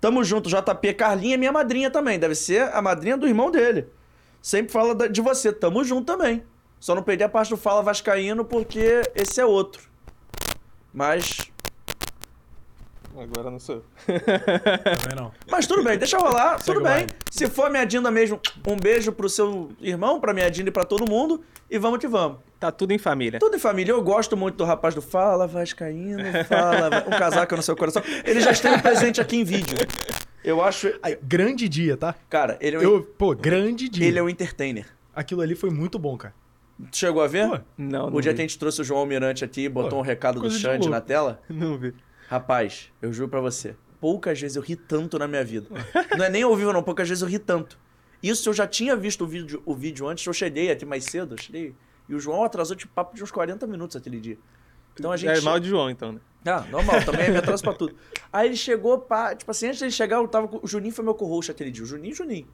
tamo 0.00 0.22
junto, 0.24 0.48
JP. 0.48 0.94
Carlinha 0.94 1.34
é 1.34 1.36
minha 1.36 1.52
madrinha 1.52 1.90
também. 1.90 2.18
Deve 2.18 2.34
ser 2.34 2.62
a 2.74 2.80
madrinha 2.80 3.16
do 3.16 3.26
irmão 3.26 3.50
dele. 3.50 3.86
Sempre 4.48 4.72
fala 4.72 4.94
de 5.10 5.20
você. 5.20 5.52
Tamo 5.52 5.84
junto 5.84 6.06
também. 6.06 6.42
Só 6.80 6.94
não 6.94 7.02
perdi 7.02 7.22
a 7.22 7.28
parte 7.28 7.50
do 7.50 7.56
Fala 7.58 7.82
Vascaíno 7.82 8.46
porque 8.46 9.02
esse 9.14 9.38
é 9.38 9.44
outro. 9.44 9.82
Mas. 10.90 11.52
Agora 13.14 13.50
não 13.50 13.58
sou 13.58 13.74
eu. 13.74 13.84
Também 14.06 15.14
não. 15.14 15.32
Mas 15.50 15.66
tudo 15.66 15.84
bem, 15.84 15.98
deixa 15.98 16.16
rolar, 16.16 16.58
Segue 16.60 16.64
tudo 16.64 16.80
o 16.80 16.82
bem. 16.82 17.06
Se 17.30 17.46
for 17.46 17.68
minha 17.68 17.84
Dinda 17.84 18.10
mesmo, 18.10 18.40
um 18.66 18.76
beijo 18.78 19.12
pro 19.12 19.28
seu 19.28 19.70
irmão, 19.82 20.18
pra 20.18 20.32
minha 20.32 20.50
Dinda 20.50 20.70
e 20.70 20.72
pra 20.72 20.84
todo 20.84 21.06
mundo. 21.06 21.44
E 21.70 21.76
vamos 21.76 21.98
que 21.98 22.08
vamos. 22.08 22.38
Tá 22.58 22.72
tudo 22.72 22.92
em 22.92 22.98
família. 22.98 23.38
Tudo 23.38 23.54
em 23.54 23.58
família. 23.58 23.92
Eu 23.92 24.02
gosto 24.02 24.34
muito 24.34 24.56
do 24.56 24.64
rapaz 24.64 24.94
do 24.94 25.02
Fala 25.02 25.46
Vascaíno, 25.46 26.22
fala. 26.48 27.04
Um 27.06 27.10
casaco 27.10 27.54
no 27.54 27.62
seu 27.62 27.76
coração. 27.76 28.02
Ele 28.24 28.40
já 28.40 28.52
esteve 28.52 28.80
presente 28.80 29.20
aqui 29.20 29.36
em 29.36 29.44
vídeo. 29.44 29.76
Eu 30.44 30.62
acho. 30.62 30.88
Aí, 31.02 31.18
grande 31.22 31.68
dia, 31.68 31.96
tá? 31.96 32.14
Cara, 32.28 32.56
ele 32.60 32.76
é 32.76 32.78
um, 32.78 32.82
Eu, 32.82 33.02
pô, 33.02 33.34
grande 33.34 33.88
dia. 33.88 34.06
ele 34.06 34.18
é 34.18 34.22
um 34.22 34.28
entertainer. 34.28 34.86
Aquilo 35.14 35.40
ali 35.40 35.54
foi 35.54 35.70
muito 35.70 35.98
bom, 35.98 36.16
cara. 36.16 36.34
Tu 36.90 36.96
Chegou 36.98 37.22
a 37.22 37.26
ver? 37.26 37.48
Pô, 37.48 37.58
Não, 37.76 38.08
não 38.08 38.16
o 38.16 38.20
dia 38.20 38.30
vi. 38.32 38.36
que 38.36 38.42
a 38.42 38.46
gente 38.46 38.58
trouxe 38.58 38.80
o 38.80 38.84
João 38.84 39.00
Almirante 39.00 39.44
aqui 39.44 39.62
e 39.62 39.68
botou 39.68 39.90
Pô, 39.90 39.98
um 39.98 40.02
recado 40.02 40.40
do 40.40 40.50
Xande 40.50 40.88
na 40.88 41.00
tela. 41.00 41.42
Não 41.50 41.76
vi. 41.76 41.92
Rapaz, 42.28 42.92
eu 43.02 43.12
juro 43.12 43.28
pra 43.28 43.40
você, 43.40 43.74
poucas 44.00 44.40
vezes 44.40 44.56
eu 44.56 44.62
ri 44.62 44.76
tanto 44.76 45.18
na 45.18 45.26
minha 45.26 45.42
vida. 45.44 45.66
Não 46.16 46.24
é 46.24 46.30
nem 46.30 46.42
ao 46.42 46.54
vivo, 46.54 46.72
não, 46.72 46.82
poucas 46.82 47.08
vezes 47.08 47.22
eu 47.22 47.28
ri 47.28 47.38
tanto. 47.38 47.78
Isso 48.22 48.48
eu 48.48 48.52
já 48.52 48.66
tinha 48.66 48.94
visto 48.94 49.24
o 49.24 49.26
vídeo, 49.26 49.62
o 49.64 49.74
vídeo 49.74 50.06
antes, 50.06 50.26
eu 50.26 50.32
cheguei 50.32 50.70
aqui 50.70 50.84
mais 50.84 51.04
cedo, 51.04 51.34
eu 51.34 51.38
cheguei. 51.42 51.74
E 52.08 52.14
o 52.14 52.20
João 52.20 52.44
atrasou 52.44 52.76
tipo 52.76 52.92
papo 52.92 53.16
de 53.16 53.22
uns 53.24 53.30
40 53.30 53.66
minutos 53.66 53.96
aquele 53.96 54.20
dia. 54.20 54.38
Então 54.98 55.12
a 55.12 55.16
gente. 55.16 55.38
É 55.38 55.40
mal 55.40 55.58
de 55.60 55.68
João, 55.68 55.88
então, 55.90 56.12
né? 56.12 56.20
Ah, 56.46 56.64
normal, 56.70 57.02
também 57.04 57.30
me 57.30 57.36
atraso 57.36 57.62
pra 57.62 57.74
tudo. 57.74 57.94
Aí 58.32 58.46
ele 58.48 58.56
chegou, 58.56 58.98
pá, 58.98 59.34
tipo 59.34 59.50
assim, 59.50 59.66
antes 59.66 59.78
de 59.78 59.84
ele 59.84 59.90
chegar, 59.92 60.16
eu 60.16 60.28
tava 60.28 60.48
com. 60.48 60.60
O 60.62 60.66
Juninho 60.66 60.94
foi 60.94 61.04
meu 61.04 61.14
co-host 61.14 61.50
aquele 61.50 61.70
dia. 61.70 61.82
O 61.82 61.86
Juninho, 61.86 62.14
Juninho. 62.14 62.46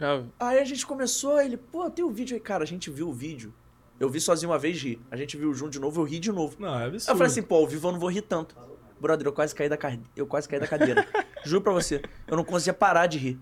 Ah, 0.00 0.22
Aí 0.38 0.58
a 0.60 0.64
gente 0.64 0.86
começou, 0.86 1.40
ele, 1.40 1.56
pô, 1.56 1.90
tem 1.90 2.04
o 2.04 2.10
vídeo 2.10 2.34
aí, 2.34 2.40
cara, 2.40 2.62
a 2.64 2.66
gente 2.66 2.90
viu 2.90 3.08
o 3.08 3.12
vídeo. 3.12 3.52
Eu 3.98 4.08
vi 4.08 4.20
sozinho 4.20 4.50
uma 4.50 4.58
vez 4.58 4.80
ri. 4.82 4.98
A 5.10 5.16
gente 5.16 5.36
viu 5.36 5.52
junto 5.52 5.72
de 5.72 5.80
novo, 5.80 6.00
eu 6.00 6.04
ri 6.04 6.18
de 6.18 6.32
novo. 6.32 6.56
Não, 6.58 6.78
é 6.78 6.86
absurdo. 6.86 7.12
Eu 7.12 7.16
falei 7.18 7.30
assim, 7.30 7.42
pô, 7.42 7.56
ao 7.56 7.66
vivo 7.66 7.88
eu 7.88 7.92
não 7.92 7.98
vou 8.00 8.08
rir 8.10 8.22
tanto. 8.22 8.56
Brother, 8.98 9.26
eu 9.26 9.32
quase 9.32 9.54
caí 9.54 9.68
da, 9.68 9.76
ca- 9.76 9.98
eu 10.16 10.26
quase 10.26 10.48
caí 10.48 10.58
da 10.60 10.66
cadeira. 10.66 11.06
Juro 11.44 11.60
pra 11.62 11.72
você. 11.72 12.00
Eu 12.26 12.36
não 12.36 12.44
conseguia 12.44 12.72
parar 12.74 13.06
de 13.06 13.18
rir. 13.18 13.38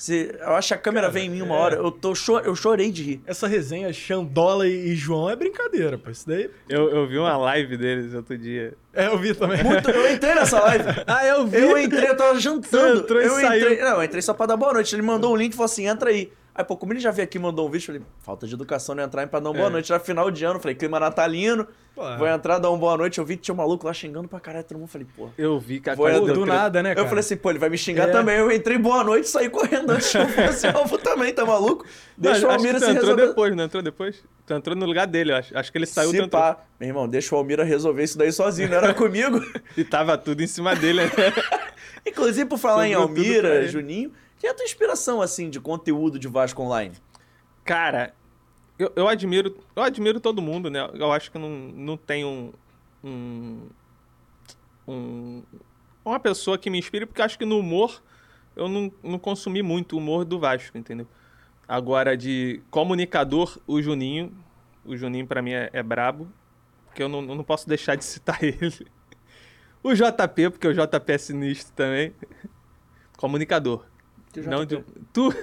Se, 0.00 0.34
eu 0.40 0.54
acho 0.54 0.68
que 0.68 0.74
a 0.74 0.78
câmera 0.78 1.10
vem 1.10 1.26
em 1.26 1.28
mim 1.28 1.42
uma 1.42 1.54
hora, 1.56 1.76
eu, 1.76 1.90
tô, 1.90 2.14
cho- 2.14 2.38
eu 2.38 2.56
chorei 2.56 2.90
de 2.90 3.02
rir. 3.02 3.20
Essa 3.26 3.46
resenha 3.46 3.92
Xandola 3.92 4.66
e 4.66 4.94
João 4.96 5.28
é 5.28 5.36
brincadeira, 5.36 5.98
pô. 5.98 6.08
Isso 6.10 6.26
daí. 6.26 6.48
eu, 6.70 6.88
eu 6.88 7.06
vi 7.06 7.18
uma 7.18 7.36
live 7.36 7.76
deles 7.76 8.14
outro 8.14 8.38
dia. 8.38 8.72
É, 8.94 9.08
eu 9.08 9.18
vi 9.18 9.34
também. 9.34 9.62
Muito, 9.62 9.90
eu 9.90 10.10
entrei 10.10 10.34
nessa 10.34 10.58
live. 10.58 10.84
Ah, 11.06 11.26
eu 11.26 11.46
vi. 11.46 11.58
Eu 11.58 11.76
entrei, 11.76 12.08
eu 12.08 12.16
tava 12.16 12.40
jantando. 12.40 12.96
Você 12.96 13.02
entrou 13.02 13.20
e 13.20 13.24
eu 13.26 13.30
saiu. 13.34 13.60
entrei. 13.72 13.80
Não, 13.84 13.96
eu 13.98 14.02
entrei 14.04 14.22
só 14.22 14.32
pra 14.32 14.46
dar 14.46 14.56
boa 14.56 14.72
noite. 14.72 14.94
Ele 14.94 15.02
mandou 15.02 15.34
um 15.34 15.36
link 15.36 15.52
e 15.52 15.56
falou 15.56 15.66
assim: 15.66 15.86
entra 15.86 16.08
aí. 16.08 16.32
Aí, 16.54 16.64
pô, 16.64 16.76
como 16.76 16.92
ele 16.92 17.00
já 17.00 17.10
veio 17.10 17.24
aqui 17.24 17.38
e 17.38 17.40
mandou 17.40 17.66
um 17.66 17.70
vídeo, 17.70 17.84
eu 17.84 17.86
falei, 17.94 18.02
falta 18.20 18.46
de 18.46 18.54
educação 18.54 18.94
não 18.94 19.04
entrar 19.04 19.26
pra 19.28 19.38
dar 19.40 19.48
uma 19.50 19.54
boa 19.56 19.68
É. 19.68 19.70
noite. 19.70 19.92
Era 19.92 20.00
final 20.00 20.30
de 20.30 20.44
ano, 20.44 20.58
falei, 20.60 20.74
clima 20.74 20.98
natalino. 20.98 21.66
Pô, 21.94 22.02
Vou 22.18 22.26
entrar, 22.26 22.58
dar 22.58 22.70
uma 22.70 22.78
boa 22.78 22.96
noite. 22.96 23.18
Eu 23.18 23.24
vi 23.24 23.36
que 23.36 23.42
tinha 23.42 23.54
um 23.54 23.56
maluco 23.58 23.86
lá 23.86 23.92
xingando 23.92 24.26
pra 24.28 24.40
caralho. 24.40 24.64
Todo 24.64 24.78
mundo 24.78 24.88
falei, 24.88 25.06
pô. 25.16 25.28
Eu 25.38 25.58
vi 25.58 25.80
que 25.80 25.88
a 25.90 25.94
Vou 25.94 26.08
do 26.26 26.44
nada, 26.46 26.82
né, 26.82 26.90
cara? 26.94 27.04
Eu 27.04 27.08
falei 27.08 27.20
assim, 27.20 27.36
pô, 27.36 27.50
ele 27.50 27.58
vai 27.58 27.68
me 27.70 27.78
xingar 27.78 28.08
É. 28.08 28.12
também. 28.12 28.36
Eu 28.36 28.50
entrei 28.50 28.78
boa 28.78 29.02
noite 29.04 29.26
e 29.26 29.28
saí 29.28 29.48
correndo 29.48 29.90
antes 29.90 30.12
eu 30.14 30.28
fosse 30.28 30.66
alvo 30.68 30.98
também, 30.98 31.32
tá 31.32 31.44
maluco? 31.46 31.84
Deixa 32.16 32.46
o 32.46 32.50
Almira 32.50 32.78
se 32.78 32.84
entrou 32.86 33.00
resolver. 33.10 33.26
depois, 33.28 33.56
não 33.56 33.64
entrou 33.64 33.82
depois? 33.82 34.22
Tu 34.46 34.52
entrou 34.54 34.74
no 34.76 34.86
lugar 34.86 35.06
dele, 35.06 35.32
eu 35.32 35.36
acho. 35.36 35.56
Acho 35.56 35.70
que 35.72 35.78
ele 35.78 35.86
saiu 35.86 36.10
entrou. 36.10 36.28
pá. 36.28 36.58
Meu 36.78 36.88
irmão, 36.88 37.08
deixa 37.08 37.34
o 37.34 37.38
Almira 37.38 37.62
resolver 37.64 38.02
isso 38.02 38.18
daí 38.18 38.32
sozinho, 38.32 38.68
não 38.68 38.76
era 38.78 38.92
comigo. 38.94 39.40
E 39.76 39.84
tava 39.84 40.18
tudo 40.18 40.42
em 40.42 40.46
cima 40.46 40.74
dele, 40.74 41.04
né? 41.04 41.10
Inclusive, 42.06 42.48
por 42.48 42.58
falar 42.58 42.88
em 42.88 42.94
Sobrou 42.94 43.14
pra 43.14 43.22
Almira, 43.22 43.54
ele. 43.56 44.12
Juninho, 44.40 44.42
que 44.42 44.46
é 44.46 44.50
a 44.50 44.54
tua 44.54 44.64
inspiração, 44.64 45.20
assim, 45.22 45.50
de 45.50 45.60
conteúdo 45.60 46.18
de 46.18 46.28
Vasco 46.28 46.62
Online? 46.62 46.94
Cara, 47.64 48.14
eu, 48.78 48.92
eu 48.96 49.08
admiro. 49.08 49.56
Eu 49.76 49.82
admiro 49.82 50.20
todo 50.20 50.42
mundo, 50.42 50.70
né? 50.70 50.80
Eu 50.94 51.12
acho 51.12 51.30
que 51.30 51.38
não, 51.38 51.50
não 51.50 51.96
tem 51.96 52.24
um, 52.24 52.52
um, 53.04 53.68
um- 54.88 55.42
Uma 56.04 56.18
pessoa 56.18 56.58
que 56.58 56.70
me 56.70 56.78
inspire, 56.78 57.06
porque 57.06 57.22
acho 57.22 57.38
que 57.38 57.44
no 57.44 57.58
humor 57.58 58.02
eu 58.56 58.68
não, 58.68 58.92
não 59.02 59.18
consumi 59.18 59.62
muito 59.62 59.94
o 59.94 59.98
humor 59.98 60.24
do 60.24 60.38
Vasco, 60.38 60.76
entendeu? 60.76 61.06
Agora, 61.68 62.16
de 62.16 62.62
comunicador, 62.70 63.58
o 63.66 63.80
Juninho. 63.80 64.32
O 64.84 64.96
Juninho, 64.96 65.26
pra 65.26 65.42
mim, 65.42 65.52
é, 65.52 65.70
é 65.72 65.82
brabo. 65.82 66.28
Porque 66.86 67.02
eu 67.02 67.08
não, 67.08 67.22
não 67.22 67.44
posso 67.44 67.68
deixar 67.68 67.94
de 67.96 68.04
citar 68.04 68.38
ele. 68.42 68.86
O 69.82 69.94
JP, 69.94 70.50
porque 70.50 70.66
o 70.66 70.74
JP 70.74 71.12
é 71.12 71.18
sinistro 71.18 71.72
também. 71.74 72.12
Comunicador. 73.16 73.84
Que 74.32 74.40
Não 74.42 74.64
de, 74.64 74.82
tu. 75.12 75.32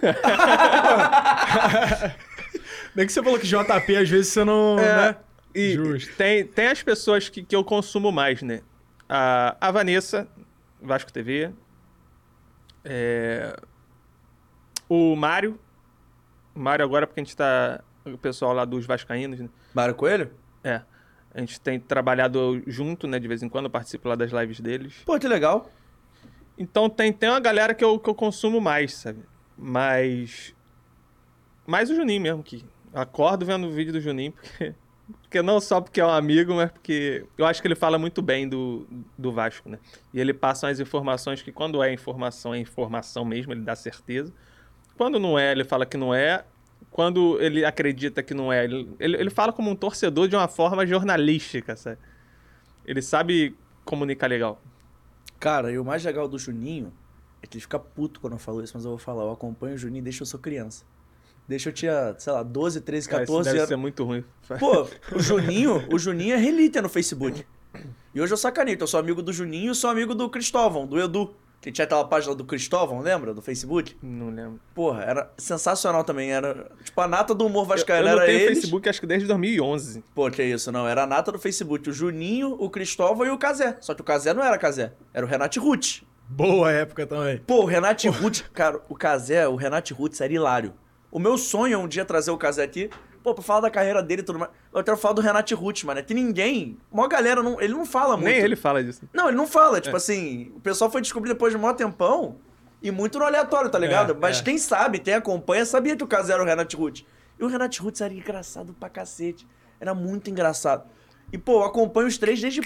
Bem 2.96 3.06
que 3.06 3.12
você 3.12 3.22
falou 3.22 3.38
que 3.38 3.46
JP 3.46 3.96
às 3.96 4.10
vezes 4.10 4.28
você 4.30 4.44
não. 4.44 4.80
É, 4.80 5.12
né? 5.12 5.16
e 5.54 5.74
Justo. 5.74 6.16
Tem, 6.16 6.46
tem 6.46 6.68
as 6.68 6.82
pessoas 6.82 7.30
que, 7.30 7.44
que 7.44 7.56
eu 7.56 7.64
consumo 7.64 8.12
mais, 8.12 8.42
né? 8.42 8.62
A, 9.10 9.56
a 9.60 9.72
Vanessa, 9.72 10.28
Vasco 10.82 11.12
TV. 11.12 11.52
é, 12.84 13.56
o 14.90 15.16
Mário. 15.16 15.60
O 16.56 16.60
Mário 16.60 16.84
agora, 16.84 17.06
porque 17.06 17.20
a 17.20 17.24
gente 17.24 17.36
tá. 17.36 17.84
O 18.06 18.18
pessoal 18.18 18.54
lá 18.54 18.64
dos 18.64 18.86
Vascaínos, 18.86 19.40
né? 19.40 19.50
Mário 19.74 19.94
Coelho? 19.94 20.32
É. 20.64 20.82
A 21.34 21.40
gente 21.42 21.60
tem 21.60 21.78
trabalhado 21.80 22.64
junto, 22.66 23.06
né? 23.06 23.20
De 23.20 23.28
vez 23.28 23.44
em 23.44 23.50
quando 23.50 23.66
eu 23.66 23.70
participo 23.70 24.08
lá 24.08 24.16
das 24.16 24.32
lives 24.32 24.60
deles. 24.62 24.94
Pô, 25.06 25.20
que 25.20 25.28
legal. 25.28 25.70
Então 26.58 26.90
tem, 26.90 27.14
tem 27.14 27.30
uma 27.30 27.40
galera 27.40 27.74
que 27.74 27.84
eu, 27.84 28.00
que 28.00 28.10
eu 28.10 28.16
consumo 28.16 28.60
mais, 28.60 28.94
sabe? 28.96 29.20
Mas. 29.58 30.56
Mais 31.66 31.90
o 31.90 31.96
Juninho 31.96 32.22
mesmo, 32.22 32.44
que 32.44 32.64
acordo 32.94 33.46
vendo 33.46 33.68
o 33.68 33.72
vídeo 33.72 33.94
do 33.94 34.02
Juninho, 34.02 34.32
porque. 34.32 34.74
Porque 35.22 35.42
não 35.42 35.60
só 35.60 35.80
porque 35.80 36.02
é 36.02 36.06
um 36.06 36.10
amigo, 36.10 36.54
mas 36.54 36.70
porque 36.70 37.26
eu 37.38 37.46
acho 37.46 37.62
que 37.62 37.68
ele 37.68 37.76
fala 37.76 37.98
muito 37.98 38.22
bem 38.22 38.48
do, 38.48 38.86
do 39.18 39.32
Vasco, 39.32 39.70
né? 39.70 39.80
E 40.14 40.20
ele 40.20 40.34
passa 40.34 40.68
umas 40.68 40.80
informações 40.80 41.42
que 41.42 41.52
quando 41.52 41.82
é 41.82 41.94
informação, 41.94 42.54
é 42.54 42.60
informação 42.60 43.24
mesmo, 43.24 43.54
ele 43.54 43.62
dá 43.62 43.76
certeza. 43.76 44.34
Quando 44.98 45.20
não 45.20 45.40
é, 45.40 45.52
ele 45.52 45.64
fala 45.64 45.86
que 45.86 45.96
não 45.96 46.14
é. 46.14 46.44
Quando 46.92 47.40
ele 47.42 47.64
acredita 47.64 48.22
que 48.22 48.34
não 48.34 48.52
é, 48.52 48.66
ele, 48.66 48.90
ele, 49.00 49.18
ele 49.18 49.30
fala 49.30 49.54
como 49.54 49.70
um 49.70 49.76
torcedor 49.76 50.28
de 50.28 50.36
uma 50.36 50.48
forma 50.48 50.86
jornalística, 50.86 51.76
sabe? 51.76 51.98
Ele 52.86 53.02
sabe 53.02 53.56
comunicar 53.86 54.28
legal. 54.28 54.62
Cara, 55.40 55.72
e 55.72 55.78
o 55.78 55.86
mais 55.86 56.04
legal 56.04 56.28
do 56.28 56.38
Juninho 56.40 56.92
é 57.42 57.48
que 57.48 57.58
ele 57.58 57.62
fica 57.62 57.78
puto 57.80 58.20
quando 58.20 58.34
eu 58.34 58.40
falo 58.40 58.64
isso, 58.64 58.74
mas 58.76 58.84
eu 58.84 58.92
vou 58.92 58.98
falar. 58.98 59.24
Eu 59.24 59.32
acompanho 59.32 59.76
o 59.76 59.78
Juninho 59.78 60.04
desde 60.04 60.20
que 60.20 60.24
eu 60.24 60.28
sou 60.28 60.40
criança. 60.40 60.84
Deixa 61.48 61.70
eu 61.70 61.74
tinha, 61.74 62.14
sei 62.18 62.34
lá, 62.34 62.44
12, 62.44 62.82
13, 62.82 63.08
Cara, 63.08 63.24
isso 63.24 63.32
14 63.32 63.48
deve 63.50 63.60
anos. 63.60 63.70
ser 63.70 63.76
muito 63.78 64.04
ruim. 64.04 64.24
Pô, 64.60 64.88
o 65.16 65.20
Juninho, 65.20 65.88
o 65.94 65.98
Juninho 65.98 66.34
é 66.34 66.38
relíquia 66.38 66.82
no 66.82 66.90
Facebook. 66.90 67.46
E 68.14 68.20
hoje 68.20 68.34
eu 68.34 68.38
sacaneio, 68.38 68.78
eu 68.80 68.88
sou 68.88 69.00
amigo 69.00 69.22
do 69.22 69.32
Juninho 69.32 69.72
e 69.72 69.76
sou 69.76 69.90
amigo 69.90 70.14
do 70.14 70.30
Cristóvão, 70.30 70.86
do 70.86 71.00
Edu. 71.00 71.34
Que 71.60 71.72
tinha 71.72 71.86
aquela 71.86 72.06
página 72.06 72.36
do 72.36 72.46
Cristóvão, 72.46 73.00
lembra? 73.02 73.34
Do 73.34 73.42
Facebook. 73.42 73.98
Não 74.02 74.30
lembro. 74.30 74.60
Porra, 74.76 75.04
era 75.04 75.32
sensacional 75.38 76.04
também. 76.04 76.32
Era 76.32 76.70
tipo 76.84 77.02
a 77.02 77.08
nata 77.08 77.34
do 77.34 77.46
humor 77.46 77.64
Eu, 77.64 77.68
vascaíno. 77.68 78.08
eu 78.08 78.16
não 78.16 78.22
era 78.22 78.26
tenho 78.32 78.40
eles. 78.42 78.60
Facebook 78.60 78.88
acho 78.88 79.00
que 79.02 79.08
desde 79.08 79.28
2011. 79.28 80.04
Pô, 80.14 80.30
que 80.30 80.44
isso, 80.44 80.72
não. 80.72 80.88
Era 80.88 81.04
a 81.04 81.08
nata 81.08 81.32
do 81.32 81.40
Facebook. 81.40 81.90
O 81.90 81.94
Juninho, 81.94 82.56
o 82.60 82.70
Cristóvão 82.70 83.26
e 83.26 83.32
o 83.32 83.38
Cazé. 83.38 83.76
Só 83.82 83.94
que 83.94 84.02
o 84.02 84.04
Cazé 84.04 84.34
não 84.34 84.44
era 84.44 84.58
Cazé. 84.58 84.94
Era 85.14 85.26
o 85.26 85.30
Renato 85.30 85.60
Ruth. 85.60 86.04
Boa 86.30 86.72
época 86.72 87.08
também. 87.08 87.40
Pô, 87.40 87.64
o 87.64 87.66
Renato 87.66 88.10
Ruth... 88.10 88.42
Cara, 88.54 88.80
o 88.88 88.96
Cazé, 88.96 89.48
o 89.48 89.56
Renato 89.56 89.94
Ruth 89.96 90.22
era 90.22 90.32
hilário. 90.32 90.74
O 91.10 91.20
meu 91.20 91.38
sonho 91.38 91.74
é 91.74 91.78
um 91.78 91.88
dia 91.88 92.06
trazer 92.06 92.32
o 92.32 92.38
Cazé 92.38 92.64
aqui... 92.64 92.90
Pô, 93.28 93.34
pra 93.34 93.44
falar 93.44 93.60
da 93.60 93.70
carreira 93.70 94.02
dele 94.02 94.22
e 94.22 94.24
tudo 94.24 94.40
mais. 94.40 94.50
Eu 94.74 94.82
quero 94.82 94.96
falar 94.96 95.14
do 95.16 95.20
Renato 95.22 95.54
Ruth, 95.54 95.84
mano. 95.84 96.00
É 96.00 96.04
que 96.04 96.14
ninguém... 96.14 96.78
Uma 96.90 97.10
galera, 97.10 97.44
não, 97.44 97.60
ele 97.60 97.74
não 97.74 97.86
fala 97.86 98.16
muito. 98.16 98.30
Nem 98.30 98.40
ele 98.40 98.56
fala 98.56 98.82
disso. 98.82 99.02
Não, 99.14 99.28
ele 99.28 99.36
não 99.36 99.46
fala. 99.46 99.82
Tipo 99.82 99.98
assim, 99.98 100.50
o 100.56 100.62
pessoal 100.62 100.90
foi 100.90 101.02
descobrir 101.02 101.28
depois 101.34 101.52
de 101.52 101.58
um 101.58 101.62
maior 101.62 101.74
tempão 101.74 102.38
e 102.82 102.90
muito 102.90 103.20
no 103.20 103.26
aleatório, 103.26 103.70
tá 103.70 103.78
ligado? 103.78 104.14
É, 104.14 104.16
Mas 104.18 104.40
é. 104.40 104.44
quem 104.44 104.58
sabe, 104.58 105.00
quem 105.00 105.14
acompanha, 105.14 105.66
sabia 105.66 105.98
que 105.98 106.06
o 106.06 106.08
caso 106.08 106.32
era 106.32 106.42
o 106.42 106.46
Renato 106.46 106.78
Ruth. 106.78 107.02
E 107.38 107.44
o 107.44 107.48
Renato 107.48 107.84
Ruth 107.84 108.00
era 108.00 108.14
engraçado 108.14 108.74
pra 108.80 108.88
cacete. 108.88 109.46
Era 109.78 109.94
muito 109.94 110.30
engraçado. 110.30 110.86
E, 111.30 111.38
pô, 111.38 111.60
eu 111.60 111.64
acompanho 111.66 112.08
os 112.08 112.18
três 112.18 112.40
desde. 112.40 112.62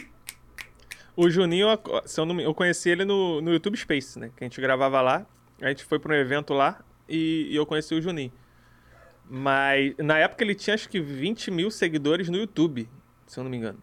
O 1.15 1.27
Juninho, 1.27 1.69
eu- 1.69 2.01
se 2.05 2.19
eu, 2.21 2.25
não 2.27 2.35
me- 2.35 2.43
eu 2.43 2.53
conheci 2.53 2.87
ele 2.87 3.03
no, 3.03 3.41
no 3.41 3.51
YouTube 3.51 3.75
Space, 3.77 4.19
né? 4.19 4.29
Que 4.37 4.43
a 4.43 4.45
gente 4.45 4.61
gravava 4.61 5.01
lá. 5.01 5.25
A 5.59 5.69
gente 5.69 5.83
foi 5.85 5.97
pra 5.97 6.13
um 6.13 6.15
evento 6.17 6.53
lá 6.53 6.81
e, 7.09 7.47
e 7.49 7.55
eu 7.55 7.65
conheci 7.65 7.95
o 7.95 8.01
Juninho. 8.01 8.31
Mas 9.33 9.93
na 9.97 10.17
época 10.17 10.43
ele 10.43 10.53
tinha 10.53 10.73
acho 10.73 10.89
que 10.89 10.99
20 10.99 11.49
mil 11.51 11.71
seguidores 11.71 12.27
no 12.27 12.35
YouTube, 12.37 12.89
se 13.25 13.39
eu 13.39 13.43
não 13.45 13.49
me 13.49 13.55
engano. 13.55 13.79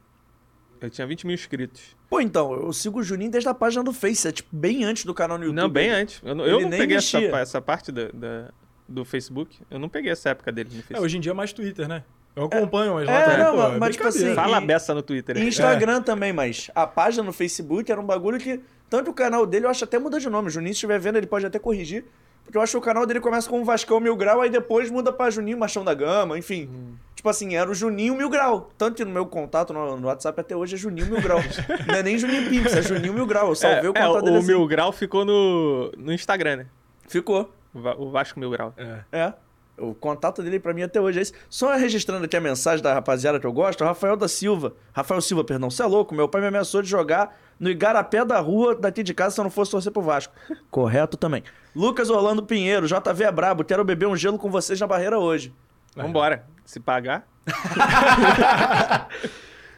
Ele 0.81 0.91
tinha 0.91 1.07
20 1.07 1.27
mil 1.27 1.35
inscritos. 1.35 1.97
Pô, 2.09 2.21
então, 2.21 2.53
eu 2.53 2.73
sigo 2.73 3.01
o 3.01 3.03
Juninho 3.03 3.31
desde 3.31 3.49
a 3.49 3.55
página 3.55 3.83
do 3.83 3.93
Face, 3.93 4.29
é 4.29 4.33
tipo 4.33 4.49
bem 4.53 4.85
antes 4.85 5.07
do 5.07 5.15
canal 5.15 5.39
no 5.39 5.45
YouTube. 5.45 5.57
Não, 5.63 5.69
bem 5.71 5.91
antes. 5.91 6.21
Eu, 6.23 6.37
eu 6.39 6.61
não 6.61 6.69
nem 6.69 6.79
peguei 6.79 6.99
essa, 6.99 7.19
essa 7.19 7.61
parte 7.63 7.91
da, 7.91 8.09
da- 8.13 8.51
do 8.87 9.05
Facebook. 9.07 9.59
Eu 9.71 9.79
não 9.79 9.89
peguei 9.89 10.13
essa 10.13 10.29
época 10.31 10.53
dele 10.53 10.69
no 10.71 10.75
É, 10.75 10.83
Facebook. 10.83 11.05
hoje 11.05 11.17
em 11.17 11.21
dia 11.21 11.33
é 11.33 11.35
mais 11.35 11.53
Twitter, 11.53 11.89
né? 11.89 12.05
Eu 12.37 12.45
acompanho, 12.45 12.95
mas 12.95 13.09
é, 13.09 13.13
lá 13.13 13.23
também, 13.25 13.39
não, 13.39 13.51
pô, 13.53 13.57
mas- 13.57 13.75
é 13.75 13.79
mas, 13.79 13.97
tipo 13.97 14.09
assim, 14.09 14.35
Fala 14.35 14.53
e- 14.53 14.55
a 14.55 14.61
beça 14.61 14.95
no 14.95 15.03
Twitter. 15.03 15.37
E? 15.39 15.49
Instagram 15.49 16.03
também, 16.03 16.33
mas 16.33 16.71
a 16.75 16.87
página 16.87 17.25
no 17.25 17.33
Facebook 17.33 17.91
era 17.91 18.01
um 18.01 18.05
bagulho 18.07 18.39
que. 18.39 18.61
Tanto 18.89 19.11
o 19.11 19.15
canal 19.15 19.45
dele, 19.47 19.65
eu 19.67 19.71
acho 19.71 19.83
até 19.85 19.99
muda 19.99 20.21
de 20.21 20.29
nome. 20.31 20.49
O 20.49 20.51
Juninho, 20.51 20.73
se 20.73 20.77
estiver 20.77 20.99
vendo, 21.01 21.17
ele 21.17 21.27
pode 21.27 21.45
até 21.45 21.59
corrigir. 21.59 22.05
Porque 22.49 22.57
eu 22.57 22.63
acho 22.63 22.73
que 22.73 22.79
o 22.79 22.81
canal 22.81 23.05
dele 23.05 23.21
começa 23.21 23.47
com 23.49 23.61
o 23.61 23.65
Vascão 23.65 24.01
Mil 24.01 24.17
Grau, 24.17 24.41
aí 24.41 24.49
depois 24.49 24.91
muda 24.91 25.13
pra 25.13 25.29
Juninho 25.29 25.59
Machão 25.59 25.85
da 25.85 25.93
Gama, 25.93 26.39
enfim. 26.39 26.97
Tipo 27.15 27.29
assim, 27.29 27.57
era 27.57 27.69
o 27.71 27.75
Juninho 27.75 28.15
Mil 28.17 28.31
Grau. 28.31 28.71
Tanto 28.79 28.97
que 28.97 29.05
no 29.05 29.11
meu 29.11 29.27
contato 29.27 29.73
no, 29.75 29.99
no 29.99 30.07
WhatsApp 30.07 30.41
até 30.41 30.57
hoje 30.57 30.75
é 30.77 30.79
Juninho 30.79 31.07
Mil 31.09 31.21
Grau. 31.21 31.41
Não 31.87 31.95
é 31.95 32.03
nem 32.03 32.17
Juninho 32.17 32.49
Pix, 32.49 32.73
é 32.75 32.81
Juninho 32.81 33.13
Mil 33.13 33.27
Grau. 33.27 33.49
Eu 33.49 33.53
É, 33.53 33.57
salvei 33.57 33.91
o 33.91 33.93
é, 33.95 34.01
contato 34.07 34.25
dele 34.25 34.37
o 34.37 34.39
assim. 34.39 34.47
Mil 34.49 34.67
Grau 34.67 34.91
ficou 34.93 35.25
no, 35.27 35.93
no 35.99 36.11
Instagram, 36.11 36.57
né? 36.57 36.67
Ficou. 37.07 37.53
O 37.75 37.81
Va- 37.83 37.97
O 37.99 38.11
Vasco 38.11 38.41
Mil 38.41 38.49
Grau. 38.51 38.73
É. 38.79 39.01
É. 39.13 39.33
O 39.77 39.95
contato 39.95 40.43
dele 40.43 40.59
pra 40.59 40.73
mim 40.73 40.83
até 40.83 41.01
hoje 41.01 41.19
é 41.19 41.23
esse. 41.23 41.33
Só 41.51 41.77
registrando 41.77 42.25
aqui 42.25 42.37
a 42.37 42.41
mensagem 42.41 42.83
da 42.83 42.95
rapaziada 42.95 43.39
que 43.39 43.47
eu 43.47 43.53
gosto, 43.53 43.83
o 43.83 43.85
Rafael 43.87 44.17
da 44.17 44.27
Silva. 44.27 44.73
Rafael 44.93 45.21
Silva, 45.21 45.45
perdão. 45.45 45.71
Você 45.71 45.83
é 45.83 45.87
louco? 45.87 46.15
Meu 46.15 46.29
pai 46.29 46.41
me 46.41 46.47
ameaçou 46.49 46.83
de 46.83 46.89
jogar 46.89 47.39
no 47.59 47.69
Igarapé 47.71 48.25
da 48.25 48.39
rua 48.39 48.75
daqui 48.75 49.03
de 49.03 49.13
casa 49.15 49.35
se 49.35 49.41
eu 49.41 49.45
não 49.45 49.51
fosse 49.51 49.71
torcer 49.71 49.93
pro 49.93 50.03
Vasco. 50.03 50.33
Correto 50.71 51.17
também. 51.17 51.43
Lucas 51.75 52.11
Orlando 52.11 52.43
Pinheiro, 52.43 52.87
JV 52.87 53.25
é 53.25 53.33
brabo. 53.33 53.65
Quero 53.65 53.85
beber 53.85 54.07
um 54.07 54.17
gelo 54.17 54.39
com 54.39 54.51
vocês 54.51 54.81
na 54.81 54.87
barreira 54.87 55.19
hoje. 55.19 55.53
Vambora. 55.95 56.45
Se 56.65 56.79
pagar. 56.81 57.27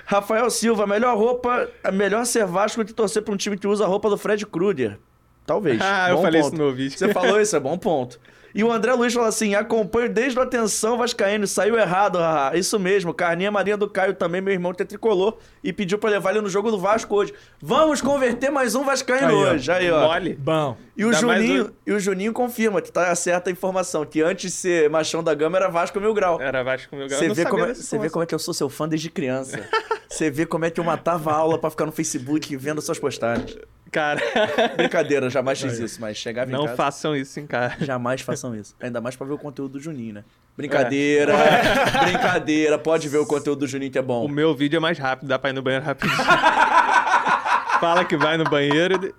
Rafael 0.06 0.50
Silva, 0.50 0.86
melhor 0.86 1.16
roupa, 1.16 1.68
a 1.84 1.92
melhor 1.92 2.26
ser 2.26 2.44
Vasco 2.44 2.84
que 2.84 2.92
torcer 2.92 3.22
pra 3.22 3.32
um 3.32 3.36
time 3.36 3.56
que 3.56 3.66
usa 3.66 3.84
a 3.84 3.86
roupa 3.86 4.10
do 4.10 4.18
Fred 4.18 4.44
Krueger. 4.44 4.98
Talvez. 5.46 5.78
Ah, 5.82 6.10
eu 6.10 6.16
Bom 6.16 6.22
falei 6.22 6.40
ponto. 6.40 6.52
isso 6.52 6.60
no 6.60 6.66
meu 6.66 6.74
vídeo. 6.74 6.98
Você 6.98 7.12
falou 7.12 7.40
isso, 7.40 7.54
é 7.56 7.60
bom 7.60 7.78
ponto. 7.78 8.18
E 8.55 8.64
o 8.64 8.72
André 8.72 8.92
Luiz 8.94 9.14
fala 9.14 9.28
assim: 9.28 9.55
acompanho 9.55 10.09
desde 10.09 10.38
o 10.38 10.42
Atenção 10.42 10.98
Vascaíno, 10.98 11.46
saiu 11.46 11.78
errado, 11.78 12.18
haha. 12.18 12.57
Isso 12.57 12.78
mesmo, 12.78 13.14
Carninha 13.14 13.51
Marinha 13.51 13.76
do 13.76 13.88
Caio 13.88 14.14
também, 14.14 14.40
meu 14.40 14.53
irmão, 14.53 14.72
que 14.72 14.82
é 14.82 14.84
tricolor, 14.84 15.38
e 15.62 15.72
pediu 15.72 15.98
pra 15.98 16.11
levar 16.11 16.30
ele 16.30 16.40
no 16.40 16.48
jogo 16.48 16.70
do 16.70 16.78
Vasco 16.78 17.14
hoje. 17.14 17.32
Vamos 17.61 18.01
converter 18.01 18.51
mais 18.51 18.74
um 18.74 18.84
Vascaíno 18.84 19.28
Aí, 19.28 19.34
ó. 19.34 19.53
hoje. 19.53 19.72
Aí, 19.72 19.90
ó. 19.90 20.01
Mole. 20.09 20.34
Bom. 20.34 20.76
E 20.96 21.05
o, 21.05 21.12
Juninho, 21.12 21.66
um. 21.66 21.70
e 21.86 21.92
o 21.92 22.01
Juninho 22.01 22.32
confirma 22.32 22.82
que 22.82 22.92
tá 22.92 23.14
certa 23.14 23.48
a 23.48 23.53
informação, 23.53 24.05
que 24.05 24.20
antes 24.20 24.51
de 24.53 24.57
ser 24.59 24.90
machão 24.90 25.22
da 25.22 25.34
gama 25.34 25.57
era 25.57 25.68
Vasco 25.68 25.98
Mil 26.01 26.12
Grau. 26.12 26.40
Era 26.40 26.62
Vasco 26.62 26.94
Mil 26.94 27.09
Grau. 27.09 27.18
Você 27.18 27.28
vê, 27.32 27.44
como 27.44 27.64
é, 27.64 27.74
você 27.74 27.80
vê 27.80 28.07
informação. 28.07 28.11
como 28.11 28.22
é 28.22 28.26
que 28.26 28.34
eu 28.34 28.38
sou 28.38 28.53
seu 28.53 28.68
fã 28.68 28.88
desde 28.88 29.09
criança. 29.09 29.66
Você 30.09 30.28
vê 30.30 30.44
como 30.44 30.64
é 30.64 30.70
que 30.70 30.78
eu 30.80 30.84
matava 30.84 31.30
a 31.30 31.34
aula 31.34 31.57
pra 31.57 31.70
ficar 31.70 31.86
no 31.86 31.92
Facebook 31.92 32.57
vendo 32.57 32.82
suas 32.82 32.98
postagens. 32.98 33.57
Cara, 33.91 34.20
Brincadeira, 34.76 35.28
jamais 35.28 35.61
fiz 35.61 35.78
isso, 35.78 36.01
mas 36.01 36.16
chegava 36.16 36.49
em 36.49 36.53
não 36.53 36.64
casa... 36.64 36.76
façam 36.76 37.16
isso 37.16 37.41
em 37.41 37.47
casa. 37.47 37.74
Jamais 37.80 38.20
façam 38.20 38.55
isso. 38.55 38.74
Ainda 38.80 39.01
mais 39.01 39.16
pra 39.16 39.26
ver 39.26 39.32
o 39.32 39.38
conteúdo 39.38 39.72
do 39.72 39.80
Juninho, 39.80 40.14
né? 40.14 40.24
É. 40.26 40.41
Brincadeira, 40.57 41.32
brincadeira. 42.05 42.78
Pode 42.78 43.09
ver 43.09 43.18
o 43.18 43.26
conteúdo 43.26 43.61
do 43.61 43.66
Juninho 43.66 43.91
que 43.91 43.99
é 43.99 44.03
bom. 44.03 44.24
O 44.26 44.28
meu 44.28 44.55
vídeo 44.55 44.76
é 44.76 44.80
mais 44.80 44.99
rápido, 44.99 45.28
dá 45.28 45.38
pra 45.38 45.51
ir 45.51 45.55
no 45.55 45.62
banheiro 45.62 45.84
rapidinho. 45.84 46.16
Fala 47.80 48.05
que 48.05 48.14
vai 48.16 48.36
no 48.36 48.45
banheiro. 48.45 49.07
e- 49.07 49.14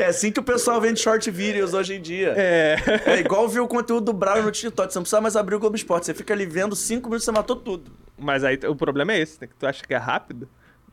É 0.00 0.06
assim 0.06 0.32
que 0.32 0.40
o 0.40 0.42
pessoal 0.42 0.80
vende 0.80 0.98
short 0.98 1.30
videos 1.30 1.74
hoje 1.74 1.94
em 1.96 2.00
dia. 2.00 2.32
É. 2.34 2.76
É 3.04 3.18
igual 3.20 3.46
ver 3.46 3.60
o 3.60 3.68
conteúdo 3.68 4.06
do 4.06 4.12
Brown 4.14 4.42
no 4.42 4.50
TikTok. 4.50 4.90
Você 4.90 4.98
não 4.98 5.02
precisa 5.02 5.20
mais 5.20 5.36
abrir 5.36 5.54
o 5.56 5.60
Globo 5.60 5.76
Esporte. 5.76 6.06
Você 6.06 6.14
fica 6.14 6.32
ali 6.32 6.46
vendo 6.46 6.74
cinco 6.74 7.08
minutos 7.08 7.26
você 7.26 7.32
matou 7.32 7.56
tudo. 7.56 7.92
Mas 8.18 8.42
aí 8.42 8.58
o 8.66 8.74
problema 8.74 9.12
é 9.12 9.18
esse, 9.20 9.38
né? 9.40 9.46
Que 9.46 9.54
tu 9.54 9.66
acha 9.66 9.84
que 9.86 9.92
é 9.92 9.98
rápido, 9.98 10.48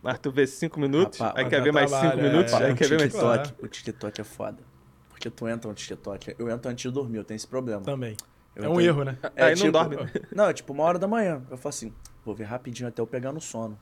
mas 0.07 0.19
tu 0.19 0.31
vê 0.31 0.47
cinco 0.47 0.79
minutos, 0.79 1.19
Rapaz, 1.19 1.43
aí 1.45 1.49
quer 1.49 1.61
ver 1.61 1.73
mais 1.73 1.91
trabalho, 1.91 2.11
cinco 2.13 2.25
é, 2.25 2.29
minutos, 2.29 2.53
é. 2.53 2.55
aí 2.63 2.71
o 2.71 2.75
quer 2.77 2.87
ver 2.87 2.97
mais 2.99 3.11
TikTok, 3.11 3.53
o 3.61 3.67
TikTok 3.67 4.21
é 4.21 4.23
foda. 4.23 4.63
Porque 5.09 5.29
tu 5.29 5.45
entra 5.49 5.67
no 5.67 5.75
TikTok. 5.75 6.35
Eu 6.39 6.49
entro 6.49 6.71
antes 6.71 6.83
de 6.83 6.91
dormir, 6.91 7.17
eu 7.17 7.25
tenho 7.25 7.35
esse 7.35 7.45
problema. 7.45 7.81
Também. 7.81 8.15
Eu 8.55 8.63
é 8.63 8.69
um 8.69 8.75
tenho- 8.77 8.87
erro, 8.87 9.03
né? 9.03 9.17
Aí 9.35 9.49
não 9.49 9.55
tipo- 9.55 9.71
dorme, 9.71 9.95
né? 9.97 10.11
Não, 10.33 10.45
é 10.45 10.53
tipo 10.53 10.71
uma 10.71 10.83
hora 10.85 10.97
da 10.97 11.09
manhã. 11.09 11.43
Eu 11.51 11.57
falo 11.57 11.69
assim, 11.69 11.93
vou 12.23 12.33
ver 12.33 12.45
rapidinho 12.45 12.87
até 12.87 13.01
eu 13.01 13.07
pegar 13.07 13.33
no 13.33 13.41
sono. 13.41 13.77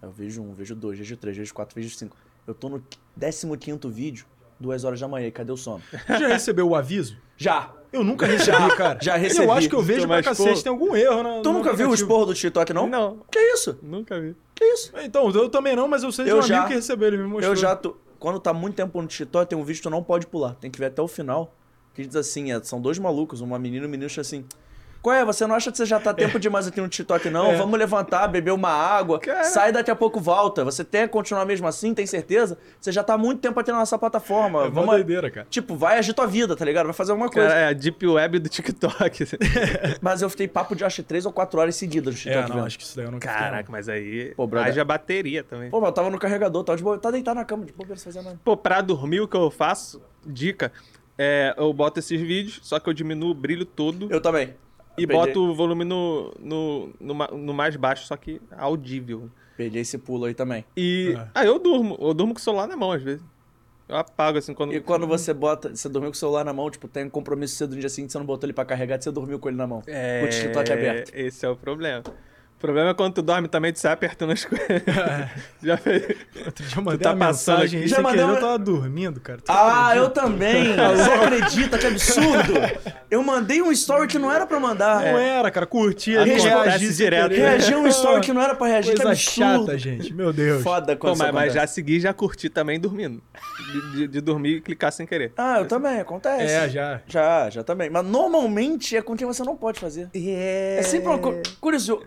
Aí 0.00 0.08
eu 0.08 0.12
vejo 0.12 0.40
um, 0.40 0.54
vejo 0.54 0.76
dois, 0.76 0.96
vejo 1.00 1.16
três, 1.16 1.36
vejo 1.36 1.52
quatro, 1.52 1.74
vejo 1.74 1.92
cinco. 1.96 2.16
Eu 2.46 2.54
tô 2.54 2.68
no 2.68 2.80
15 3.18 3.90
vídeo, 3.90 4.24
duas 4.60 4.84
horas 4.84 5.00
da 5.00 5.08
manhã, 5.08 5.26
e 5.26 5.32
cadê 5.32 5.50
o 5.50 5.56
sono? 5.56 5.82
Você 5.90 6.18
já 6.20 6.28
recebeu 6.28 6.68
o 6.68 6.76
aviso? 6.76 7.18
Já! 7.36 7.72
Eu 7.92 8.02
nunca 8.04 8.26
recebi, 8.26 8.76
cara. 8.76 8.98
já 9.00 9.16
recebi. 9.16 9.44
Eu 9.46 9.52
acho 9.52 9.68
que 9.68 9.74
eu 9.74 9.80
vejo 9.82 10.06
pra 10.06 10.22
cacete, 10.22 10.56
pô- 10.56 10.62
tem 10.62 10.70
algum 10.72 10.94
erro 10.96 11.22
na, 11.22 11.40
Tu 11.40 11.52
nunca 11.52 11.72
viu 11.72 11.88
o 11.90 11.94
esporro 11.94 12.26
do 12.26 12.34
TikTok, 12.34 12.72
não? 12.74 12.86
Não, 12.86 13.18
Que 13.30 13.38
isso? 13.38 13.78
nunca 13.82 14.20
vi. 14.20 14.34
Que 14.54 14.64
isso? 14.64 14.92
Então, 15.02 15.30
eu 15.30 15.48
também 15.48 15.74
não, 15.76 15.86
mas 15.88 16.02
eu 16.02 16.12
sei 16.12 16.24
de 16.26 16.30
Eu 16.30 16.38
um 16.38 16.42
já- 16.42 16.56
amigo 16.56 16.68
que 16.68 16.74
recebeu, 16.74 17.08
ele 17.08 17.16
me 17.18 17.24
mostrou. 17.24 17.52
Eu 17.52 17.56
já 17.56 17.74
tô. 17.76 17.96
Quando 18.18 18.38
tá 18.40 18.52
muito 18.52 18.74
tempo 18.74 19.00
no 19.00 19.06
TikTok, 19.08 19.48
tem 19.48 19.58
um 19.58 19.62
vídeo 19.62 19.78
que 19.78 19.82
tu 19.84 19.90
não 19.90 20.02
pode 20.02 20.26
pular. 20.26 20.54
Tem 20.56 20.70
que 20.70 20.78
ver 20.78 20.86
até 20.86 21.00
o 21.00 21.08
final. 21.08 21.54
Que 21.94 22.04
diz 22.04 22.16
assim: 22.16 22.52
é, 22.52 22.62
são 22.62 22.80
dois 22.80 22.98
malucos, 22.98 23.40
uma 23.40 23.58
menina 23.58 23.84
e 23.84 23.88
um 23.88 23.90
menino, 23.90 24.08
diz 24.08 24.18
assim. 24.18 24.44
Qual 25.06 25.14
é? 25.14 25.24
Você 25.24 25.46
não 25.46 25.54
acha 25.54 25.70
que 25.70 25.76
você 25.78 25.86
já 25.86 26.00
tá 26.00 26.12
tempo 26.12 26.36
demais 26.36 26.66
aqui 26.66 26.80
no 26.80 26.88
TikTok, 26.88 27.30
não? 27.30 27.52
É. 27.52 27.54
Vamos 27.54 27.78
levantar, 27.78 28.26
beber 28.26 28.50
uma 28.50 28.70
água, 28.70 29.20
Cara. 29.20 29.44
sai 29.44 29.70
daqui 29.70 29.88
a 29.88 29.94
pouco 29.94 30.18
volta. 30.18 30.64
Você 30.64 30.84
quer 30.84 31.08
continuar 31.08 31.44
mesmo 31.44 31.64
assim, 31.68 31.94
tem 31.94 32.04
certeza? 32.04 32.58
Você 32.80 32.90
já 32.90 33.04
tá 33.04 33.16
muito 33.16 33.40
tempo 33.40 33.60
aqui 33.60 33.70
na 33.70 33.78
nossa 33.78 33.96
plataforma. 33.96 34.62
É 34.62 34.62
uma 34.62 34.70
Vamos. 34.70 34.90
doideira, 34.90 35.30
cara. 35.30 35.46
Tipo, 35.48 35.76
vai 35.76 35.96
agir 35.96 36.12
tua 36.12 36.26
vida, 36.26 36.56
tá 36.56 36.64
ligado? 36.64 36.86
Vai 36.86 36.92
fazer 36.92 37.12
alguma 37.12 37.30
coisa. 37.30 37.46
Cara, 37.48 37.60
é 37.60 37.68
a 37.68 37.72
Deep 37.72 38.04
Web 38.04 38.40
do 38.40 38.48
TikTok. 38.48 39.26
Mas 40.02 40.22
eu 40.22 40.28
fiquei 40.28 40.48
papo 40.48 40.74
de 40.74 40.84
acho 40.84 40.96
que 40.96 41.02
três 41.04 41.24
ou 41.24 41.30
quatro 41.30 41.60
horas 41.60 41.76
seguidas 41.76 42.12
no 42.12 42.18
TikTok. 42.18 42.44
É, 42.44 42.48
não, 42.48 42.56
vendo. 42.56 42.66
acho 42.66 42.76
que 42.76 42.82
isso 42.82 42.96
daí 42.96 43.06
eu 43.06 43.12
não 43.12 43.20
Caraca, 43.20 43.70
mas 43.70 43.88
aí. 43.88 44.34
Pô, 44.34 44.44
brother. 44.44 44.72
haja 44.72 44.84
bateria 44.84 45.44
também. 45.44 45.70
Pô, 45.70 45.78
mas 45.80 45.90
eu 45.90 45.94
tava 45.94 46.10
no 46.10 46.18
carregador, 46.18 46.64
tava 46.64 46.78
de 46.78 46.82
boa. 46.82 46.98
Tá 46.98 47.12
deitado 47.12 47.36
na 47.36 47.44
cama, 47.44 47.64
de 47.64 47.72
bobeira, 47.72 47.96
sem 47.96 48.12
fazer 48.12 48.24
nada. 48.24 48.40
Pô, 48.42 48.56
pra 48.56 48.80
dormir 48.80 49.20
o 49.20 49.28
que 49.28 49.36
eu 49.36 49.52
faço, 49.52 50.02
dica, 50.26 50.72
é, 51.16 51.54
eu 51.56 51.72
boto 51.72 52.00
esses 52.00 52.20
vídeos, 52.20 52.58
só 52.64 52.80
que 52.80 52.88
eu 52.88 52.92
diminuo 52.92 53.30
o 53.30 53.34
brilho 53.34 53.64
todo 53.64 54.08
Eu 54.10 54.20
também. 54.20 54.52
E 54.98 55.06
boto 55.06 55.50
o 55.50 55.54
volume 55.54 55.84
no, 55.84 56.32
no, 56.38 56.90
no, 57.00 57.14
no 57.14 57.54
mais 57.54 57.76
baixo, 57.76 58.06
só 58.06 58.16
que 58.16 58.40
audível. 58.56 59.30
Peguei 59.56 59.82
esse 59.82 59.96
pulo 59.96 60.26
aí 60.26 60.34
também. 60.34 60.64
E. 60.76 61.14
É. 61.16 61.28
Ah, 61.34 61.44
eu 61.44 61.58
durmo. 61.58 61.96
Eu 62.00 62.12
durmo 62.12 62.34
com 62.34 62.38
o 62.38 62.42
celular 62.42 62.66
na 62.66 62.76
mão, 62.76 62.92
às 62.92 63.02
vezes. 63.02 63.24
Eu 63.88 63.96
apago 63.96 64.38
assim 64.38 64.52
quando. 64.52 64.74
E 64.74 64.80
quando 64.80 65.06
você 65.06 65.32
bota, 65.32 65.74
você 65.74 65.88
dormiu 65.88 66.10
com 66.10 66.16
o 66.16 66.18
celular 66.18 66.44
na 66.44 66.52
mão, 66.52 66.68
tipo, 66.70 66.88
tem 66.88 67.04
um 67.04 67.10
compromisso 67.10 67.54
cedo 67.56 67.74
no 67.74 67.80
dia 67.80 67.88
seguinte, 67.88 68.12
você 68.12 68.18
não 68.18 68.26
botou 68.26 68.46
ele 68.46 68.52
pra 68.52 68.64
carregar, 68.64 69.00
você 69.00 69.12
dormiu 69.12 69.38
com 69.38 69.48
ele 69.48 69.56
na 69.56 69.66
mão. 69.66 69.82
É, 69.86 70.24
O 70.24 70.28
TikTok 70.28 70.72
aberto. 70.72 71.12
Esse 71.14 71.46
é 71.46 71.48
o 71.48 71.56
problema. 71.56 72.02
O 72.56 72.58
problema 72.58 72.90
é 72.90 72.94
quando 72.94 73.12
tu 73.12 73.22
dorme 73.22 73.48
também, 73.48 73.70
tu 73.70 73.78
sai 73.78 73.92
apertando 73.92 74.32
as 74.32 74.44
coisas. 74.46 74.66
Já 75.62 75.76
fez. 75.76 76.02
Outro 76.46 76.64
dia 76.64 76.78
eu 76.78 76.82
mandei 76.82 77.00
tá 77.00 77.12
uma 77.12 77.26
passando 77.26 77.58
mensagem 77.58 77.80
aqui. 77.80 77.84
aí 77.84 77.88
Já 77.88 78.00
mandei 78.00 78.24
uma- 78.24 78.34
eu 78.34 78.40
tava 78.40 78.58
dormindo, 78.58 79.20
cara. 79.20 79.38
Tu 79.40 79.52
Ah, 79.52 79.88
acredita? 79.90 79.96
eu 80.04 80.10
também. 80.10 80.64
Você 80.96 81.10
acredita? 81.10 81.78
Que 81.78 81.86
absurdo. 81.86 82.54
Eu 83.10 83.22
mandei 83.22 83.60
um 83.60 83.70
story 83.70 84.08
que 84.08 84.18
não 84.18 84.32
era 84.32 84.46
pra 84.46 84.58
mandar. 84.58 85.00
Não 85.02 85.18
era, 85.18 85.50
cara. 85.50 85.66
Curti 85.66 86.16
ali, 86.16 86.30
Acontece 86.32 86.48
reagi 86.48 86.86
sem 86.86 86.96
direto. 87.04 87.28
querer. 87.28 87.40
Reagir 87.42 87.76
um 87.76 87.86
story 87.88 88.20
que 88.22 88.32
não 88.32 88.40
era 88.40 88.54
pra 88.54 88.66
reagir. 88.68 88.94
que 88.94 89.02
Coisa 89.02 89.12
absurdo. 89.12 89.66
chata, 89.66 89.78
gente. 89.78 90.14
Meu 90.14 90.32
Deus. 90.32 90.62
Foda 90.62 90.96
Pô, 90.96 91.00
quando 91.08 91.18
mas, 91.18 91.26
isso 91.28 91.34
mas 91.34 91.52
já 91.52 91.66
segui 91.66 91.96
e 91.96 92.00
já 92.00 92.14
curti 92.14 92.48
também 92.48 92.80
dormindo. 92.80 93.22
De, 93.72 93.90
de- 93.92 94.08
de 94.08 94.20
dormir 94.22 94.56
e 94.56 94.60
clicar 94.62 94.90
sem 94.92 95.06
querer. 95.06 95.32
Ah, 95.36 95.58
eu 95.58 95.66
também, 95.66 96.00
acontece. 96.00 96.52
É, 96.54 96.68
já. 96.70 97.00
Já, 97.06 97.50
já 97.50 97.62
também. 97.62 97.90
Mas 97.90 98.04
normalmente 98.06 98.96
é 98.96 99.02
com 99.02 99.14
quem 99.14 99.26
você 99.26 99.42
não 99.44 99.56
pode 99.56 99.78
fazer. 99.78 100.08
É, 100.14 100.76
É 100.78 100.82
sempre 100.82 101.08
uma 101.08 101.18
coisa. 101.18 101.42
Curioso. 101.60 102.02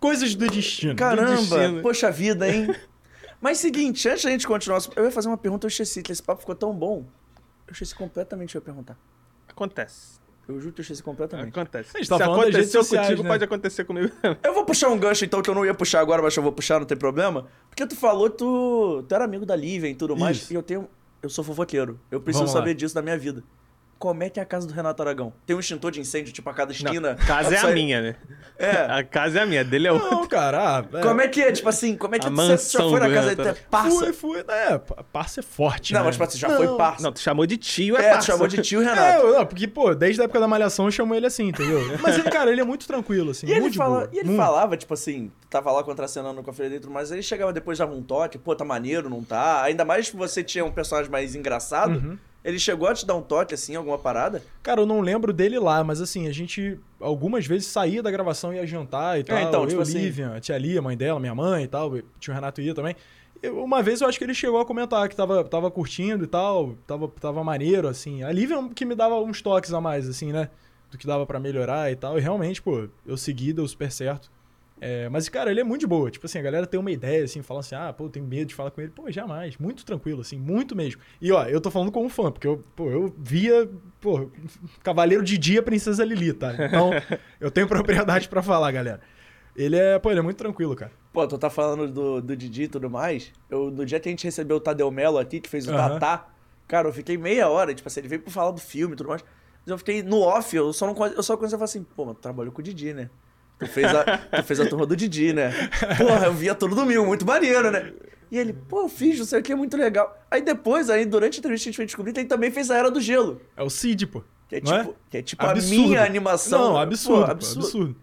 Coisas 0.00 0.34
do 0.34 0.46
destino. 0.48 0.94
Caramba, 0.96 1.36
destino. 1.36 1.82
poxa 1.82 2.10
vida, 2.10 2.48
hein? 2.48 2.74
Mas 3.40 3.58
seguinte, 3.58 4.08
antes 4.08 4.24
da 4.24 4.30
gente 4.30 4.46
continuar, 4.46 4.80
eu 4.96 5.04
ia 5.04 5.10
fazer 5.10 5.28
uma 5.28 5.36
pergunta, 5.36 5.66
eu 5.66 5.68
esqueci, 5.68 6.02
que 6.02 6.10
esse 6.10 6.22
papo 6.22 6.40
ficou 6.40 6.54
tão 6.54 6.72
bom. 6.72 7.04
Eu 7.66 7.72
esqueci 7.72 7.94
completamente 7.94 8.54
ia 8.54 8.60
perguntar. 8.60 8.96
Acontece. 9.48 10.16
Eu 10.48 10.60
juro 10.60 10.72
que 10.72 10.80
eu 10.80 10.82
esqueci 10.82 11.02
completamente. 11.02 11.48
Acontece. 11.48 11.90
A 11.94 11.98
gente 11.98 12.08
tá 12.08 12.16
Se 12.18 12.24
falando 12.24 12.40
aconteceu 12.42 12.82
sociais, 12.82 13.08
contigo, 13.08 13.22
né? 13.24 13.28
pode 13.30 13.44
acontecer 13.44 13.84
comigo. 13.84 14.12
Eu 14.42 14.54
vou 14.54 14.64
puxar 14.64 14.88
um 14.88 14.98
gancho 14.98 15.24
então 15.24 15.42
que 15.42 15.50
eu 15.50 15.54
não 15.54 15.64
ia 15.64 15.74
puxar 15.74 16.00
agora, 16.00 16.22
mas 16.22 16.36
eu 16.36 16.42
vou 16.42 16.52
puxar, 16.52 16.78
não 16.78 16.86
tem 16.86 16.96
problema. 16.96 17.48
Porque 17.68 17.84
tu 17.86 17.96
falou 17.96 18.30
que 18.30 18.38
tu, 18.38 19.04
tu 19.08 19.14
era 19.14 19.24
amigo 19.24 19.44
da 19.44 19.56
Lívia 19.56 19.88
e 19.88 19.94
tudo 19.94 20.16
mais. 20.16 20.36
Isso. 20.36 20.52
E 20.52 20.56
eu 20.56 20.62
tenho. 20.62 20.88
Eu 21.20 21.28
sou 21.28 21.42
fofoqueiro. 21.42 21.98
Eu 22.10 22.20
preciso 22.20 22.44
Vamos 22.44 22.54
lá. 22.54 22.60
saber 22.60 22.74
disso 22.74 22.94
da 22.94 23.02
minha 23.02 23.18
vida. 23.18 23.42
Como 23.98 24.22
é 24.22 24.30
que 24.30 24.38
é 24.38 24.42
a 24.42 24.46
casa 24.46 24.66
do 24.68 24.72
Renato 24.74 25.02
Aragão? 25.02 25.32
Tem 25.44 25.56
um 25.56 25.58
extintor 25.60 25.90
de 25.90 26.00
incêndio, 26.00 26.32
tipo, 26.32 26.48
a 26.48 26.54
cada 26.54 26.70
esquina? 26.70 27.12
A 27.12 27.14
casa 27.16 27.54
é 27.54 27.58
a 27.58 27.72
minha, 27.72 28.00
né? 28.00 28.16
É. 28.58 28.70
A 28.90 29.02
casa 29.04 29.40
é 29.40 29.42
a 29.42 29.46
minha, 29.46 29.62
dele 29.64 29.86
é 29.88 29.92
outra. 29.92 30.10
Não, 30.10 30.26
cara. 30.26 30.78
Ah, 30.78 30.84
é. 30.98 31.02
Como 31.02 31.20
é 31.20 31.28
que 31.28 31.42
é? 31.42 31.52
Tipo 31.52 31.68
assim, 31.68 31.96
como 31.96 32.14
é 32.14 32.18
que 32.18 32.26
A 32.26 32.30
você 32.30 32.78
já 32.78 32.84
foi 32.84 33.00
na 33.00 33.10
casa 33.10 33.36
dele? 33.36 33.54
Parça. 33.70 33.98
Fui, 33.98 34.12
fui. 34.12 34.44
É, 34.48 34.78
pa- 34.78 35.04
parça 35.12 35.40
é 35.40 35.42
forte, 35.42 35.92
Não, 35.92 36.00
né? 36.00 36.06
mas 36.06 36.14
tipo 36.14 36.24
assim, 36.24 36.38
já 36.38 36.48
Não. 36.48 36.56
foi 36.56 36.76
parça. 36.76 37.02
Não, 37.02 37.12
tu 37.12 37.20
chamou 37.20 37.46
de 37.46 37.56
tio, 37.56 37.96
é, 37.96 38.00
é, 38.00 38.08
tu 38.08 38.12
parça. 38.14 38.26
chamou 38.32 38.46
de 38.48 38.62
tio 38.62 38.80
É, 38.82 38.84
Renato. 38.84 39.26
eu- 39.26 39.34
não, 39.34 39.46
porque, 39.46 39.66
pô, 39.68 39.94
desde 39.94 40.20
a 40.20 40.24
época 40.24 40.40
da 40.40 40.48
Malhação 40.48 40.86
eu 40.86 40.90
chamo 40.90 41.14
ele 41.14 41.26
assim, 41.26 41.48
entendeu? 41.48 41.80
Mas 42.00 42.18
ele, 42.18 42.30
cara, 42.30 42.50
ele 42.50 42.60
é 42.60 42.64
muito 42.64 42.86
tranquilo, 42.86 43.30
assim. 43.32 43.46
E 43.46 43.52
ele, 43.52 43.72
fala, 43.72 44.08
e 44.12 44.18
ele 44.18 44.28
Muito. 44.28 44.38
falava, 44.38 44.76
tipo 44.76 44.94
assim, 44.94 45.30
tava 45.50 45.70
lá 45.72 45.82
contracenando 45.84 46.42
com 46.42 46.50
a 46.50 46.66
e 46.66 46.80
tudo 46.80 46.90
mais, 46.92 47.10
aí 47.12 47.16
ele 47.18 47.22
chegava 47.22 47.52
depois 47.52 47.78
dava 47.78 47.92
um 47.94 48.02
toque, 48.02 48.38
pô, 48.38 48.54
tá 48.56 48.64
maneiro, 48.64 49.08
não 49.10 49.22
tá? 49.22 49.62
Ainda 49.62 49.84
mais 49.84 50.08
que 50.10 50.16
você 50.16 50.42
tinha 50.42 50.64
um 50.64 50.70
personagem 50.72 51.10
mais 51.10 51.34
engraçado, 51.34 51.98
Uhum. 51.98 52.18
Ele 52.46 52.58
chegou 52.58 52.88
a 52.88 52.94
te 52.94 53.04
dar 53.04 53.14
um 53.14 53.20
toque, 53.22 53.52
assim, 53.52 53.74
alguma 53.76 53.98
parada? 53.98 54.42
Cara, 54.62 54.80
eu 54.80 54.86
não 54.86 55.00
lembro 55.00 55.32
dele 55.32 55.58
lá, 55.58 55.82
mas 55.84 56.00
assim, 56.00 56.28
a 56.28 56.32
gente 56.32 56.78
algumas 57.00 57.44
vezes 57.46 57.66
saía 57.68 58.02
da 58.02 58.10
gravação 58.10 58.52
e 58.54 58.56
ia 58.56 58.66
jantar 58.66 59.18
e 59.18 59.24
tal. 59.24 59.36
então, 59.48 59.60
eu, 59.62 59.66
tipo 59.68 59.80
assim- 59.82 60.22
a 60.36 60.40
tia 60.40 60.56
Lia, 60.56 60.80
mãe 60.80 60.96
dela, 60.96 61.18
minha 61.20 61.34
mãe 61.34 61.64
e 61.64 61.68
tal. 61.68 61.92
Tio 62.20 62.32
Renato 62.32 62.60
ia 62.60 62.74
também. 62.74 62.94
Eu- 63.42 63.62
uma 63.62 63.82
vez 63.82 64.00
eu 64.00 64.08
acho 64.08 64.16
que 64.16 64.24
ele 64.24 64.32
chegou 64.32 64.58
a 64.60 64.64
comentar 64.64 65.06
que 65.08 65.14
tava, 65.16 65.44
tava 65.44 65.70
curtindo 65.70 66.24
e 66.24 66.26
tal, 66.26 66.74
tava, 66.86 67.08
tava 67.20 67.44
maneiro, 67.44 67.86
assim. 67.88 68.22
A 68.22 68.32
Lívia 68.32 68.56
que 68.74 68.84
me 68.84 68.94
dava 68.94 69.16
uns 69.20 69.42
toques 69.42 69.72
a 69.74 69.80
mais, 69.80 70.08
assim, 70.08 70.32
né? 70.32 70.48
Do 70.90 70.96
que 70.96 71.06
dava 71.06 71.26
pra 71.26 71.38
melhorar 71.40 71.90
e 71.92 71.96
tal. 71.96 72.16
E 72.16 72.20
realmente, 72.20 72.62
pô, 72.62 72.88
eu 73.04 73.16
segui, 73.16 73.52
deu 73.52 73.66
super 73.68 73.90
certo. 73.92 74.30
É, 74.80 75.08
mas, 75.08 75.28
cara, 75.28 75.50
ele 75.50 75.60
é 75.60 75.64
muito 75.64 75.80
de 75.80 75.86
boa. 75.86 76.10
Tipo 76.10 76.26
assim, 76.26 76.38
a 76.38 76.42
galera 76.42 76.66
tem 76.66 76.78
uma 76.78 76.90
ideia, 76.90 77.24
assim, 77.24 77.42
fala 77.42 77.60
assim, 77.60 77.74
ah, 77.74 77.92
pô, 77.92 78.04
eu 78.04 78.10
tenho 78.10 78.26
medo 78.26 78.48
de 78.48 78.54
falar 78.54 78.70
com 78.70 78.80
ele. 78.80 78.90
Pô, 78.90 79.10
jamais. 79.10 79.56
Muito 79.56 79.84
tranquilo, 79.84 80.20
assim, 80.20 80.38
muito 80.38 80.76
mesmo. 80.76 81.00
E, 81.20 81.32
ó, 81.32 81.44
eu 81.44 81.60
tô 81.60 81.70
falando 81.70 81.90
como 81.90 82.08
fã, 82.08 82.30
porque 82.30 82.46
eu, 82.46 82.62
pô, 82.74 82.90
eu 82.90 83.14
via, 83.16 83.68
pô, 84.00 84.30
Cavaleiro 84.82 85.24
de 85.24 85.38
Dia, 85.38 85.62
Princesa 85.62 86.04
Lili, 86.04 86.32
tá? 86.32 86.54
Então, 86.54 86.90
eu 87.40 87.50
tenho 87.50 87.66
propriedade 87.66 88.28
pra 88.28 88.42
falar, 88.42 88.70
galera. 88.70 89.00
Ele 89.56 89.76
é, 89.76 89.98
pô, 89.98 90.10
ele 90.10 90.20
é 90.20 90.22
muito 90.22 90.36
tranquilo, 90.36 90.76
cara. 90.76 90.92
Pô, 91.12 91.26
tu 91.26 91.38
tá 91.38 91.48
falando 91.48 91.88
do, 91.88 92.20
do 92.20 92.36
Didi 92.36 92.64
e 92.64 92.68
tudo 92.68 92.90
mais, 92.90 93.32
eu, 93.48 93.70
no 93.70 93.86
dia 93.86 93.98
que 93.98 94.08
a 94.08 94.12
gente 94.12 94.24
recebeu 94.24 94.58
o 94.58 94.60
Tadeu 94.60 94.90
Melo 94.90 95.18
aqui, 95.18 95.40
que 95.40 95.48
fez 95.48 95.66
o 95.66 95.72
Aham. 95.72 95.98
Tatá, 95.98 96.28
cara, 96.68 96.88
eu 96.88 96.92
fiquei 96.92 97.16
meia 97.16 97.48
hora, 97.48 97.74
tipo 97.74 97.88
assim, 97.88 98.00
ele 98.00 98.08
veio 98.08 98.20
pra 98.20 98.30
falar 98.30 98.50
do 98.50 98.60
filme 98.60 98.92
e 98.92 98.96
tudo 98.96 99.08
mais, 99.08 99.24
mas 99.64 99.70
eu 99.70 99.78
fiquei 99.78 100.02
no 100.02 100.20
off, 100.20 100.54
eu 100.54 100.74
só 100.74 100.86
não 100.86 101.06
eu 101.06 101.22
só 101.22 101.34
comecei 101.38 101.56
a 101.56 101.58
falar 101.58 101.64
assim, 101.64 101.82
pô, 101.82 102.04
mas 102.04 102.16
tu 102.16 102.20
trabalhou 102.20 102.52
com 102.52 102.60
o 102.60 102.62
Didi, 102.62 102.92
né? 102.92 103.08
Tu 103.58 103.66
fez 103.66 103.86
a, 103.94 104.18
tu 104.18 104.42
fez 104.42 104.60
a 104.60 104.66
turma 104.68 104.84
do 104.86 104.94
Didi, 104.96 105.32
né? 105.32 105.50
Porra, 105.96 106.26
eu 106.26 106.34
via 106.34 106.54
todo 106.54 106.74
domingo, 106.74 107.06
muito 107.06 107.24
maneiro, 107.26 107.70
né? 107.70 107.92
E 108.30 108.38
ele, 108.38 108.52
pô, 108.52 108.82
eu 108.82 108.88
fiz, 108.88 109.18
não 109.18 109.24
sei 109.24 109.40
o 109.40 109.42
que, 109.42 109.52
é 109.52 109.56
muito 109.56 109.76
legal. 109.76 110.18
Aí 110.30 110.42
depois, 110.42 110.90
aí 110.90 111.04
durante 111.06 111.36
a 111.36 111.38
entrevista 111.38 111.68
a 111.68 111.70
gente 111.70 111.76
foi 111.76 111.86
descobrir 111.86 112.12
que 112.12 112.20
ele 112.20 112.28
também 112.28 112.50
fez 112.50 112.70
a 112.70 112.76
Era 112.76 112.90
do 112.90 113.00
Gelo. 113.00 113.40
É 113.56 113.62
o 113.62 113.70
Cid, 113.70 114.06
pô. 114.08 114.22
Que 114.48 114.56
é 114.56 114.60
Não 114.60 114.78
tipo, 114.78 114.90
é? 114.90 114.94
que 115.10 115.16
é 115.18 115.22
tipo 115.22 115.46
Absurdo. 115.46 115.82
a 115.84 115.86
minha 115.88 116.04
animação. 116.04 116.58
Não, 116.72 116.78
absurdo, 116.78 117.20
Pô, 117.20 117.26
pô, 117.26 117.30
absurdo. 117.32 117.96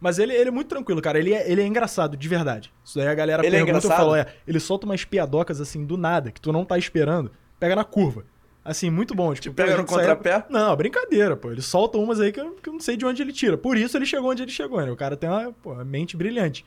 Mas 0.00 0.18
ele, 0.18 0.32
ele 0.34 0.48
é 0.48 0.50
muito 0.52 0.68
tranquilo, 0.68 1.00
cara. 1.02 1.18
Ele 1.18 1.32
é, 1.34 1.50
ele 1.50 1.60
é 1.62 1.66
engraçado, 1.66 2.16
de 2.16 2.28
verdade. 2.28 2.72
Isso 2.84 2.98
daí 2.98 3.08
a 3.08 3.14
galera 3.14 3.44
Ele 3.44 3.56
é 3.56 3.58
pergunta, 3.58 3.78
eu 3.78 3.78
engraçado? 3.78 3.98
falo, 3.98 4.14
é, 4.14 4.26
ele 4.46 4.60
solta 4.60 4.86
umas 4.86 5.04
piadocas 5.04 5.60
assim 5.60 5.84
do 5.84 5.96
nada, 5.96 6.30
que 6.30 6.40
tu 6.40 6.52
não 6.52 6.64
tá 6.64 6.78
esperando, 6.78 7.30
pega 7.58 7.74
na 7.74 7.84
curva. 7.84 8.24
Assim, 8.70 8.90
muito 8.90 9.14
bom. 9.14 9.32
Tipo, 9.34 9.54
pega 9.56 9.68
pô, 9.70 9.74
a 9.74 9.76
no 9.82 9.88
gente 9.88 9.94
saía- 9.94 10.14
contrapé? 10.16 10.46
Não, 10.50 10.76
brincadeira, 10.76 11.36
pô. 11.36 11.50
Ele 11.50 11.62
solta 11.62 11.96
umas 11.98 12.20
aí 12.20 12.30
que 12.32 12.38
eu, 12.40 12.50
que 12.62 12.68
eu 12.68 12.72
não 12.74 12.80
sei 12.80 12.96
de 12.96 13.06
onde 13.06 13.22
ele 13.22 13.32
tira. 13.32 13.56
Por 13.56 13.76
isso 13.76 13.96
ele 13.96 14.04
chegou 14.04 14.30
onde 14.30 14.42
ele 14.42 14.50
chegou, 14.50 14.80
né? 14.84 14.90
O 14.90 14.96
cara 14.96 15.16
tem 15.16 15.28
uma, 15.30 15.52
pô, 15.62 15.72
uma 15.72 15.84
mente 15.84 16.16
brilhante. 16.16 16.66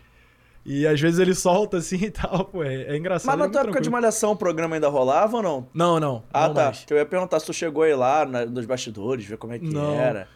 E 0.65 0.85
às 0.87 0.99
vezes 0.99 1.19
ele 1.19 1.33
solta 1.35 1.77
assim 1.77 1.97
e 2.05 2.11
tal, 2.11 2.45
pô, 2.45 2.63
é, 2.63 2.83
é 2.83 2.97
engraçado. 2.97 3.27
Mas 3.27 3.35
ele 3.35 3.43
na 3.43 3.49
é 3.49 3.51
tua 3.51 3.61
época 3.61 3.81
de 3.81 3.89
malhação 3.89 4.31
o 4.31 4.35
programa 4.35 4.75
ainda 4.75 4.87
rolava 4.89 5.37
ou 5.37 5.43
não? 5.43 5.67
Não, 5.73 5.99
não. 5.99 6.23
Ah, 6.33 6.47
não 6.47 6.53
tá. 6.55 6.65
mais. 6.65 6.85
Eu 6.89 6.97
ia 6.97 7.05
perguntar 7.05 7.39
se 7.39 7.45
tu 7.45 7.53
chegou 7.53 7.83
aí 7.83 7.93
lá 7.93 8.25
na- 8.25 8.45
nos 8.45 8.65
bastidores, 8.65 9.25
ver 9.25 9.37
como 9.37 9.53
é 9.53 9.59
que 9.59 9.65
Não. 9.71 9.93
era. 9.93 10.27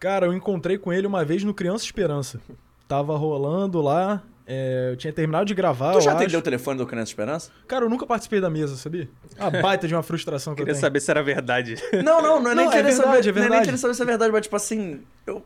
Cara, 0.00 0.26
eu 0.26 0.32
encontrei 0.32 0.76
com 0.78 0.92
ele 0.92 1.06
uma 1.06 1.24
vez 1.24 1.44
no 1.44 1.54
Criança 1.54 1.84
Esperança. 1.84 2.40
Tava 2.88 3.16
rolando 3.16 3.80
lá, 3.80 4.22
é, 4.46 4.90
eu 4.92 4.96
tinha 4.96 5.12
terminado 5.12 5.44
de 5.44 5.54
gravar. 5.54 5.92
tu 5.92 6.00
já 6.00 6.10
eu 6.12 6.16
atendeu 6.16 6.34
o 6.34 6.38
acho. 6.38 6.44
telefone 6.44 6.78
do 6.78 6.86
Criança 6.86 7.10
Esperança? 7.10 7.50
Cara, 7.66 7.84
eu 7.84 7.88
nunca 7.90 8.06
participei 8.06 8.40
da 8.40 8.50
mesa, 8.50 8.76
sabia? 8.76 9.08
A 9.38 9.50
baita 9.50 9.86
de 9.88 9.94
uma 9.94 10.02
frustração 10.02 10.54
que 10.54 10.58
Queria 10.62 10.72
eu 10.72 10.74
tenho. 10.74 10.80
saber 10.80 11.00
se 11.00 11.10
era 11.10 11.22
verdade. 11.22 11.76
Não, 12.04 12.20
não, 12.22 12.40
não 12.42 12.50
é 12.50 12.54
nem 12.54 12.64
Não, 12.66 12.72
é 12.72 12.76
querer 12.76 12.88
verdade, 12.94 12.96
saber. 12.96 13.08
é 13.08 13.08
não 13.08 13.16
é 13.18 13.22
nem 13.22 13.32
verdade. 13.50 13.64
querer 13.66 13.78
saber 13.78 13.94
se 13.94 14.02
é 14.02 14.04
verdade, 14.06 14.32
mas 14.32 14.42
tipo 14.42 14.56
assim, 14.56 15.02
eu. 15.26 15.44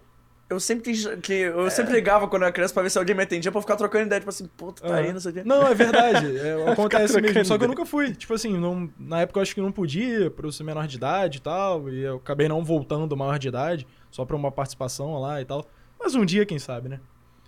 Eu 0.48 0.60
sempre. 0.60 0.93
Que, 1.23 1.32
eu 1.32 1.68
sempre 1.73 1.93
ligava 1.93 2.28
quando 2.28 2.43
eu 2.43 2.47
era 2.47 2.52
criança 2.55 2.73
pra 2.73 2.85
ver 2.85 2.90
se 2.90 2.97
alguém 2.97 3.16
me 3.16 3.23
atendia 3.24 3.51
pra 3.51 3.60
ficar 3.60 3.74
trocando 3.74 4.06
ideia, 4.06 4.20
tipo 4.20 4.31
assim, 4.31 4.48
pô, 4.56 4.70
tu 4.70 4.81
tá 4.81 4.94
aí, 4.94 5.12
não 5.12 5.18
sei 5.18 5.32
o 5.32 5.35
quê. 5.35 5.43
Não, 5.44 5.66
é 5.66 5.74
verdade. 5.74 6.36
É, 6.39 6.55
acontece 6.70 7.20
mesmo. 7.20 7.44
Só 7.44 7.59
que 7.59 7.64
eu 7.64 7.68
nunca 7.68 7.85
fui. 7.85 8.14
Tipo 8.14 8.32
assim, 8.32 8.56
não- 8.56 8.89
na 8.97 9.23
época 9.23 9.40
eu 9.40 9.43
acho 9.43 9.52
que 9.52 9.60
não 9.60 9.73
podia, 9.73 10.31
por 10.31 10.44
eu 10.44 10.52
ser 10.52 10.62
menor 10.62 10.86
de 10.86 10.97
idade 10.98 11.39
e 11.39 11.40
tal. 11.40 11.90
E 11.90 12.01
eu 12.05 12.18
acabei 12.18 12.48
não 12.48 12.64
voltando 12.64 13.16
maior 13.16 13.40
de 13.40 13.48
idade, 13.48 13.89
só 14.09 14.24
pra 14.24 14.36
uma 14.36 14.52
participação 14.52 15.18
lá 15.20 15.40
e 15.40 15.44
tal. 15.44 15.66
Mas 15.98 16.14
um 16.14 16.24
dia, 16.24 16.47
quem 16.47 16.60
sabe, 16.60 16.89
né? 16.90 17.01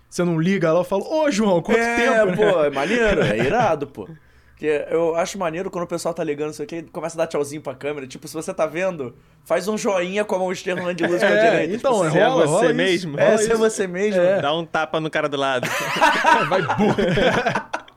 Você 0.09 0.23
não 0.23 0.39
liga 0.39 0.71
lá 0.73 0.81
e 0.81 0.85
fala, 0.85 1.03
ô 1.03 1.29
João, 1.29 1.61
quanto 1.61 1.79
é, 1.79 1.95
tempo, 1.97 2.25
né? 2.25 2.35
pô, 2.51 2.63
é 2.63 2.69
maneiro, 2.71 3.21
é 3.21 3.37
irado, 3.37 3.85
pô. 3.87 4.07
Porque 4.49 4.85
eu 4.89 5.15
acho 5.15 5.37
maneiro 5.37 5.69
quando 5.71 5.85
o 5.85 5.87
pessoal 5.87 6.13
tá 6.13 6.21
ligando, 6.21 6.47
não 6.47 6.53
sei 6.53 6.65
o 6.65 6.67
quê, 6.67 6.83
começa 6.91 7.15
a 7.15 7.19
dar 7.19 7.27
tchauzinho 7.27 7.61
pra 7.61 7.73
câmera. 7.73 8.05
Tipo, 8.05 8.27
se 8.27 8.33
você 8.33 8.53
tá 8.53 8.65
vendo, 8.65 9.15
faz 9.45 9.69
um 9.69 9.77
joinha 9.77 10.25
com 10.25 10.35
a 10.35 10.39
mão 10.39 10.51
esquerda 10.51 10.93
de 10.93 11.05
luz 11.07 11.21
com 11.21 11.27
a 11.27 11.29
É, 11.29 11.49
direita. 11.51 11.75
então, 11.75 11.93
tipo, 11.93 12.03
é 12.03 12.07
assim, 12.09 12.17
é 12.17 12.25
rola, 12.27 12.41
você 12.45 12.51
rola 12.51 12.65
isso. 12.65 12.75
mesmo? 12.75 13.11
Rola 13.17 13.29
é, 13.29 13.35
isso. 13.35 13.43
ser 13.45 13.55
você 13.55 13.87
mesmo. 13.87 14.19
É. 14.21 14.41
Dá 14.41 14.53
um 14.53 14.65
tapa 14.65 14.99
no 14.99 15.09
cara 15.09 15.29
do 15.29 15.37
lado. 15.37 15.65
Vai 16.49 16.61
burro. 16.61 16.95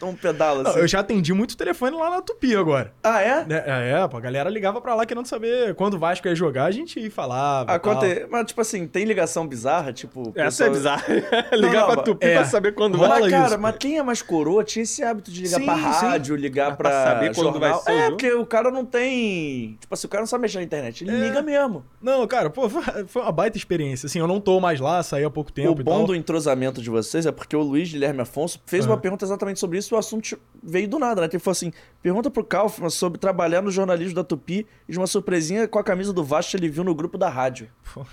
Um 0.00 0.14
pedalo 0.14 0.62
Não, 0.62 0.70
assim. 0.70 0.80
eu 0.80 0.86
já 0.88 1.00
atendi 1.00 1.32
muito 1.32 1.56
telefone 1.56 1.96
lá 1.96 2.10
na 2.10 2.22
Tupi 2.22 2.54
agora. 2.54 2.92
Ah, 3.02 3.20
é? 3.22 3.44
É, 3.48 3.90
é, 4.02 4.08
pô, 4.08 4.16
a 4.16 4.20
galera 4.20 4.48
ligava 4.48 4.80
pra 4.80 4.94
lá 4.94 5.04
querendo 5.04 5.26
saber 5.26 5.74
quando 5.74 5.94
o 5.94 5.98
Vasco 5.98 6.26
ia 6.28 6.34
jogar, 6.34 6.64
a 6.66 6.70
gente 6.70 7.00
ia 7.00 7.10
falava. 7.10 7.72
Aconte... 7.72 8.26
Mas, 8.30 8.46
tipo 8.46 8.60
assim, 8.60 8.86
tem 8.86 9.04
ligação 9.04 9.46
bizarra, 9.46 9.92
tipo. 9.92 10.32
Essa 10.36 10.64
é 10.66 10.70
pessoal- 10.70 10.70
bizarra. 10.98 11.04
Ligar 11.56 11.80
não, 11.80 11.86
pra 11.94 12.02
Tupi 12.02 12.26
é. 12.26 12.34
pra 12.36 12.44
saber 12.44 12.72
quando 12.74 12.96
vai. 12.98 13.08
Mas, 13.08 13.30
cara, 13.30 13.46
isso, 13.48 13.58
mas 13.58 13.76
quem 13.76 13.98
é 13.98 14.02
mais 14.02 14.22
coroa 14.22 14.62
tinha 14.62 14.82
esse 14.82 15.02
hábito 15.02 15.30
de 15.30 15.42
ligar 15.42 15.58
Sim, 15.58 15.64
pra 15.64 15.74
sim. 15.76 15.80
rádio, 16.06 16.36
ligar 16.36 16.68
Mas 16.68 16.76
pra, 16.76 16.90
pra 16.90 17.04
saber 17.04 17.34
quando 17.34 17.52
jornal. 17.52 17.60
vai 17.60 17.80
ser 17.82 17.90
É, 17.92 17.98
jogo? 18.04 18.10
porque 18.10 18.32
o 18.34 18.46
cara 18.46 18.70
não 18.70 18.84
tem... 18.84 19.76
Tipo 19.80 19.94
assim, 19.94 20.06
o 20.06 20.10
cara 20.10 20.22
não 20.22 20.26
sabe 20.26 20.42
mexer 20.42 20.58
na 20.58 20.64
internet. 20.64 21.04
Ele 21.04 21.10
É. 21.16 21.28
liga 21.28 21.42
mesmo. 21.42 21.84
Não, 22.00 22.26
cara, 22.26 22.50
pô, 22.50 22.68
foi 22.68 23.22
uma 23.22 23.32
baita 23.32 23.56
experiência. 23.56 24.06
Assim, 24.06 24.18
eu 24.18 24.26
não 24.26 24.40
tô 24.40 24.60
mais 24.60 24.80
lá, 24.80 25.02
saí 25.02 25.24
há 25.24 25.30
pouco 25.30 25.50
tempo 25.52 25.80
o 25.80 25.84
bom 25.84 26.04
do 26.04 26.14
entrosamento 26.14 26.80
de 26.80 26.90
vocês 26.90 27.26
é 27.26 27.32
porque 27.32 27.56
o 27.56 27.62
Luiz 27.62 27.90
Guilherme 27.90 28.20
Afonso 28.20 28.60
fez 28.66 28.84
uma 28.86 28.92
Aham. 28.94 29.00
pergunta 29.00 29.24
exatamente 29.24 29.58
sobre 29.58 29.78
isso 29.78 29.87
e 29.94 29.96
o 29.96 29.98
assunto 29.98 30.38
veio 30.62 30.88
do 30.88 30.98
nada, 30.98 31.20
né? 31.20 31.28
Ele 31.30 31.38
falou 31.38 31.52
assim, 31.52 31.72
pergunta 32.02 32.30
pro 32.30 32.44
Kaufman 32.44 32.90
sobre 32.90 33.18
trabalhar 33.18 33.62
no 33.62 33.70
jornalismo 33.70 34.14
da 34.14 34.24
Tupi 34.24 34.66
e 34.88 34.92
de 34.92 34.98
uma 34.98 35.06
surpresinha 35.06 35.66
com 35.68 35.78
a 35.78 35.84
camisa 35.84 36.12
do 36.12 36.24
Vasco 36.24 36.52
que 36.52 36.56
ele 36.56 36.68
viu 36.68 36.84
no 36.84 36.94
grupo 36.94 37.16
da 37.16 37.28
rádio. 37.28 37.68
Pô, 37.94 38.04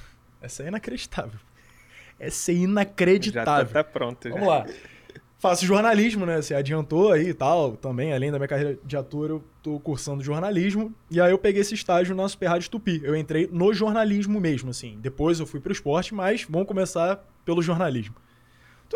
essa 0.42 0.64
é 0.64 0.68
inacreditável. 0.68 1.40
Essa 2.20 2.52
é 2.52 2.56
Já 2.56 2.62
tá 2.62 2.66
inacreditável. 2.66 3.84
pronto. 3.84 4.28
já. 4.28 4.34
Vamos 4.34 4.48
lá. 4.48 4.66
Faço 5.38 5.66
jornalismo, 5.66 6.26
né? 6.26 6.42
Você 6.42 6.56
adiantou 6.56 7.12
aí 7.12 7.30
e 7.30 7.34
tal. 7.34 7.76
Também, 7.76 8.14
além 8.14 8.32
da 8.32 8.40
minha 8.40 8.48
carreira 8.48 8.80
de 8.84 8.98
ator, 8.98 9.30
eu 9.30 9.44
tô 9.62 9.80
cursando 9.80 10.24
jornalismo. 10.24 10.94
E 11.12 11.20
aí 11.20 11.32
eu 11.32 11.38
peguei 11.38 11.62
esse 11.62 11.76
estágio 11.76 12.16
na 12.16 12.28
Super 12.28 12.48
Rádio 12.48 12.70
Tupi. 12.72 13.02
Eu 13.04 13.16
entrei 13.16 13.48
no 13.52 13.74
jornalismo 13.74 14.40
mesmo, 14.40 14.70
assim. 14.72 14.98
Depois 15.02 15.40
eu 15.40 15.46
fui 15.46 15.60
pro 15.60 15.72
esporte, 15.72 16.16
mas 16.16 16.46
vamos 16.50 16.68
começar 16.68 17.24
pelo 17.44 17.62
jornalismo. 17.62 18.16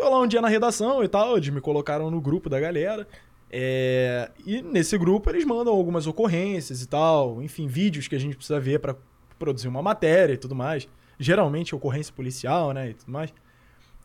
Tô 0.00 0.08
lá 0.08 0.18
um 0.20 0.26
dia 0.26 0.40
na 0.40 0.48
redação 0.48 1.04
e 1.04 1.08
tal, 1.08 1.36
eles 1.36 1.48
me 1.50 1.60
colocaram 1.60 2.10
no 2.10 2.20
grupo 2.22 2.48
da 2.48 2.58
galera. 2.58 3.06
É, 3.50 4.30
E 4.46 4.62
nesse 4.62 4.96
grupo 4.96 5.28
eles 5.28 5.44
mandam 5.44 5.74
algumas 5.74 6.06
ocorrências 6.06 6.80
e 6.82 6.86
tal, 6.88 7.42
enfim, 7.42 7.66
vídeos 7.66 8.08
que 8.08 8.14
a 8.14 8.18
gente 8.18 8.34
precisa 8.36 8.58
ver 8.58 8.80
pra 8.80 8.96
produzir 9.38 9.68
uma 9.68 9.82
matéria 9.82 10.32
e 10.32 10.38
tudo 10.38 10.54
mais. 10.54 10.88
Geralmente 11.18 11.74
ocorrência 11.74 12.14
policial, 12.14 12.72
né, 12.72 12.90
e 12.90 12.94
tudo 12.94 13.12
mais. 13.12 13.34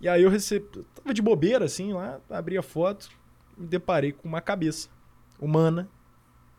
E 0.02 0.10
aí 0.10 0.22
eu 0.24 0.30
recebi. 0.30 0.66
eu 0.76 0.84
Tava 0.96 1.14
de 1.14 1.22
bobeira, 1.22 1.64
assim, 1.64 1.94
lá, 1.94 2.20
abri 2.30 2.58
a 2.58 2.62
foto, 2.62 3.10
me 3.58 3.66
deparei 3.66 4.12
com 4.12 4.28
uma 4.28 4.42
cabeça 4.42 4.90
humana. 5.40 5.88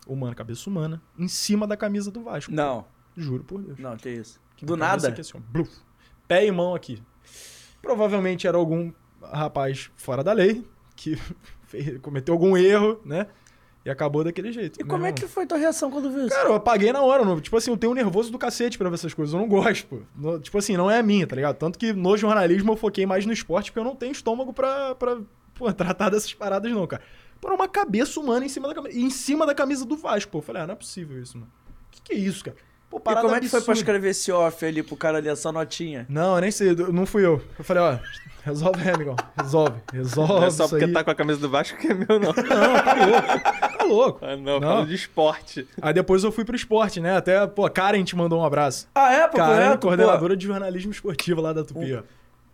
Humana, 0.07 0.35
cabeça 0.35 0.71
humana, 0.71 1.03
em 1.19 1.29
cima 1.29 1.67
da 1.67 1.77
camisa 1.77 2.11
do 2.11 2.23
Vasco. 2.23 2.53
Não, 2.53 2.87
Juro 3.17 3.43
por 3.45 3.61
Deus. 3.61 3.79
não, 3.79 3.97
que 3.97 4.09
isso. 4.09 4.41
Uma 4.63 4.67
Do 4.67 4.77
nada. 4.77 5.09
aqui, 5.09 5.21
assim, 5.21 5.33
ó, 5.37 5.41
bluf. 5.41 5.71
Pé 6.27 6.47
e 6.47 6.51
mão 6.53 6.75
aqui. 6.75 7.03
Provavelmente 7.83 8.47
era 8.47 8.57
algum 8.57 8.93
rapaz 9.23 9.91
fora 9.97 10.23
da 10.23 10.33
lei 10.33 10.65
que 10.95 11.19
cometeu 12.03 12.35
algum 12.35 12.57
erro, 12.57 13.01
né? 13.05 13.27
E 13.85 13.91
acabou 13.91 14.25
daquele 14.25 14.51
jeito. 14.53 14.81
E 14.81 14.85
como 14.85 15.05
é 15.05 15.11
irmão. 15.11 15.15
que 15.15 15.29
foi 15.29 15.47
tua 15.47 15.57
reação 15.59 15.93
quando 15.93 16.11
viu 16.11 16.27
isso? 16.27 16.35
Cara, 16.35 16.49
eu 16.49 16.55
apaguei 16.55 16.93
na 16.93 17.03
hora. 17.03 17.25
não- 17.25 17.41
Tipo 17.41 17.57
assim, 17.57 17.71
eu 17.71 17.77
tenho 17.77 17.93
um 17.93 17.95
nervoso 17.95 18.33
do 18.33 18.39
cacete 18.39 18.77
pra 18.77 18.89
ver 18.89 18.95
essas 18.97 19.15
coisas. 19.15 19.33
Eu 19.33 19.39
não 19.39 19.49
gosto, 19.49 19.87
pô. 19.87 20.01
No- 20.17 20.41
tipo 20.41 20.59
assim, 20.59 20.77
não 20.77 20.91
é 20.91 20.99
a 20.99 21.03
minha, 21.05 21.25
tá 21.25 21.37
ligado? 21.37 21.55
Tanto 21.57 21.79
que 21.79 21.93
no 21.93 22.17
jornalismo 22.17 22.73
eu 22.73 22.77
foquei 22.77 23.07
mais 23.07 23.25
no 23.27 23.33
esporte, 23.33 23.71
porque 23.71 23.79
eu 23.79 23.85
não 23.85 23.95
tenho 23.95 24.11
estômago 24.11 24.53
pra, 24.53 24.97
pra 24.97 25.19
pô, 25.55 25.71
tratar 25.73 26.11
dessas 26.11 26.35
paradas, 26.35 26.73
não, 26.73 26.85
cara. 26.85 27.01
Pô, 27.41 27.55
uma 27.55 27.69
cabeça 27.69 28.19
humana 28.19 28.45
em 28.45 28.49
cima 28.49 28.67
da 28.67 28.75
camisa. 28.75 28.99
Em 28.99 29.09
cima 29.11 29.47
da 29.47 29.55
camisa 29.55 29.85
do 29.85 29.97
Vasco, 29.97 30.33
pô. 30.33 30.39
Eu 30.39 30.43
falei, 30.43 30.63
ah, 30.63 30.67
não 30.67 30.73
é 30.73 30.77
possível 30.77 31.23
isso, 31.23 31.39
mano. 31.39 31.53
Que 31.93 32.03
que 32.03 32.13
é 32.13 32.17
isso, 32.17 32.43
cara? 32.45 32.57
Pô, 33.01 33.11
e 33.13 33.15
como 33.17 33.35
é 33.35 33.41
que 33.41 33.49
foi 33.49 33.61
pra 33.61 33.75
escrever 33.75 34.11
esse 34.11 34.31
off 34.33 34.65
ali 34.65 34.83
pro 34.83 34.97
cara 34.97 35.19
ali, 35.19 35.29
essa 35.29 35.51
notinha? 35.53 36.07
Não, 36.09 36.35
eu 36.37 36.41
nem 36.41 36.51
sei, 36.51 36.71
eu- 36.71 36.93
não 36.93 37.07
fui 37.07 37.25
eu. 37.25 37.41
Eu 37.59 37.65
falei, 37.65 37.83
ó, 37.83 37.99
resolve 38.45 38.81
aí, 38.83 38.95
amigão. 38.95 39.17
Resolve, 39.39 39.75
resolve. 39.93 40.33
Não 40.33 40.45
é 40.45 40.51
só 40.51 40.65
isso 40.65 40.71
porque 40.71 40.85
aí. 40.87 40.93
tá 40.93 41.05
com 41.05 41.11
a 41.11 41.15
camisa 41.15 41.39
do 41.41 41.49
Vasco 41.49 41.77
que 41.79 41.89
é 41.89 41.95
meu, 41.95 42.07
não. 42.21 42.33
Não, 42.37 42.83
tá 42.83 42.95
louco. 43.05 43.79
Tá 43.79 43.85
louco. 43.85 44.19
Ah, 44.25 44.37
não, 44.37 44.59
Não. 44.61 44.69
falo 44.75 44.87
de 44.87 44.95
esporte. 44.95 45.69
Aí 45.81 45.93
depois 45.95 46.25
eu 46.25 46.33
fui 46.33 46.45
pro 46.45 46.57
esporte, 46.57 47.01
né? 47.01 47.17
Até, 47.17 47.47
pô, 47.47 47.69
Karen 47.71 48.03
te 48.05 48.17
mandou 48.17 48.41
um 48.41 48.45
abraço. 48.45 48.89
Ah, 48.95 49.13
é, 49.13 49.29
pô, 49.29 49.37
Karen, 49.37 49.55
correto, 49.57 49.79
pô. 49.79 49.87
coordenadora 49.89 50.37
de 50.37 50.47
jornalismo 50.47 50.91
esportivo 50.93 51.41
lá 51.41 51.53
da 51.53 51.63
Tupi, 51.65 51.95
ó. 51.95 52.03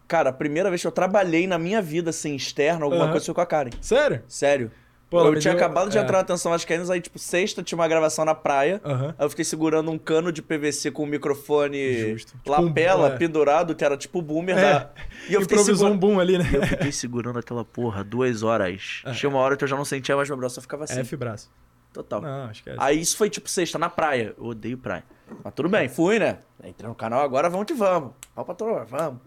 Cara, 0.09 0.28
a 0.31 0.32
primeira 0.32 0.69
vez 0.69 0.82
que 0.82 0.86
eu 0.86 0.93
trabalhei 0.93 1.47
na 1.47 1.59
minha 1.59 1.81
vida, 1.81 2.10
assim, 2.10 2.35
externa, 2.35 2.85
alguma 2.85 3.05
Aham. 3.05 3.12
coisa 3.12 3.24
foi 3.24 3.35
com 3.35 3.40
a 3.40 3.47
Karen. 3.47 3.70
Sério? 3.81 4.23
Sério. 4.28 4.70
Pô, 5.12 5.26
eu 5.26 5.39
tinha 5.39 5.52
acabado 5.52 5.90
de 5.90 5.98
é. 5.98 6.01
entrar 6.01 6.14
na 6.14 6.20
atenção 6.20 6.51
Vascaínos, 6.52 6.89
aí, 6.89 6.98
tipo, 6.98 7.18
sexta 7.18 7.62
tinha 7.62 7.76
uma 7.76 7.86
gravação 7.86 8.24
na 8.24 8.34
praia. 8.34 8.80
Aham. 8.82 9.14
Aí 9.18 9.26
eu 9.26 9.28
fiquei 9.28 9.44
segurando 9.44 9.90
um 9.90 9.98
cano 9.98 10.32
de 10.32 10.40
PVC 10.40 10.90
com 10.90 11.05
um 11.05 11.06
microfone 11.06 12.12
Justo. 12.12 12.32
Tipo 12.39 12.51
lapela 12.51 13.09
é. 13.09 13.16
pendurado, 13.18 13.74
que 13.74 13.84
era 13.84 13.94
tipo 13.94 14.22
boomer 14.22 14.56
É. 14.56 14.60
da. 14.72 14.90
E 15.28 15.34
eu 15.34 15.43
fiquei 15.43 15.56
Improvisou 15.59 15.89
segurando. 15.89 15.94
um 15.94 15.98
boom 15.98 16.18
ali, 16.18 16.39
né? 16.39 16.51
Eu 16.52 16.66
fiquei 16.66 16.90
segurando 16.93 17.39
aquela 17.39 17.64
porra 17.64 18.02
duas 18.02 18.43
horas. 18.43 19.02
Tinha 19.14 19.28
uma 19.28 19.39
hora 19.39 19.56
que 19.56 19.62
eu 19.62 19.68
já 19.68 19.76
não 19.76 19.84
sentia 19.84 20.16
mais 20.16 20.28
meu 20.28 20.36
braço, 20.36 20.56
só 20.56 20.60
ficava 20.62 20.84
assim. 20.84 21.01
F 21.01 21.14
braço. 21.14 21.51
Total. 21.93 22.22
Não, 22.22 22.51
esquece. 22.51 22.78
Aí 22.80 22.98
isso 22.98 23.16
foi 23.16 23.28
tipo 23.28 23.48
sexta, 23.51 23.78
na 23.78 23.90
praia. 23.90 24.34
Eu 24.39 24.47
odeio 24.47 24.78
praia. 24.78 25.05
Mas 25.44 25.52
tudo 25.55 25.68
bem, 25.68 25.89
fui, 25.89 26.18
né? 26.18 26.39
Entrei 26.64 26.89
no 26.89 26.94
canal 26.94 27.20
agora, 27.20 27.51
vamos 27.51 27.66
que 27.66 27.74
vamos. 27.74 28.12
Pau 28.34 28.44
pra 28.44 28.84
vamos. 28.84 29.20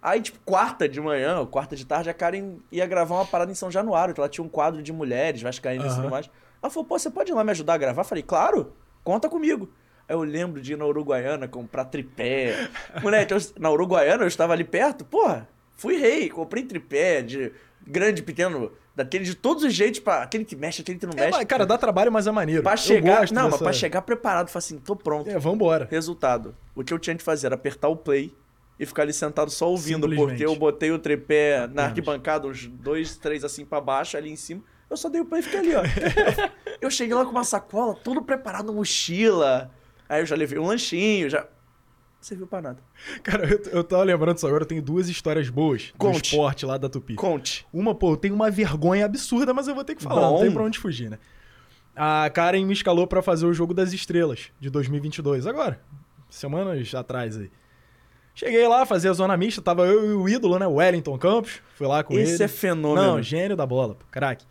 Aí, 0.00 0.20
tipo, 0.20 0.38
quarta 0.44 0.88
de 0.88 1.00
manhã, 1.00 1.40
ou 1.40 1.46
quarta 1.46 1.74
de 1.74 1.84
tarde, 1.84 2.08
a 2.08 2.14
Karen 2.14 2.56
ia 2.70 2.86
gravar 2.86 3.16
uma 3.16 3.26
parada 3.26 3.50
em 3.50 3.54
São 3.54 3.70
Januário, 3.70 4.14
que 4.14 4.20
ela 4.20 4.28
tinha 4.28 4.44
um 4.44 4.48
quadro 4.48 4.82
de 4.82 4.92
mulheres, 4.92 5.42
vascaínas 5.42 5.86
e 5.86 5.88
Aham. 5.88 5.96
tudo 6.02 6.10
mais. 6.10 6.30
Ela 6.62 6.70
falou, 6.70 6.86
pô, 6.88 6.98
você 6.98 7.10
pode 7.10 7.30
ir 7.30 7.34
lá 7.34 7.42
me 7.44 7.50
ajudar 7.50 7.74
a 7.74 7.78
gravar? 7.78 8.00
Eu 8.02 8.04
falei, 8.06 8.22
claro, 8.22 8.72
conta 9.04 9.28
comigo. 9.28 9.68
Aí 10.08 10.14
eu 10.14 10.22
lembro 10.22 10.60
de 10.60 10.72
ir 10.72 10.76
na 10.76 10.86
Uruguaiana 10.86 11.46
comprar 11.48 11.84
tripé. 11.86 12.68
Moleque, 13.02 13.32
eu- 13.34 13.38
na 13.58 13.70
Uruguaiana 13.70 14.24
eu 14.24 14.28
estava 14.28 14.52
ali 14.52 14.64
perto, 14.64 15.04
porra, 15.04 15.48
fui 15.74 15.96
rei, 15.98 16.28
comprei 16.30 16.62
tripé 16.64 17.20
de 17.22 17.52
grande, 17.86 18.22
pequeno, 18.22 18.70
daquele 18.94 19.24
de 19.24 19.34
todos 19.34 19.62
os 19.64 19.72
jeitos, 19.74 20.00
pra, 20.00 20.22
aquele 20.22 20.44
que 20.44 20.56
mexe, 20.56 20.82
aquele 20.82 20.98
que 20.98 21.06
não 21.06 21.12
É, 21.16 21.26
mexe. 21.26 21.38
mas, 21.38 21.44
cara, 21.44 21.64
dá 21.66 21.76
trabalho, 21.78 22.10
mas 22.10 22.26
é 22.26 22.30
maneiro. 22.30 22.62
Pra 22.62 22.76
chegar. 22.76 23.30
Não, 23.32 23.42
mas 23.44 23.52
dessa- 23.52 23.64
pra 23.64 23.72
chegar 23.72 24.02
preparado, 24.02 24.48
falei 24.48 24.58
assim, 24.64 24.78
tô 24.78 24.94
pronto. 24.96 25.28
É, 25.30 25.38
vambora. 25.38 25.86
Resultado. 25.90 26.54
O 26.74 26.82
que 26.82 26.92
eu 26.94 26.98
tinha 26.98 27.14
de 27.14 27.22
fazer 27.22 27.46
era 27.46 27.54
apertar 27.54 27.88
o 27.88 27.96
play 27.96 28.32
e 28.78 28.86
ficar 28.86 29.02
ali 29.02 29.12
sentado 29.12 29.50
só 29.50 29.68
ouvindo, 29.68 30.08
porque 30.08 30.44
eu 30.44 30.54
botei 30.54 30.90
o 30.92 30.98
tripé 30.98 31.66
na 31.66 31.86
arquibancada, 31.86 32.46
uns 32.46 32.66
dois, 32.66 33.16
três 33.16 33.44
assim 33.44 33.64
pra 33.64 33.80
baixo, 33.80 34.16
ali 34.16 34.30
em 34.30 34.36
cima. 34.36 34.62
Eu 34.88 34.96
só 34.96 35.08
dei 35.08 35.20
o 35.20 35.24
play 35.24 35.40
e 35.40 35.44
fiquei 35.44 35.60
ali, 35.60 35.74
ó. 35.74 35.82
eu 36.80 36.90
cheguei 36.90 37.14
lá 37.14 37.24
com 37.24 37.32
uma 37.32 37.44
sacola, 37.44 37.94
tudo 37.94 38.22
preparado, 38.22 38.72
mochila. 38.72 39.70
Aí 40.08 40.22
eu 40.22 40.26
já 40.26 40.36
levei 40.36 40.58
um 40.58 40.66
lanchinho, 40.66 41.28
já. 41.28 41.40
Não 41.40 42.22
serviu 42.22 42.46
pra 42.46 42.62
nada. 42.62 42.82
Cara, 43.22 43.48
eu, 43.48 43.60
eu 43.70 43.84
tava 43.84 44.02
lembrando 44.02 44.34
disso 44.34 44.46
agora, 44.46 44.62
eu 44.62 44.66
tenho 44.66 44.82
duas 44.82 45.08
histórias 45.08 45.50
boas 45.50 45.92
do 45.92 45.98
Conte. 45.98 46.30
esporte 46.30 46.64
lá 46.64 46.78
da 46.78 46.88
Tupi. 46.88 47.14
Conte. 47.14 47.66
Uma, 47.72 47.94
pô, 47.94 48.12
eu 48.12 48.16
tenho 48.16 48.34
uma 48.34 48.50
vergonha 48.50 49.04
absurda, 49.04 49.52
mas 49.52 49.68
eu 49.68 49.74
vou 49.74 49.84
ter 49.84 49.94
que 49.94 50.02
falar, 50.02 50.22
Bom. 50.22 50.34
não 50.34 50.40
tem 50.40 50.50
pra 50.50 50.62
onde 50.62 50.78
fugir, 50.78 51.10
né? 51.10 51.18
A 51.94 52.30
Karen 52.30 52.64
me 52.64 52.72
escalou 52.72 53.06
pra 53.06 53.20
fazer 53.20 53.44
o 53.44 53.52
Jogo 53.52 53.74
das 53.74 53.92
Estrelas 53.92 54.50
de 54.58 54.70
2022, 54.70 55.46
agora, 55.46 55.80
semanas 56.30 56.94
atrás 56.94 57.36
aí. 57.36 57.50
Cheguei 58.38 58.68
lá, 58.68 58.86
fazia 58.86 59.10
a 59.10 59.14
zona 59.14 59.36
mista, 59.36 59.60
tava 59.60 59.84
eu 59.84 60.10
e 60.10 60.14
o 60.14 60.28
ídolo, 60.28 60.60
né, 60.60 60.66
o 60.68 60.74
Wellington 60.74 61.18
Campos, 61.18 61.60
fui 61.74 61.88
lá 61.88 62.04
com 62.04 62.14
ele. 62.14 62.22
Esse 62.22 62.40
é 62.40 62.46
fenômeno. 62.46 63.04
Não, 63.04 63.20
gênio 63.20 63.56
da 63.56 63.66
bola, 63.66 63.96
pô, 63.96 64.04
craque. 64.12 64.46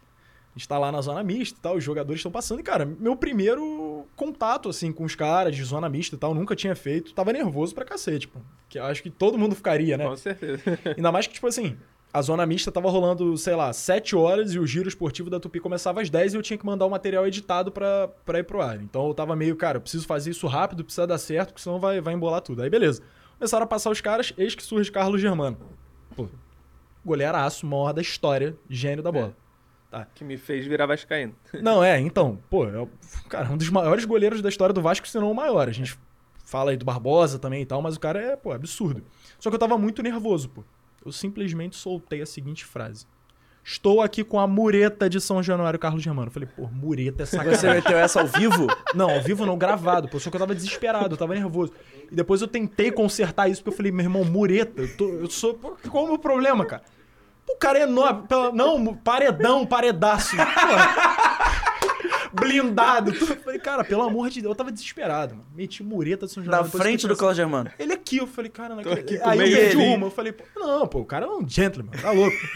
A 0.54 0.60
gente 0.60 0.68
tá 0.68 0.78
lá 0.78 0.92
na 0.92 1.00
zona 1.00 1.24
mista 1.24 1.58
e 1.58 1.62
tal, 1.62 1.78
os 1.78 1.84
jogadores 1.86 2.20
estão 2.20 2.30
passando. 2.30 2.60
E, 2.60 2.64
cara, 2.64 2.86
meu 2.86 3.16
primeiro 3.16 4.06
contato, 4.14 4.68
assim, 4.68 4.92
com 4.92 5.06
os 5.06 5.16
caras 5.16 5.56
de 5.56 5.64
zona 5.64 5.88
mista 5.88 6.18
e 6.18 6.20
tal, 6.20 6.34
nunca 6.34 6.54
tinha 6.54 6.76
feito. 6.76 7.14
Tava 7.14 7.32
nervoso 7.32 7.74
pra 7.74 7.86
cacete, 7.86 8.28
pô. 8.28 8.40
Que 8.68 8.78
eu 8.78 8.84
acho 8.84 9.02
que 9.02 9.10
todo 9.10 9.38
mundo 9.38 9.56
ficaria, 9.56 9.98
né? 9.98 10.06
Com 10.06 10.18
certeza. 10.18 10.62
Ainda 10.98 11.10
mais 11.10 11.26
que, 11.26 11.36
tipo 11.36 11.48
assim, 11.48 11.78
a 12.12 12.22
zona 12.22 12.46
mista 12.46 12.70
tava 12.70 12.90
rolando, 12.90 13.38
sei 13.38 13.56
lá, 13.56 13.72
7 13.72 14.18
horas 14.18 14.54
e 14.54 14.60
o 14.60 14.68
giro 14.68 14.90
esportivo 14.90 15.30
da 15.30 15.40
Tupi 15.40 15.62
começava 15.62 16.02
às 16.02 16.10
10 16.10 16.34
e 16.34 16.36
eu 16.36 16.42
tinha 16.42 16.58
que 16.58 16.66
mandar 16.66 16.86
o 16.86 16.90
material 16.90 17.26
editado 17.26 17.72
pra, 17.72 18.10
pra 18.26 18.40
ir 18.40 18.44
pro 18.44 18.62
ar. 18.62 18.82
Então 18.82 19.08
eu 19.08 19.14
tava 19.14 19.34
meio, 19.34 19.56
cara, 19.56 19.78
eu 19.78 19.82
preciso 19.82 20.06
fazer 20.06 20.32
isso 20.32 20.46
rápido, 20.46 20.84
precisa 20.84 21.08
dar 21.08 21.18
certo, 21.20 21.50
porque 21.50 21.62
senão 21.62 21.80
vai, 21.80 22.02
vai 22.02 22.14
embolar 22.14 22.42
tudo. 22.42 22.64
Aí 22.64 22.70
beleza. 22.70 23.02
Começaram 23.38 23.64
a 23.64 23.68
passar 23.68 23.92
os 23.92 24.02
caras, 24.02 24.34
eis 24.38 24.56
que 24.56 24.64
surge 24.64 24.92
Carlos 24.92 25.22
Germano. 25.22 25.58
Pô, 26.16 26.28
goleiraço, 27.06 27.66
maior 27.66 27.94
da 27.94 28.02
história, 28.02 28.58
gênio 28.70 29.04
da 29.04 29.12
bola. 29.12 29.36
que 30.16 30.24
me 30.24 30.38
fez 30.38 30.66
virar 30.66 30.86
vascaíno. 30.86 31.36
Não, 31.62 31.84
é, 31.84 32.00
então, 32.00 32.40
pô, 32.50 32.68
é, 32.68 32.88
cara, 33.30 33.50
um 33.50 33.58
dos 33.58 33.70
maiores 33.70 34.06
goleiros 34.06 34.42
da 34.42 34.50
história 34.50 34.74
do 34.74 34.82
Vasco, 34.82 35.08
se 35.08 35.18
não 35.18 35.32
o 35.32 35.36
maior. 35.36 35.70
A 35.70 35.72
gente 35.72 35.98
fala 36.44 36.72
aí 36.72 36.78
do 36.78 36.86
Barbosa 36.86 37.40
também 37.40 37.62
e 37.62 37.66
tal, 37.66 37.82
mas 37.82 37.96
o 37.96 38.00
cara 38.00 38.20
é, 38.20 38.36
pô, 38.36 38.52
absurdo. 38.52 39.04
Só 39.40 39.50
que 39.50 39.56
eu 39.56 39.60
tava 39.60 39.78
muito 39.78 40.02
nervoso, 40.02 40.50
pô. 40.50 40.64
Eu 41.06 41.12
simplesmente 41.12 41.76
soltei 41.76 42.22
a 42.22 42.26
seguinte 42.26 42.66
frase. 42.66 43.06
Estou 43.70 44.02
aqui 44.02 44.24
com 44.24 44.40
a 44.40 44.48
mureta 44.48 45.10
de 45.10 45.20
São 45.20 45.44
Januário 45.44 45.78
Carlos 45.78 46.02
Germano. 46.02 46.28
Eu 46.30 46.32
falei, 46.32 46.48
pô, 46.56 46.68
mureta 46.72 47.24
é 47.24 47.26
Você 47.26 47.36
sacanagem. 47.36 47.70
meteu 47.70 47.98
essa 47.98 48.22
ao 48.22 48.26
vivo? 48.28 48.66
Não, 48.96 49.10
ao 49.10 49.22
vivo 49.22 49.46
não, 49.46 49.58
gravado, 49.58 50.08
pô. 50.08 50.22
Só 50.22 50.30
que 50.30 50.38
eu 50.38 50.40
tava 50.40 50.56
desesperado, 50.56 51.16
eu 51.16 51.18
tava 51.18 51.34
nervoso. 51.36 51.74
E 52.10 52.16
depois 52.16 52.42
eu 52.42 52.48
tentei 52.48 52.92
consertar 52.92 53.50
isso, 53.50 53.62
porque 53.62 53.74
eu 53.74 53.78
falei, 53.78 53.92
meu 53.92 54.06
irmão, 54.06 54.24
mureta, 54.24 54.82
eu, 54.82 54.96
tô, 54.96 55.10
eu 55.10 55.30
sou. 55.30 55.54
pô, 55.56 55.76
Qual 55.92 56.06
é 56.06 56.08
o 56.08 56.10
meu 56.12 56.18
problema, 56.18 56.66
cara? 56.66 56.82
O 57.46 57.58
cara 57.58 57.80
é 57.80 57.82
enorme. 57.82 58.24
Não, 58.54 58.94
paredão, 58.96 59.66
paredaço. 59.66 60.38
Porra. 60.38 61.47
Blindado. 62.34 63.12
Eu 63.12 63.38
falei, 63.38 63.60
cara, 63.60 63.84
pelo 63.84 64.02
amor 64.02 64.30
de 64.30 64.42
Deus, 64.42 64.52
eu 64.52 64.56
tava 64.56 64.72
desesperado, 64.72 65.36
mano. 65.36 65.48
Meti 65.56 65.84
mureta 65.84 66.26
de 66.26 66.32
São 66.32 66.42
Na 66.42 66.46
Januário. 66.46 66.66
depois 66.72 66.84
frente 66.84 67.08
do 67.08 67.16
Cláudio 67.16 67.38
Germano. 67.38 67.72
Ele 67.78 67.94
aqui, 67.94 68.18
eu 68.18 68.28
falei, 68.28 68.50
cara, 68.52 68.76
não 68.76 68.84
com 68.84 68.90
Aí 68.90 68.98
eu 69.52 69.58
perdi 69.58 69.76
rumo. 69.78 70.06
Eu 70.08 70.12
falei, 70.12 70.32
pô, 70.32 70.44
não, 70.56 70.88
pô, 70.88 71.00
o 71.00 71.06
cara 71.06 71.26
é 71.26 71.30
um 71.30 71.48
gentleman, 71.48 71.92
tá 71.92 72.12
louco. 72.12 72.36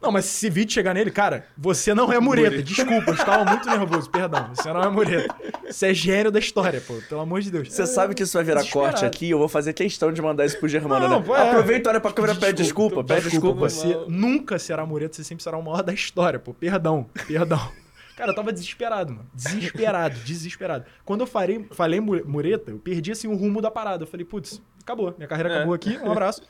Não, 0.00 0.10
mas 0.12 0.24
se 0.26 0.46
esse 0.46 0.50
vídeo 0.50 0.72
chegar 0.72 0.92
nele, 0.94 1.10
cara, 1.10 1.46
você 1.56 1.94
não 1.94 2.12
é 2.12 2.18
mureta. 2.20 2.62
Desculpa, 2.62 3.10
eu 3.10 3.14
estava 3.14 3.44
muito 3.44 3.66
nervoso, 3.68 4.10
perdão. 4.10 4.50
Você 4.54 4.72
não 4.72 4.82
é 4.82 4.88
mureta. 4.90 5.34
Você 5.66 5.86
é 5.88 5.94
gênio 5.94 6.30
da 6.30 6.38
história, 6.38 6.80
pô, 6.80 6.94
pelo 7.08 7.20
amor 7.20 7.40
de 7.40 7.50
Deus. 7.50 7.72
Você 7.72 7.86
sabe 7.86 8.14
que 8.14 8.22
isso 8.22 8.36
vai 8.36 8.44
virar 8.44 8.64
corte 8.68 9.04
aqui, 9.04 9.30
eu 9.30 9.38
vou 9.38 9.48
fazer 9.48 9.72
questão 9.72 10.12
de 10.12 10.20
mandar 10.20 10.44
isso 10.44 10.58
pro 10.58 10.68
Germano, 10.68 11.08
Não, 11.08 11.20
né? 11.20 11.26
pô, 11.26 11.34
é. 11.36 11.48
Aproveita, 11.48 11.90
olha 11.90 12.00
pra 12.00 12.12
câmera, 12.12 12.34
pede 12.34 12.62
desculpa, 12.62 13.02
pede 13.02 13.30
desculpa. 13.30 13.60
Você 13.68 13.96
nunca 14.08 14.58
será 14.58 14.84
mureta, 14.84 15.16
você 15.16 15.24
sempre 15.24 15.42
será 15.42 15.56
o 15.56 15.62
maior 15.62 15.82
da 15.82 15.92
história, 15.92 16.38
pô. 16.38 16.52
Perdão, 16.52 17.06
perdão. 17.26 17.70
Cara, 18.16 18.30
eu 18.30 18.34
tava 18.34 18.52
desesperado, 18.52 19.12
mano. 19.12 19.26
Desesperado, 19.34 20.18
desesperado. 20.24 20.84
Quando 21.04 21.22
eu 21.22 21.26
falei, 21.26 21.66
falei 21.72 22.00
mu- 22.00 22.24
mureta, 22.26 22.70
eu 22.70 22.78
perdi 22.78 23.10
assim 23.12 23.26
o 23.28 23.34
rumo 23.36 23.60
da 23.60 23.70
parada. 23.70 24.04
Eu 24.04 24.06
falei, 24.06 24.24
putz, 24.24 24.62
acabou. 24.82 25.14
Minha 25.16 25.28
carreira 25.28 25.50
É. 25.50 25.56
acabou 25.56 25.74
aqui, 25.74 25.98
um 25.98 26.10
abraço. 26.12 26.42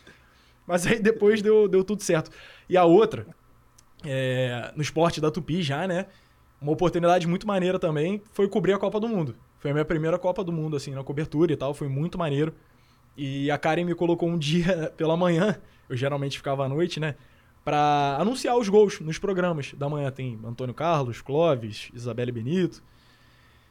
Mas 0.66 0.86
aí 0.86 0.98
depois 1.00 1.40
deu, 1.42 1.66
deu 1.68 1.82
tudo 1.84 2.02
certo. 2.02 2.30
E 2.68 2.76
a 2.76 2.84
outra, 2.84 3.26
é, 4.04 4.72
no 4.76 4.82
esporte 4.82 5.20
da 5.20 5.30
Tupi 5.30 5.62
já, 5.62 5.86
né? 5.86 6.06
Uma 6.60 6.72
oportunidade 6.72 7.26
muito 7.26 7.46
maneira 7.46 7.78
também 7.78 8.22
foi 8.32 8.48
cobrir 8.48 8.72
a 8.72 8.78
Copa 8.78 8.98
do 9.00 9.08
Mundo. 9.08 9.34
Foi 9.58 9.70
a 9.70 9.74
minha 9.74 9.84
primeira 9.84 10.18
Copa 10.18 10.42
do 10.44 10.52
Mundo, 10.52 10.76
assim, 10.76 10.92
na 10.92 11.02
cobertura 11.02 11.52
e 11.52 11.56
tal. 11.56 11.74
Foi 11.74 11.88
muito 11.88 12.18
maneiro. 12.18 12.54
E 13.16 13.50
a 13.50 13.58
Karen 13.58 13.84
me 13.84 13.94
colocou 13.94 14.28
um 14.28 14.38
dia 14.38 14.92
pela 14.96 15.16
manhã, 15.16 15.56
eu 15.88 15.96
geralmente 15.96 16.36
ficava 16.36 16.64
à 16.64 16.68
noite, 16.68 16.98
né? 17.00 17.14
Pra 17.64 18.18
anunciar 18.20 18.56
os 18.58 18.68
gols 18.68 19.00
nos 19.00 19.18
programas 19.18 19.72
da 19.76 19.88
manhã. 19.88 20.10
Tem 20.10 20.38
Antônio 20.44 20.74
Carlos, 20.74 21.22
Clóvis, 21.22 21.90
Isabelle 21.94 22.30
Benito. 22.30 22.82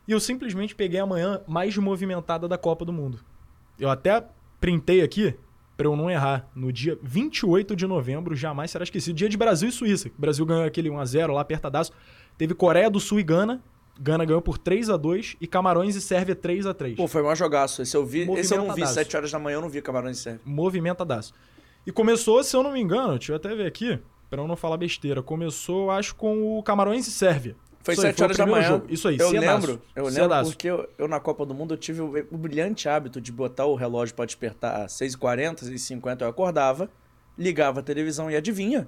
E 0.07 0.11
eu 0.11 0.19
simplesmente 0.19 0.73
peguei 0.75 0.99
a 0.99 1.05
manhã 1.05 1.41
mais 1.47 1.77
movimentada 1.77 2.47
da 2.47 2.57
Copa 2.57 2.83
do 2.83 2.91
Mundo. 2.91 3.19
Eu 3.79 3.89
até 3.89 4.23
printei 4.59 5.01
aqui, 5.01 5.35
pra 5.77 5.87
eu 5.87 5.95
não 5.95 6.09
errar, 6.09 6.49
no 6.55 6.71
dia 6.73 6.97
28 7.01 7.75
de 7.75 7.85
novembro, 7.85 8.35
jamais 8.35 8.71
será 8.71 8.83
esquecido. 8.83 9.15
Dia 9.15 9.29
de 9.29 9.37
Brasil 9.37 9.69
e 9.69 9.71
Suíça. 9.71 10.09
O 10.09 10.21
Brasil 10.21 10.45
ganhou 10.45 10.65
aquele 10.65 10.89
1x0 10.89 11.31
lá, 11.33 11.41
apertadaço. 11.41 11.91
Teve 12.37 12.53
Coreia 12.53 12.89
do 12.89 12.99
Sul 12.99 13.19
e 13.19 13.23
Gana. 13.23 13.61
Gana 13.99 14.25
ganhou 14.25 14.41
por 14.41 14.57
3 14.57 14.89
a 14.89 14.97
2 14.97 15.37
e 15.39 15.45
Camarões 15.45 15.95
e 15.95 16.01
Sérvia 16.01 16.35
3 16.35 16.65
a 16.65 16.73
3 16.73 16.95
Pô, 16.97 17.07
foi 17.07 17.23
um 17.23 17.35
jogaço. 17.35 17.81
Esse 17.83 17.95
eu 17.95 18.03
vi. 18.03 18.21
Esse 18.31 18.53
eu 18.53 18.57
não 18.57 18.63
vi. 18.63 18.69
Movimentadaço. 18.69 18.93
7 18.95 19.17
horas 19.17 19.31
da 19.31 19.37
manhã 19.37 19.57
eu 19.57 19.61
não 19.61 19.69
vi 19.69 19.81
Camarões 19.83 20.17
e 20.17 20.21
Sérvia. 20.21 20.41
movimentadaço. 20.43 21.31
E 21.85 21.91
começou, 21.91 22.43
se 22.43 22.55
eu 22.55 22.63
não 22.63 22.71
me 22.71 22.79
engano, 22.81 23.17
deixa 23.17 23.31
eu 23.31 23.35
até 23.35 23.53
ver 23.55 23.65
aqui, 23.67 23.99
pra 24.29 24.41
eu 24.41 24.47
não 24.47 24.55
falar 24.55 24.77
besteira, 24.77 25.21
começou, 25.21 25.91
acho, 25.91 26.15
com 26.15 26.57
o 26.57 26.63
Camarões 26.63 27.07
e 27.07 27.11
Sérvia. 27.11 27.55
Foi 27.83 27.93
Isso 27.95 28.01
aí, 28.05 28.07
7 28.13 28.21
o 28.21 28.23
horas 28.23 28.37
da 28.37 28.45
manhã. 28.45 28.67
jogo. 28.67 28.85
Isso 28.89 29.07
aí, 29.09 29.17
Eu 29.19 29.29
cedaço. 29.29 29.67
lembro, 29.67 29.81
eu 29.93 30.03
lembro 30.05 30.21
Cedaço. 30.21 30.51
porque 30.51 30.67
eu, 30.69 30.89
eu 30.97 31.05
na 31.07 31.19
Copa 31.19 31.45
do 31.45 31.53
Mundo 31.53 31.73
eu 31.73 31.77
tive 31.77 31.99
o, 32.01 32.13
o 32.31 32.37
brilhante 32.37 32.87
hábito 32.87 33.19
de 33.19 33.29
botar 33.29 33.65
o 33.65 33.75
relógio 33.75 34.15
pra 34.15 34.23
despertar 34.23 34.83
às 34.85 34.93
6h40, 34.93 35.65
6h50 35.65 36.21
eu 36.21 36.29
acordava, 36.29 36.89
ligava 37.37 37.81
a 37.81 37.83
televisão 37.83 38.31
e 38.31 38.37
adivinha. 38.37 38.87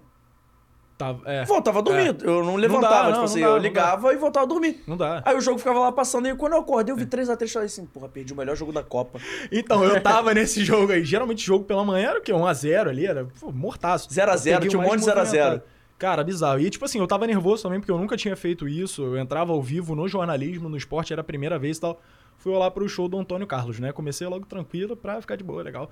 Tava- 0.97 1.21
é, 1.29 1.43
Voltava 1.43 1.79
a 1.79 1.81
dormir. 1.81 2.15
Eu 2.23 2.41
não 2.43 2.53
dá, 2.53 2.59
levantava, 2.61 2.93
não, 2.95 3.05
tipo 3.07 3.17
não 3.17 3.23
assim, 3.25 3.39
dá, 3.41 3.45
eu 3.47 3.51
não 3.51 3.57
ligava 3.59 4.13
e 4.13 4.15
voltava 4.15 4.45
a 4.45 4.47
dormir. 4.47 4.81
não 4.87 4.95
dá. 4.95 5.21
Aí 5.25 5.35
o 5.35 5.41
jogo 5.41 5.57
ficava 5.59 5.77
lá 5.79 5.91
passando, 5.91 6.27
e 6.27 6.35
quando 6.35 6.53
eu 6.53 6.59
acordei, 6.59 6.93
eu 6.93 6.97
vi 6.97 7.05
3x3 7.05 7.43
e 7.43 7.47
falei 7.49 7.65
assim, 7.65 7.85
porra, 7.85 8.07
perdi 8.07 8.31
o 8.31 8.35
melhor 8.35 8.55
jogo 8.55 8.71
da 8.71 8.81
Copa. 8.81 9.19
Então, 9.51 9.83
eu 9.83 10.01
tava 10.01 10.33
nesse 10.33 10.63
jogo 10.63 10.93
aí. 10.93 11.03
Geralmente, 11.03 11.45
jogo 11.45 11.65
pela 11.65 11.83
manhã 11.83 12.09
era 12.11 12.19
o 12.19 12.21
quê? 12.21 12.31
1x0 12.31 12.87
ali, 12.89 13.05
era 13.05 13.27
pô, 13.39 13.51
mortaço. 13.51 14.07
0 14.13 14.31
a 14.31 14.37
0, 14.37 14.55
Eu 14.55 14.59
peguei 14.59 14.69
tinha 14.69 14.79
um 14.81 14.85
monte 14.85 14.99
de 14.99 15.05
0 15.05 15.19
a 15.19 15.23
0. 15.25 15.43
movimentado. 15.43 15.75
Cara, 15.97 16.23
bizarro. 16.23 16.59
E, 16.59 16.69
tipo 16.69 16.83
assim, 16.85 16.99
eu 16.99 17.07
tava 17.07 17.25
nervoso 17.27 17.63
também, 17.63 17.79
porque 17.79 17.91
eu 17.91 17.97
nunca 17.97 18.15
tinha 18.17 18.35
feito 18.35 18.67
isso. 18.67 19.01
Eu 19.03 19.17
entrava 19.17 19.51
ao 19.53 19.61
vivo 19.61 19.95
no 19.95 20.07
jornalismo, 20.07 20.67
no 20.69 20.75
esporte, 20.77 21.11
era 21.13 21.21
a 21.21 21.25
primeira 21.25 21.57
vez 21.59 21.77
e 21.77 21.81
tal. 21.81 22.01
Fui 22.37 22.53
lá 22.53 22.69
pro 22.71 22.87
show 22.87 23.07
do 23.07 23.17
Antônio 23.17 23.47
Carlos, 23.47 23.79
né? 23.79 23.91
Comecei 23.93 24.27
logo 24.27 24.45
tranquilo 24.45 24.95
pra 24.97 25.19
ficar 25.21 25.35
de 25.37 25.43
boa, 25.43 25.61
legal. 25.63 25.89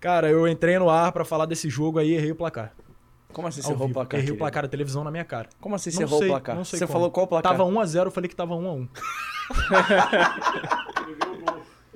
Cara, 0.00 0.28
eu 0.30 0.46
entrei 0.46 0.78
no 0.78 0.88
ar 0.90 1.10
pra 1.12 1.24
falar 1.24 1.46
desse 1.46 1.68
jogo 1.68 1.98
aí 1.98 2.10
e 2.10 2.14
errei 2.14 2.30
o 2.30 2.36
placar. 2.36 2.72
Como 3.34 3.48
assim 3.48 3.60
você 3.60 3.72
errou 3.72 3.88
o 3.88 3.92
placar? 3.92 4.20
Errei 4.20 4.32
o 4.32 4.38
placar 4.38 4.62
da 4.62 4.68
televisão 4.68 5.04
na 5.04 5.10
minha 5.10 5.24
cara. 5.24 5.48
Como 5.60 5.74
assim 5.74 5.90
você 5.90 6.02
errou 6.02 6.22
o 6.22 6.26
placar? 6.26 6.56
não 6.56 6.64
sei 6.64 6.78
você 6.78 6.86
como. 6.86 6.92
falou 6.98 7.10
qual 7.10 7.26
placar? 7.26 7.52
Tava 7.52 7.64
1x0, 7.68 8.04
eu 8.06 8.10
falei 8.10 8.28
que 8.28 8.36
tava 8.36 8.54
1x1. 8.54 8.88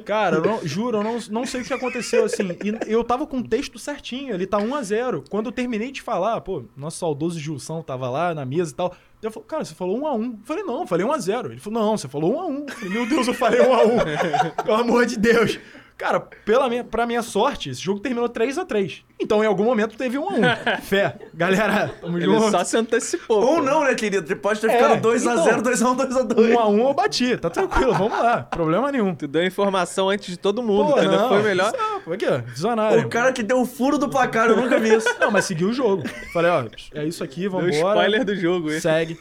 Cara, 0.05 0.37
eu 0.37 0.43
não- 0.43 0.67
juro, 0.67 0.99
eu 0.99 1.03
não, 1.05 1.19
não 1.31 1.45
sei 1.45 1.61
o 1.61 1.65
que 1.65 1.73
aconteceu, 1.75 2.25
assim. 2.25 2.57
E 2.65 2.91
eu 2.91 3.05
tava 3.05 3.27
com 3.27 3.39
o 3.39 3.47
texto 3.47 3.79
certinho, 3.79 4.33
ele 4.33 4.47
tá 4.47 4.59
1x0. 4.59 5.25
Quando 5.29 5.47
eu 5.47 5.53
terminei 5.53 5.91
de 5.93 6.01
falar, 6.01 6.41
pô, 6.41 6.65
nosso 6.77 6.99
saudoso 6.99 7.39
Gilson 7.39 7.83
tava 7.83 8.09
lá 8.09 8.35
na 8.35 8.45
mesa 8.47 8.73
e 8.73 8.75
tal. 8.75 8.95
Eu 9.21 9.31
falei, 9.31 9.47
cara, 9.49 9.65
você 9.65 9.75
falou 9.75 9.99
1x1. 10.01 10.25
Eu 10.33 10.39
falei, 10.45 10.63
não, 10.65 10.81
eu 10.81 10.87
falei 10.87 11.07
1x0. 11.07 11.51
Ele 11.51 11.61
falou, 11.61 11.83
não, 11.83 11.97
você 11.99 12.09
falou 12.09 12.33
1x1. 12.33 12.69
Eu 12.69 12.75
falei, 12.75 12.91
meu 12.91 13.07
Deus, 13.07 13.27
eu 13.29 13.35
falei 13.35 13.61
1x1. 13.61 14.51
Pelo 14.65 14.77
amor 14.77 15.05
de 15.05 15.19
Deus. 15.19 15.59
Cara, 15.99 16.21
pela 16.21 16.69
minha, 16.69 16.85
pra 16.85 17.05
minha 17.05 17.23
sorte, 17.23 17.71
esse 17.71 17.81
jogo 17.83 17.99
terminou 17.99 18.29
3x3. 18.29 19.03
Então, 19.19 19.43
em 19.43 19.49
algum 19.49 19.65
momento, 19.65 19.97
teve 19.99 20.17
1x1. 20.17 20.79
Fé. 20.83 21.17
Galera, 21.35 21.89
tamo 22.01 22.17
Ele 22.17 22.27
junto. 22.27 22.53
só 22.53 22.63
se 22.63 22.77
antecipou. 22.77 23.43
Ou 23.45 23.57
pô. 23.57 23.63
não, 23.63 23.83
né, 23.83 23.97
querido? 23.97 24.37
Pode 24.37 24.61
ter 24.61 24.71
É, 24.71 24.75
ficado 24.75 25.03
2x0, 25.03 25.59
então. 25.59 25.63
2x1, 25.63 25.97
2x2. 25.97 26.53
1x1 26.55 26.79
eu 26.79 26.95
bati, 26.95 27.37
tá 27.37 27.51
tranquilo, 27.51 27.93
vamos 27.95 28.17
lá. 28.17 28.45
Problema 28.45 28.93
nenhum. 28.93 29.13
Tu 29.13 29.27
deu 29.27 29.45
informação 29.45 30.09
antes 30.09 30.29
de 30.29 30.37
todo 30.37 30.63
mundo, 30.63 30.93
Pô, 30.93 30.99
entendeu? 31.01 31.19
não, 31.19 31.29
Foi 31.31 31.43
melhor. 31.43 31.73
Não, 31.77 32.01
foi 32.01 32.15
aqui, 32.15 32.27
ó, 32.27 32.39
visionário. 32.39 33.05
O 33.05 33.09
cara 33.09 33.33
que 33.33 33.43
deu 33.43 33.61
o 33.61 33.67
furo 33.67 33.99
do 33.99 34.09
placar, 34.09 34.49
eu 34.51 34.57
nunca 34.57 34.79
vi 34.79 34.95
isso. 34.95 35.09
Não, 35.19 35.33
mas 35.33 35.47
seguiu 35.47 35.71
o 35.71 35.73
jogo. 35.73 36.05
Falei, 36.33 36.49
ó, 36.53 36.65
é 36.95 37.05
isso 37.05 37.25
aqui, 37.25 37.41
Deu 37.41 37.51
vambora. 37.51 37.73
spoiler 37.73 38.25
do 38.25 38.37
jogo, 38.37 38.71
hein? 38.71 38.79
Segue. 38.79 39.19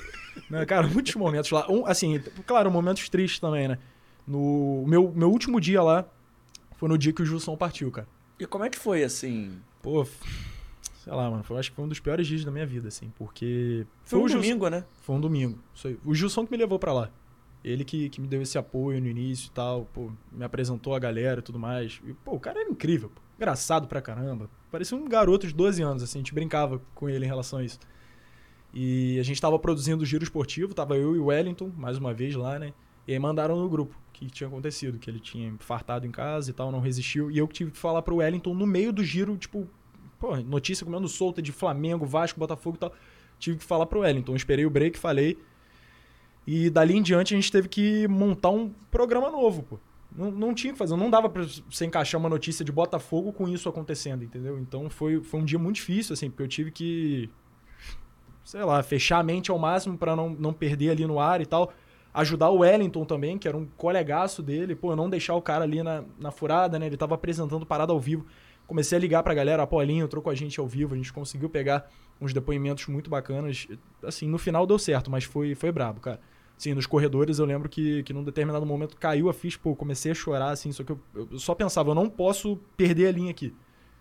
Não, 0.47 0.63
cara, 0.63 0.85
muitos 0.85 1.15
momentos 1.15 1.49
lá. 1.49 1.65
Um, 1.67 1.87
assim, 1.87 2.21
claro, 2.45 2.69
momentos 2.69 3.09
tristes 3.09 3.39
também, 3.39 3.67
né? 3.67 3.79
No 4.27 4.83
meu, 4.85 5.11
meu 5.15 5.31
último 5.31 5.59
dia 5.59 5.81
lá 5.81 6.05
foi 6.77 6.87
no 6.89 6.97
dia 6.97 7.11
que 7.11 7.21
o 7.21 7.25
Gilson 7.25 7.57
partiu, 7.57 7.91
cara. 7.91 8.07
E 8.39 8.45
como 8.45 8.63
é 8.63 8.69
que 8.69 8.77
foi, 8.77 9.03
assim? 9.03 9.59
Pô, 9.81 10.05
sei 10.05 11.11
lá, 11.13 11.29
mano. 11.29 11.43
Foi, 11.43 11.57
acho 11.59 11.69
que 11.71 11.75
foi 11.75 11.83
um 11.85 11.87
dos 11.89 11.99
piores 11.99 12.25
dias 12.27 12.45
da 12.45 12.51
minha 12.51 12.65
vida, 12.65 12.87
assim, 12.87 13.11
porque. 13.17 13.85
Foi 14.03 14.19
um 14.19 14.23
o 14.23 14.27
Gilson- 14.27 14.41
domingo, 14.43 14.69
né? 14.69 14.85
Foi 15.01 15.15
um 15.15 15.19
domingo. 15.21 15.59
Isso 15.73 15.87
aí. 15.87 15.97
O 16.05 16.13
Gilson 16.15 16.45
que 16.45 16.51
me 16.51 16.57
levou 16.57 16.77
pra 16.79 16.93
lá. 16.93 17.09
Ele 17.63 17.83
que, 17.83 18.07
que 18.09 18.21
me 18.21 18.27
deu 18.27 18.41
esse 18.41 18.57
apoio 18.57 19.01
no 19.01 19.07
início 19.07 19.47
e 19.47 19.51
tal, 19.51 19.85
pô, 19.93 20.11
me 20.31 20.45
apresentou 20.45 20.93
a 20.95 20.99
galera 20.99 21.39
e 21.39 21.43
tudo 21.43 21.59
mais. 21.59 21.99
E, 22.05 22.13
pô, 22.13 22.33
o 22.35 22.39
cara 22.39 22.61
era 22.61 22.69
incrível, 22.69 23.09
pô. 23.09 23.21
Engraçado 23.37 23.87
pra 23.87 24.01
caramba. 24.01 24.49
Parecia 24.71 24.95
um 24.97 25.05
garoto 25.07 25.47
de 25.47 25.53
12 25.53 25.81
anos, 25.81 26.03
assim, 26.03 26.19
a 26.19 26.21
gente 26.21 26.33
brincava 26.33 26.81
com 26.95 27.09
ele 27.09 27.25
em 27.25 27.27
relação 27.27 27.59
a 27.59 27.63
isso. 27.63 27.79
E 28.73 29.17
a 29.19 29.23
gente 29.23 29.41
tava 29.41 29.57
produzindo 29.57 30.03
o 30.03 30.05
giro 30.05 30.23
esportivo, 30.23 30.73
tava 30.73 30.95
eu 30.95 31.15
e 31.15 31.19
o 31.19 31.25
Wellington, 31.25 31.71
mais 31.75 31.97
uma 31.97 32.13
vez 32.13 32.35
lá, 32.35 32.59
né? 32.59 32.73
E 33.07 33.13
aí 33.13 33.19
mandaram 33.19 33.55
no 33.55 33.69
grupo 33.69 33.95
que 34.11 34.27
tinha 34.27 34.47
acontecido, 34.47 34.97
que 34.97 35.09
ele 35.09 35.19
tinha 35.19 35.53
fartado 35.59 36.05
em 36.05 36.11
casa 36.11 36.49
e 36.49 36.53
tal, 36.53 36.71
não 36.71 36.79
resistiu. 36.79 37.31
E 37.31 37.37
eu 37.37 37.47
tive 37.47 37.71
que 37.71 37.77
falar 37.77 38.01
pro 38.01 38.17
Wellington 38.17 38.53
no 38.53 38.65
meio 38.65 38.91
do 38.91 39.03
giro, 39.03 39.37
tipo, 39.37 39.67
pô, 40.19 40.35
notícia 40.37 40.85
comendo 40.85 41.07
solta 41.07 41.41
de 41.41 41.51
Flamengo, 41.51 42.05
Vasco, 42.05 42.39
Botafogo 42.39 42.75
e 42.77 42.79
tal. 42.79 42.93
Tive 43.39 43.59
que 43.59 43.63
falar 43.63 43.85
pro 43.85 43.99
Wellington. 43.99 44.35
Esperei 44.35 44.65
o 44.65 44.69
break, 44.69 44.97
falei. 44.97 45.37
E 46.45 46.69
dali 46.69 46.95
em 46.95 47.01
diante 47.01 47.33
a 47.33 47.37
gente 47.37 47.51
teve 47.51 47.67
que 47.67 48.07
montar 48.07 48.49
um 48.49 48.69
programa 48.89 49.29
novo, 49.29 49.63
pô. 49.63 49.79
Não, 50.15 50.31
não 50.31 50.53
tinha 50.53 50.73
que 50.73 50.79
fazer, 50.79 50.95
não 50.95 51.09
dava 51.09 51.29
pra 51.29 51.43
você 51.43 51.85
encaixar 51.85 52.19
uma 52.19 52.29
notícia 52.29 52.65
de 52.65 52.71
Botafogo 52.71 53.31
com 53.31 53.47
isso 53.47 53.69
acontecendo, 53.69 54.23
entendeu? 54.23 54.57
Então 54.57 54.89
foi, 54.89 55.21
foi 55.21 55.41
um 55.41 55.45
dia 55.45 55.59
muito 55.59 55.75
difícil, 55.75 56.13
assim, 56.13 56.29
porque 56.29 56.41
eu 56.41 56.47
tive 56.47 56.71
que, 56.71 57.29
sei 58.43 58.63
lá, 58.63 58.81
fechar 58.81 59.19
a 59.19 59.23
mente 59.23 59.51
ao 59.51 59.59
máximo 59.59 59.97
pra 59.97 60.15
não, 60.15 60.29
não 60.29 60.53
perder 60.53 60.91
ali 60.91 61.05
no 61.05 61.19
ar 61.19 61.41
e 61.41 61.45
tal. 61.45 61.71
Ajudar 62.17 62.49
o 62.49 62.59
Wellington 62.59 63.05
também, 63.05 63.37
que 63.37 63.47
era 63.47 63.55
um 63.55 63.67
colegaço 63.77 64.41
dele, 64.41 64.75
pô, 64.75 64.95
não 64.95 65.07
deixar 65.07 65.35
o 65.35 65.41
cara 65.41 65.63
ali 65.63 65.83
na, 65.83 66.03
na 66.19 66.31
furada, 66.31 66.79
né? 66.79 66.87
Ele 66.87 66.97
tava 66.97 67.13
apresentando 67.13 67.63
parada 67.63 67.93
ao 67.93 67.99
vivo. 67.99 68.25
Comecei 68.65 68.97
a 68.97 68.99
ligar 68.99 69.21
pra 69.21 69.35
galera, 69.35 69.61
a 69.61 69.67
Paulinho 69.67 70.03
entrou 70.03 70.23
com 70.23 70.31
a 70.31 70.33
gente 70.33 70.59
ao 70.59 70.67
vivo, 70.67 70.95
a 70.95 70.97
gente 70.97 71.13
conseguiu 71.13 71.47
pegar 71.47 71.87
uns 72.19 72.33
depoimentos 72.33 72.87
muito 72.87 73.07
bacanas. 73.07 73.67
Assim, 74.03 74.27
no 74.27 74.39
final 74.39 74.65
deu 74.65 74.79
certo, 74.79 75.11
mas 75.11 75.25
foi, 75.25 75.53
foi 75.53 75.71
brabo, 75.71 75.99
cara. 76.01 76.19
Assim, 76.57 76.73
nos 76.73 76.87
corredores 76.87 77.37
eu 77.37 77.45
lembro 77.45 77.69
que, 77.69 78.01
que 78.01 78.11
num 78.11 78.23
determinado 78.23 78.65
momento 78.65 78.97
caiu 78.97 79.29
a 79.29 79.33
ficha, 79.33 79.59
pô, 79.61 79.75
comecei 79.75 80.11
a 80.11 80.15
chorar, 80.15 80.49
assim, 80.49 80.71
só 80.71 80.83
que 80.83 80.91
eu, 80.91 80.99
eu 81.13 81.37
só 81.37 81.53
pensava, 81.53 81.91
eu 81.91 81.95
não 81.95 82.09
posso 82.09 82.57
perder 82.75 83.09
a 83.09 83.11
linha 83.11 83.29
aqui. 83.29 83.53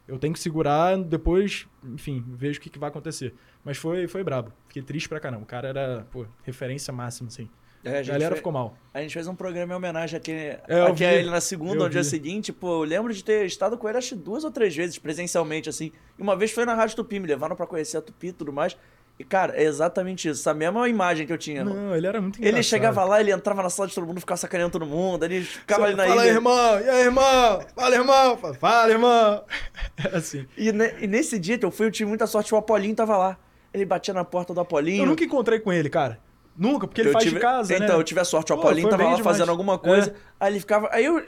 Eu 0.09 0.18
tenho 0.18 0.32
que 0.32 0.40
segurar, 0.40 0.97
depois, 0.97 1.66
enfim, 1.84 2.24
vejo 2.26 2.59
o 2.59 2.62
que, 2.62 2.70
que 2.70 2.78
vai 2.78 2.88
acontecer. 2.88 3.34
Mas 3.62 3.76
foi, 3.76 4.06
foi 4.09 4.24
brabo. 4.24 4.52
Fiquei 4.68 4.82
triste 4.82 5.09
pra 5.09 5.20
caramba. 5.20 5.43
O 5.43 5.47
cara 5.47 5.68
era, 5.68 6.06
pô, 6.10 6.24
referência 6.44 6.94
máxima, 6.94 7.28
assim. 7.28 7.51
É, 7.87 7.99
A 8.01 8.03
galera 8.03 8.31
fe- 8.35 8.37
ficou 8.39 8.53
mal. 8.53 8.77
A 8.93 9.01
gente 9.01 9.13
fez 9.15 9.27
um 9.29 9.35
programa 9.35 9.73
em 9.73 9.77
homenagem 9.77 10.17
aqui, 10.17 10.33
eu 10.69 10.87
aqui 10.87 11.05
a 11.05 11.13
ele 11.15 11.31
na 11.31 11.41
segunda, 11.41 11.75
no 11.85 11.89
dia 11.91 12.03
seguinte. 12.05 12.53
Pô, 12.53 12.83
eu 12.83 12.89
lembro 12.89 13.13
de 13.15 13.23
ter 13.23 13.47
estado 13.47 13.77
com 13.79 13.89
ele 13.89 13.99
acho 13.99 14.11
que 14.11 14.15
duas 14.17 14.45
ou 14.45 14.51
três 14.51 14.75
vezes, 14.75 14.99
presencialmente, 14.99 15.69
assim. 15.69 15.93
E 16.19 16.23
uma 16.23 16.35
vez 16.37 16.51
foi 16.51 16.65
na 16.65 16.75
Rádio 16.75 16.97
Tupi, 16.97 17.19
me 17.21 17.27
levaram 17.27 17.55
pra 17.57 17.67
conhecer 17.67 17.97
a 17.99 18.03
Tupi 18.03 18.29
e 18.29 18.33
tudo 18.33 18.53
mais. 18.53 18.77
E, 19.19 19.25
cara, 19.25 19.57
é 19.57 19.63
exatamente 19.65 20.29
isso. 20.29 20.41
Essa 20.43 20.53
mesma 20.53 20.87
imagem 20.91 21.27
que 21.27 21.33
eu 21.33 21.39
tinha. 21.39 21.65
Não, 21.65 21.97
ele 21.97 22.07
era 22.07 22.21
muito 22.21 22.37
engraçado. 22.37 22.55
ele 22.55 22.63
chegava 22.63 23.03
lá, 23.03 23.19
ele 23.19 23.33
entrava 23.33 23.63
na 23.63 23.71
sala 23.71 23.89
de 23.89 23.95
todo 23.95 24.07
mundo, 24.07 24.21
ficava 24.21 24.37
sacaneando 24.37 24.73
todo 24.73 24.85
mundo. 24.85 25.25
Ele 25.25 25.41
ficava 25.43 25.87
ali 25.87 25.95
na 25.95 26.07
Fala 26.07 26.25
ilha. 26.27 26.35
irmão! 26.35 26.81
E 26.81 26.89
aí, 26.91 27.05
irmão? 27.05 27.61
Fala, 27.75 27.95
irmão! 27.97 28.37
Fala, 28.37 28.55
Fala, 28.55 28.91
irmão! 28.93 29.43
Era 29.97 30.19
assim. 30.19 30.47
E, 30.55 30.71
ne- 30.71 30.93
e 31.01 31.07
nesse 31.07 31.39
dia 31.39 31.57
que 31.57 31.65
eu 31.65 31.71
fui, 31.71 31.87
eu 31.87 31.91
tive 31.91 32.09
muita 32.09 32.27
sorte, 32.27 32.55
o 32.55 32.59
Apolinho 32.59 32.95
tava 32.95 33.17
lá. 33.17 33.39
Ele 33.73 33.87
batia 33.87 34.13
na 34.13 34.23
porta 34.25 34.53
do 34.53 34.61
Apolinho. 34.61 35.03
Eu 35.03 35.07
nunca 35.07 35.25
encontrei 35.25 35.61
com 35.61 35.73
ele, 35.73 35.89
cara. 35.89 36.19
Nunca, 36.59 36.87
porque 36.87 37.01
ele 37.03 37.09
Eu 37.11 37.12
faz 37.12 37.24
tive- 37.24 37.37
de 37.37 37.41
casa, 37.43 37.78
né? 37.78 37.85
Então, 37.85 37.97
eu 37.99 38.03
tive 38.05 38.20
a 38.20 38.24
sorte, 38.24 38.53
o 38.53 38.57
Apolinho 38.57 38.89
tava 38.89 39.03
lá 39.03 39.09
demais. 39.11 39.24
fazendo 39.24 39.51
alguma 39.51 39.78
coisa. 39.78 40.11
É. 40.11 40.15
Aí 40.41 40.53
ele 40.53 40.61
ficava. 40.61 40.89
Aí 40.91 41.05
eu 41.05 41.23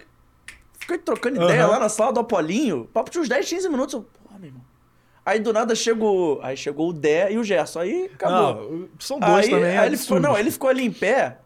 fiquei 0.78 0.98
trocando 0.98 1.36
ideia 1.42 1.64
Aham. 1.64 1.72
lá 1.72 1.78
na 1.80 1.88
sala 1.88 2.12
do 2.12 2.20
Apolinho. 2.20 2.88
Papo 2.92 3.10
tinha 3.10 3.20
uns 3.22 3.28
10, 3.28 3.48
15 3.48 3.68
minutos. 3.68 3.94
Eu, 3.94 4.02
porra, 4.24 4.38
meu 4.38 4.48
irmão. 4.48 4.62
Aí 5.26 5.38
do 5.40 5.52
nada 5.52 5.74
chegou. 5.74 6.40
Aí 6.42 6.56
chegou 6.56 6.88
o 6.88 6.92
Dé 6.92 7.30
e 7.32 7.36
o 7.38 7.44
Gerson. 7.44 7.80
Aí 7.80 8.10
acabou. 8.14 8.70
Não, 8.70 8.88
são 8.98 9.20
dois 9.20 9.44
aí, 9.46 9.50
também. 9.50 9.76
aí 9.76 9.86
ele 9.86 9.96
ficou, 9.98 10.18
não, 10.20 10.38
ele 10.38 10.50
ficou 10.50 10.70
ali 10.70 10.84
em 10.86 10.90
pé, 10.92 11.38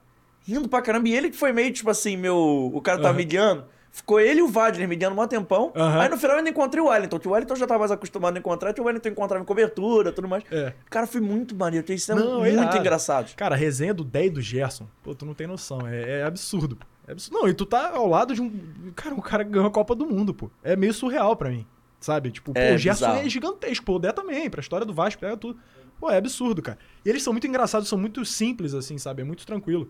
rindo 0.46 0.68
pra 0.68 0.80
caramba. 0.80 1.08
E 1.08 1.14
ele 1.16 1.30
que 1.30 1.36
foi 1.36 1.52
meio, 1.52 1.72
tipo 1.72 1.90
assim, 1.90 2.16
meu. 2.16 2.70
O 2.72 2.80
cara 2.80 2.98
tava 2.98 3.08
Aham. 3.08 3.16
me 3.16 3.24
guiando. 3.24 3.64
Ficou 3.94 4.18
ele 4.18 4.40
e 4.40 4.42
o 4.42 4.48
Wagner 4.48 4.88
me 4.88 4.96
guiando 4.96 5.20
um 5.20 5.26
tempão. 5.26 5.70
Aham. 5.76 6.00
Aí 6.00 6.08
no 6.08 6.16
final 6.16 6.32
eu 6.32 6.38
ainda 6.38 6.48
encontrei 6.48 6.82
o 6.82 6.86
Wellington. 6.88 7.18
Que 7.18 7.28
o 7.28 7.32
Wellington 7.32 7.56
já 7.56 7.66
tava 7.66 7.80
mais 7.80 7.90
acostumado 7.90 8.34
a 8.34 8.38
encontrar. 8.38 8.72
Que 8.72 8.80
o 8.80 8.84
Wellington 8.84 9.10
encontrava 9.10 9.42
em 9.42 9.46
cobertura 9.46 10.08
e 10.08 10.12
tudo 10.12 10.26
mais. 10.26 10.42
É. 10.50 10.72
Cara, 10.88 11.06
foi 11.06 11.20
muito 11.20 11.54
maneiro. 11.54 11.86
Não, 12.16 12.38
muito 12.40 12.46
é 12.46 12.52
irado. 12.52 12.78
engraçado. 12.78 13.34
Cara, 13.36 13.54
a 13.54 13.58
resenha 13.58 13.92
do 13.92 14.02
Dé 14.02 14.26
e 14.26 14.30
do 14.30 14.40
Gerson, 14.40 14.88
pô, 15.02 15.14
tu 15.14 15.26
não 15.26 15.34
tem 15.34 15.46
noção. 15.46 15.86
É, 15.86 16.20
é 16.20 16.24
absurdo. 16.24 16.78
É 17.06 17.12
absurdo. 17.12 17.38
Não, 17.38 17.46
e 17.46 17.52
tu 17.52 17.66
tá 17.66 17.90
ao 17.94 18.08
lado 18.08 18.34
de 18.34 18.40
um. 18.40 18.50
Cara, 18.96 19.14
um 19.14 19.20
cara 19.20 19.44
que 19.44 19.50
ganhou 19.50 19.68
a 19.68 19.70
Copa 19.70 19.94
do 19.94 20.06
Mundo, 20.06 20.32
pô. 20.32 20.50
É 20.64 20.74
meio 20.74 20.94
surreal 20.94 21.36
pra 21.36 21.50
mim. 21.50 21.66
Sabe? 22.00 22.30
Tipo, 22.30 22.52
É 22.54 22.70
pô, 22.70 22.74
o 22.76 22.78
Gerson 22.78 23.06
bizarro. 23.08 23.26
é 23.26 23.28
gigantesco, 23.28 23.84
pô. 23.84 23.96
O 23.96 23.98
Dé 23.98 24.10
também, 24.10 24.48
pra 24.48 24.60
história 24.62 24.86
do 24.86 24.94
Vasco, 24.94 25.20
pega 25.20 25.36
tudo. 25.36 25.58
Pô, 26.00 26.10
é 26.10 26.16
absurdo, 26.16 26.62
cara. 26.62 26.78
E 27.04 27.10
eles 27.10 27.22
são 27.22 27.32
muito 27.34 27.46
engraçados, 27.46 27.88
são 27.88 27.98
muito 27.98 28.24
simples, 28.24 28.72
assim, 28.72 28.96
sabe? 28.96 29.20
É 29.20 29.24
muito 29.24 29.44
tranquilo. 29.46 29.88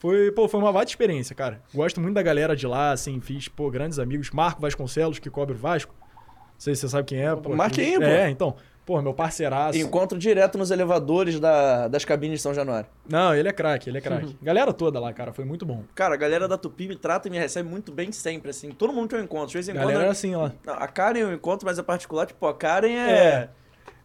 Foi, 0.00 0.32
pô, 0.32 0.48
foi 0.48 0.58
uma 0.58 0.72
baita 0.72 0.90
experiência, 0.90 1.34
cara. 1.36 1.60
Gosto 1.72 2.00
muito 2.00 2.14
da 2.14 2.22
galera 2.22 2.56
de 2.56 2.66
lá, 2.66 2.90
assim, 2.90 3.20
fiz, 3.20 3.46
pô, 3.46 3.70
grandes 3.70 3.98
amigos. 4.00 4.30
Marco 4.32 4.60
Vasconcelos, 4.60 5.18
que 5.20 5.30
cobre 5.30 5.54
o 5.54 5.58
Vasco. 5.58 5.94
Não 6.00 6.04
sei 6.58 6.74
se 6.74 6.80
você 6.80 6.88
sabe 6.88 7.04
quem 7.04 7.20
é, 7.22 7.36
pô. 7.36 7.54
Marquinho, 7.54 8.00
pô. 8.00 8.06
É, 8.06 8.28
então. 8.30 8.56
Pô, 8.86 9.00
meu 9.00 9.14
parceiraço. 9.14 9.78
Encontro 9.78 10.18
direto 10.18 10.58
nos 10.58 10.70
elevadores 10.72 11.38
da- 11.38 11.86
das 11.86 12.04
cabines 12.04 12.38
de 12.38 12.42
São 12.42 12.52
Januário. 12.52 12.88
Não, 13.08 13.32
ele 13.34 13.48
é 13.48 13.52
craque, 13.52 13.88
ele 13.88 13.98
é 13.98 14.00
craque. 14.00 14.36
Galera 14.42 14.72
toda 14.72 14.98
lá, 14.98 15.12
cara, 15.12 15.32
foi 15.32 15.44
muito 15.44 15.64
bom. 15.64 15.84
Cara, 15.94 16.14
a 16.14 16.16
galera 16.16 16.48
da 16.48 16.56
Tupi 16.58 16.88
me 16.88 16.96
trata 16.96 17.28
e 17.28 17.30
me 17.30 17.38
recebe 17.38 17.68
muito 17.68 17.92
bem 17.92 18.10
sempre, 18.10 18.50
assim. 18.50 18.72
Todo 18.72 18.92
mundo 18.92 19.08
que 19.08 19.14
eu 19.14 19.20
encontro. 19.22 19.48
De 19.48 19.52
vez 19.54 19.68
em 19.68 19.74
Galera 19.74 19.92
quando. 19.92 20.02
era 20.02 20.10
assim 20.10 20.34
lá. 20.34 20.50
Não, 20.64 20.74
A 20.74 20.88
Karen 20.88 21.20
eu 21.20 21.32
encontro, 21.32 21.66
mas 21.66 21.78
é 21.78 21.82
particular, 21.82 22.26
tipo, 22.26 22.44
a 22.46 22.54
Karen 22.54 22.88
é. 22.90 23.10
É. 23.12 23.48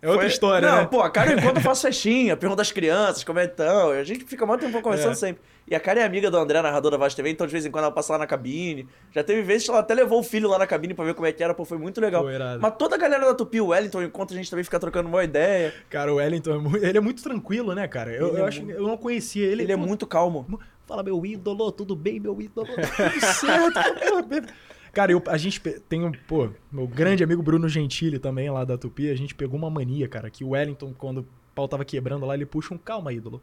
É 0.06 0.10
outra 0.10 0.22
Foi- 0.24 0.28
história, 0.32 0.70
não, 0.70 0.78
né? 0.78 0.86
pô, 0.90 1.02
a 1.02 1.10
cara 1.10 1.34
enquanto 1.34 1.58
eu 1.58 1.64
faço 1.64 1.82
festinha, 1.82 2.38
pergunta 2.38 2.58
das 2.60 2.72
crianças, 2.72 3.24
como 3.24 3.40
é 3.40 3.48
que 3.48 3.54
estão. 3.54 3.90
A 3.90 4.04
gente 4.04 4.24
fica 4.26 4.46
muito 4.46 4.62
tempo 4.62 4.82
conversando 4.82 5.14
É. 5.14 5.16
sempre. 5.16 5.42
E 5.68 5.74
a 5.74 5.80
cara 5.80 6.00
é 6.02 6.04
amiga 6.04 6.30
do 6.30 6.38
André, 6.38 6.62
narrador 6.62 6.92
da 6.92 6.98
Vasco 6.98 7.16
TV, 7.18 7.32
então 7.32 7.48
de 7.48 7.52
vez 7.52 7.66
em 7.66 7.72
quando 7.72 7.86
ela 7.86 7.92
passa 7.94 8.14
lá 8.14 8.20
na 8.20 8.28
cabine. 8.28 8.88
Já 9.12 9.24
teve 9.24 9.42
vezes 9.42 9.64
que 9.64 9.72
ela 9.72 9.80
até 9.80 9.96
levou 9.96 10.20
o 10.20 10.24
filho 10.24 10.48
lá 10.48 10.60
na 10.60 10.68
cabine 10.68 10.94
pra 10.94 11.04
ver 11.04 11.16
como 11.16 11.26
é 11.26 11.32
que 11.32 11.44
era, 11.44 11.56
pô, 11.56 11.66
foi 11.66 11.80
muito 11.80 12.00
legal. 12.00 12.24
Pô. 12.24 12.30
Mas 12.62 12.76
toda 12.78 12.94
a 12.96 13.00
galera 13.00 13.26
da 13.26 13.34
Tupi, 13.34 13.60
o 13.60 13.68
Wellington, 13.70 14.04
enquanto 14.04 14.34
a 14.34 14.38
gente 14.38 14.48
também 14.48 14.64
fica 14.64 14.80
trocando 14.80 15.10
uma 15.10 15.24
ideia. 15.24 15.74
Cara, 15.90 16.14
o 16.14 16.18
Wellington, 16.18 16.72
é 16.84 16.88
ele 16.90 16.98
é 17.00 17.02
muito 17.02 17.24
tranquilo, 17.24 17.74
né, 17.74 17.88
cara? 17.88 18.12
Eu, 18.12 18.38
eu 18.38 18.46
é 18.46 18.48
acho, 18.48 18.62
eu 18.70 18.84
não 18.88 18.96
conhecia 18.96 19.48
ele. 19.48 19.64
Ele 19.64 19.72
é 19.72 19.76
muito 19.76 20.06
calmo. 20.06 20.60
Fala, 20.86 21.02
meu 21.02 21.26
ídolo, 21.26 21.72
tudo 21.72 21.96
bem, 21.96 22.20
meu 22.20 22.40
ídolo? 22.40 22.68
Tudo 22.68 23.26
certo. 23.34 23.80
Cara, 24.96 25.12
eu, 25.12 25.22
a 25.28 25.38
gente 25.38 25.60
tem 25.60 26.06
um, 26.06 26.12
pô, 26.26 26.50
meu 26.72 26.88
grande 26.88 27.22
amigo 27.22 27.44
Bruno 27.44 27.68
Gentili 27.68 28.18
também, 28.18 28.50
lá 28.50 28.64
da 28.64 28.78
Tupi, 28.78 29.10
a 29.12 29.16
gente 29.16 29.36
pegou 29.36 29.58
uma 29.60 29.70
mania, 29.70 30.08
cara, 30.08 30.30
que 30.30 30.42
o 30.42 30.52
Wellington, 30.52 30.94
quando 30.98 31.18
o 31.20 31.28
pau 31.54 31.68
tava 31.68 31.84
quebrando 31.84 32.26
lá, 32.26 32.34
ele 32.34 32.46
puxa 32.46 32.74
um 32.74 32.78
calma, 32.78 33.12
ídolo. 33.12 33.42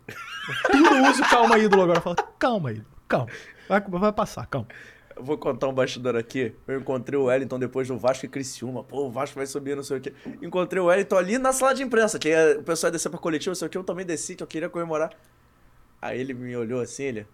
Tudo 0.71 1.11
usa 1.11 1.23
o 1.23 1.29
calma, 1.29 1.59
ídolo 1.59 1.83
agora. 1.83 2.01
Fala, 2.01 2.17
calma, 2.39 2.73
ídolo, 2.73 2.87
calma. 3.07 3.27
Vai, 3.69 3.81
vai 3.83 4.13
passar, 4.15 4.47
calma. 4.47 4.67
Eu 5.15 5.23
vou 5.23 5.37
contar 5.37 5.69
um 5.69 5.75
bastidor 5.75 6.17
aqui. 6.17 6.55
Eu 6.67 6.81
encontrei 6.81 7.19
o 7.21 7.25
Wellington 7.25 7.59
depois 7.59 7.87
do 7.87 7.99
Vasco 7.99 8.25
e 8.25 8.29
Criciúma. 8.31 8.83
Pô, 8.83 9.09
o 9.09 9.11
Vasco 9.11 9.37
vai 9.37 9.47
subir, 9.47 9.77
não 9.77 9.83
sei 9.83 9.99
o 9.99 10.01
quê. 10.01 10.15
Encontrei 10.41 10.81
o 10.81 10.87
Wellington 10.87 11.17
ali 11.19 11.37
na 11.37 11.53
sala 11.53 11.75
de 11.75 11.83
imprensa, 11.83 12.19
que 12.19 12.31
ia- 12.31 12.57
o 12.59 12.63
pessoal 12.63 12.89
ia 12.89 12.93
descer 12.93 13.11
pra 13.11 13.19
coletiva, 13.19 13.51
não 13.51 13.55
sei 13.57 13.67
o 13.69 13.71
quê. 13.71 13.77
Eu 13.77 13.85
também 13.85 14.07
desci, 14.07 14.35
que 14.35 14.43
eu 14.43 14.47
queria 14.47 14.71
comemorar. 14.71 15.11
Aí 16.01 16.19
ele 16.19 16.33
me 16.33 16.57
olhou 16.57 16.81
assim, 16.81 17.03
ele... 17.05 17.27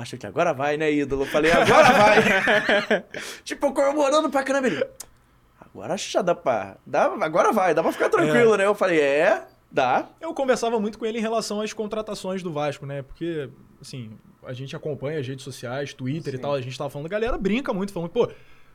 Acho 0.00 0.16
que 0.16 0.26
agora 0.26 0.52
vai, 0.52 0.76
né, 0.76 0.92
ídolo? 0.92 1.22
Eu 1.22 1.26
falei, 1.26 1.52
agora 1.52 1.92
vai. 1.92 3.04
tipo, 3.44 3.72
comemorando 3.72 4.30
pra 4.30 4.42
caramba. 4.42 4.66
Ele... 4.66 4.86
Agora 5.60 5.94
acho 5.94 6.06
que 6.06 6.12
já 6.12 6.22
dá 6.22 6.34
pra... 6.34 6.76
Dá, 6.86 7.04
agora 7.04 7.52
vai, 7.52 7.74
dá 7.74 7.82
pra 7.82 7.92
ficar 7.92 8.08
tranquilo, 8.08 8.56
né? 8.56 8.64
Eu 8.66 8.74
falei, 8.74 9.00
é, 9.00 9.46
dá. 9.70 10.06
Eu 10.20 10.32
conversava 10.32 10.80
muito 10.80 10.98
com 10.98 11.04
ele 11.04 11.18
em 11.18 11.22
relação 11.22 11.60
às 11.60 11.72
contratações 11.72 12.42
do 12.42 12.52
Vasco, 12.52 12.86
né? 12.86 13.02
Porque, 13.02 13.50
assim, 13.80 14.10
a 14.46 14.52
gente 14.52 14.74
acompanha 14.74 15.18
as 15.18 15.26
redes 15.26 15.44
sociais, 15.44 15.92
Twitter 15.92 16.34
e 16.34 16.38
tal, 16.38 16.54
a 16.54 16.60
gente 16.60 16.78
tava 16.78 16.88
falando, 16.88 17.06
a 17.06 17.10
galera 17.10 17.36
brinca 17.36 17.72
muito, 17.72 17.92
falando, 17.92 18.10
pô, 18.10 18.30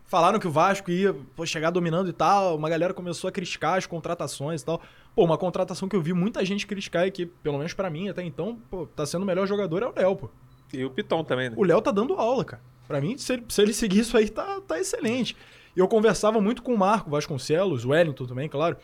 falaram 0.06 0.38
que 0.38 0.48
o 0.48 0.52
Vasco 0.52 0.92
ia 0.92 1.16
pô, 1.36 1.46
chegar 1.46 1.72
dominando 1.72 2.10
e 2.10 2.14
tal, 2.14 2.58
uma 2.58 2.70
galera 2.70 2.94
começou 2.94 3.28
a 3.28 3.32
criticar 3.32 3.78
as 3.78 3.86
contratações 3.86 4.62
e 4.62 4.66
tal. 4.66 4.82
Pô, 5.16 5.24
uma 5.24 5.38
contratação 5.38 5.88
que 5.88 5.96
eu 5.96 6.02
vi 6.02 6.14
muita 6.14 6.44
gente 6.44 6.68
criticar 6.68 7.08
e 7.08 7.12
que, 7.12 7.26
pelo 7.26 7.58
menos 7.58 7.74
pra 7.74 7.90
mim, 7.90 8.10
até 8.10 8.22
então, 8.22 8.60
pô, 8.70 8.86
tá 8.86 9.06
sendo 9.06 9.24
o 9.24 9.26
melhor 9.26 9.48
jogador 9.48 9.82
é 9.82 9.88
o 9.88 9.94
Léo, 9.96 10.16
pô. 10.16 10.30
E 10.74 10.86
o 10.86 10.90
Piton 10.90 11.24
também, 11.24 11.50
né? 11.50 11.56
O 11.58 11.64
Léo 11.64 11.82
tá 11.82 11.92
dando 11.92 12.14
aula, 12.14 12.46
cara. 12.46 12.62
Pra 12.88 13.00
mim, 13.00 13.18
se 13.18 13.34
ele, 13.34 13.46
se 13.48 13.62
ele 13.62 13.74
seguir 13.74 14.00
isso 14.00 14.18
aí, 14.18 14.30
tá, 14.30 14.60
tá 14.62 14.80
excelente. 14.80 15.36
E 15.76 15.80
eu 15.80 15.88
conversava 15.88 16.42
muito 16.42 16.62
com 16.62 16.74
o 16.74 16.78
Marco 16.78 17.10
Vasconcelos, 17.10 17.86
o 17.86 17.90
Wellington 17.90 18.26
também, 18.26 18.50
claro, 18.50 18.78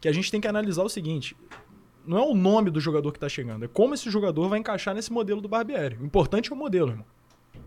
que 0.00 0.08
a 0.08 0.12
gente 0.12 0.30
tem 0.30 0.40
que 0.40 0.48
analisar 0.48 0.82
o 0.82 0.88
seguinte: 0.88 1.36
não 2.06 2.18
é 2.18 2.22
o 2.22 2.34
nome 2.34 2.70
do 2.70 2.80
jogador 2.80 3.12
que 3.12 3.18
tá 3.18 3.28
chegando, 3.28 3.64
é 3.64 3.68
como 3.68 3.94
esse 3.94 4.10
jogador 4.10 4.48
vai 4.48 4.58
encaixar 4.58 4.94
nesse 4.94 5.12
modelo 5.12 5.40
do 5.40 5.48
Barbieri. 5.48 5.98
O 6.00 6.04
importante 6.04 6.50
é 6.50 6.54
o 6.54 6.58
modelo, 6.58 6.90
irmão. 6.90 7.06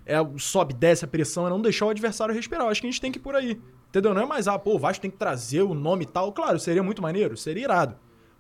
É 0.06 0.20
o 0.22 0.38
sobe, 0.38 0.74
desce 0.74 1.06
a 1.06 1.08
pressão, 1.08 1.48
é 1.48 1.50
não 1.50 1.62
deixar 1.62 1.86
o 1.86 1.90
adversário 1.90 2.34
respirar. 2.34 2.66
Eu 2.66 2.70
acho 2.70 2.82
que 2.82 2.88
a 2.88 2.92
gente 2.92 3.02
tem 3.02 3.12
que 3.12 3.18
ir 3.18 3.22
por 3.22 3.36
aí. 3.36 3.60
Entendeu? 3.90 4.14
Não 4.14 4.22
é 4.22 4.26
mais, 4.26 4.48
ah, 4.48 4.60
pô, 4.60 4.76
o 4.76 4.80
Vasco 4.80 5.02
tem 5.02 5.10
que 5.10 5.18
trazer 5.18 5.62
o 5.62 5.74
nome 5.74 6.04
e 6.04 6.08
tal. 6.08 6.32
Claro, 6.32 6.60
seria 6.60 6.84
muito 6.84 7.02
maneiro, 7.02 7.36
seria 7.38 7.64
irado. 7.64 7.96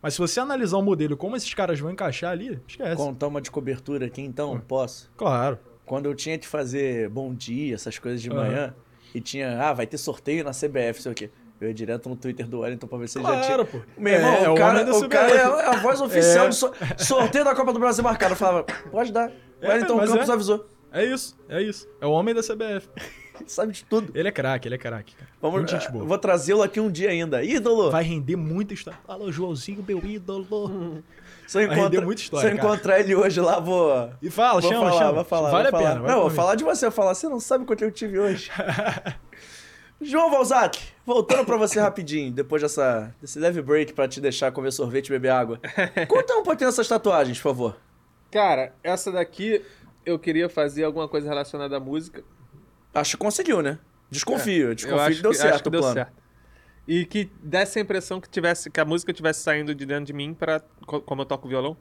Mas 0.05 0.13
se 0.13 0.19
você 0.19 0.39
analisar 0.39 0.77
o 0.77 0.83
modelo 0.83 1.17
como 1.17 1.35
esses 1.35 1.51
caras 1.51 1.79
vão 1.79 1.89
encaixar 1.89 2.31
ali, 2.31 2.61
esquece. 2.67 2.95
Contar 2.95 3.25
uma 3.25 3.41
de 3.41 3.49
cobertura 3.49 4.05
aqui, 4.05 4.21
então, 4.21 4.59
posso? 4.67 5.09
Claro. 5.17 5.57
Quando 5.83 6.05
eu 6.05 6.13
tinha 6.13 6.37
que 6.37 6.45
fazer 6.47 7.09
bom 7.09 7.33
dia, 7.33 7.73
essas 7.73 7.97
coisas 7.97 8.21
de 8.21 8.29
Aham. 8.29 8.39
manhã, 8.39 8.75
e 9.15 9.19
tinha, 9.19 9.59
ah, 9.59 9.73
vai 9.73 9.87
ter 9.87 9.97
sorteio 9.97 10.43
na 10.43 10.51
CBF, 10.51 11.01
sei 11.01 11.11
o 11.11 11.15
quê. 11.15 11.31
Eu 11.59 11.69
ia 11.69 11.73
direto 11.73 12.07
no 12.07 12.15
Twitter 12.15 12.45
do 12.47 12.59
Wellington 12.59 12.85
pra 12.85 12.99
ver 12.99 13.09
se 13.09 13.17
ele 13.17 13.25
já 13.25 13.31
tinha. 13.41 13.55
Claro, 13.55 13.65
pô. 13.65 13.79
Meu 13.97 14.13
irmão, 14.13 14.31
É, 14.35 14.43
é 14.43 14.49
o, 14.49 14.53
o 14.53 14.55
cara, 14.55 14.83
da 14.83 14.95
o 14.95 15.09
cara 15.09 15.31
é 15.33 15.41
a 15.69 15.77
voz 15.77 15.99
oficial 15.99 16.45
É. 16.45 16.49
do 16.49 16.53
so- 16.53 16.71
sorteio 16.99 17.43
da 17.43 17.55
Copa 17.55 17.73
do 17.73 17.79
Brasil 17.79 18.03
marcado. 18.03 18.33
Eu 18.33 18.37
falava, 18.37 18.63
pode 18.91 19.11
dar. 19.11 19.29
O 19.29 19.31
É, 19.65 19.69
Wellington 19.69 19.97
Campos 20.05 20.29
é. 20.29 20.33
avisou. 20.33 20.65
É 20.93 21.03
isso, 21.03 21.35
é 21.49 21.63
isso. 21.63 21.89
É 21.99 22.05
o 22.05 22.11
homem 22.11 22.35
da 22.35 22.41
CBF. 22.43 22.87
Sabe 23.47 23.73
de 23.73 23.83
tudo. 23.83 24.11
Ele 24.17 24.27
é 24.27 24.31
craque, 24.31 24.67
ele 24.67 24.75
é 24.75 24.77
craque. 24.77 25.13
Vamos, 25.41 25.59
Muito 25.59 25.71
gente 25.71 25.87
ah, 25.87 25.91
boa. 25.91 26.05
vou 26.05 26.17
trazê-lo 26.17 26.61
aqui 26.61 26.79
um 26.79 26.89
dia 26.89 27.09
ainda. 27.09 27.43
Ídolo! 27.43 27.91
Vai 27.91 28.03
render 28.03 28.35
muita 28.35 28.73
história. 28.73 28.99
Alô, 29.07 29.31
Joãozinho, 29.31 29.83
meu 29.87 29.99
ídolo. 30.05 31.03
se 31.47 31.57
eu 31.57 31.67
vai 31.67 31.75
encontrar, 31.75 31.83
render 31.83 32.01
muita 32.05 32.21
história, 32.21 32.49
se 32.49 32.55
eu 32.55 32.57
encontrar 32.57 32.99
ele 32.99 33.15
hoje 33.15 33.41
lá, 33.41 33.59
vou... 33.59 34.09
E 34.21 34.29
fala, 34.29 34.61
vou 34.61 34.71
chama, 34.71 34.89
falar, 34.89 34.99
chama. 34.99 35.13
Vou 35.13 35.23
falar, 35.25 35.51
vale 35.51 35.69
vou 35.69 35.79
a 35.79 35.81
falar. 35.81 35.93
pena. 35.93 36.01
vai 36.01 36.11
Não, 36.11 36.21
vou 36.21 36.29
falar 36.29 36.55
de 36.55 36.63
você. 36.63 36.85
Eu 36.85 36.91
vou 36.91 36.95
falar, 36.95 37.15
você 37.15 37.27
não 37.27 37.39
sabe 37.39 37.65
quanto 37.65 37.83
eu 37.83 37.91
tive 37.91 38.19
hoje. 38.19 38.51
João 40.01 40.29
Valzac, 40.29 40.77
voltando 41.05 41.45
pra 41.45 41.55
você 41.55 41.79
rapidinho, 41.79 42.31
depois 42.31 42.61
dessa, 42.61 43.15
desse 43.21 43.39
leve 43.39 43.61
break 43.61 43.93
pra 43.93 44.07
te 44.07 44.19
deixar 44.19 44.51
comer 44.51 44.71
sorvete 44.71 45.07
e 45.07 45.11
beber 45.11 45.29
água. 45.29 45.59
Conta 46.07 46.35
um 46.35 46.43
pouquinho 46.43 46.69
dessas 46.69 46.87
tatuagens, 46.87 47.37
por 47.37 47.43
favor. 47.43 47.77
Cara, 48.29 48.73
essa 48.83 49.11
daqui 49.11 49.63
eu 50.05 50.19
queria 50.19 50.49
fazer 50.49 50.83
alguma 50.83 51.07
coisa 51.07 51.27
relacionada 51.27 51.77
à 51.77 51.79
música. 51.79 52.23
Acho 52.95 53.11
que 53.11 53.17
conseguiu, 53.17 53.61
né? 53.61 53.77
Desconfio, 54.09 54.69
eu 54.69 54.75
desconfio 54.75 54.99
acho 55.01 55.15
que 55.17 55.21
deu 55.21 55.31
que, 55.31 55.37
certo 55.37 55.53
acho 55.53 55.63
que 55.63 55.67
o 55.69 55.71
deu 55.71 55.81
plano. 55.81 55.93
certo. 55.95 56.13
E 56.87 57.05
que 57.05 57.29
desse 57.43 57.77
a 57.79 57.81
impressão 57.81 58.21
que, 58.21 58.29
tivesse, 58.29 58.69
que 58.69 58.79
a 58.79 58.85
música 58.85 59.11
estivesse 59.11 59.41
saindo 59.41 59.73
de 59.75 59.85
dentro 59.85 60.05
de 60.05 60.13
mim 60.13 60.33
para 60.33 60.59
como 60.85 61.21
eu 61.21 61.25
toco 61.25 61.47
violão, 61.47 61.75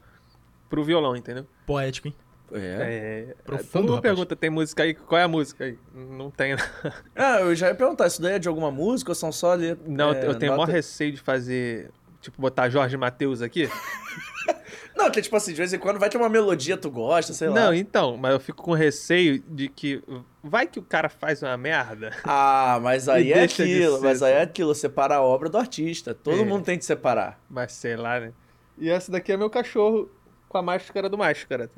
pro 0.69 0.83
violão, 0.83 1.15
entendeu? 1.15 1.47
Poético, 1.67 2.09
hein? 2.09 2.15
É. 2.53 3.29
É, 3.31 3.35
Profundo, 3.45 3.87
todo 3.87 3.97
rapaz. 3.97 4.03
pergunta, 4.03 4.37
tem 4.37 4.51
música 4.51 4.83
aí? 4.83 4.95
Qual 4.95 5.19
é 5.21 5.25
a 5.25 5.29
música 5.29 5.65
aí? 5.65 5.79
Não 5.95 6.31
tem. 6.31 6.55
Ah, 7.15 7.41
eu 7.41 7.55
já 7.55 7.69
ia 7.69 7.75
perguntar, 7.75 8.07
isso 8.07 8.21
daí 8.21 8.35
é 8.35 8.39
de 8.39 8.49
alguma 8.49 8.71
música 8.71 9.11
ou 9.11 9.15
são 9.15 9.31
só 9.33 9.53
ali? 9.53 9.77
Não, 9.87 10.13
é, 10.13 10.27
eu 10.27 10.35
tenho 10.39 10.53
o 10.53 10.57
maior 10.57 10.67
nota- 10.67 10.73
receio 10.73 11.13
de 11.13 11.21
fazer, 11.21 11.91
tipo, 12.21 12.41
botar 12.41 12.69
Jorge 12.69 12.97
Matheus 12.97 13.41
aqui. 13.43 13.69
Não, 14.97 15.11
que 15.11 15.21
tipo 15.21 15.35
assim, 15.37 15.51
de 15.53 15.57
vez 15.59 15.73
em 15.73 15.79
quando 15.79 15.99
vai 15.99 16.09
ter 16.09 16.17
uma 16.17 16.29
melodia, 16.29 16.77
tu 16.77 16.91
gosta, 16.91 17.33
sei 17.33 17.49
lá. 17.49 17.55
Não, 17.55 17.75
então, 17.75 18.17
mas 18.17 18.33
eu 18.33 18.39
fico 18.41 18.63
com 18.63 18.73
receio 18.73 19.41
de 19.49 19.69
que 19.69 20.03
vai 20.43 20.67
que 20.67 20.79
o 20.79 20.83
cara 20.83 21.09
faz 21.09 21.43
uma 21.43 21.57
merda. 21.57 22.13
Ah, 22.25 22.79
mas 22.83 23.09
aí 23.11 23.33
é 23.33 23.43
aquilo, 23.43 24.01
mas 24.01 24.23
aí 24.23 24.35
é 24.35 24.43
aquilo, 24.43 24.75
separa 24.75 25.17
a 25.17 25.23
obra 25.23 25.49
do 25.49 25.59
artista. 25.59 26.15
Todo 26.15 26.43
É. 26.43 26.45
mundo 26.45 26.65
tem 26.65 26.79
que 26.79 26.85
separar. 26.85 27.41
Mas 27.51 27.73
sei 27.73 27.97
lá, 27.97 28.21
né? 28.21 28.33
E 28.79 28.89
essa 28.89 29.11
daqui 29.11 29.33
é 29.33 29.37
meu 29.37 29.51
cachorro 29.51 30.09
com 30.49 30.59
a 30.59 30.63
máscara 30.63 31.09
do 31.09 31.19
máscara. 31.19 31.69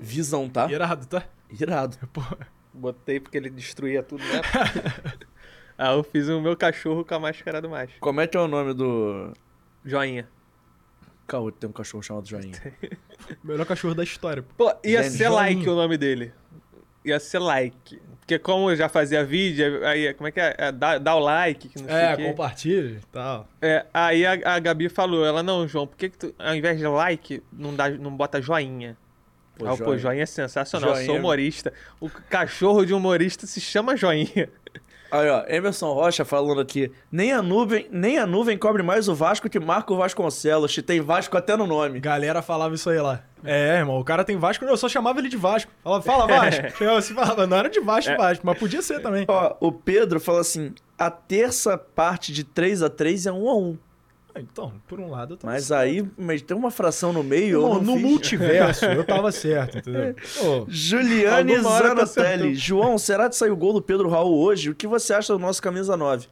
Visão, 0.00 0.48
tá? 0.48 0.70
Irado, 0.70 1.06
tá? 1.06 1.24
Irado. 1.50 1.96
Pô, 2.12 2.22
Botei 2.72 3.20
porque 3.20 3.36
ele 3.36 3.50
destruía 3.50 4.02
tudo, 4.02 4.22
né? 4.24 4.40
Aí 5.76 5.92
eu 5.96 6.02
fiz 6.02 6.28
o 6.28 6.40
meu 6.40 6.56
cachorro 6.56 7.04
com 7.04 7.14
a 7.14 7.20
máscara 7.20 7.60
do 7.60 7.68
máscara. 7.68 7.98
Como 8.00 8.20
é 8.20 8.26
que 8.26 8.36
é 8.36 8.40
o 8.40 8.48
nome 8.48 8.72
do. 8.74 9.32
Joinha. 9.84 10.28
Caô, 11.28 11.52
tem 11.52 11.68
um 11.68 11.72
cachorro 11.72 12.02
chamado 12.02 12.26
Joinha. 12.28 12.52
melhor 13.44 13.64
cachorro 13.66 13.94
da 13.94 14.02
história. 14.02 14.42
pô. 14.56 14.68
Ia 14.84 15.02
Gênio. 15.04 15.18
ser 15.18 15.28
like 15.28 15.54
Joinha. 15.62 15.72
o 15.72 15.76
nome 15.76 15.96
dele. 15.98 16.32
Ia 17.04 17.20
ser 17.20 17.38
like. 17.38 18.00
Porque 18.20 18.38
como 18.38 18.70
eu 18.70 18.76
já 18.76 18.88
fazia 18.88 19.24
vídeo, 19.24 19.86
aí 19.86 20.12
como 20.14 20.28
é 20.28 20.32
que 20.32 20.40
é? 20.40 20.54
É, 20.58 20.72
dá, 20.72 20.98
dá 20.98 21.14
o 21.14 21.18
like, 21.20 21.68
que 21.68 21.78
não 21.80 21.86
sei 21.88 21.94
É, 21.96 22.14
o 22.14 22.16
quê. 22.16 22.24
compartilha 22.28 22.88
e 22.98 23.06
tal. 23.12 23.48
É, 23.62 23.86
aí 23.94 24.26
a, 24.26 24.32
a 24.54 24.58
Gabi 24.58 24.88
falou, 24.88 25.24
ela, 25.24 25.42
não, 25.42 25.66
João, 25.68 25.86
por 25.86 25.96
que, 25.96 26.08
que 26.10 26.18
tu, 26.18 26.34
ao 26.38 26.54
invés 26.54 26.78
de 26.78 26.86
like, 26.86 27.42
não, 27.52 27.74
dá, 27.74 27.88
não 27.90 28.14
bota 28.14 28.40
joinha? 28.42 28.96
Pô, 29.56 29.66
ah, 29.66 29.70
pô, 29.70 29.76
joinha. 29.84 29.98
joinha 29.98 30.22
é 30.22 30.26
sensacional, 30.26 30.90
eu 30.90 30.94
Joinha. 30.96 31.06
sou 31.06 31.16
humorista. 31.16 31.72
O 32.00 32.08
cachorro 32.08 32.84
de 32.84 32.92
humorista 32.94 33.46
se 33.46 33.60
chama 33.60 33.96
joinha. 33.96 34.48
Aí, 35.10 35.28
ó, 35.28 35.44
Emerson 35.48 35.92
Rocha 35.92 36.24
falando 36.24 36.60
aqui. 36.60 36.90
Nem 37.10 37.32
a 37.32 37.40
nuvem, 37.40 37.88
nem 37.90 38.18
a 38.18 38.26
nuvem 38.26 38.58
cobre 38.58 38.82
mais 38.82 39.08
o 39.08 39.14
Vasco 39.14 39.48
que 39.48 39.58
Marco 39.58 39.96
Vasconcelos. 39.96 40.74
que 40.74 40.82
Tem 40.82 41.00
Vasco 41.00 41.36
até 41.36 41.56
no 41.56 41.66
nome. 41.66 41.98
Galera 42.00 42.42
falava 42.42 42.74
isso 42.74 42.90
aí 42.90 43.00
lá. 43.00 43.22
É, 43.44 43.78
irmão, 43.78 43.98
o 43.98 44.04
cara 44.04 44.24
tem 44.24 44.36
Vasco, 44.36 44.64
eu 44.64 44.76
só 44.76 44.88
chamava 44.88 45.20
ele 45.20 45.28
de 45.28 45.36
Vasco. 45.36 45.70
Falava, 45.82 46.02
fala 46.02 46.26
Vasco. 46.26 46.66
Eu 46.82 46.96
assim, 46.96 47.14
falava, 47.14 47.46
não 47.46 47.56
era 47.56 47.70
de 47.70 47.80
Vasco, 47.80 48.16
Vasco, 48.16 48.44
mas 48.44 48.58
podia 48.58 48.82
ser 48.82 49.00
também. 49.00 49.24
Ó, 49.28 49.56
o 49.60 49.70
Pedro 49.70 50.18
fala 50.18 50.40
assim: 50.40 50.74
a 50.98 51.10
terça 51.10 51.78
parte 51.78 52.32
de 52.32 52.42
3 52.42 52.82
a 52.82 52.90
3 52.90 53.26
é 53.26 53.32
1 53.32 53.48
a 53.48 53.56
1 53.56 53.78
Então, 54.40 54.72
por 54.86 55.00
um 55.00 55.10
lado 55.10 55.34
eu 55.34 55.38
tava 55.38 55.52
Mas 55.52 55.70
aí, 55.72 56.06
mas 56.16 56.40
tem 56.42 56.56
uma 56.56 56.70
fração 56.70 57.12
no 57.12 57.22
meio. 57.22 57.60
não 57.62 57.80
no 57.82 57.92
fiz. 57.94 58.02
multiverso, 58.02 58.84
eu 58.84 59.04
tava 59.04 59.30
certo, 59.32 59.78
entendeu? 59.78 60.14
Ô, 60.42 60.64
Juliane 60.68 61.56
tá 61.56 61.62
Zanatelli. 61.78 62.54
João, 62.54 62.96
será 62.98 63.28
que 63.28 63.36
saiu 63.36 63.52
o 63.52 63.56
gol 63.56 63.72
do 63.72 63.82
Pedro 63.82 64.08
Raul 64.08 64.38
hoje? 64.38 64.70
O 64.70 64.74
que 64.74 64.86
você 64.86 65.12
acha 65.14 65.32
do 65.32 65.38
nosso 65.38 65.60
camisa 65.62 65.96
9? 65.96 66.26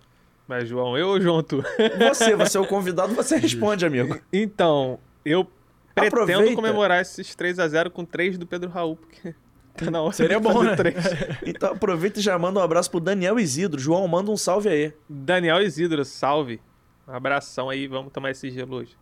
Mas, 0.49 0.69
João, 0.69 0.97
eu 0.97 1.09
ou 1.09 1.21
João, 1.21 1.43
tu? 1.43 1.61
Você, 2.09 2.37
você 2.37 2.57
é 2.57 2.61
o 2.61 2.67
convidado, 2.67 3.13
você 3.15 3.37
responde, 3.37 3.85
amigo. 3.85 4.17
Então, 4.33 4.97
eu 5.25 5.45
pretendo 5.93 6.23
Aproveita. 6.23 6.55
comemorar 6.55 7.01
esses 7.01 7.35
3 7.35 7.59
a 7.59 7.67
0 7.67 7.91
com 7.91 8.05
3 8.05 8.39
do 8.39 8.47
Pedro 8.47 8.71
Raul, 8.71 8.95
porque 8.95 9.35
tá 9.77 9.91
na 9.91 10.01
hora 10.01 10.13
Seria 10.13 10.39
bom, 10.39 10.63
né? 10.63 10.77
três. 10.77 10.95
Então 11.45 11.73
aproveita 11.73 12.21
e 12.21 12.23
já 12.23 12.39
manda 12.39 12.61
um 12.61 12.63
abraço 12.63 12.89
pro 12.91 13.01
Daniel 13.01 13.41
Isidro. 13.41 13.81
João, 13.81 14.07
manda 14.07 14.31
um 14.31 14.37
salve 14.37 14.69
aí. 14.69 14.93
Daniel 15.09 15.61
Isidro, 15.61 16.05
salve. 16.05 16.61
Um 17.07 17.13
abração 17.13 17.71
aí, 17.71 17.87
vamos 17.87 18.13
tomar 18.13 18.31
esse 18.31 18.51
gelo 18.51 18.77
hoje. 18.77 18.97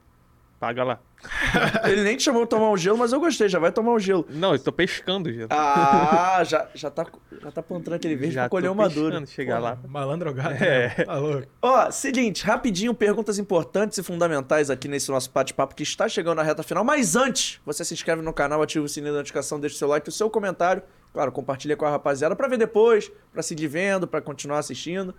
Paga 0.61 0.85
lá. 0.85 1.01
Ele 1.85 2.03
nem 2.03 2.17
te 2.17 2.23
chamou 2.23 2.47
pra 2.47 2.57
tomar 2.57 2.71
um 2.71 2.77
gelo, 2.77 2.97
mas 2.97 3.13
eu 3.13 3.21
gostei, 3.21 3.49
já 3.49 3.59
vai 3.59 3.73
tomar 3.73 3.93
um 3.93 3.99
gelo. 3.99 4.25
Não, 4.31 4.53
eu 4.53 4.59
tô 4.59 4.73
pescando, 4.73 5.31
gente. 5.31 5.49
Ah, 5.51 6.43
já, 6.45 6.69
já, 6.75 6.91
tá, 6.91 7.07
já 7.43 7.51
tá 7.51 7.63
plantando 7.63 7.95
aquele 7.95 8.15
verde 8.15 8.37
pra 8.37 8.49
colher 8.49 8.71
uma 8.71 8.89
dura. 8.89 9.25
chegar 9.27 9.59
lá. 9.59 9.79
Malandro 9.87 10.33
gato. 10.33 10.53
É. 10.63 10.95
né? 10.97 11.05
Tá 11.05 11.17
louco. 11.17 11.49
Ó, 11.61 11.91
seguinte, 11.91 12.45
rapidinho, 12.45 12.95
perguntas 12.95 13.39
importantes 13.39 13.99
e 13.99 14.03
fundamentais 14.03 14.71
aqui 14.71 14.87
nesse 14.89 15.11
nosso 15.11 15.31
bate-papo 15.31 15.75
que 15.75 15.83
está 15.83 16.09
chegando 16.09 16.37
na 16.37 16.43
reta 16.43 16.63
final. 16.63 16.85
Mas 16.85 17.17
antes, 17.17 17.61
você 17.67 17.85
se 17.85 17.93
inscreve 17.93 18.23
no 18.23 18.33
canal, 18.33 18.63
ativa 18.63 18.85
o 18.85 18.89
sininho 18.89 19.13
da 19.13 19.19
notificação, 19.19 19.61
deixa 19.61 19.77
o 19.77 19.79
seu 19.79 19.89
like, 19.89 20.09
o 20.09 20.13
seu 20.13 20.31
comentário. 20.31 20.83
Claro, 21.13 21.31
compartilha 21.31 21.77
com 21.77 21.85
a 21.85 21.91
rapaziada 21.91 22.35
pra 22.35 22.49
ver 22.49 22.57
depois, 22.59 23.11
pra 23.33 23.43
seguir 23.43 23.67
vendo, 23.67 24.07
pra 24.07 24.21
continuar 24.21 24.59
assistindo. 24.59 25.15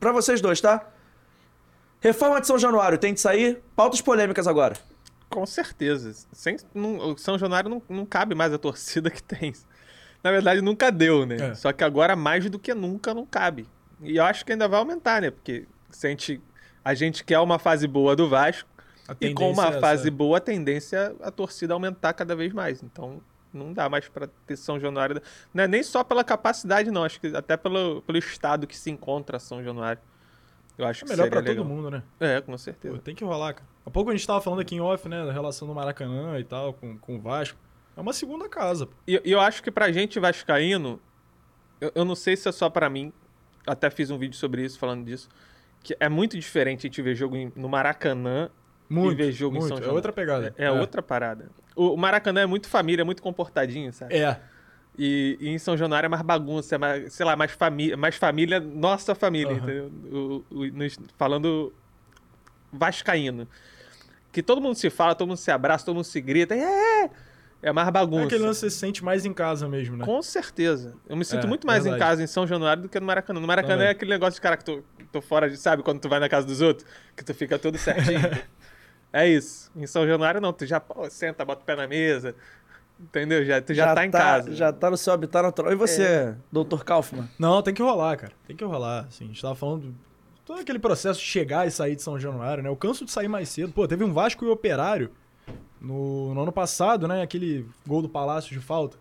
Pra 0.00 0.12
vocês 0.12 0.40
dois, 0.40 0.60
tá? 0.60 0.86
Reforma 2.00 2.40
de 2.40 2.46
São 2.46 2.58
Januário, 2.58 2.98
tem 2.98 3.14
de 3.14 3.20
sair. 3.20 3.62
Pautas 3.74 4.00
polêmicas 4.00 4.46
agora. 4.46 4.76
Com 5.28 5.44
certeza. 5.46 6.12
Sem, 6.32 6.56
não- 6.74 7.12
o 7.12 7.18
São 7.18 7.38
Januário 7.38 7.68
não, 7.68 7.82
não 7.88 8.06
cabe 8.06 8.34
mais 8.34 8.52
a 8.52 8.58
torcida 8.58 9.10
que 9.10 9.22
tem. 9.22 9.52
Na 10.22 10.30
verdade, 10.30 10.60
nunca 10.60 10.90
deu, 10.90 11.26
né? 11.26 11.36
É. 11.50 11.54
Só 11.54 11.72
que 11.72 11.82
agora, 11.84 12.14
mais 12.16 12.48
do 12.48 12.58
que 12.58 12.74
nunca, 12.74 13.12
não 13.14 13.26
cabe. 13.26 13.68
E 14.00 14.16
eu 14.16 14.24
acho 14.24 14.44
que 14.44 14.52
ainda 14.52 14.68
vai 14.68 14.78
aumentar, 14.78 15.20
né? 15.22 15.30
Porque 15.30 15.66
se 15.90 16.06
a, 16.06 16.10
gente, 16.10 16.40
a 16.84 16.94
gente 16.94 17.24
quer 17.24 17.38
uma 17.40 17.58
fase 17.58 17.86
boa 17.86 18.14
do 18.14 18.28
Vasco, 18.28 18.68
e 19.20 19.32
com 19.32 19.52
uma 19.52 19.66
é 19.66 19.68
essa. 19.70 19.80
fase 19.80 20.10
boa, 20.10 20.38
a 20.38 20.40
tendência 20.40 20.96
é 20.96 21.26
a 21.28 21.30
torcida 21.30 21.72
aumentar 21.74 22.12
cada 22.12 22.34
vez 22.34 22.52
mais. 22.52 22.82
Então, 22.82 23.20
não 23.52 23.72
dá 23.72 23.88
mais 23.88 24.08
pra 24.08 24.28
ter 24.46 24.56
São 24.56 24.78
Januário. 24.80 25.20
Não 25.54 25.64
é 25.64 25.68
nem 25.68 25.82
só 25.82 26.02
pela 26.02 26.24
capacidade, 26.24 26.90
não. 26.90 27.04
Acho 27.04 27.20
que 27.20 27.28
até 27.28 27.56
pelo, 27.56 28.02
pelo 28.02 28.18
estado 28.18 28.66
que 28.66 28.76
se 28.76 28.90
encontra 28.90 29.38
São 29.38 29.62
Januário. 29.62 30.00
Eu 30.78 30.86
acho 30.86 31.04
É 31.04 31.08
que 31.08 31.10
melhor 31.16 31.24
legal. 31.32 31.54
todo 31.56 31.64
mundo, 31.64 31.90
né? 31.90 32.02
É, 32.20 32.40
com 32.40 32.52
Pô, 32.52 32.58
certeza. 32.58 32.98
tem 32.98 33.14
que 33.14 33.24
rolar, 33.24 33.54
cara. 33.54 33.66
Há 33.84 33.90
pouco 33.90 34.10
a 34.10 34.14
gente 34.14 34.26
tava 34.26 34.40
falando 34.40 34.60
aqui 34.60 34.74
em 34.74 34.80
off, 34.80 35.08
né, 35.08 35.24
da 35.24 35.32
relação 35.32 35.66
do 35.66 35.74
Maracanã 35.74 36.38
e 36.38 36.44
tal, 36.44 36.74
com, 36.74 36.98
com 36.98 37.16
o 37.16 37.20
Vasco. 37.20 37.58
É 37.96 38.00
uma 38.00 38.12
segunda 38.12 38.48
casa, 38.48 38.86
pô. 38.86 38.92
E 39.06 39.20
eu 39.24 39.40
acho 39.40 39.62
que 39.62 39.70
pra 39.70 39.90
gente 39.90 40.20
vascaíno, 40.20 41.00
eu, 41.80 41.92
eu 41.94 42.04
não 42.04 42.14
sei 42.14 42.36
se 42.36 42.46
é 42.48 42.52
só 42.52 42.68
pra 42.68 42.90
mim, 42.90 43.10
até 43.66 43.88
fiz 43.88 44.10
um 44.10 44.18
vídeo 44.18 44.36
sobre 44.36 44.62
isso, 44.64 44.78
falando 44.78 45.04
disso, 45.04 45.28
que 45.82 45.96
é 45.98 46.08
muito 46.08 46.36
diferente 46.38 46.80
a 46.80 46.88
gente 46.88 47.00
ver 47.00 47.14
jogo 47.14 47.36
em- 47.36 47.52
no 47.56 47.68
Maracanã 47.68 48.50
Muito, 48.90 49.12
e 49.12 49.14
ver 49.26 49.32
jogo 49.32 49.56
em 49.56 49.60
muito. 49.60 49.68
São 49.68 49.76
É 49.78 49.80
Januário. 49.80 49.96
outra 49.96 50.12
pegada. 50.12 50.54
É, 50.58 50.64
é 50.66 50.70
outra 50.72 51.00
parada. 51.02 51.48
O, 51.74 51.94
o 51.94 51.96
Maracanã 51.96 52.42
é 52.42 52.46
muito 52.46 52.68
família, 52.68 53.00
é 53.02 53.04
muito 53.04 53.22
comportadinho, 53.22 53.90
sabe? 53.92 54.14
É. 54.14 54.38
E, 54.98 55.36
e 55.40 55.48
em 55.50 55.58
São 55.58 55.76
Januário 55.76 56.06
é 56.06 56.08
mais 56.08 56.22
bagunça, 56.22 56.74
é 56.74 56.78
mais, 56.78 57.12
sei 57.12 57.26
lá, 57.26 57.36
mais 57.36 57.52
família, 57.52 57.96
mais 57.96 58.16
família, 58.16 58.58
nossa 58.60 59.14
família, 59.14 59.52
Aham. 59.52 59.56
entendeu? 59.58 59.92
O- 60.10 60.44
o- 60.50 60.66
nos- 60.68 60.98
falando 61.18 61.72
vascaíno. 62.72 63.46
Que 64.32 64.42
todo 64.42 64.60
mundo 64.60 64.74
se 64.74 64.90
fala, 64.90 65.14
todo 65.14 65.28
mundo 65.28 65.36
se 65.38 65.50
abraça, 65.50 65.84
todo 65.84 65.94
mundo 65.96 66.04
se 66.04 66.20
grita, 66.20 66.54
é, 66.54 67.10
é 67.62 67.72
mais 67.72 67.88
É 67.88 67.90
bagunça. 67.90 68.26
aquele 68.26 68.44
lance 68.44 68.60
que 68.60 68.66
você 68.66 68.70
se 68.70 68.78
sente 68.78 69.04
mais 69.04 69.24
em 69.24 69.32
casa 69.32 69.68
mesmo, 69.68 69.96
né? 69.96 70.04
Com 70.04 70.20
certeza. 70.22 70.94
Eu 71.08 71.16
me 71.16 71.24
sinto 71.24 71.44
É, 71.44 71.48
muito 71.48 71.66
mais 71.66 71.86
em 71.86 71.90
verdade. 71.90 72.10
casa 72.10 72.22
em 72.22 72.26
São 72.26 72.46
Januário 72.46 72.82
do 72.84 72.88
que 72.88 72.98
no 73.00 73.06
Maracanã. 73.06 73.40
No 73.40 73.46
Maracanã 73.46 73.74
Também. 73.74 73.88
é 73.88 73.90
aquele 73.90 74.10
negócio 74.10 74.34
de 74.34 74.40
cara 74.40 74.56
que 74.56 74.64
tô, 74.64 74.82
tô 75.12 75.20
fora 75.22 75.48
de, 75.48 75.56
sabe, 75.56 75.82
quando 75.82 76.00
tu 76.00 76.08
vai 76.08 76.20
na 76.20 76.28
casa 76.28 76.46
dos 76.46 76.60
outros, 76.60 76.86
que 77.16 77.24
tu 77.24 77.32
fica 77.34 77.58
todo 77.58 77.78
certinho. 77.78 78.20
é 79.12 79.26
isso. 79.28 79.70
Em 79.74 79.86
São 79.86 80.06
Januário 80.06 80.40
não, 80.40 80.52
tu 80.52 80.66
já 80.66 80.80
pô, 80.80 81.08
senta, 81.08 81.44
bota 81.44 81.62
o 81.62 81.64
pé 81.64 81.74
na 81.76 81.86
mesa. 81.86 82.34
Entendeu? 82.98 83.44
Já, 83.44 83.60
tu 83.60 83.74
já, 83.74 83.94
tá 83.94 84.06
em 84.06 84.10
casa. 84.10 84.54
Já 84.54 84.72
tá 84.72 84.90
no 84.90 84.96
seu 84.96 85.12
habitat 85.12 85.42
natural. 85.42 85.72
E 85.72 85.76
você, 85.76 86.34
Dr. 86.50 86.82
Kaufman? 86.84 87.28
Não, 87.38 87.60
tem 87.62 87.74
que 87.74 87.82
rolar, 87.82 88.16
cara. 88.16 88.32
Tem 88.46 88.56
que 88.56 88.64
rolar. 88.64 89.04
Assim, 89.08 89.24
a 89.24 89.26
gente 89.28 89.42
tava 89.42 89.54
falando 89.54 89.94
todo 90.46 90.60
aquele 90.60 90.78
processo 90.78 91.20
de 91.20 91.26
chegar 91.26 91.66
e 91.66 91.70
sair 91.70 91.94
de 91.96 92.02
São 92.02 92.18
Januário, 92.18 92.62
né? 92.62 92.68
Eu 92.70 92.76
canso 92.76 93.04
de 93.04 93.10
sair 93.10 93.28
mais 93.28 93.48
cedo. 93.50 93.72
Pô, 93.72 93.86
teve 93.86 94.02
um 94.02 94.12
Vasco 94.12 94.44
e 94.44 94.48
Operário 94.48 95.10
no, 95.80 96.32
no 96.34 96.42
ano 96.42 96.52
passado, 96.52 97.06
né? 97.06 97.22
Aquele 97.22 97.66
gol 97.86 98.00
do 98.00 98.08
Palácio 98.08 98.52
de 98.58 98.60
falta. 98.64 98.96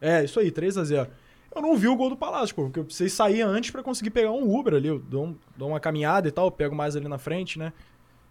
É, 0.00 0.22
isso 0.24 0.38
aí, 0.38 0.50
3 0.50 0.76
a 0.78 0.84
0 0.84 1.08
Eu 1.54 1.62
não 1.62 1.76
vi 1.76 1.88
o 1.88 1.96
gol 1.96 2.10
do 2.10 2.16
Palácio, 2.16 2.54
pô, 2.54 2.64
porque 2.64 2.78
eu 2.80 2.84
precisei 2.84 3.08
sair 3.08 3.42
antes 3.42 3.70
pra 3.70 3.82
conseguir 3.82 4.10
pegar 4.10 4.30
um 4.32 4.54
Uber 4.54 4.74
ali. 4.74 4.88
Eu 4.88 4.98
dou, 4.98 5.26
um- 5.26 5.36
dou 5.56 5.68
uma 5.68 5.80
caminhada 5.80 6.28
e 6.28 6.30
tal, 6.30 6.46
eu 6.46 6.50
pego 6.50 6.74
mais 6.74 6.94
ali 6.96 7.08
na 7.08 7.18
frente, 7.18 7.58
né? 7.58 7.72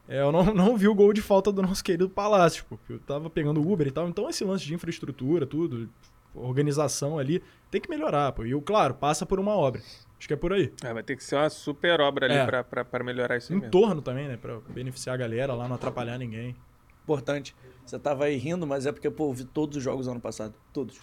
É, 0.10 0.19
eu 0.22 0.31
não, 0.31 0.44
não 0.53 0.76
vi 0.76 0.88
o 0.88 0.95
gol 0.95 1.14
de 1.14 1.22
falta 1.22 1.52
do 1.52 1.61
nosso 1.61 1.84
querido 1.84 2.10
Palácio, 2.10 2.65
pô, 2.68 2.77
porque 2.77 2.94
eu 2.94 2.99
tava 2.99 3.30
pegando 3.30 3.61
o 3.61 3.72
Uber 3.72 3.88
e 3.88 3.91
tal. 3.91 4.10
Então 4.10 4.27
esse 4.27 4.44
lance 4.44 4.65
de 4.65 4.73
infraestrutura, 4.73 5.45
tudo, 5.45 5.88
organização 6.34 7.19
ali, 7.19 7.41
tem 7.69 7.80
que 7.80 7.90
melhorar, 7.90 8.31
pô. 8.31 8.44
E, 8.44 8.52
eu, 8.52 8.61
claro, 8.61 8.95
passa 8.95 9.26
por 9.26 9.40
uma 9.40 9.56
obra. 9.56 9.81
Acho 10.18 10.27
que 10.27 10.34
é 10.34 10.38
por 10.38 10.52
aí. 10.52 10.73
É, 10.84 10.94
vai 10.94 11.03
ter 11.03 11.15
que 11.15 11.23
ser 11.23 11.36
uma 11.36 11.49
super 11.49 12.02
obra 12.02 12.26
ali 12.26 12.36
É. 12.36 12.45
pra, 12.45 12.64
pra, 12.64 12.84
pra 12.84 13.03
melhorar 13.03 13.38
isso 13.38 13.53
aí 13.53 13.60
Em 13.60 13.69
torno 13.69 14.02
também, 14.02 14.27
né? 14.27 14.36
Pra 14.36 14.60
beneficiar 14.69 15.14
a 15.14 15.18
galera 15.18 15.53
lá, 15.53 15.68
não 15.68 15.76
atrapalhar 15.76 16.18
ninguém. 16.18 16.56
Importante. 17.03 17.56
Você 17.86 17.98
tava 17.98 18.26
aí 18.26 18.36
rindo, 18.36 18.68
mas 18.68 18.86
é 18.86 18.91
porque, 18.91 19.10
pô, 19.10 19.30
eu 19.30 19.34
vi 19.34 19.45
todos 19.45 19.77
os 19.77 19.84
jogos 19.84 20.07
ano 20.07 20.19
passado. 20.19 20.53
Todos. 20.73 20.99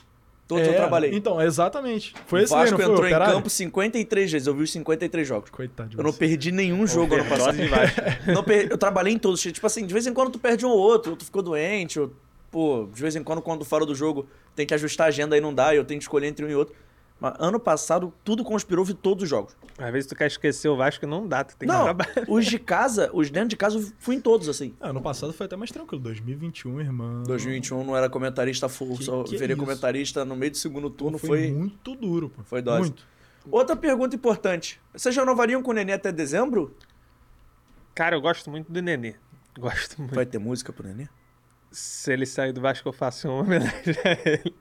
Todos 0.49 0.65
eu 0.67 0.73
É, 0.73 0.77
trabalhei. 0.77 1.11
Então, 1.13 1.43
exatamente. 1.43 2.15
Foi 2.27 2.41
o 2.41 2.45
esse 2.45 2.53
Vasco 2.53 2.71
não 2.73 2.79
foi 2.79 2.87
o 2.87 2.93
entrou 2.93 3.07
em 3.09 3.11
Operário? 3.11 3.35
campo 3.35 3.51
53 3.51 4.31
vezes. 4.33 4.47
Eu 4.47 4.55
vi 4.55 4.63
os 4.63 4.71
53 4.71 5.27
jogos. 5.27 5.51
Coitado 5.51 5.89
de 5.91 5.99
Eu 5.99 6.05
não 6.05 6.13
você. 6.13 6.19
perdi 6.19 6.53
nenhum 6.53 6.87
jogo 6.87 7.15
ano 7.17 7.25
passado. 7.25 7.57
Não 8.33 8.45
per- 8.45 8.69
Eu 8.71 8.79
trabalhei 8.79 9.13
em 9.13 9.19
todos. 9.19 9.41
Tipo 9.41 9.67
assim, 9.67 9.85
de 9.85 9.93
vez 9.93 10.07
em 10.07 10.13
quando 10.15 10.31
tu 10.31 10.39
perde 10.39 10.65
um 10.65 10.69
ou 10.69 10.79
outro, 10.79 11.11
ou 11.13 11.17
tu 11.17 11.25
ficou 11.25 11.43
doente, 11.43 11.99
ou, 11.99 12.13
pô, 12.51 12.89
de 12.95 13.03
vez 13.03 13.17
em 13.17 13.25
quando, 13.25 13.43
quando 13.43 13.65
fora 13.65 13.85
do 13.85 13.95
jogo, 13.95 14.29
tem 14.55 14.65
que 14.65 14.73
ajustar 14.75 15.07
a 15.07 15.09
agenda 15.09 15.35
aí 15.35 15.41
não 15.41 15.53
dá, 15.53 15.75
e 15.75 15.79
eu 15.79 15.85
tenho 15.85 15.99
que 15.99 16.05
escolher 16.05 16.29
entre 16.29 16.45
um 16.45 16.49
e 16.49 16.55
outro. 16.55 16.75
Mas 17.19 17.35
ano 17.39 17.59
passado, 17.59 18.13
tudo 18.23 18.45
conspirou, 18.45 18.85
vi 18.85 18.93
todos 18.93 19.25
os 19.25 19.29
jogos. 19.29 19.57
Às 19.79 19.91
vezes 19.91 20.07
tu 20.09 20.15
quer 20.15 20.27
esquecer 20.27 20.69
o 20.69 20.77
Vasco, 20.77 21.07
não 21.07 21.27
dá, 21.27 21.43
tu 21.45 21.57
tem 21.57 21.67
que 21.67 21.75
não, 21.75 21.85
trabalhar. 21.85 22.13
os 22.29 22.45
de 22.45 22.59
casa, 22.59 23.11
os 23.13 23.31
dentro 23.31 23.49
de 23.49 23.57
casa, 23.57 23.79
eu 23.79 23.93
fui 23.99 24.17
em 24.17 24.21
todos, 24.21 24.49
assim. 24.49 24.75
Ah, 24.81 24.91
ano 24.91 25.01
passado 25.01 25.33
foi 25.33 25.47
até 25.47 25.57
mais 25.57 25.71
tranquilo. 25.71 26.03
2021, 26.03 26.81
irmão. 26.81 27.23
2021 27.23 27.85
não 27.85 27.97
era 27.97 28.11
comentarista 28.11 28.69
full, 28.69 28.99
Que- 28.99 29.05
só 29.05 29.23
que 29.23 29.37
virei 29.39 29.55
isso? 29.57 29.65
comentarista 29.65 30.25
no 30.27 30.37
meio 30.37 30.51
do 30.53 30.59
segundo 30.59 30.91
turno, 30.91 31.17
foi, 31.17 31.29
foi... 31.29 31.51
muito 31.53 31.95
duro, 31.95 32.29
pô. 32.29 32.43
foi 32.45 32.61
dose. 32.61 32.81
Muito. 32.81 33.07
Outra 33.51 33.75
pergunta 33.77 34.15
importante. 34.15 34.79
Vocês 34.93 35.17
renovariam 35.17 35.63
com 35.63 35.71
o 35.71 35.75
Nenê 35.75 35.93
até 35.93 36.13
dezembro? 36.13 36.77
Cara, 37.95 38.17
eu 38.17 38.21
gosto 38.21 38.51
muito 38.51 38.71
do 38.71 38.83
Nenê. 38.83 39.15
Gosto 39.59 39.99
muito. 40.03 40.15
Vai 40.15 40.27
ter 40.27 40.39
música 40.39 40.73
pro 40.73 40.87
Nenê? 40.87 41.09
Se 41.71 42.13
ele 42.13 42.25
sair 42.27 42.53
do 42.53 42.61
Vasco, 42.61 42.89
eu 42.89 42.93
faço 42.93 43.29
uma 43.29 43.41
homenagem 43.43 43.95
a 44.05 44.29
ele. 44.31 44.55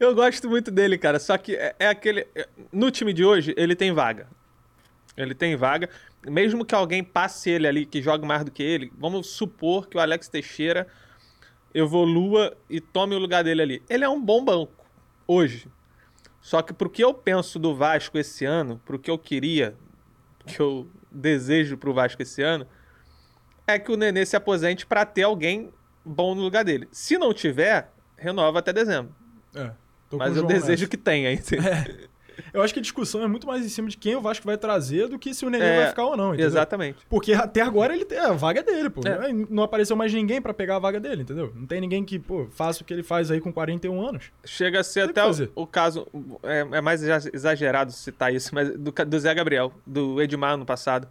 Eu 0.00 0.14
gosto 0.14 0.48
muito 0.48 0.70
dele, 0.70 0.96
cara. 0.96 1.18
Só 1.18 1.36
que 1.36 1.54
é, 1.56 1.74
é 1.78 1.88
aquele. 1.88 2.26
é- 2.34 2.48
No 2.72 2.90
time 2.90 3.12
de 3.12 3.24
hoje, 3.24 3.54
ele 3.56 3.74
tem 3.76 3.92
vaga. 3.92 4.28
Ele 5.16 5.34
tem 5.34 5.56
vaga. 5.56 5.90
Mesmo 6.26 6.64
que 6.64 6.74
alguém 6.74 7.02
passe 7.04 7.50
ele 7.50 7.66
ali, 7.66 7.84
que 7.84 8.00
jogue 8.00 8.26
mais 8.26 8.44
do 8.44 8.50
que 8.50 8.62
ele, 8.62 8.92
vamos 8.96 9.26
supor 9.28 9.88
que 9.88 9.96
o 9.96 10.00
Alex 10.00 10.28
Teixeira 10.28 10.86
evolua 11.74 12.56
e 12.70 12.80
tome 12.80 13.14
o 13.14 13.18
lugar 13.18 13.42
dele 13.44 13.62
ali. 13.62 13.82
Ele 13.90 14.04
é 14.04 14.08
um 14.08 14.20
bom 14.20 14.44
banco, 14.44 14.86
hoje. 15.26 15.66
Só 16.40 16.62
que 16.62 16.72
pro 16.72 16.88
que 16.90 17.02
eu 17.02 17.12
penso 17.12 17.58
do 17.58 17.74
Vasco 17.74 18.16
esse 18.18 18.44
ano, 18.44 18.80
pro 18.84 18.98
que 18.98 19.10
eu 19.10 19.18
queria, 19.18 19.74
que 20.46 20.60
eu 20.60 20.88
desejo 21.10 21.76
pro 21.76 21.92
Vasco 21.94 22.22
esse 22.22 22.42
ano, 22.42 22.66
é 23.66 23.78
que 23.78 23.90
o 23.92 23.96
Nenê 23.96 24.24
se 24.26 24.36
aposente 24.36 24.86
pra 24.86 25.04
ter 25.04 25.22
alguém 25.22 25.72
bom 26.04 26.34
no 26.34 26.42
lugar 26.42 26.64
dele. 26.64 26.88
Se 26.92 27.16
não 27.18 27.32
tiver, 27.32 27.90
renova 28.16 28.58
até 28.58 28.72
dezembro. 28.72 29.14
É. 29.54 29.70
Mas 30.12 30.36
o 30.36 30.40
eu 30.40 30.46
desejo 30.46 30.70
nessa. 30.82 30.86
que 30.88 30.96
tenha. 30.96 31.32
entendeu? 31.32 31.72
Eu 32.52 32.62
acho 32.62 32.72
que 32.72 32.80
a 32.80 32.82
discussão 32.82 33.22
é 33.22 33.26
muito 33.26 33.46
mais 33.46 33.64
em 33.64 33.68
cima 33.68 33.88
de 33.88 33.96
quem 33.96 34.16
o 34.16 34.20
Vasco 34.20 34.44
vai 34.46 34.56
trazer 34.56 35.06
do 35.06 35.18
que 35.18 35.34
se 35.34 35.44
o 35.44 35.50
Nenê 35.50 35.64
É, 35.64 35.76
vai 35.80 35.88
ficar 35.90 36.06
ou 36.06 36.16
não, 36.16 36.28
entendeu? 36.28 36.46
Exatamente. 36.46 36.98
Porque 37.08 37.34
até 37.34 37.60
agora 37.60 37.94
ele 37.94 38.06
tem 38.06 38.18
a 38.18 38.32
vaga 38.32 38.60
é 38.60 38.62
dele, 38.62 38.88
pô. 38.88 39.02
É. 39.06 39.30
Não 39.50 39.62
apareceu 39.62 39.94
mais 39.94 40.12
ninguém 40.12 40.40
pra 40.40 40.54
pegar 40.54 40.76
a 40.76 40.78
vaga 40.78 40.98
dele, 40.98 41.22
entendeu? 41.22 41.52
Não 41.54 41.66
tem 41.66 41.80
ninguém 41.80 42.02
que, 42.04 42.18
pô, 42.18 42.46
faça 42.50 42.82
o 42.82 42.86
que 42.86 42.92
ele 42.92 43.02
faz 43.02 43.30
aí 43.30 43.38
com 43.40 43.52
41 43.52 44.00
anos. 44.06 44.32
Chega 44.44 44.80
a 44.80 44.82
ser 44.84 45.10
até 45.10 45.24
o, 45.24 45.30
o 45.54 45.66
caso. 45.66 46.06
É, 46.42 46.60
é 46.78 46.80
mais 46.80 47.02
exa- 47.02 47.30
exagerado 47.32 47.92
citar 47.92 48.34
isso, 48.34 48.54
mas 48.54 48.70
do, 48.78 48.90
do 48.92 49.20
Zé 49.20 49.34
Gabriel, 49.34 49.70
do 49.86 50.20
Edmar 50.20 50.56
no 50.56 50.64
passado. 50.64 51.06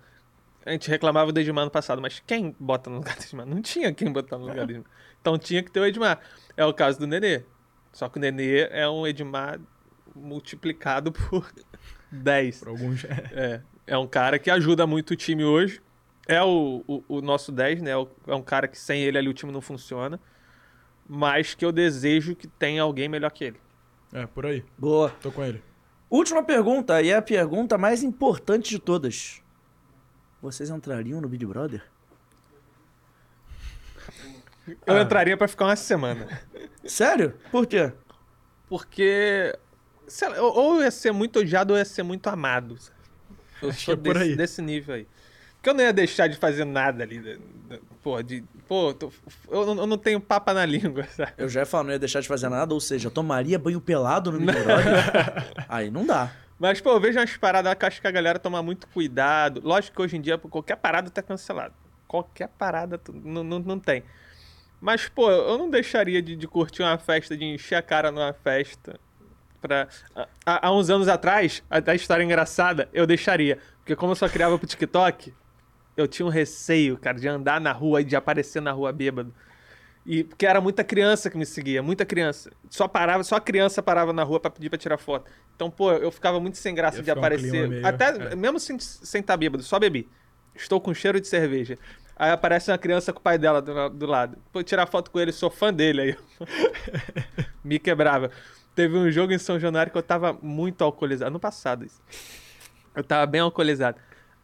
A 0.66 0.72
gente 0.72 0.90
reclamava 0.90 1.32
do 1.32 1.40
Edmar 1.40 1.66
no 1.66 1.72
passado, 1.72 2.02
mas 2.02 2.22
quem 2.26 2.56
bota 2.60 2.90
no 2.90 2.98
lugar 2.98 3.16
do 3.16 3.24
Edmar? 3.24 3.46
Não 3.46 3.62
tinha 3.62 3.94
quem 3.94 4.12
botar 4.12 4.38
no 4.38 4.46
lugar 4.46 4.66
do 4.66 4.72
Edmar. 4.72 4.92
Então 5.20 5.38
tinha 5.38 5.64
que 5.64 5.72
ter 5.72 5.80
o 5.80 5.86
Edmar. 5.86 6.20
É 6.56 6.66
o 6.66 6.74
caso 6.74 7.00
do 7.00 7.08
Nenê. 7.08 7.44
Só 7.92 8.08
que 8.08 8.18
o 8.18 8.22
Nenê 8.22 8.68
é 8.70 8.88
um 8.88 9.06
Edmar 9.06 9.60
multiplicado 10.16 11.12
por 11.14 11.52
10. 12.12 12.60
Por 12.60 12.68
alguns. 12.70 13.04
É, 13.06 13.62
é 13.88 13.98
um 13.98 14.08
cara 14.08 14.38
que 14.38 14.52
ajuda 14.52 14.86
muito 14.86 15.12
o 15.12 15.16
time 15.16 15.44
hoje. 15.44 15.82
É 16.28 16.42
o, 16.44 16.84
o, 16.88 17.04
o 17.08 17.22
nosso 17.22 17.52
10, 17.52 17.82
né? 17.82 17.92
É 18.28 18.36
um 18.36 18.44
cara 18.44 18.68
que 18.68 18.78
sem 18.78 19.02
ele 19.02 19.18
ali 19.18 19.28
o 19.28 19.34
time 19.34 19.52
não 19.52 19.62
funciona. 19.62 20.20
Mas 21.10 21.56
que 21.56 21.66
eu 21.66 21.72
desejo 21.72 22.36
que 22.36 22.48
tenha 22.48 22.84
alguém 22.84 23.10
melhor 23.10 23.32
que 23.32 23.44
ele. 23.46 23.60
É, 24.14 24.26
por 24.28 24.46
aí. 24.46 24.64
Boa. 24.78 25.10
Tô 25.22 25.32
com 25.32 25.44
ele. 25.44 25.62
Última 26.10 26.44
pergunta, 26.44 27.02
e 27.02 27.10
é 27.10 27.16
a 27.16 27.22
pergunta 27.22 27.78
mais 27.78 28.04
importante 28.04 28.70
de 28.70 28.80
todas. 28.80 29.42
Vocês 30.42 30.70
entrariam 30.70 31.22
no 31.22 31.28
Big 31.30 31.46
Brother? 31.46 31.84
Eu 34.86 34.96
Ah. 34.96 35.02
entraria 35.02 35.36
pra 35.38 35.48
ficar 35.48 35.66
uma 35.66 35.76
semana. 35.76 36.28
Sério? 36.86 37.34
Por 37.52 37.66
quê? 37.66 37.92
Porque. 38.70 39.56
lá, 40.22 40.42
ou 40.42 40.76
eu 40.78 40.84
ia 40.84 40.92
ser 40.92 41.12
muito 41.12 41.40
odiado 41.40 41.74
ou 41.74 41.78
eu 41.78 41.82
ia 41.82 41.86
ser 41.86 42.04
muito 42.04 42.28
amado. 42.28 42.78
sabe? 42.78 42.98
Eu 43.62 43.70
Acho 43.70 43.82
sou 43.86 43.94
é 43.94 43.98
por 43.98 44.14
desse, 44.16 44.26
aí. 44.26 44.36
desse 44.36 44.62
nível 44.62 44.96
aí. 44.96 45.08
Porque 45.56 45.70
eu 45.70 45.74
não 45.76 45.84
ia 45.84 45.94
deixar 45.94 46.28
de 46.28 46.36
fazer 46.38 46.66
nada 46.66 47.04
ali. 47.04 47.40
Porra, 48.02 48.24
de 48.24 48.44
pô, 48.68 48.94
tô- 48.94 49.12
eu, 49.50 49.66
não- 49.68 49.78
eu 49.84 49.88
não 49.88 49.98
tenho 49.98 50.20
papa 50.20 50.54
na 50.54 50.66
língua, 50.66 51.04
sabe? 51.16 51.34
Eu 51.38 51.48
já 51.48 51.60
ia 51.62 51.66
falar, 51.66 51.84
não 51.84 51.92
ia 51.92 52.00
deixar 52.00 52.20
de 52.22 52.28
fazer 52.28 52.50
nada, 52.50 52.74
ou 52.74 52.80
seja, 52.80 53.08
eu 53.08 53.12
tomaria 53.12 53.60
banho 53.60 53.80
pelado 53.80 54.32
no 54.32 54.40
Big 54.40 54.52
Brother. 54.52 54.66
Aí 55.70 55.92
não 55.92 56.06
dá. 56.06 56.32
Mas, 56.62 56.80
pô, 56.80 56.92
eu 56.92 57.00
vejo 57.00 57.18
umas 57.18 57.36
paradas 57.38 57.74
que 57.74 57.86
acho 57.88 58.00
que 58.00 58.06
a 58.06 58.12
galera 58.12 58.38
toma 58.38 58.62
muito 58.62 58.88
cuidado. 58.90 59.60
Lógico 59.64 59.96
que 59.96 60.02
hoje 60.04 60.16
em 60.16 60.22
dia 60.22 60.38
qualquer 60.38 60.76
parada 60.76 61.10
tá 61.10 61.20
cancelado. 61.20 61.74
Qualquer 62.08 62.50
parada 62.50 63.02
não, 63.12 63.44
não, 63.44 63.58
não 63.58 63.80
tem. 63.80 64.04
Mas, 64.80 65.10
pô, 65.10 65.32
eu 65.32 65.58
não 65.58 65.72
deixaria 65.72 66.22
de, 66.22 66.36
de 66.36 66.48
curtir 66.48 66.84
uma 66.84 67.00
festa, 67.00 67.36
de 67.36 67.46
encher 67.46 67.74
a 67.74 67.82
cara 67.82 68.12
numa 68.12 68.32
festa. 68.32 69.00
Pra... 69.60 69.88
Há, 70.46 70.68
há 70.68 70.72
uns 70.72 70.92
anos 70.92 71.08
atrás, 71.08 71.64
até 71.68 71.94
a 71.94 71.96
história 71.96 72.24
engraçada, 72.24 72.88
eu 72.94 73.08
deixaria. 73.08 73.58
Porque 73.80 73.96
como 73.96 74.12
eu 74.12 74.16
só 74.16 74.30
criava 74.30 74.56
pro 74.60 74.68
TikTok, 74.68 75.34
eu 75.98 76.08
tinha 76.08 76.28
um 76.28 76.30
receio, 76.30 76.96
cara, 76.96 77.18
de 77.18 77.28
andar 77.28 77.60
na 77.60 77.72
rua 77.72 78.02
e 78.02 78.04
de 78.04 78.16
aparecer 78.16 78.62
na 78.62 78.72
rua 78.72 78.94
bêbado. 78.94 79.34
E 80.06 80.24
porque 80.24 80.46
era 80.48 80.60
muita 80.60 80.84
criança 80.84 81.30
que 81.30 81.38
me 81.38 81.46
seguia, 81.46 81.84
muita 81.84 82.04
criança. 82.06 82.50
Só 82.70 82.88
parava, 82.88 83.24
só 83.24 83.40
criança 83.40 83.84
parava 83.84 84.12
na 84.12 84.24
rua 84.24 84.40
pra 84.40 84.50
pedir 84.50 84.70
pra 84.70 84.78
tirar 84.80 84.98
foto. 84.98 85.30
Então, 85.56 85.70
pô, 85.70 85.92
eu 85.92 86.10
ficava 86.12 86.40
muito 86.40 86.58
sem 86.58 86.74
graça 86.74 86.98
Ia 86.98 87.04
de 87.04 87.10
um 87.12 87.14
aparecer. 87.14 87.50
clima 87.52 87.68
meio- 87.68 87.86
Até 87.88 88.06
é. 88.32 88.36
mesmo 88.36 88.60
sem 88.60 88.80
sem 88.80 89.22
estar 89.22 89.38
bêbado, 89.38 89.62
só 89.64 89.78
bebi. 89.78 90.10
Estou 90.56 90.82
com 90.82 90.94
cheiro 90.94 91.22
de 91.22 91.28
cerveja. 91.28 91.78
Aí 92.16 92.32
aparece 92.32 92.72
uma 92.72 92.78
criança 92.78 93.14
com 93.14 93.20
o 93.20 93.22
pai 93.22 93.38
dela 93.38 93.62
do, 93.62 93.90
do 93.90 94.06
lado. 94.06 94.38
Pô, 94.52 94.62
tirar 94.64 94.86
foto 94.88 95.10
com 95.12 95.20
ele, 95.20 95.32
sou 95.32 95.50
fã 95.50 95.74
dele 95.74 96.02
aí. 96.02 96.18
me 97.64 97.80
quebrava. 97.80 98.32
Teve 98.76 98.98
um 98.98 99.10
jogo 99.12 99.34
em 99.34 99.38
São 99.38 99.60
Januário 99.60 99.92
que 99.92 99.98
eu 99.98 100.04
tava 100.04 100.34
muito 100.42 100.84
alcoolizado. 100.84 101.30
Ano 101.30 101.40
passado, 101.40 101.86
isso. 101.86 102.02
Eu 102.96 103.04
tava 103.04 103.26
bem 103.26 103.42
alcoolizado. 103.42 103.98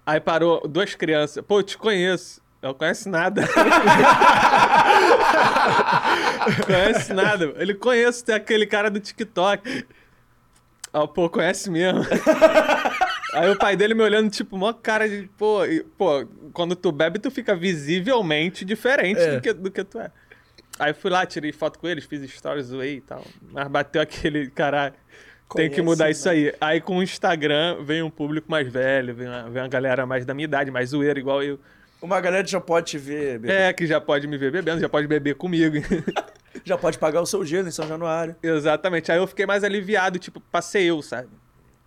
Aí 0.06 0.20
parou 0.20 0.68
duas 0.68 0.96
crianças. 0.96 1.44
Pô, 1.46 1.60
eu 1.60 1.64
te 1.64 1.78
conheço. 1.78 2.42
Não 2.62 2.74
conheço 2.74 3.10
nada. 3.10 3.44
conhece 6.66 7.14
nada. 7.14 7.54
Ele 7.58 7.74
conhece 7.74 8.24
tem 8.24 8.36
aquele 8.36 8.66
cara 8.66 8.90
do 8.90 9.00
TikTok. 9.00 9.86
Ah, 10.92 11.08
pô, 11.08 11.30
conhece 11.30 11.70
mesmo. 11.70 12.02
Aí 13.34 13.50
o 13.50 13.58
pai 13.58 13.76
dele 13.76 13.94
me 13.94 14.02
olhando, 14.02 14.32
tipo, 14.32 14.58
mó 14.58 14.74
cara 14.74 15.08
de. 15.08 15.30
Pô, 15.38 15.64
e, 15.66 15.84
pô, 15.84 16.26
quando 16.54 16.76
tu 16.76 16.92
bebe, 16.92 17.20
tu 17.20 17.30
fica 17.30 17.56
visivelmente 17.56 18.66
diferente 18.66 19.20
É. 19.20 19.36
do, 19.36 19.42
que, 19.42 19.54
do 19.54 19.70
que 19.70 19.84
tu 19.84 20.00
é. 20.00 20.10
Aí 20.80 20.94
fui 20.94 21.12
lá, 21.12 21.26
tirei 21.26 21.52
foto 21.52 21.78
com 21.78 21.88
eles, 21.88 22.06
fiz 22.06 22.28
stories, 22.32 22.68
zoei 22.68 22.98
e 22.98 23.02
tal. 23.02 23.24
Mas 23.52 23.68
bateu 23.68 24.02
aquele, 24.02 24.50
caralho. 24.50 24.94
Tem 25.56 25.70
que 25.70 25.76
Conhece, 25.76 25.82
mudar 25.82 26.06
né? 26.06 26.12
isso 26.12 26.30
aí. 26.30 26.54
Aí 26.60 26.82
com 26.82 26.98
o 26.98 27.04
Instagram 27.04 27.84
vem 27.84 28.02
um 28.02 28.10
público 28.10 28.50
mais 28.50 28.68
velho, 28.72 29.14
vem 29.14 29.28
uma, 29.28 29.50
vem 29.50 29.62
uma 29.62 29.68
galera 29.70 30.06
mais 30.06 30.26
da 30.26 30.34
minha 30.34 30.46
idade, 30.46 30.72
mais 30.72 30.90
zoeira, 30.90 31.20
igual 31.20 31.44
eu. 31.44 31.60
Uma 32.02 32.22
galera 32.22 32.46
já 32.46 32.62
pode 32.62 32.92
te 32.92 32.98
ver, 32.98 33.40
bebê. 33.40 33.54
É, 33.54 33.74
que 33.74 33.88
já 33.88 34.00
pode 34.00 34.28
me 34.28 34.38
ver 34.38 34.52
bebendo, 34.52 34.80
já 34.80 34.90
pode 34.90 35.08
beber 35.08 35.36
comigo. 35.36 35.78
já 36.64 36.78
pode 36.78 36.98
pagar 37.00 37.22
o 37.22 37.26
seu 37.26 37.44
gelo 37.44 37.68
em 37.68 37.72
São 37.72 37.88
Januário. 37.88 38.36
Exatamente. 38.42 39.12
Aí 39.12 39.18
eu 39.18 39.28
fiquei 39.28 39.46
mais 39.46 39.64
aliviado, 39.64 40.20
tipo, 40.20 40.40
passei 40.40 40.86
eu, 40.86 41.02
sabe? 41.02 41.30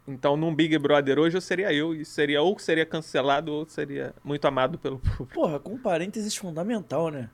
Então, 0.08 0.36
num 0.36 0.52
Big 0.52 0.76
Brother 0.78 1.18
hoje, 1.18 1.36
eu 1.36 1.40
seria 1.40 1.72
eu. 1.72 1.94
E 1.94 2.04
seria 2.04 2.42
ou 2.42 2.58
seria 2.58 2.84
cancelado 2.84 3.52
ou 3.52 3.68
seria 3.68 4.12
muito 4.24 4.44
amado 4.46 4.78
pelo 4.78 4.98
público. 4.98 5.26
Porra, 5.32 5.60
com 5.60 5.74
um 5.74 5.78
parênteses 5.78 6.34
fundamental, 6.34 7.10
né? 7.10 7.30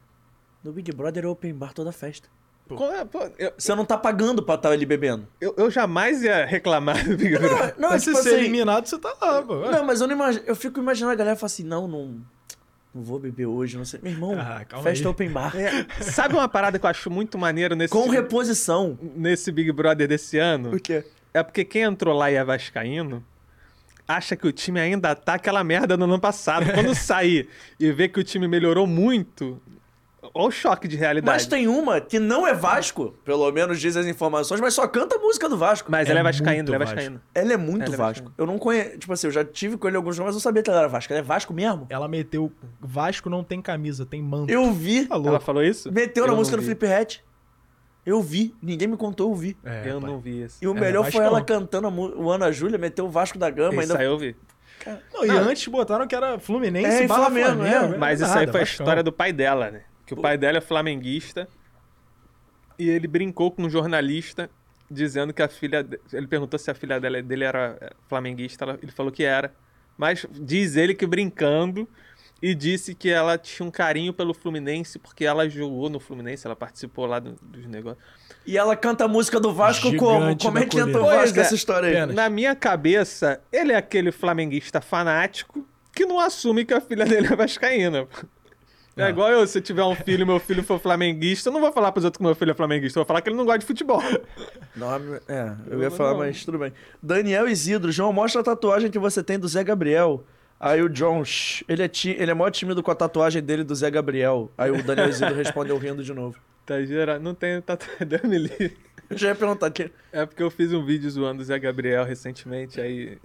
No 0.62 0.72
Big 0.72 0.92
Brother 0.92 1.24
é 1.24 1.28
open 1.28 1.54
bar 1.54 1.72
toda 1.72 1.92
festa. 1.92 2.28
Qual 2.68 2.92
é, 2.92 3.04
pô, 3.04 3.20
eu, 3.38 3.52
Você 3.56 3.74
não 3.74 3.84
tá 3.84 3.96
pagando 3.96 4.42
pra 4.42 4.56
estar 4.56 4.72
ali 4.72 4.84
bebendo. 4.84 5.26
eu, 5.40 5.54
eu 5.56 5.70
jamais 5.70 6.22
ia 6.22 6.44
reclamar 6.44 7.08
do 7.08 7.16
Big 7.16 7.38
Brother. 7.38 7.74
Não, 7.78 7.90
Mas 7.90 8.02
tipo 8.02 8.16
se 8.16 8.24
ser 8.24 8.30
assim, 8.30 8.38
eliminado, 8.38 8.86
você 8.86 8.98
tá 8.98 9.14
lá, 9.22 9.40
pô. 9.40 9.70
Não, 9.70 9.84
mas 9.84 10.00
eu 10.00 10.08
não 10.08 10.14
imagino. 10.14 10.44
Eu 10.46 10.56
fico 10.56 10.80
imaginando 10.80 11.12
a 11.12 11.16
galera 11.16 11.36
falar 11.36 11.46
assim, 11.46 11.62
não, 11.62 11.86
não. 11.86 12.20
Não 12.96 13.02
vou 13.02 13.18
beber 13.18 13.44
hoje, 13.44 13.76
não 13.76 13.84
sei. 13.84 14.00
Meu 14.02 14.12
irmão, 14.12 14.34
Ah, 14.40 14.64
calma 14.66 14.82
festa 14.84 15.06
aí. 15.06 15.10
open 15.10 15.28
bar. 15.30 15.54
É, 15.54 15.84
sabe 16.02 16.32
uma 16.32 16.48
parada 16.48 16.78
que 16.78 16.86
eu 16.86 16.88
acho 16.88 17.10
muito 17.10 17.36
maneiro 17.36 17.76
nesse, 17.76 17.92
Com 17.92 18.08
reposição. 18.08 18.98
nesse 19.14 19.52
Big 19.52 19.70
Brother 19.70 20.08
desse 20.08 20.38
ano? 20.38 20.74
O 20.74 20.80
quê? 20.80 21.04
É 21.34 21.42
porque 21.42 21.62
quem 21.62 21.82
entrou 21.82 22.16
lá 22.16 22.30
e 22.30 22.36
é 22.36 22.42
vascaíno 22.42 23.22
acha 24.08 24.34
que 24.34 24.46
o 24.46 24.52
time 24.52 24.80
ainda 24.80 25.14
tá 25.14 25.34
aquela 25.34 25.62
merda 25.62 25.94
do 25.94 26.04
ano 26.04 26.18
passado. 26.18 26.72
Quando 26.72 26.94
sair 26.96 27.48
e 27.78 27.92
ver 27.92 28.08
que 28.08 28.18
o 28.18 28.24
time 28.24 28.48
melhorou 28.48 28.86
muito, 28.86 29.60
olha 30.34 30.48
o 30.48 30.50
choque 30.50 30.86
de 30.88 30.96
realidade. 30.96 31.26
Mas 31.26 31.46
tem 31.46 31.66
uma 31.68 32.00
que 32.00 32.18
não 32.18 32.46
é 32.46 32.52
Vasco, 32.54 33.14
pelo 33.24 33.50
menos 33.52 33.80
diz 33.80 33.96
as 33.96 34.06
informações, 34.06 34.60
mas 34.60 34.74
só 34.74 34.86
canta 34.88 35.16
a 35.16 35.18
música 35.18 35.48
do 35.48 35.56
Vasco. 35.56 35.90
Mas 35.90 36.08
É 36.08 36.12
ele 36.12 36.18
é 36.18 36.22
vascaíno, 36.22 36.56
muito 36.56 36.68
ele 36.70 36.76
é 36.76 36.78
Vasco. 36.78 36.94
vascaíno. 36.96 37.20
Ela 37.34 37.52
é 37.52 37.56
muito 37.56 37.84
Ela 37.84 37.94
é 37.94 37.96
Vasco. 37.96 38.24
vascaína. 38.24 38.34
Eu 38.38 38.46
não 38.46 38.58
conheço. 38.58 38.98
Tipo 38.98 39.12
assim, 39.12 39.26
eu 39.26 39.30
já 39.32 39.44
tive 39.44 39.76
com 39.76 39.88
ele 39.88 39.96
alguns 39.96 40.16
jogos, 40.16 40.28
mas 40.28 40.34
eu 40.34 40.36
não 40.36 40.40
sabia 40.42 40.62
que 40.62 40.70
ela 40.70 40.78
era 40.80 40.88
Vasco. 40.88 41.12
Ela 41.12 41.20
é 41.20 41.22
Vasco 41.22 41.52
mesmo? 41.54 41.86
Ela 41.90 42.08
meteu. 42.08 42.52
Vasco 42.80 43.28
não 43.30 43.42
tem 43.44 43.60
camisa, 43.62 44.04
tem 44.06 44.22
manto. 44.22 44.50
Eu 44.50 44.72
vi. 44.72 45.06
Falou. 45.06 45.28
Ela 45.28 45.40
falou 45.40 45.62
isso? 45.62 45.90
Meteu 45.92 46.24
Eu 46.24 46.26
na 46.28 46.32
não 46.32 46.38
música 46.38 46.56
do 46.56 46.60
vi. 46.60 46.66
Felipe 46.68 46.86
Ret. 46.86 47.24
Eu 48.04 48.22
vi. 48.22 48.54
Ninguém 48.62 48.86
me 48.86 48.96
contou, 48.96 49.30
eu 49.30 49.34
vi. 49.34 49.56
É, 49.64 49.90
eu 49.90 50.00
pai. 50.00 50.10
não 50.10 50.18
vi 50.20 50.42
isso. 50.44 50.58
E 50.62 50.68
o 50.68 50.76
É, 50.76 50.80
melhor 50.80 51.02
foi 51.02 51.12
Vascão. 51.12 51.26
ela 51.26 51.40
cantando 51.42 51.88
o 51.88 52.30
Ana 52.30 52.52
Júlia, 52.52 52.78
meteu 52.78 53.04
o 53.06 53.08
Vasco 53.10 53.36
da 53.38 53.50
Gama. 53.50 53.82
Isso 53.82 53.92
ainda... 53.92 53.98
aí 53.98 54.06
eu 54.06 54.16
vi. 54.18 54.36
Não, 55.12 55.24
e 55.24 55.30
antes 55.30 55.66
botaram 55.66 56.06
que 56.06 56.14
era 56.14 56.38
Fluminense 56.38 56.86
É, 56.86 57.04
e 57.04 57.08
Flamengo, 57.08 57.46
Flamengo. 57.56 57.94
é. 57.94 57.98
Mas 57.98 58.20
isso 58.20 58.28
nada, 58.28 58.40
aí 58.42 58.46
foi 58.46 58.60
a 58.60 58.62
história 58.62 59.02
do 59.02 59.10
pai 59.10 59.32
dela, 59.32 59.70
né? 59.70 59.80
Que 60.06 60.14
o 60.14 60.16
pai 60.16 60.38
dela 60.38 60.58
é 60.58 60.60
flamenguista 60.60 61.48
e 62.78 62.88
ele 62.88 63.08
brincou 63.08 63.50
com 63.50 63.62
um 63.62 63.70
jornalista 63.70 64.48
dizendo 64.90 65.32
que 65.32 65.42
a 65.42 65.48
filha. 65.48 65.82
de- 65.82 65.98
Ele 66.12 66.26
perguntou 66.26 66.58
se 66.58 66.70
a 66.70 66.74
filha 66.74 67.00
dela, 67.00 67.20
dele 67.22 67.44
era 67.44 67.76
é, 67.80 67.90
flamenguista, 68.08 68.64
ela- 68.64 68.78
ele 68.82 68.92
falou 68.92 69.10
que 69.10 69.24
era. 69.24 69.52
Mas 69.98 70.26
diz 70.30 70.76
ele 70.76 70.94
que 70.94 71.06
brincando 71.06 71.88
e 72.40 72.54
disse 72.54 72.94
que 72.94 73.08
ela 73.08 73.38
tinha 73.38 73.66
um 73.66 73.70
carinho 73.70 74.12
pelo 74.12 74.34
Fluminense 74.34 74.98
porque 74.98 75.24
ela 75.24 75.48
jogou 75.48 75.88
no 75.88 75.98
Fluminense, 75.98 76.46
ela 76.46 76.54
participou 76.54 77.06
lá 77.06 77.18
do- 77.18 77.36
dos 77.42 77.66
negócios. 77.66 78.04
E 78.46 78.56
ela 78.58 78.76
canta 78.76 79.06
a 79.06 79.08
música 79.08 79.40
do 79.40 79.52
Vasco 79.52 79.88
Gigante 79.90 79.98
como? 80.04 80.38
Como 80.38 80.58
é 80.58 80.60
da 80.60 80.66
que 80.68 80.78
entra 80.78 81.02
o. 81.02 81.06
Vasco 81.06 81.38
é. 81.38 81.42
essa 81.42 81.54
história 81.54 82.04
aí? 82.04 82.14
Na 82.14 82.28
minha 82.28 82.54
cabeça, 82.54 83.40
ele 83.50 83.72
é 83.72 83.76
aquele 83.76 84.12
flamenguista 84.12 84.80
fanático 84.80 85.66
que 85.92 86.04
não 86.04 86.20
assume 86.20 86.64
que 86.66 86.74
a 86.74 86.80
filha 86.80 87.06
dele 87.06 87.26
é 87.26 87.34
vascaína. 87.34 88.06
É 88.96 89.04
Ah. 89.04 89.10
igual 89.10 89.30
eu, 89.30 89.46
se 89.46 89.58
eu 89.58 89.62
tiver 89.62 89.84
um 89.84 89.94
filho 89.94 90.22
e 90.22 90.24
meu 90.24 90.40
filho 90.40 90.62
for 90.62 90.80
flamenguista, 90.80 91.50
eu 91.50 91.52
não 91.52 91.60
vou 91.60 91.70
falar 91.70 91.92
pros 91.92 92.04
outros 92.04 92.16
que 92.18 92.24
meu 92.24 92.34
filho 92.34 92.50
é 92.52 92.54
flamenguista, 92.54 92.98
eu 92.98 93.02
vou 93.02 93.06
falar 93.06 93.20
que 93.20 93.28
ele 93.28 93.36
não 93.36 93.44
gosta 93.44 93.58
de 93.58 93.66
futebol. 93.66 94.00
Não, 94.74 94.94
é, 95.26 95.56
eu 95.70 95.82
ia 95.82 95.90
falar, 95.90 96.14
mas 96.14 96.44
tudo 96.44 96.58
bem. 96.58 96.70
Daniel 97.02 97.48
Isidro, 97.48 97.90
João, 97.90 98.12
mostra 98.12 98.42
a 98.42 98.44
tatuagem 98.44 98.90
que 98.90 98.98
você 98.98 99.22
tem 99.22 99.38
do 99.38 99.48
Zé 99.48 99.64
Gabriel. 99.64 100.22
Aí 100.60 100.82
o 100.82 100.88
John, 100.88 101.22
ele 101.68 101.82
é, 101.82 101.88
ti, 101.88 102.14
ele 102.18 102.30
é 102.30 102.34
mó 102.34 102.48
tímido 102.50 102.82
com 102.82 102.90
a 102.90 102.94
tatuagem 102.94 103.42
dele 103.42 103.64
do 103.64 103.74
Zé 103.74 103.90
Gabriel. 103.90 104.50
Aí 104.56 104.70
o 104.70 104.82
Daniel 104.82 105.08
Isidro 105.08 105.34
respondeu 105.36 105.78
rindo 105.78 106.02
de 106.04 106.12
novo. 106.12 106.38
Tá 106.66 106.82
gerando, 106.82 107.22
não 107.22 107.34
tem 107.34 107.60
tatuagem, 107.62 108.06
me 108.24 108.38
livre. 108.38 108.76
Eu 109.08 109.16
já 109.16 109.28
ia 109.28 109.34
perguntar 109.34 109.66
aqui. 109.66 109.90
É 110.12 110.26
porque 110.26 110.42
eu 110.42 110.50
fiz 110.50 110.72
um 110.74 110.84
vídeo 110.84 111.08
zoando 111.10 111.40
o 111.40 111.44
Zé 111.44 111.58
Gabriel 111.58 112.04
recentemente, 112.04 112.80
aí 112.80 113.18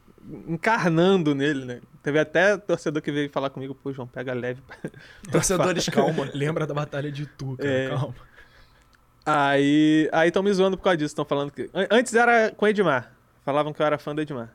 encarnando 0.47 1.33
nele, 1.35 1.65
né? 1.65 1.81
Teve 2.03 2.19
até 2.19 2.57
torcedor 2.57 3.01
que 3.01 3.11
veio 3.11 3.29
falar 3.29 3.49
comigo, 3.49 3.75
pô, 3.75 3.91
João, 3.93 4.07
pega 4.07 4.33
leve. 4.33 4.61
Torcedores, 5.31 5.87
calma. 5.89 6.29
Lembra 6.33 6.65
da 6.67 6.73
Batalha 6.73 7.11
de 7.11 7.25
Tu, 7.25 7.57
cara. 7.57 7.69
É. 7.69 7.89
Calma. 7.89 8.15
Aí 9.25 10.09
aí 10.11 10.29
estão 10.29 10.41
me 10.41 10.51
zoando 10.51 10.77
por 10.77 10.83
causa 10.83 10.97
disso, 10.97 11.11
estão 11.11 11.25
falando 11.25 11.51
que. 11.51 11.69
An- 11.73 11.87
Antes 11.91 12.13
era 12.15 12.51
com 12.51 12.65
o 12.65 12.67
Edmar. 12.67 13.11
Falavam 13.45 13.71
que 13.73 13.81
eu 13.81 13.85
era 13.85 13.97
fã 13.97 14.15
do 14.15 14.21
Edmar. 14.21 14.51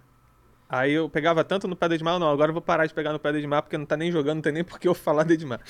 Aí 0.68 0.92
eu 0.92 1.08
pegava 1.08 1.44
tanto 1.44 1.68
no 1.68 1.76
pé 1.76 1.88
do 1.88 1.94
Edmar, 1.94 2.18
não, 2.18 2.28
agora 2.28 2.50
eu 2.50 2.52
vou 2.52 2.62
parar 2.62 2.86
de 2.86 2.92
pegar 2.94 3.12
no 3.12 3.18
pé 3.20 3.30
do 3.30 3.38
Edmar, 3.38 3.62
porque 3.62 3.78
não 3.78 3.86
tá 3.86 3.96
nem 3.96 4.10
jogando, 4.10 4.36
não 4.36 4.42
tem 4.42 4.52
nem 4.52 4.64
por 4.64 4.80
que 4.80 4.88
eu 4.88 4.94
falar 4.94 5.22
do 5.22 5.32
Edmar. 5.32 5.60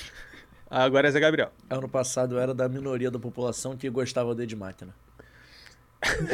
Agora 0.69 1.07
é 1.07 1.11
Zé 1.11 1.19
Gabriel. 1.19 1.51
Ano 1.69 1.87
passado 1.87 2.35
eu 2.35 2.39
era 2.39 2.53
da 2.53 2.67
minoria 2.67 3.11
da 3.11 3.19
população 3.19 3.77
que 3.77 3.87
gostava 3.89 4.33
do 4.33 4.41
Ed 4.41 4.55
Máquina. 4.55 4.93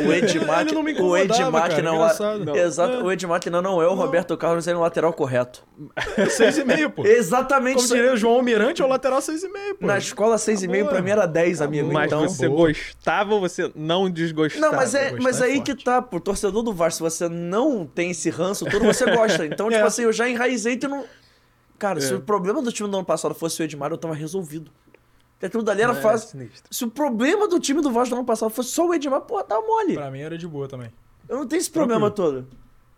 O 0.05 0.11
Ed 0.11 0.39
Máquina, 0.39 0.61
Ele 0.61 0.71
não 0.73 0.83
me 0.83 0.91
o 0.91 1.15
Ed 1.15 1.25
incomodava, 1.25 1.51
Máquina 1.51 1.91
cara, 1.91 2.37
não, 2.37 2.53
é, 2.55 2.59
exato, 2.63 2.93
É. 2.95 3.03
o 3.03 3.09
Ed 3.11 3.25
Máquina 3.25 3.61
não 3.61 3.81
é 3.81 3.87
o 3.87 3.93
Roberto 3.93 4.35
Carlos, 4.35 4.67
ele 4.67 4.75
é 4.75 4.77
o 4.77 4.81
lateral 4.81 5.13
correto. 5.13 5.63
E 6.59 6.63
meio, 6.65 6.89
pô. 6.89 7.03
Exatamente. 7.07 7.75
Como 7.77 7.87
diria 7.87 8.13
o 8.13 8.17
João 8.17 8.35
Almirante, 8.35 8.81
é 8.81 8.85
o 8.85 8.89
lateral 8.89 9.21
seis 9.21 9.41
e 9.41 9.47
meio, 9.47 9.75
pô. 9.75 9.87
Na 9.87 9.97
escola 9.97 10.35
6,5 10.35 10.67
Acabou, 10.73 10.89
pra 10.89 11.01
mim 11.01 11.09
era 11.11 11.25
10, 11.25 11.61
amigo. 11.61 11.93
Mas 11.93 12.07
então... 12.07 12.27
você 12.27 12.49
boa. 12.49 12.67
gostava 12.67 13.35
ou 13.35 13.39
você 13.39 13.71
não 13.73 14.09
desgostava? 14.09 14.65
Não, 14.65 14.73
mas, 14.75 14.93
é, 14.93 15.11
gostar 15.11 15.23
mas 15.23 15.41
é 15.41 15.45
aí 15.45 15.55
forte. 15.55 15.75
que 15.75 15.83
tá, 15.83 16.01
pro 16.01 16.19
torcedor 16.19 16.61
do 16.61 16.73
Vasco, 16.73 16.97
se 16.97 17.03
você 17.17 17.29
não 17.29 17.85
tem 17.85 18.11
esse 18.11 18.29
ranço 18.29 18.65
todo, 18.65 18.83
você 18.83 19.05
gosta. 19.15 19.45
Então, 19.45 19.69
tipo 19.71 19.81
É. 19.81 19.87
assim, 19.87 20.03
eu 20.03 20.11
já 20.11 20.27
enraizei 20.29 20.77
e 20.81 20.87
não. 20.87 21.05
Cara, 21.79 22.01
se 22.01 22.11
É. 22.11 22.15
o 22.15 22.19
problema 22.21 22.61
do 22.61 22.71
time 22.71 22.89
do 22.89 22.97
ano 22.97 23.05
passado 23.05 23.33
fosse 23.33 23.61
o 23.61 23.63
Edmar, 23.63 23.91
eu 23.91 23.97
tava 23.97 24.13
resolvido. 24.13 24.69
Aquilo 25.43 25.63
dali 25.63 25.81
era 25.81 25.91
É, 25.93 25.95
fácil. 26.01 26.29
sinistro. 26.29 26.73
Se 26.73 26.83
o 26.85 26.89
problema 26.89 27.47
do 27.47 27.59
time 27.59 27.81
do 27.81 27.91
Vasco 27.91 28.11
do 28.15 28.19
ano 28.19 28.25
passado 28.25 28.49
fosse 28.49 28.69
só 28.69 28.87
o 28.87 28.93
Edmar, 28.93 29.21
pô, 29.21 29.43
tá 29.43 29.59
mole. 29.59 29.95
Pra 29.95 30.09
mim 30.09 30.19
era 30.21 30.37
de 30.37 30.47
boa 30.47 30.67
também. 30.67 30.89
Eu 31.27 31.37
não 31.37 31.47
tenho 31.47 31.59
esse 31.59 31.69
problema 31.71 32.09
todo. 32.09 32.47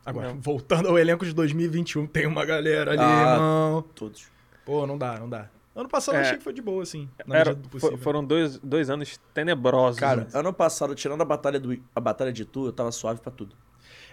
Agora, 0.05 0.30
Não. 0.34 0.39
voltando 0.39 0.88
ao 0.89 0.99
elenco 0.99 1.26
de 1.26 1.34
2021, 1.34 2.05
tem 2.05 2.27
uma 2.27 2.45
galera 2.45 2.91
ali, 2.91 2.99
Ah. 3.01 3.34
irmão. 3.35 3.85
Todos. 3.95 4.27
Pô, 4.63 4.85
não 4.85 4.97
dá, 4.97 5.19
não 5.19 5.27
dá. 5.27 5.49
Ano 5.76 5.89
passado 5.89 6.15
É. 6.15 6.19
eu 6.19 6.22
achei 6.22 6.38
que 6.38 6.43
foi 6.43 6.53
de 6.53 6.61
boa, 6.61 6.84
assim. 6.84 7.09
Na 7.26 7.35
Era- 7.38 7.53
do 7.55 7.67
foram 7.97 8.23
dois, 8.23 8.57
dois 8.59 8.89
anos 8.89 9.19
tenebrosos. 9.34 9.99
Cara, 9.99 10.22
né? 10.22 10.27
ano 10.34 10.53
passado, 10.53 10.93
tirando 10.95 11.22
a 11.22 11.26
batalha, 11.26 11.59
do, 11.59 11.77
a 11.95 11.99
batalha 11.99 12.31
de 12.31 12.45
Tu, 12.45 12.67
eu 12.67 12.72
tava 12.72 12.91
suave 12.91 13.19
pra 13.19 13.31
tudo. 13.31 13.55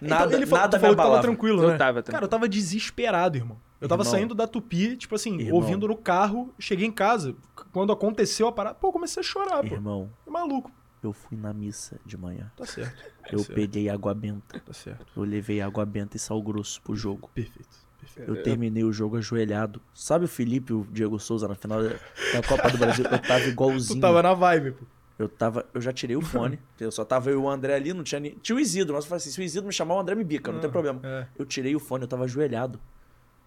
Então, 0.01 0.17
Nada, 0.17 0.35
ele 0.35 0.45
falou, 0.45 0.61
nada 0.61 0.77
tu 0.77 0.81
falou 0.81 0.95
que 0.95 1.01
tava 1.01 1.21
tranquilo, 1.21 1.63
Eu 1.63 1.69
né? 1.69 1.77
tava 1.77 2.03
Cara, 2.03 2.25
eu 2.25 2.27
tava 2.27 2.49
desesperado, 2.49 3.37
irmão. 3.37 3.57
Eu 3.83 3.89
tava 3.89 4.01
Irmão. 4.03 4.11
saindo 4.11 4.33
da 4.33 4.47
Tupi, 4.47 4.95
tipo 4.97 5.13
assim, 5.15 5.37
Irmão. 5.39 5.55
ouvindo 5.55 5.87
no 5.87 5.95
carro, 5.95 6.53
cheguei 6.57 6.87
em 6.87 6.91
casa. 6.91 7.35
Quando 7.71 7.91
aconteceu 7.91 8.47
a 8.47 8.51
parada, 8.51 8.75
pô, 8.75 8.87
eu 8.87 8.91
comecei 8.93 9.19
a 9.21 9.23
chorar, 9.23 9.61
pô. 9.61 9.73
Irmão, 9.75 10.09
É 10.25 10.29
maluco. 10.29 10.71
eu 11.03 11.11
fui 11.13 11.37
na 11.37 11.53
missa 11.53 11.99
de 12.05 12.17
manhã. 12.17 12.51
Tá 12.55 12.65
certo. 12.65 12.95
Tá 12.95 13.29
Eu 13.31 13.39
certo. 13.39 13.53
peguei 13.55 13.89
água 13.89 14.13
benta. 14.13 14.59
Tá 14.59 14.73
certo. 14.73 15.05
Eu 15.15 15.23
levei 15.23 15.61
água 15.61 15.85
benta 15.85 16.15
e 16.17 16.19
sal 16.19 16.41
grosso 16.41 16.81
pro 16.81 16.95
jogo. 16.95 17.29
Perfeito. 17.35 17.83
Perfeito. 17.99 18.29
Eu 18.31 18.41
terminei 18.43 18.83
o 18.83 18.91
jogo 18.91 19.17
ajoelhado. 19.17 19.81
Sabe 19.93 20.25
o 20.25 20.27
Felipe 20.27 20.71
e 20.73 20.75
o 20.75 20.85
Diego 20.91 21.17
Souza 21.19 21.47
na 21.47 21.55
final 21.55 21.81
da 21.83 22.41
Copa 22.47 22.69
do 22.69 22.77
Brasil? 22.77 23.05
Eu 23.05 23.19
tava 23.21 23.41
Tu 23.43 23.49
igualzinho. 23.49 23.99
tava 24.01 24.21
na 24.23 24.33
vibe, 24.33 24.71
pô. 24.71 24.85
Eu 25.19 25.29
tava. 25.29 25.65
Eu 25.73 25.79
já 25.79 25.93
tirei 25.93 26.15
o 26.15 26.21
fone. 26.21 26.59
Eu 26.79 26.91
só 26.91 27.05
tava 27.05 27.29
eu 27.29 27.35
e 27.39 27.41
o 27.41 27.47
André 27.47 27.75
ali, 27.75 27.93
não 27.93 28.03
tinha 28.03 28.19
nem. 28.19 28.31
Tinha 28.41 28.55
o 28.55 28.59
Isidro, 28.59 28.93
mas 28.95 29.05
eu 29.05 29.09
falei 29.09 29.17
assim: 29.19 29.29
se 29.29 29.39
o 29.39 29.43
Isidro 29.43 29.67
me 29.67 29.71
chamar, 29.73 29.95
o 29.95 29.99
André 29.99 30.15
me 30.15 30.23
bica, 30.23 30.51
não 30.51 30.59
tem 30.59 30.69
problema. 30.69 30.99
É. 31.03 31.27
Eu 31.37 31.45
tirei 31.45 31.75
o 31.75 31.79
fone, 31.79 32.03
eu 32.03 32.07
tava 32.07 32.23
ajoelhado. 32.25 32.79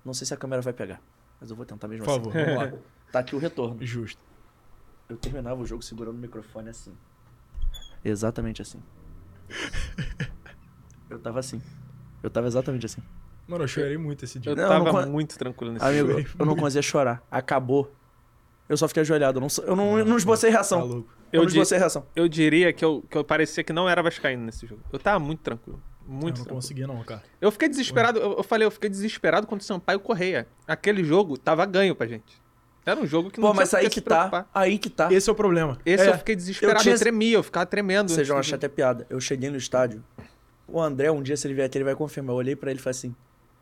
Não 0.07 0.15
sei 0.15 0.27
se 0.27 0.33
a 0.33 0.37
câmera 0.37 0.63
vai 0.63 0.73
pegar. 0.73 1.01
Mas 1.41 1.51
eu 1.51 1.57
vou 1.57 1.67
tentar 1.67 1.89
mesmo 1.89 2.05
Por 2.05 2.13
favor, 2.15 2.35
assim. 2.37 2.47
vamos 2.55 2.73
lá. 2.73 2.79
Tá 3.13 3.19
aqui 3.19 3.35
o 3.35 3.39
retorno. 3.39 3.77
Justo. 3.85 4.21
Eu 5.09 5.17
terminava 5.17 5.61
o 5.61 5.67
jogo 5.67 5.83
segurando 5.83 6.15
o 6.17 6.19
microfone 6.19 6.71
assim. 6.71 6.93
Exatamente 8.05 8.63
assim. 8.63 8.81
Eu 11.11 11.19
tava 11.19 11.39
assim. 11.41 11.61
Eu 12.23 12.31
tava 12.31 12.47
exatamente 12.47 12.87
assim. 12.87 13.01
Mano, 13.47 13.63
eu 13.63 13.69
chorei 13.69 13.97
muito 13.97 14.25
esse 14.25 14.41
dia. 14.41 14.51
Eu 14.51 14.57
Não, 14.57 14.69
tava 14.69 15.05
não 15.05 15.13
muito 15.13 15.39
tranquilo 15.39 15.73
nesse 15.73 15.85
Amigo, 15.85 16.11
jogo. 16.21 16.29
eu 16.37 16.47
não 16.47 16.57
conseguia 16.57 16.83
chorar. 16.83 17.23
Acabou. 17.31 17.95
Eu 18.69 18.77
só 18.77 18.89
fiquei 18.89 19.03
ajoelhado. 19.03 19.39
Eu 19.39 19.41
não, 19.41 19.49
eu 19.65 19.77
não, 19.77 19.99
eu 20.01 20.05
não 20.05 20.17
esbocei 20.17 20.51
reação. 20.51 20.81
Maluco. 20.81 21.09
Eu 21.33 21.39
Eu 21.39 21.43
não 21.43 21.49
esbocei 21.49 21.79
reação. 21.79 22.05
Eu 22.17 22.27
diria 22.29 22.73
que 22.73 22.85
eu, 22.85 23.05
que 23.09 23.17
eu 23.17 23.23
parecia 23.25 23.63
que 23.63 23.73
não 23.73 23.89
era 23.89 24.03
vascaíno 24.03 24.45
nesse 24.45 24.67
jogo. 24.67 24.83
Eu 24.93 24.99
tava 24.99 25.21
muito 25.21 25.41
tranquilo. 25.43 25.81
Eu 26.09 26.13
Muito 26.13 26.25
não 26.39 26.45
tranquilo. 26.45 26.55
consegui 26.57 26.87
não, 26.87 27.03
cara. 27.03 27.23
Eu 27.41 27.51
fiquei 27.51 27.69
desesperado, 27.69 28.19
eu, 28.21 28.37
eu 28.39 28.43
falei, 28.45 28.67
eu 28.67 28.71
fiquei 28.71 28.89
desesperado 28.89 29.47
contra 29.47 29.63
o 29.63 29.67
Sampaio 29.67 29.99
Correia. 29.99 30.47
Aquele 30.67 31.03
jogo 31.03 31.37
tava 31.37 31.65
ganho 31.67 31.95
pra 31.97 32.07
gente. 32.07 32.41
Era 32.85 33.01
um 33.01 33.07
jogo 33.07 33.31
que 33.31 33.41
não 33.41 33.49
Pô, 33.49 33.53
tinha 33.53 33.63
mas 33.63 33.75
aí 33.75 33.91
que 33.91 34.01
tá. 34.01 34.47
Aí 34.55 34.79
que 34.79 34.89
tá. 34.89 35.13
Esse 35.13 35.29
é 35.29 35.33
o 35.33 35.35
problema. 35.35 35.77
Esse 35.85 36.05
é. 36.05 36.11
eu 36.11 36.19
fiquei 36.19 36.37
desesperado, 36.37 36.79
eu, 36.79 36.83
tinha- 36.85 36.97
tremia, 36.99 37.37
eu 37.37 37.43
ficava 37.43 37.67
tremendo. 37.67 38.13
Vocês 38.13 38.29
vão 38.29 38.39
achar 38.39 38.55
até 38.55 38.69
piada. 38.69 39.05
Eu 39.11 39.21
cheguei 39.21 39.51
no 39.51 39.57
estádio. 39.57 40.05
O 40.69 40.81
André, 40.81 41.11
um 41.11 41.21
dia, 41.23 41.37
se 41.37 41.47
ele 41.49 41.55
vier 41.55 41.67
aqui, 41.67 41.77
ele 41.79 41.85
vai 41.85 41.97
confirmar. 41.97 42.33
Eu 42.35 42.37
olhei 42.39 42.55
pra 42.55 42.71
ele 42.71 42.79
e 42.79 42.83
falei 42.83 42.93
assim: 42.97 43.15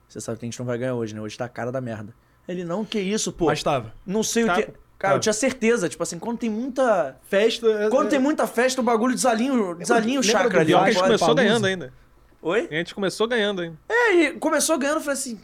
Você 0.06 0.20
sabe 0.20 0.38
que 0.38 0.44
a 0.44 0.48
gente 0.48 0.58
não 0.58 0.66
vai 0.66 0.76
ganhar 0.76 0.94
hoje, 0.94 1.14
né? 1.14 1.20
Hoje 1.22 1.38
tá 1.38 1.46
a 1.46 1.48
cara 1.48 1.72
da 1.72 1.80
merda. 1.80 2.14
Ele, 2.46 2.64
não, 2.64 2.84
que 2.84 3.00
isso, 3.00 3.32
pô. 3.32 3.46
Mas 3.46 3.62
tava. 3.62 3.94
Não 4.04 4.22
sei 4.22 4.44
o 4.44 4.46
Tava. 4.46 4.62
que. 4.62 4.72
Cara, 4.98 5.16
eu 5.16 5.20
tinha 5.20 5.32
certeza. 5.32 5.88
Tipo 5.88 6.02
assim, 6.02 6.18
quando 6.18 6.38
tem 6.38 6.50
muita. 6.50 7.16
Festa. 7.24 7.66
é- 7.66 7.88
Quando 7.90 8.06
é- 8.08 8.10
tem 8.10 8.18
muita 8.18 8.46
festa, 8.46 8.80
o 8.82 8.84
bagulho 8.84 9.14
desalinha, 9.14 9.74
desalinha 9.74 10.20
o 10.20 10.22
chakra 10.22 10.60
ali. 10.60 10.74
A 10.74 10.90
gente 10.90 11.02
começou 11.02 11.34
ganhando 11.34 11.64
ainda. 11.66 11.92
Oi? 12.46 12.68
A 12.70 12.74
gente 12.74 12.94
começou 12.94 13.26
ganhando 13.26 13.62
ainda. 13.62 13.78
É, 13.88 14.12
e 14.14 14.32
começou 14.34 14.76
ganhando, 14.78 14.96
eu 14.98 15.00
falei 15.02 15.18
assim. 15.18 15.36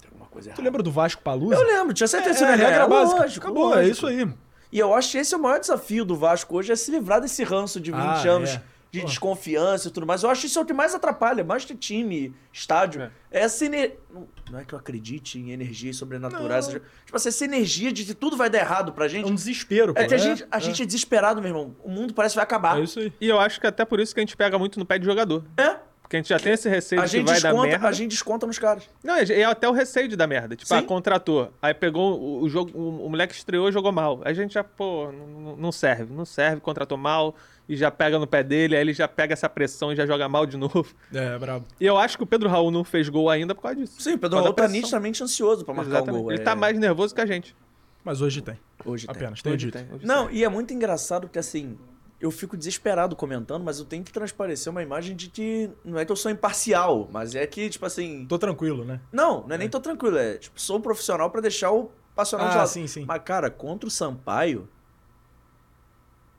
Tem 0.00 0.08
alguma 0.10 0.26
coisa 0.26 0.48
Tu 0.48 0.52
errada. 0.52 0.62
lembra 0.62 0.82
do 0.82 0.90
Vasco 0.92 1.22
Palusa? 1.22 1.54
Eu 1.54 1.62
lembro, 1.66 1.94
tinha 1.94 2.06
certeza 2.06 2.38
que 2.38 2.44
É, 2.44 2.48
é, 2.48 2.50
regra 2.56 2.70
ganhar. 2.72 2.86
básica. 2.88 3.20
Lógico, 3.22 3.46
Acabou, 3.46 3.72
é 3.72 3.76
lógico. 3.76 3.92
isso 3.92 4.06
aí. 4.06 4.28
E 4.70 4.78
eu 4.78 4.94
acho 4.94 5.12
que 5.12 5.18
esse 5.18 5.34
é 5.34 5.38
o 5.38 5.40
maior 5.40 5.58
desafio 5.58 6.04
do 6.04 6.14
Vasco 6.14 6.54
hoje, 6.56 6.70
é 6.70 6.76
se 6.76 6.90
livrar 6.90 7.20
desse 7.22 7.42
ranço 7.42 7.80
de 7.80 7.90
20 7.90 7.98
Ah, 8.00 8.30
anos 8.30 8.50
é. 8.50 8.62
de 8.92 9.00
Pô. 9.00 9.06
desconfiança 9.06 9.88
e 9.88 9.90
tudo 9.90 10.06
mais. 10.06 10.22
Eu 10.22 10.28
acho 10.28 10.42
que 10.42 10.46
isso 10.48 10.58
é 10.58 10.62
o 10.62 10.66
que 10.66 10.74
mais 10.74 10.94
atrapalha, 10.94 11.42
mais 11.42 11.64
que 11.64 11.74
time, 11.74 12.34
estádio. 12.52 13.00
É. 13.00 13.10
É. 13.30 13.44
Essa 13.44 13.64
ener... 13.64 13.98
não- 14.12 14.58
é 14.58 14.64
que 14.66 14.74
eu 14.74 14.78
acredite 14.78 15.38
em 15.38 15.50
energias 15.52 15.96
sobrenaturais. 15.96 16.66
Seja- 16.66 16.82
Tipo 17.06 17.16
assim, 17.16 17.30
essa 17.30 17.44
energia 17.46 17.90
de 17.90 18.04
que 18.04 18.12
tudo 18.12 18.36
vai 18.36 18.50
dar 18.50 18.58
errado 18.58 18.92
pra 18.92 19.06
É 19.06 19.08
gente. 19.08 19.30
um 19.30 19.34
desespero, 19.34 19.94
pô. 19.94 20.00
É 20.02 20.06
que 20.06 20.12
a, 20.14 20.18
gente, 20.18 20.46
a 20.50 20.58
gente 20.58 20.82
é 20.82 20.84
desesperado, 20.84 21.40
meu 21.40 21.48
irmão. 21.48 21.74
O 21.82 21.88
mundo 21.90 22.12
parece 22.12 22.34
que 22.34 22.36
vai 22.36 22.44
acabar. 22.44 22.78
É 22.78 22.82
isso 22.82 22.98
aí. 23.00 23.10
E 23.18 23.26
eu 23.26 23.40
acho 23.40 23.58
que 23.58 23.66
até 23.66 23.86
por 23.86 23.98
isso 24.00 24.12
que 24.12 24.20
a 24.20 24.22
gente 24.22 24.36
pega 24.36 24.58
muito 24.58 24.78
no 24.78 24.84
pé 24.84 24.98
de 24.98 25.06
jogador. 25.06 25.42
É. 25.56 25.76
Porque 26.08 26.16
a 26.16 26.20
gente 26.20 26.30
já 26.30 26.38
tem 26.38 26.54
esse 26.54 26.70
receio 26.70 27.02
A 27.02 27.04
de 27.04 27.10
que 27.10 27.16
gente, 27.18 27.26
vai 27.26 27.38
dar 27.38 27.50
desconta, 27.50 27.68
merda. 27.68 27.88
a 27.88 27.92
gente 27.92 28.10
desconta 28.12 28.46
nos 28.46 28.58
caras. 28.58 28.88
Não, 29.04 29.14
é 29.14 29.24
é 29.30 29.44
até 29.44 29.68
o 29.68 29.72
receio 29.72 30.08
de 30.08 30.16
dar 30.16 30.26
merda. 30.26 30.56
Tipo, 30.56 30.72
ah, 30.72 30.82
contratou. 30.82 31.52
Aí 31.60 31.74
pegou 31.74 32.18
o, 32.18 32.42
o 32.44 32.48
jogo, 32.48 32.70
o, 32.74 33.04
o 33.04 33.10
moleque 33.10 33.34
estreou 33.34 33.68
e 33.68 33.72
jogou 33.72 33.92
mal. 33.92 34.22
Aí 34.24 34.32
a 34.32 34.34
gente 34.34 34.54
já, 34.54 34.64
pô, 34.64 35.12
não, 35.12 35.54
não 35.54 35.70
serve, 35.70 36.10
não 36.10 36.24
serve, 36.24 36.62
contratou 36.62 36.96
mal 36.96 37.36
e 37.68 37.76
já 37.76 37.90
pega 37.90 38.18
no 38.18 38.26
pé 38.26 38.42
dele, 38.42 38.74
aí 38.74 38.80
ele 38.80 38.94
já 38.94 39.06
pega 39.06 39.34
essa 39.34 39.50
pressão 39.50 39.92
e 39.92 39.96
já 39.96 40.06
joga 40.06 40.26
mal 40.30 40.46
de 40.46 40.56
novo. 40.56 40.86
É, 41.12 41.38
brabo. 41.38 41.66
E 41.78 41.84
eu 41.84 41.98
acho 41.98 42.16
que 42.16 42.22
o 42.22 42.26
Pedro 42.26 42.48
Raul 42.48 42.70
não 42.70 42.84
fez 42.84 43.10
gol 43.10 43.28
ainda 43.28 43.54
por 43.54 43.60
causa 43.60 43.76
disso. 43.76 44.00
Sim, 44.00 44.14
o 44.14 44.18
Pedro 44.18 44.40
Raul 44.40 44.54
tá 44.54 44.66
nitidamente 44.66 45.22
ansioso 45.22 45.62
pra 45.62 45.74
marcar 45.74 45.90
Exatamente. 45.90 46.20
o 46.20 46.22
gol. 46.22 46.32
Ele 46.32 46.40
é. 46.40 46.44
tá 46.44 46.56
mais 46.56 46.78
nervoso 46.78 47.14
que 47.14 47.20
a 47.20 47.26
gente. 47.26 47.54
Mas 48.02 48.22
hoje 48.22 48.40
tem. 48.40 48.58
Hoje 48.82 49.06
tem. 49.06 49.14
Apenas, 49.14 49.42
tem 49.42 49.52
Hoje 49.52 49.66
dito. 49.66 49.76
tem, 49.76 49.86
hoje 49.92 50.06
Não, 50.06 50.30
e 50.30 50.42
é 50.42 50.48
muito 50.48 50.72
engraçado 50.72 51.26
porque 51.26 51.38
assim, 51.38 51.76
eu 52.20 52.30
fico 52.30 52.56
desesperado 52.56 53.14
comentando, 53.14 53.62
mas 53.62 53.78
eu 53.78 53.84
tenho 53.84 54.02
que 54.02 54.12
transparecer 54.12 54.70
uma 54.70 54.82
imagem 54.82 55.14
de 55.14 55.28
que 55.28 55.70
não 55.84 55.98
é 55.98 56.04
que 56.04 56.10
eu 56.12 56.16
sou 56.16 56.30
imparcial, 56.30 57.08
mas 57.12 57.34
é 57.34 57.46
que, 57.46 57.68
tipo 57.70 57.86
assim. 57.86 58.26
Tô 58.28 58.38
tranquilo, 58.38 58.84
né? 58.84 59.00
Não, 59.12 59.46
não 59.46 59.54
é 59.54 59.58
nem 59.58 59.68
tô 59.68 59.78
tranquilo, 59.80 60.16
é 60.18 60.36
tipo, 60.38 60.60
sou 60.60 60.78
um 60.78 60.80
profissional 60.80 61.30
pra 61.30 61.40
deixar 61.40 61.70
o 61.70 61.90
passional 62.16 62.48
de 62.48 62.54
Ah, 62.54 62.58
lado. 62.58 62.68
sim, 62.68 62.86
sim. 62.88 63.04
Mas, 63.06 63.22
cara, 63.22 63.48
contra 63.50 63.86
o 63.86 63.90
Sampaio, 63.90 64.68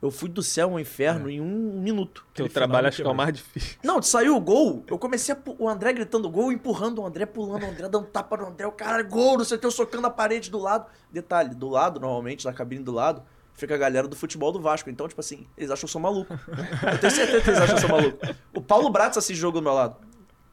eu 0.02 0.10
fui 0.10 0.28
do 0.30 0.42
céu 0.42 0.70
ao 0.72 0.80
inferno 0.80 1.28
É. 1.28 1.32
em 1.32 1.40
um 1.42 1.80
minuto. 1.80 2.26
Teu 2.32 2.48
trabalho 2.48 2.88
acho 2.88 3.02
que 3.02 3.08
é 3.08 3.10
o 3.10 3.14
mais 3.14 3.34
difícil. 3.34 3.78
Não, 3.82 4.00
saiu 4.00 4.34
o 4.34 4.40
gol, 4.40 4.82
eu 4.86 4.98
comecei 4.98 5.34
O 5.58 5.68
André 5.68 5.92
gritando 5.92 6.28
gol, 6.30 6.50
empurrando 6.52 7.00
o 7.02 7.06
André, 7.06 7.26
pulando 7.26 7.64
o 7.64 7.70
André, 7.70 7.88
dando 7.88 8.06
tapa 8.06 8.36
no 8.38 8.46
André, 8.46 8.66
o 8.66 8.72
cara, 8.72 9.02
gol, 9.02 9.36
não 9.38 9.44
sei 9.44 9.56
o 9.58 9.60
que, 9.60 9.66
eu 9.66 9.70
socando 9.70 10.06
a 10.06 10.10
parede 10.10 10.50
do 10.50 10.58
lado. 10.58 10.86
Detalhe, 11.10 11.54
do 11.54 11.68
lado, 11.68 12.00
normalmente, 12.00 12.46
na 12.46 12.52
cabine 12.52 12.82
do 12.82 12.92
lado, 12.92 13.22
fica 13.54 13.74
a 13.74 13.78
galera 13.78 14.08
do 14.08 14.16
futebol 14.16 14.52
do 14.52 14.60
Vasco. 14.60 14.88
Então, 14.90 15.06
tipo 15.08 15.20
assim, 15.20 15.46
eles 15.56 15.70
acham 15.70 15.80
que 15.80 15.84
eu 15.84 15.88
sou 15.88 16.00
maluco. 16.00 16.32
Eu 16.92 16.98
tenho 16.98 17.10
certeza 17.12 17.40
que 17.42 17.50
eles 17.50 17.60
acham 17.60 17.76
que 17.76 17.84
eu 17.84 17.88
sou 17.88 17.96
maluco. 17.96 18.18
O 18.54 18.60
Paulo 18.62 18.90
Bratz 18.90 19.16
assiste 19.18 19.38
o 19.38 19.40
jogo 19.40 19.58
do 19.60 19.62
meu 19.62 19.74
lado. 19.74 19.96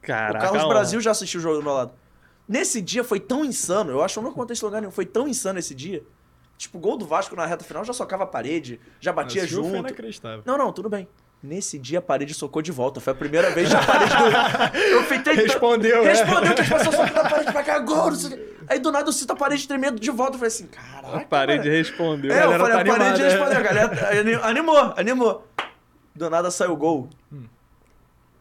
Caraca. 0.02 0.48
o 0.48 0.52
Carlos. 0.54 0.70
Brasil 0.70 1.02
já 1.02 1.12
assistiu 1.12 1.40
o 1.40 1.44
jogo 1.44 1.58
do 1.58 1.64
meu 1.64 1.74
lado. 1.74 1.94
Nesse 2.48 2.82
dia 2.82 3.04
foi 3.04 3.20
tão 3.20 3.44
insano, 3.44 3.92
eu 3.92 4.02
acho 4.02 4.14
que 4.14 4.20
eu 4.20 4.24
não 4.24 4.32
contei 4.32 4.54
esse 4.54 4.64
lugar 4.64 4.80
nenhum, 4.80 4.92
foi 4.92 5.06
tão 5.06 5.28
insano 5.28 5.60
esse 5.60 5.76
dia. 5.76 6.02
Tipo, 6.58 6.78
o 6.78 6.82
gol 6.82 6.98
do 6.98 7.06
Vasco 7.06 7.36
na 7.36 7.46
reta 7.46 7.64
final 7.64 7.84
já 7.84 7.92
socava 7.94 8.24
a 8.24 8.28
parede, 8.28 8.80
já 9.00 9.12
batia 9.14 9.44
Esse 9.44 9.52
jogo 9.52 9.68
Foi 9.68 9.78
junto. 9.78 9.90
inacreditável. 9.90 10.42
Não, 10.46 10.58
não, 10.58 10.72
tudo 10.72 10.90
bem. 10.90 11.08
Nesse 11.44 11.78
dia 11.78 12.00
a 12.00 12.02
parede 12.02 12.34
socou 12.34 12.62
de 12.64 12.72
volta. 12.72 13.00
Foi 13.00 13.14
a 13.14 13.16
primeira 13.16 13.52
vez 13.52 13.70
que 13.70 13.76
a 13.76 13.86
parede. 13.86 14.14
Eu 14.90 15.04
fiquei. 15.04 15.34
Respondeu, 15.34 16.04
é. 16.04 16.08
Respondeu 16.08 16.56
que 16.56 16.62
as 16.62 16.70
pessoas 16.70 16.96
socando 16.96 17.20
a 17.20 17.30
parede 17.30 17.52
pra 17.52 17.64
cá, 17.64 17.78
gol, 17.80 18.08
não 18.10 18.16
sei 18.16 18.34
o 18.34 18.38
quê. 18.38 18.57
Aí 18.68 18.80
do 18.80 18.92
nada 18.92 19.08
eu 19.08 19.14
sinto 19.14 19.32
a 19.32 19.36
parede 19.36 19.68
tremendo 19.68 20.00
de 20.00 20.12
volta. 20.12 20.34
Eu 20.34 20.40
falei 20.40 20.48
assim, 20.48 20.68
caraca. 20.68 21.18
A 21.18 21.26
parede 21.26 21.68
mano. 21.68 21.72
respondeu. 21.72 22.32
É, 22.32 22.44
eu 22.46 22.52
falei, 22.52 22.74
tá 22.76 22.82
a 22.82 22.86
parede 22.86 22.92
animada, 22.92 23.24
é. 23.24 23.30
respondeu. 23.30 23.58
A 23.58 23.62
galera 23.62 24.20
ani- 24.20 24.34
animou, 24.36 24.94
animou. 24.98 25.48
Do 26.16 26.30
nada 26.30 26.52
saiu 26.52 26.74
o 26.74 26.78
gol. 26.78 27.10
Hum. 27.32 27.44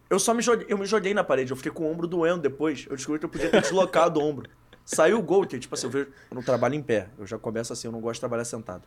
Eu 0.09 0.19
só 0.19 0.33
me 0.33 0.43
joguei, 0.43 0.67
eu 0.69 0.79
me 0.79 0.87
joguei 0.87 1.13
na 1.13 1.25
parede. 1.25 1.51
Eu 1.51 1.57
fiquei 1.57 1.73
com 1.73 1.85
o 1.85 1.91
ombro 1.91 2.07
doendo 2.07 2.41
depois. 2.43 2.87
Eu 2.89 2.97
descobri 2.97 3.19
que 3.19 3.25
eu 3.25 3.29
podia 3.29 3.51
ter 3.51 3.61
deslocado 3.61 4.21
o 4.21 4.23
ombro. 4.23 4.49
Saiu 4.85 5.19
o 5.19 5.23
gol, 5.23 5.45
que, 5.45 5.59
tipo 5.59 5.75
assim, 5.75 5.87
eu, 5.87 5.91
vejo, 5.91 6.07
eu 6.31 6.35
não 6.35 6.43
trabalho 6.43 6.75
em 6.75 6.83
pé. 6.83 7.09
Eu 7.19 7.27
já 7.27 7.37
começo 7.37 7.73
assim, 7.73 7.89
eu 7.89 7.93
não 7.93 8.01
gosto 8.01 8.15
de 8.15 8.21
trabalhar 8.21 8.45
sentado. 8.45 8.85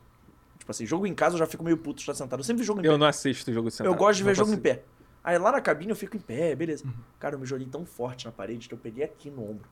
Tipo 0.57 0.71
assim, 0.71 0.85
jogo 0.85 1.05
em 1.05 1.13
casa 1.13 1.35
eu 1.35 1.39
já 1.39 1.45
fico 1.45 1.63
meio 1.63 1.75
puto 1.77 1.95
de 1.95 2.01
estar 2.03 2.13
sentado. 2.13 2.39
Eu 2.39 2.43
sempre 2.43 2.61
vi 2.61 2.67
jogo 2.67 2.79
em 2.79 2.83
pé. 2.83 2.87
Eu 2.89 2.97
não 2.97 3.05
assisto 3.05 3.51
jogo 3.51 3.69
sentado. 3.69 3.87
Eu 3.87 3.95
gosto 3.95 4.17
de 4.17 4.23
ver 4.23 4.35
jogo 4.35 4.53
em 4.53 4.57
pé. 4.57 4.83
Aí 5.21 5.37
lá 5.37 5.51
na 5.51 5.59
cabine 5.59 5.89
eu 5.91 5.95
fico 5.95 6.15
em 6.15 6.19
pé, 6.19 6.55
beleza. 6.55 6.85
Cara, 7.19 7.35
eu 7.35 7.39
me 7.39 7.45
joguei 7.45 7.67
tão 7.67 7.85
forte 7.85 8.25
na 8.25 8.31
parede 8.31 8.69
que 8.69 8.73
eu 8.73 8.77
peguei 8.77 9.03
aqui 9.03 9.29
no 9.29 9.43
ombro. 9.43 9.67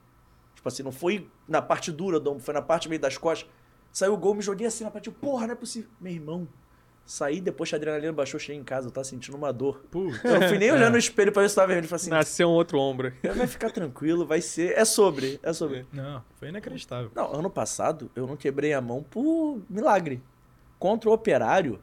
Tipo 0.58 0.68
assim, 0.68 0.82
não 0.82 0.92
foi 0.92 1.30
na 1.48 1.62
parte 1.62 1.92
dura 1.92 2.20
do 2.20 2.32
ombro, 2.32 2.44
foi 2.44 2.54
na 2.54 2.64
parte 2.64 2.90
meio 2.90 3.00
das 3.00 3.16
costas. 3.16 3.48
Saiu 3.92 4.16
o 4.16 4.18
gol, 4.18 4.34
me 4.34 4.42
joguei 4.42 4.66
assim 4.66 4.84
na 4.84 4.90
parede. 4.90 5.10
Eu, 5.10 5.14
Porra, 5.14 5.46
não 5.46 5.54
é 5.54 5.56
possível. 5.56 5.88
Meu 6.02 6.12
irmão, 6.12 6.48
saí 7.06 7.40
depois 7.40 7.70
que 7.70 7.76
a 7.76 7.78
adrenalina 7.78 8.12
baixou, 8.12 8.40
cheguei 8.40 8.60
em 8.60 8.64
casa, 8.64 8.88
eu 8.88 8.92
tava 8.92 9.04
sentindo 9.06 9.38
uma 9.38 9.54
dor. 9.54 9.86
Putz. 9.92 10.20
Eu 10.24 10.40
não 10.40 10.48
fui 10.48 10.58
nem 10.58 10.72
olhando 10.72 10.94
no 10.94 10.98
espelho 10.98 11.32
pra 11.32 11.44
ver 11.44 11.50
se 11.50 11.56
tava 11.56 11.68
vermelho. 11.68 11.88
Falei 11.88 12.02
assim, 12.02 12.10
Nasceu 12.10 12.50
um 12.50 12.54
outro 12.54 12.80
ombro. 12.80 13.14
vai 13.36 13.46
ficar 13.46 13.70
tranquilo, 13.70 14.26
vai 14.26 14.42
ser. 14.42 14.76
É 14.76 14.84
sobre, 14.84 15.40
é 15.44 15.54
sobre. 15.54 15.86
Não, 15.94 16.24
foi 16.38 16.50
inacreditável. 16.50 17.12
Não, 17.16 17.36
ano 17.36 17.52
passado 17.52 18.10
eu 18.16 18.26
não 18.26 18.36
quebrei 18.36 18.74
a 18.74 18.82
mão 18.82 19.04
por 19.04 19.62
milagre. 19.70 20.24
Contra 20.80 21.08
o 21.08 21.14
operário, 21.14 21.80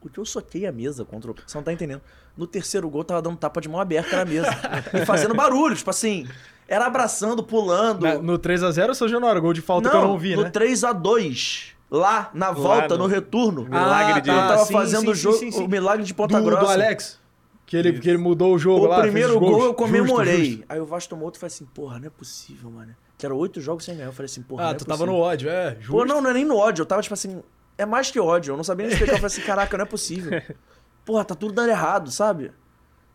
o 0.00 0.08
que 0.08 0.18
eu 0.18 0.24
soquei 0.24 0.66
a 0.66 0.72
mesa 0.72 1.04
contra 1.04 1.30
o. 1.30 1.34
Você 1.46 1.56
não 1.56 1.64
tá 1.64 1.72
entendendo. 1.72 2.02
No 2.36 2.48
terceiro 2.48 2.90
gol, 2.90 3.02
eu 3.02 3.04
tava 3.04 3.22
dando 3.22 3.36
tapa 3.36 3.60
de 3.60 3.68
mão 3.68 3.80
aberta 3.80 4.16
na 4.16 4.24
mesa. 4.24 4.50
e 5.00 5.06
fazendo 5.06 5.34
barulho, 5.34 5.76
tipo 5.76 5.90
assim. 5.90 6.26
Era 6.68 6.86
abraçando, 6.86 7.42
pulando. 7.42 8.02
Na- 8.02 8.18
no 8.18 8.38
3x0 8.38 8.88
ou 8.90 8.94
São 8.94 9.08
Januário? 9.08 9.40
Gol 9.40 9.54
de 9.54 9.62
falta 9.62 9.88
que 9.88 9.96
eu 9.96 10.02
não 10.02 10.18
vi, 10.18 10.36
no 10.36 10.42
né? 10.42 10.50
3x2. 10.50 11.72
Lá, 11.90 12.30
na 12.34 12.50
volta, 12.52 12.96
no- 12.98 13.04
no 13.04 13.06
retorno. 13.08 13.64
Milagre 13.64 14.20
de- 14.20 14.28
Eu 14.28 14.34
tava 14.36 14.64
sim, 14.66 14.72
fazendo 14.74 15.00
sim, 15.06 15.10
o 15.10 15.14
jogo, 15.14 15.36
sim, 15.38 15.50
sim, 15.50 15.58
sim. 15.58 15.64
o 15.64 15.68
milagre 15.68 16.04
de 16.04 16.12
Ponta 16.12 16.38
do, 16.38 16.44
Grossa. 16.44 16.64
do 16.66 16.70
Alex. 16.70 17.18
Que 17.64 17.76
ele, 17.76 17.98
que 17.98 18.08
ele 18.08 18.18
mudou 18.18 18.54
o 18.54 18.58
jogo 18.58 18.84
O 18.84 18.88
lá. 18.88 18.96
fez 19.00 19.10
primeiro 19.12 19.38
gol 19.40 19.52
eu 19.52 19.58
Justo, 19.60 19.74
comemorei. 19.74 20.44
justo. 20.52 20.64
Aí 20.68 20.80
o 20.80 20.86
Vasco 20.86 21.10
tomou 21.10 21.24
outro 21.26 21.38
e 21.38 21.40
falei 21.40 21.52
assim, 21.54 21.64
porra, 21.66 21.98
não 21.98 22.06
é 22.06 22.10
possível, 22.10 22.70
mano. 22.70 22.94
Que 23.16 23.24
era 23.26 23.34
oito 23.34 23.60
jogos 23.60 23.84
sem 23.84 23.94
ganhar. 23.94 24.08
Eu 24.08 24.12
falei 24.12 24.26
assim, 24.26 24.42
porra, 24.42 24.62
não 24.62 24.68
Ah, 24.70 24.72
é 24.72 24.74
tu 24.74 24.84
tava 24.84 24.98
possível. 24.98 25.14
no 25.14 25.20
ódio, 25.26 25.50
é. 25.50 25.76
Justo. 25.80 25.92
Pô, 25.92 26.04
não, 26.04 26.20
não 26.20 26.30
é 26.30 26.34
nem 26.34 26.44
no 26.44 26.56
ódio. 26.56 26.82
Eu 26.82 26.86
tava 26.86 27.00
tipo 27.02 27.12
assim, 27.14 27.42
é 27.76 27.84
mais 27.86 28.10
que 28.10 28.20
ódio. 28.20 28.52
Eu 28.52 28.56
não 28.56 28.64
sabia 28.64 28.86
nem 28.86 28.92
explicar. 28.92 29.14
Eu 29.16 29.20
falei 29.20 29.26
assim, 29.34 29.42
caraca, 29.42 29.76
não 29.76 29.82
é 29.84 29.86
possível. 29.88 30.30
Porra, 31.04 31.24
tá 31.24 31.34
tudo 31.34 31.52
dando 31.54 31.70
errado, 31.70 32.10
sabe? 32.10 32.52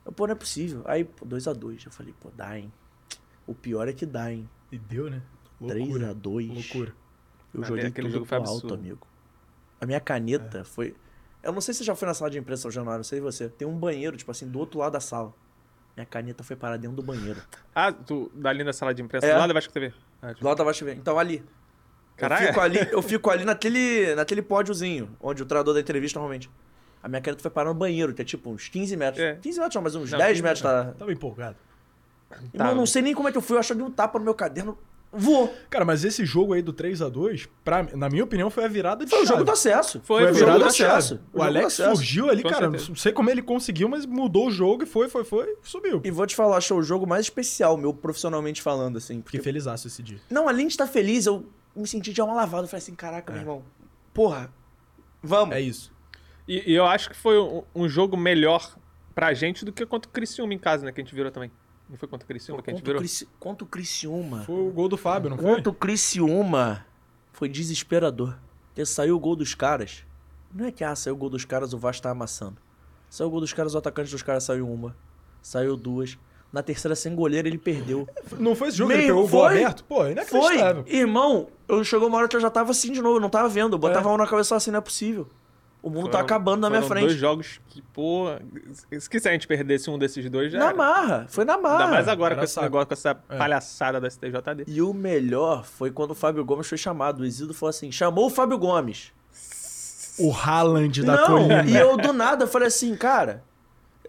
Eu, 0.05 0.11
pô, 0.11 0.25
não 0.27 0.31
é 0.33 0.35
possível. 0.35 0.81
Aí, 0.85 1.03
pô, 1.03 1.25
2x2. 1.25 1.85
Eu 1.85 1.91
falei, 1.91 2.13
pô, 2.19 2.29
dá, 2.35 2.57
hein. 2.57 2.71
O 3.47 3.53
pior 3.53 3.87
é 3.87 3.93
que 3.93 4.05
dá, 4.05 4.31
hein. 4.31 4.49
E 4.71 4.77
deu, 4.77 5.09
né? 5.09 5.21
Loucura. 5.59 6.13
3x2. 6.13 6.53
Loucura. 6.53 6.93
Eu 7.53 7.61
Ah, 7.63 7.65
joguei 7.65 7.85
aquele 7.85 8.07
tudo 8.07 8.13
jogo 8.13 8.25
foi 8.25 8.39
pro 8.39 8.49
alto, 8.49 8.57
absurdo. 8.65 8.73
amigo. 8.75 9.07
A 9.81 9.85
minha 9.85 9.99
caneta 9.99 10.63
foi... 10.63 10.95
Eu 11.43 11.51
não 11.51 11.59
sei 11.61 11.73
se 11.73 11.79
você 11.79 11.83
já 11.83 11.95
foi 11.95 12.07
na 12.07 12.13
sala 12.13 12.31
de 12.31 12.37
imprensa 12.39 12.71
Januário, 12.71 12.99
não 12.99 13.03
sei 13.03 13.19
você. 13.19 13.49
Tem 13.49 13.67
um 13.67 13.77
banheiro, 13.77 14.15
tipo 14.15 14.31
assim, 14.31 14.47
do 14.47 14.57
outro 14.59 14.79
lado 14.79 14.93
da 14.93 14.99
sala. 15.01 15.33
Minha 15.95 16.05
caneta 16.05 16.41
foi 16.43 16.55
parar 16.55 16.77
dentro 16.77 16.95
do 16.95 17.03
banheiro. 17.03 17.39
Ah, 17.75 17.91
tu, 17.91 18.31
dali 18.35 18.63
na 18.63 18.71
sala 18.71 18.93
de 18.93 19.01
imprensa, 19.01 19.25
É. 19.27 19.35
lá 19.37 19.45
da 19.47 19.53
Vasco 19.53 19.73
TV. 19.73 19.91
Ah, 20.21 20.29
tipo, 20.29 20.41
Do 20.41 20.45
lado 20.47 20.57
da 20.59 20.63
Vasco 20.63 20.85
FM. 20.85 20.97
Então, 20.99 21.17
ali. 21.19 21.43
Caralho. 22.15 22.43
Eu 22.43 22.47
fico 22.49 22.59
ali, 22.61 22.77
eu 22.91 23.01
fico 23.03 23.29
ali 23.31 23.43
naquele, 23.45 24.13
naquele 24.15 24.41
pódiozinho, 24.43 25.09
onde 25.19 25.41
o 25.41 25.45
treinador 25.45 25.73
da 25.73 25.79
entrevista 25.79 26.19
normalmente. 26.19 26.49
A 27.01 27.07
minha 27.09 27.19
caneta 27.19 27.41
foi 27.41 27.49
parar 27.51 27.69
no 27.69 27.75
banheiro, 27.75 28.13
que 28.13 28.21
é 28.21 28.25
tipo 28.25 28.49
uns 28.51 28.69
15 28.69 28.95
metros. 28.95 29.21
É. 29.23 29.35
15 29.35 29.59
metros 29.59 29.75
não, 29.75 29.81
mas 29.81 29.95
uns 29.95 30.11
Não, 30.11 30.17
10 30.19 30.29
15 30.33 30.43
metros 30.43 30.61
tá. 30.61 30.93
Tava 30.93 31.11
empolgado. 31.11 31.57
Irmão, 32.53 32.69
Tá. 32.69 32.75
não 32.75 32.85
sei 32.85 33.01
nem 33.01 33.13
como 33.13 33.27
é 33.27 33.31
que 33.31 33.37
eu 33.37 33.41
fui, 33.41 33.55
eu 33.55 33.59
acho 33.59 33.75
que 33.75 33.81
um 33.81 33.91
tapa 33.91 34.17
no 34.19 34.25
meu 34.25 34.33
caderno. 34.33 34.77
Vou. 35.15 35.53
Cara, 35.69 35.85
mas 35.85 36.03
esse 36.03 36.25
jogo 36.25 36.53
aí 36.53 36.61
do 36.63 36.73
3x2, 36.73 37.47
pra, 37.63 37.83
na 37.95 38.09
minha 38.09 38.23
opinião, 38.23 38.49
foi 38.49 38.65
a 38.65 38.67
virada 38.67 39.05
de 39.05 39.11
Foi 39.11 39.19
o 39.19 39.21
chave. 39.21 39.33
jogo 39.33 39.43
do 39.45 39.51
acesso. 39.51 40.01
Foi, 40.03 40.21
Foi 40.23 40.29
a 40.29 40.31
o 40.31 40.33
virada 40.33 40.59
do 40.59 40.65
acesso. 40.65 41.19
O 41.31 41.37
do 41.37 41.43
Alex 41.43 41.65
acesso. 41.67 41.95
surgiu 41.97 42.29
ali, 42.31 42.41
Com 42.41 42.49
cara. 42.49 42.61
certeza. 42.63 42.89
Não 42.89 42.95
sei 42.95 43.11
como 43.11 43.29
ele 43.29 43.43
conseguiu, 43.43 43.87
mas 43.87 44.07
mudou 44.07 44.47
o 44.47 44.51
jogo 44.51 44.81
e 44.81 44.85
foi, 44.87 45.07
foi, 45.09 45.23
foi, 45.23 45.55
subiu. 45.61 46.01
E 46.03 46.09
vou 46.09 46.25
te 46.25 46.35
falar, 46.35 46.57
acho 46.57 46.67
que 46.69 46.73
é 46.73 46.75
o 46.77 46.81
jogo 46.81 47.05
mais 47.05 47.27
especial, 47.27 47.77
meu, 47.77 47.93
profissionalmente 47.93 48.59
falando, 48.59 48.97
assim. 48.97 49.21
Porque, 49.21 49.37
Fiquei 49.37 49.43
felizaço 49.51 49.85
esse 49.87 50.01
dia. 50.01 50.17
não, 50.31 50.49
além 50.49 50.65
de 50.65 50.73
estar 50.73 50.87
feliz, 50.87 51.27
eu 51.27 51.45
me 51.75 51.87
senti 51.87 52.11
de 52.11 52.19
alma 52.19 52.33
lavada. 52.33 52.63
Eu 52.63 52.67
falei 52.67 52.81
assim, 52.81 52.95
caraca, 52.95 53.31
meu 53.31 53.41
irmão, 53.43 53.63
porra, 54.15 54.51
vamos. 55.21 55.55
É 55.55 55.61
isso. 55.61 55.91
E, 56.47 56.71
e 56.71 56.75
eu 56.75 56.85
acho 56.87 57.09
que 57.11 57.15
foi 57.15 57.39
um, 57.39 57.61
um 57.75 57.87
jogo 57.87 58.17
melhor 58.17 58.75
pra 59.13 59.31
gente 59.35 59.63
do 59.63 59.71
que 59.71 59.85
contra 59.85 60.09
o 60.09 60.11
Criciúma 60.11 60.55
em 60.55 60.57
casa, 60.59 60.83
né? 60.83 60.91
Que 60.91 61.01
a 61.01 61.03
gente 61.03 61.13
virou 61.13 61.31
também. 61.31 61.51
Não 61.89 61.97
foi 61.97 62.07
contra 62.07 62.25
o 62.25 62.27
Criciúma 62.27 62.61
que 62.61 62.69
a 62.69 62.73
gente 62.73 62.81
Contra 62.81 62.93
virou? 62.93 63.01
Crici... 63.01 63.27
contra 63.39 63.63
o 63.65 63.67
Criciúma. 63.67 64.43
Foi 64.43 64.55
o 64.55 64.71
gol 64.71 64.89
do 64.89 64.97
Fábio, 64.97 65.29
não 65.29 65.37
foi? 65.37 65.55
Contra 65.55 65.69
o 65.69 65.73
Criciúma 65.73 66.85
foi 67.31 67.49
desesperador. 67.49 68.37
Porque 68.67 68.85
saiu 68.85 69.15
o 69.15 69.19
gol 69.19 69.35
dos 69.35 69.53
caras. 69.53 70.03
Não 70.53 70.65
é 70.65 70.71
que 70.71 70.83
ah, 70.83 70.95
saiu 70.95 71.13
o 71.13 71.17
gol 71.17 71.29
dos 71.29 71.45
caras, 71.45 71.73
o 71.73 71.77
Vasco 71.77 72.01
tá 72.01 72.09
amassando. 72.09 72.57
Saiu 73.09 73.27
o 73.27 73.31
gol 73.31 73.41
dos 73.41 73.53
caras, 73.53 73.75
o 73.75 73.77
atacante 73.77 74.09
dos 74.09 74.23
caras 74.23 74.43
saiu 74.43 74.67
uma. 74.67 74.95
Saiu 75.41 75.75
duas. 75.75 76.17
Na 76.51 76.61
terceira, 76.61 76.95
sem 76.95 77.15
goleiro, 77.15 77.47
ele 77.47 77.57
perdeu. 77.57 78.07
Não 78.39 78.55
foi 78.55 78.69
esse 78.69 78.77
jogo 78.77 78.91
que 78.91 78.97
ele 78.97 79.07
pegou 79.07 79.25
o 79.25 79.27
gol 79.27 79.41
foi. 79.41 79.57
aberto? 79.57 79.83
Pô, 79.83 79.95
Foi! 79.97 80.11
inacreditável. 80.11 80.85
Irmão, 80.87 81.47
eu 81.67 81.83
chegou 81.83 82.07
uma 82.07 82.17
hora 82.17 82.27
que 82.27 82.35
eu 82.35 82.39
já 82.39 82.49
tava 82.49 82.71
assim 82.71 82.91
de 82.91 83.01
novo, 83.01 83.17
eu 83.17 83.21
não 83.21 83.29
tava 83.29 83.49
vendo. 83.49 83.73
Eu 83.73 83.79
botava 83.79 84.07
a 84.07 84.09
mão 84.09 84.17
na 84.17 84.27
cabeça 84.27 84.55
assim, 84.55 84.71
não 84.71 84.77
é 84.77 84.81
possível. 84.81 85.27
O 85.83 85.89
mundo 85.89 86.05
tá 86.05 86.13
Foram- 86.13 86.23
acabando 86.25 86.61
na 86.61 86.69
minha 86.69 86.81
frente. 86.81 87.07
dois 87.07 87.17
jogos 87.17 87.59
que, 87.67 87.81
pô... 87.81 88.27
Se 88.99 89.19
se 89.19 89.27
a 89.27 89.31
gente 89.33 89.45
perdesse 89.45 89.89
um 89.89 89.99
desses 89.99 90.29
dois, 90.29 90.49
já 90.49 90.57
Na 90.57 90.67
era. 90.67 90.75
marra, 90.75 91.25
foi 91.27 91.43
na 91.43 91.57
marra. 91.57 91.79
Ainda 91.83 91.91
mais 91.91 92.07
agora 92.07 92.35
com 92.37 92.41
esse 92.43 92.53
saco. 92.53 92.63
negócio, 92.65 92.87
com 92.87 92.93
essa 92.93 93.09
É. 93.29 93.37
palhaçada 93.37 93.99
da 93.99 94.09
STJD. 94.09 94.63
E 94.65 94.81
o 94.81 94.93
melhor 94.93 95.65
foi 95.65 95.91
quando 95.91 96.11
o 96.11 96.15
Fábio 96.15 96.45
Gomes 96.45 96.67
foi 96.67 96.77
chamado. 96.77 97.19
O 97.19 97.25
Isildo 97.25 97.53
falou 97.53 97.69
assim: 97.71 97.91
chamou 97.91 98.27
o 98.27 98.29
Fábio 98.29 98.57
Gomes. 98.57 99.11
O 100.17 100.31
Haaland 100.31 101.03
da 101.03 101.15
não, 101.17 101.25
colina. 101.27 101.63
e 101.65 101.75
eu 101.75 101.97
do 101.97 102.13
nada 102.13 102.47
falei 102.47 102.69
assim, 102.69 102.95
cara. 102.95 103.43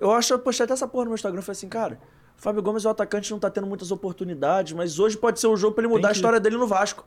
Eu 0.01 0.13
acho 0.13 0.29
que 0.29 0.35
eu 0.35 0.39
postei 0.39 0.65
até 0.65 0.75
essa 0.75 0.87
porra 0.87 1.05
no 1.07 1.11
meu 1.11 1.15
Instagram. 1.17 1.39
Eu 1.41 1.43
falei 1.43 1.57
assim, 1.57 1.69
cara. 1.69 1.99
O 2.39 2.41
Fábio 2.43 2.63
Gomes, 2.63 2.85
o 2.85 2.89
atacante, 2.89 3.31
não 3.33 3.39
tá 3.41 3.51
tendo 3.51 3.67
muitas 3.67 3.91
oportunidades, 3.91 4.73
mas 4.75 4.99
hoje 5.01 5.17
pode 5.17 5.41
ser 5.41 5.47
o 5.49 5.57
jogo 5.57 5.75
pra 5.75 5.83
ele 5.85 5.93
mudar 5.93 6.09
a 6.09 6.11
que- 6.13 6.17
história 6.19 6.39
dele 6.39 6.57
no 6.57 6.67
Vasco. 6.67 7.05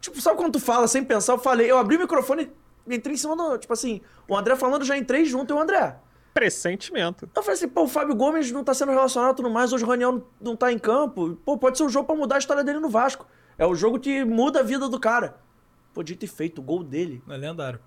Tipo, 0.00 0.20
sabe 0.20 0.36
quando 0.36 0.54
tu 0.54 0.60
fala 0.60 0.88
sem 0.88 1.04
pensar? 1.04 1.34
Eu 1.34 1.38
falei, 1.38 1.70
eu 1.70 1.78
abri 1.78 1.96
o 1.96 2.00
microfone 2.00 2.42
e 2.44 2.50
entrei 2.88 3.14
em 3.14 3.18
cima 3.18 3.36
do. 3.36 3.58
Tipo 3.58 3.72
assim, 3.72 4.00
o 4.28 4.36
André 4.36 4.56
falando, 4.56 4.84
já 4.84 4.96
entrei 4.96 5.24
junto 5.24 5.52
e 5.52 5.56
o 5.56 5.60
André. 5.60 5.96
Pressentimento. 6.34 7.28
Eu 7.34 7.42
falei 7.42 7.56
assim, 7.56 7.68
pô, 7.68 7.82
o 7.84 7.88
Fábio 7.88 8.14
Gomes 8.14 8.50
não 8.50 8.64
tá 8.64 8.72
sendo 8.72 8.90
relacionado 8.90 9.36
tudo 9.36 9.50
mais, 9.50 9.72
hoje 9.72 9.84
o 9.84 9.86
Raniel 9.86 10.26
não, 10.40 10.56
tá 10.56 10.72
em 10.72 10.78
campo. 10.78 11.36
Pô, 11.44 11.58
pode 11.58 11.76
ser 11.76 11.84
o 11.84 11.88
jogo 11.88 12.06
pra 12.06 12.16
mudar 12.16 12.36
a 12.36 12.38
história 12.38 12.64
dele 12.64 12.78
no 12.80 12.88
Vasco. 12.88 13.26
É 13.58 13.66
o 13.66 13.74
jogo 13.74 13.98
que 14.00 14.24
muda 14.24 14.60
a 14.60 14.62
vida 14.62 14.88
do 14.88 14.98
cara. 14.98 15.36
Pô, 15.92 16.02
dito 16.02 16.24
e 16.24 16.28
feito, 16.28 16.60
o 16.60 16.62
gol 16.62 16.82
dele, 16.82 17.22
É 17.28 17.36
lendário. 17.36 17.78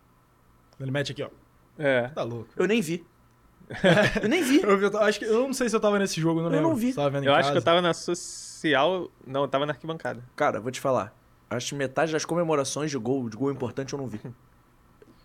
Ele 0.79 0.91
mete 0.91 1.11
aqui, 1.11 1.23
ó. 1.23 1.29
É. 1.77 2.09
Tá 2.09 2.21
louco. 2.23 2.49
eu 2.55 2.67
nem 2.67 2.81
vi. 2.81 3.05
eu 4.21 4.29
nem 4.29 4.43
vi. 4.43 4.61
Eu, 4.61 4.79
eu 4.79 4.97
acho 4.99 5.17
que, 5.19 5.25
eu 5.25 5.41
não 5.47 5.53
sei 5.53 5.67
se 5.67 5.75
eu 5.75 5.79
tava 5.79 5.97
nesse 5.97 6.21
jogo, 6.21 6.39
eu 6.39 6.43
não 6.43 6.49
Eu 6.51 6.55
lembro. 6.57 6.69
não 6.69 6.75
vi. 6.75 6.93
Tava 6.93 7.09
vendo 7.09 7.23
em 7.23 7.27
Eu 7.27 7.33
acho 7.33 7.49
que 7.51 7.57
eu 7.57 7.61
casa. 7.63 7.65
tava 7.65 7.81
na 7.81 7.93
social... 7.93 9.09
Não, 9.25 9.41
eu 9.41 9.47
tava 9.47 9.65
na 9.65 9.73
arquibancada. 9.73 10.23
Cara, 10.35 10.59
vou 10.61 10.71
te 10.71 10.79
falar. 10.79 11.15
Acho 11.49 11.69
que 11.69 11.75
metade 11.75 12.11
das 12.11 12.25
comemorações 12.25 12.91
de 12.91 12.97
gol, 12.97 13.27
de 13.29 13.35
gol 13.37 13.51
importante, 13.51 13.93
eu 13.93 13.99
não 13.99 14.07
vi. 14.07 14.19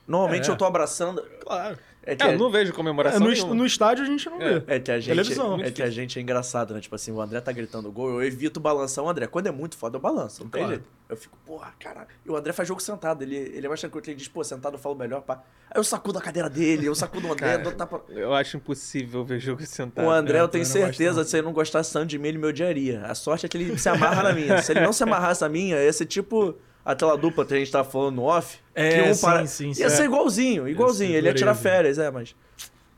Normalmente 0.06 0.48
É. 0.48 0.52
eu 0.52 0.56
tô 0.56 0.64
abraçando. 0.64 1.22
Claro. 1.40 1.78
É 2.02 2.16
que, 2.16 2.24
É, 2.24 2.32
eu 2.34 2.38
não 2.38 2.50
vejo 2.50 2.72
comemoração 2.72 3.30
É, 3.30 3.36
no, 3.40 3.54
no 3.54 3.66
estádio 3.66 4.02
a 4.02 4.06
gente 4.06 4.28
não 4.30 4.38
vê. 4.38 4.62
é 4.66 4.80
que 4.80 4.90
a 4.90 4.98
gente. 4.98 5.08
Televisão. 5.10 5.60
É 5.60 5.70
que 5.70 5.82
a 5.82 5.90
gente 5.90 6.18
é 6.18 6.22
engraçado, 6.22 6.72
né? 6.72 6.80
Tipo 6.80 6.94
assim, 6.94 7.12
o 7.12 7.20
André 7.20 7.38
tá 7.42 7.52
gritando 7.52 7.92
gol, 7.92 8.08
eu 8.10 8.22
evito 8.22 8.58
balançar 8.58 9.04
o 9.04 9.08
André. 9.08 9.26
Quando 9.26 9.48
é 9.48 9.50
muito 9.50 9.76
foda, 9.76 9.98
eu 9.98 10.00
balanço. 10.00 10.42
Não 10.42 10.50
tem 10.50 10.62
Claro. 10.62 10.76
jeito. 10.76 10.88
Eu 11.10 11.16
fico, 11.16 11.36
porra, 11.44 11.72
caralho. 11.78 12.08
E 12.24 12.30
o 12.30 12.34
André 12.36 12.54
faz 12.54 12.66
jogo 12.66 12.80
sentado. 12.80 13.20
Ele, 13.22 13.36
ele 13.36 13.66
é 13.66 13.68
mais 13.68 13.80
tranquilo. 13.80 14.02
Ele 14.06 14.14
diz, 14.14 14.28
pô, 14.28 14.42
sentado 14.42 14.76
eu 14.76 14.78
falo 14.78 14.94
melhor, 14.94 15.20
pá. 15.20 15.42
Aí 15.70 15.78
eu 15.78 15.84
sacudo 15.84 16.18
a 16.18 16.22
cadeira 16.22 16.48
dele, 16.48 16.86
eu 16.86 16.94
sacudo 16.94 17.28
o 17.28 17.32
André, 17.32 17.58
Cara, 17.58 17.72
tapa. 17.72 18.00
Eu 18.08 18.32
acho 18.32 18.56
impossível 18.56 19.22
ver 19.22 19.38
jogo 19.38 19.60
sentado. 19.66 20.06
O 20.06 20.10
André, 20.10 20.38
é, 20.38 20.40
eu 20.40 20.48
tenho 20.48 20.64
certeza, 20.64 21.22
se 21.22 21.36
ele 21.36 21.44
não 21.44 21.52
gostasse 21.52 21.92
tanto 21.92 22.06
de 22.06 22.18
mim, 22.18 22.28
ele 22.28 22.38
me 22.38 22.46
odiaria. 22.46 23.02
A 23.04 23.14
sorte 23.14 23.44
é 23.44 23.48
que 23.48 23.58
ele 23.58 23.76
se 23.78 23.88
amarra 23.90 24.22
na 24.22 24.32
minha. 24.32 24.62
Se 24.62 24.72
ele 24.72 24.80
não 24.80 24.92
se 24.92 25.02
amarrasse 25.02 25.42
na 25.42 25.50
minha, 25.50 25.76
ia 25.76 25.92
ser 25.92 26.06
tipo 26.06 26.54
aquela 26.84 27.16
dupla 27.16 27.44
que 27.44 27.54
a 27.54 27.58
gente 27.58 27.70
tava 27.70 27.88
falando 27.88 28.16
no 28.16 28.22
off. 28.24 28.58
É, 28.74 29.02
que 29.02 29.10
um 29.10 29.14
sim, 29.14 29.20
para... 29.20 29.46
sim, 29.46 29.68
Ia 29.68 29.90
sim. 29.90 29.96
ser 29.96 30.04
igualzinho, 30.04 30.68
igualzinho. 30.68 31.14
Ele 31.14 31.28
ia 31.28 31.34
tirar 31.34 31.54
férias, 31.54 31.98
é, 31.98 32.10
mas... 32.10 32.34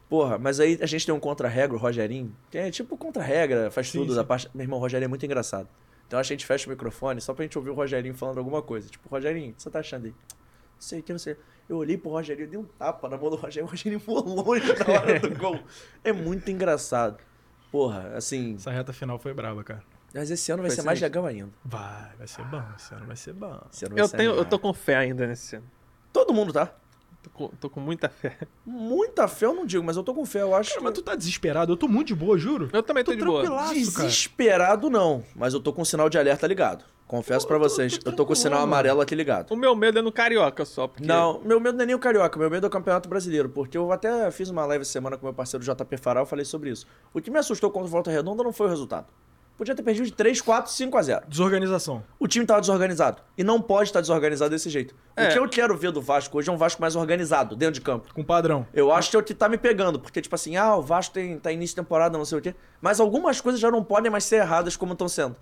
Porra, 0.09 0.37
mas 0.39 0.61
aí 0.61 0.79
a 0.83 0.87
gente 0.87 1.07
tem 1.07 1.15
um 1.15 1.21
contra-regra, 1.21 1.75
o 1.75 1.79
Rogerinho, 1.81 2.37
que 2.51 2.59
é 2.59 2.71
tipo 2.71 2.99
contra-regra, 2.99 3.71
faz 3.71 3.89
Sim, 3.89 4.01
tudo 4.01 4.11
sim. 4.11 4.17
da 4.17 4.25
parte... 4.25 4.49
Meu 4.55 4.65
irmão, 4.65 4.79
o 4.79 4.83
Rogerinho 4.83 5.07
é 5.07 5.09
muito 5.09 5.25
engraçado. 5.25 5.69
Então 6.07 6.21
a 6.21 6.23
gente 6.23 6.45
fecha 6.45 6.67
o 6.67 6.71
microfone 6.71 7.21
só 7.23 7.33
pra 7.33 7.45
gente 7.45 7.57
ouvir 7.57 7.71
o 7.71 7.75
Rogerinho 7.75 8.15
falando 8.15 8.37
alguma 8.37 8.61
coisa. 8.61 8.91
Tipo, 8.91 9.09
Rogerinho, 9.09 9.53
o 9.53 9.55
que 9.55 9.63
você 9.63 9.71
tá 9.71 9.79
achando 9.79 10.05
aí? 10.05 10.11
Não 10.11 10.17
sei 10.79 11.01
o 11.01 11.03
que, 11.03 11.13
não 11.13 11.19
sei. 11.19 11.37
Eu 11.67 11.79
olhei 11.79 11.97
pro 11.97 12.11
Rogerinho, 12.11 12.47
dei 12.47 12.59
um 12.59 12.65
tapa 12.65 13.09
na 13.09 13.17
mão 13.17 13.31
do 13.31 13.37
Rogerinho, 13.37 13.67
o 13.67 13.71
Rogerinho 13.71 13.99
voou 14.05 14.23
longe 14.23 14.67
na 14.75 14.93
hora 14.93 15.19
do 15.19 15.31
gol. 15.35 15.59
É 16.05 16.13
muito 16.13 16.51
engraçado. 16.51 17.17
Porra, 17.71 18.13
assim... 18.15 18.57
Essa 18.57 18.71
reta 18.71 18.93
final 18.93 19.19
foi 19.19 19.33
braba, 19.33 19.65
cara. 19.65 19.83
Mas 20.15 20.31
esse 20.31 20.53
ano 20.53 20.63
vai 20.63 20.71
Foi 20.71 20.77
ser 20.77 20.83
mais 20.83 20.99
sinistro. 20.99 21.21
legal 21.23 21.31
ainda. 21.31 21.53
Vai, 21.65 22.17
vai 22.19 22.27
ser 22.27 22.45
bom. 22.45 22.63
Esse 22.77 22.95
ano 22.95 23.07
vai 23.07 23.17
ser 23.17 23.33
bom. 23.33 23.61
Esse 23.73 23.85
ano 23.87 23.95
vai 23.95 24.05
Eu, 24.05 24.09
ser 24.09 24.17
tenho, 24.17 24.33
eu 24.33 24.45
tô 24.45 24.59
com 24.59 24.73
fé 24.75 24.97
ainda 24.97 25.27
nesse 25.27 25.57
ano. 25.57 25.67
Todo 26.13 26.35
mundo, 26.35 26.53
tá? 26.53 26.71
Tô 27.23 27.31
com, 27.31 27.49
tô 27.49 27.71
com 27.71 27.81
muita 27.81 28.09
fé. 28.09 28.37
Muita 28.67 29.29
fé 29.29 29.47
eu 29.47 29.55
não 29.55 29.65
digo, 29.65 29.83
mas 29.85 29.97
eu 29.97 30.03
tô 30.03 30.13
com 30.13 30.27
fé, 30.27 30.43
eu 30.43 30.55
acho 30.55 30.71
Cara, 30.71 30.81
que... 30.81 30.85
mas 30.85 30.95
tu 30.95 31.03
tá 31.03 31.15
desesperado. 31.15 31.73
Eu 31.73 31.77
tô 31.77 31.87
muito 31.89 32.09
de 32.09 32.15
boa, 32.17 32.37
juro. 32.37 32.69
Eu 32.73 32.83
também 32.83 33.05
tô, 33.05 33.15
de 33.15 33.25
boa. 33.25 33.43
tranquilaço, 33.43 33.93
cara. 33.95 34.09
Desesperado 34.09 34.91
não, 34.91 35.23
mas 35.35 35.55
eu 35.55 35.61
tô 35.61 35.73
com 35.73 35.83
o 35.83 35.87
sinal 35.87 36.09
de 36.11 36.19
alerta 36.19 36.47
ligado. 36.47 36.85
Confesso 37.07 37.47
tô- 37.47 37.59
vocês, 37.59 37.99
tô 37.99 38.11
eu 38.11 38.17
tô 38.17 38.25
com 38.27 38.33
o 38.33 38.37
sinal 38.37 38.61
amarelo 38.63 39.01
aqui 39.03 39.15
ligado. 39.15 39.51
O 39.53 39.57
meu 39.57 39.77
medo 39.77 39.99
é 39.99 40.03
no 40.03 40.11
Carioca 40.11 40.65
só, 40.65 40.89
porque... 40.89 41.07
Não, 41.07 41.41
meu 41.45 41.61
medo 41.61 41.77
não 41.77 41.83
é 41.85 41.87
nem 41.87 41.95
o 41.95 41.99
Carioca, 41.99 42.39
meu 42.39 42.49
medo 42.51 42.65
é 42.67 42.69
o 42.69 42.71
Campeonato 42.71 43.07
Brasileiro, 43.09 43.51
porque 43.51 43.77
eu 43.77 43.93
até 43.93 44.31
fiz 44.31 44.49
uma 44.49 44.65
live 44.65 44.81
essa 44.83 44.93
semana 44.93 45.17
com 45.19 45.27
meu 45.27 45.35
parceiro 45.35 45.63
JP 45.65 45.97
Faral, 45.99 46.23
eu 46.23 46.27
falei 46.27 46.45
sobre 46.45 46.71
isso. 46.71 46.87
O 47.13 47.21
que 47.21 47.31
me 47.31 47.39
assustou 47.39 47.71
contra 47.71 47.87
o 47.87 47.91
Volta 47.91 48.11
Redonda 48.11 48.43
não 48.43 48.53
foi 48.53 48.67
o 48.67 48.71
resultado. 48.71 49.07
Podia 49.57 49.75
ter 49.75 49.83
perdido 49.83 50.07
de 50.07 50.13
3, 50.13 50.41
4, 50.41 50.73
5 50.73 50.99
a 50.99 51.03
0. 51.03 51.25
Desorganização. 51.29 52.03
O 52.19 52.27
time 52.27 52.45
tava 52.45 52.61
desorganizado. 52.61 53.23
E 53.37 53.45
não 53.45 53.61
pode 53.61 53.91
estar 53.91 54.01
desorganizado 54.01 54.51
desse 54.51 54.69
jeito. 54.71 54.95
É. 55.15 55.29
O 55.29 55.33
que 55.33 55.39
eu 55.39 55.49
quero 55.49 55.77
ver 55.77 55.93
do 55.93 56.01
Vasco 56.01 56.37
hoje 56.39 56.49
é 56.49 56.53
um 56.53 56.57
Vasco 56.57 56.81
mais 56.81 56.97
organizado, 56.97 57.55
dentro 57.55 57.75
de 57.75 57.81
campo. 57.81 58.13
Com 58.13 58.25
padrão. 58.25 58.67
Eu 58.73 58.91
acho 58.91 59.11
que 59.11 59.17
é 59.17 59.19
o 59.19 59.23
que 59.23 59.35
tá 59.35 59.49
me 59.49 59.59
pegando, 59.59 60.01
porque, 60.01 60.21
tipo 60.21 60.35
assim, 60.35 60.57
ah, 60.57 60.75
o 60.77 60.83
Vasco 60.83 61.15
tem, 61.15 61.39
tá 61.39 61.53
início 61.53 61.77
de 61.77 61.83
temporada, 61.83 62.17
não 62.19 62.25
sei 62.25 62.39
o 62.39 62.41
quê. 62.41 62.55
Mas 62.81 62.99
algumas 62.99 63.41
coisas 63.41 63.61
já 63.61 63.71
não 63.71 63.85
podem 63.85 64.11
mais 64.11 64.25
ser 64.25 64.37
erradas 64.37 64.77
como 64.77 64.95
estão 64.95 65.09
sendo. 65.09 65.37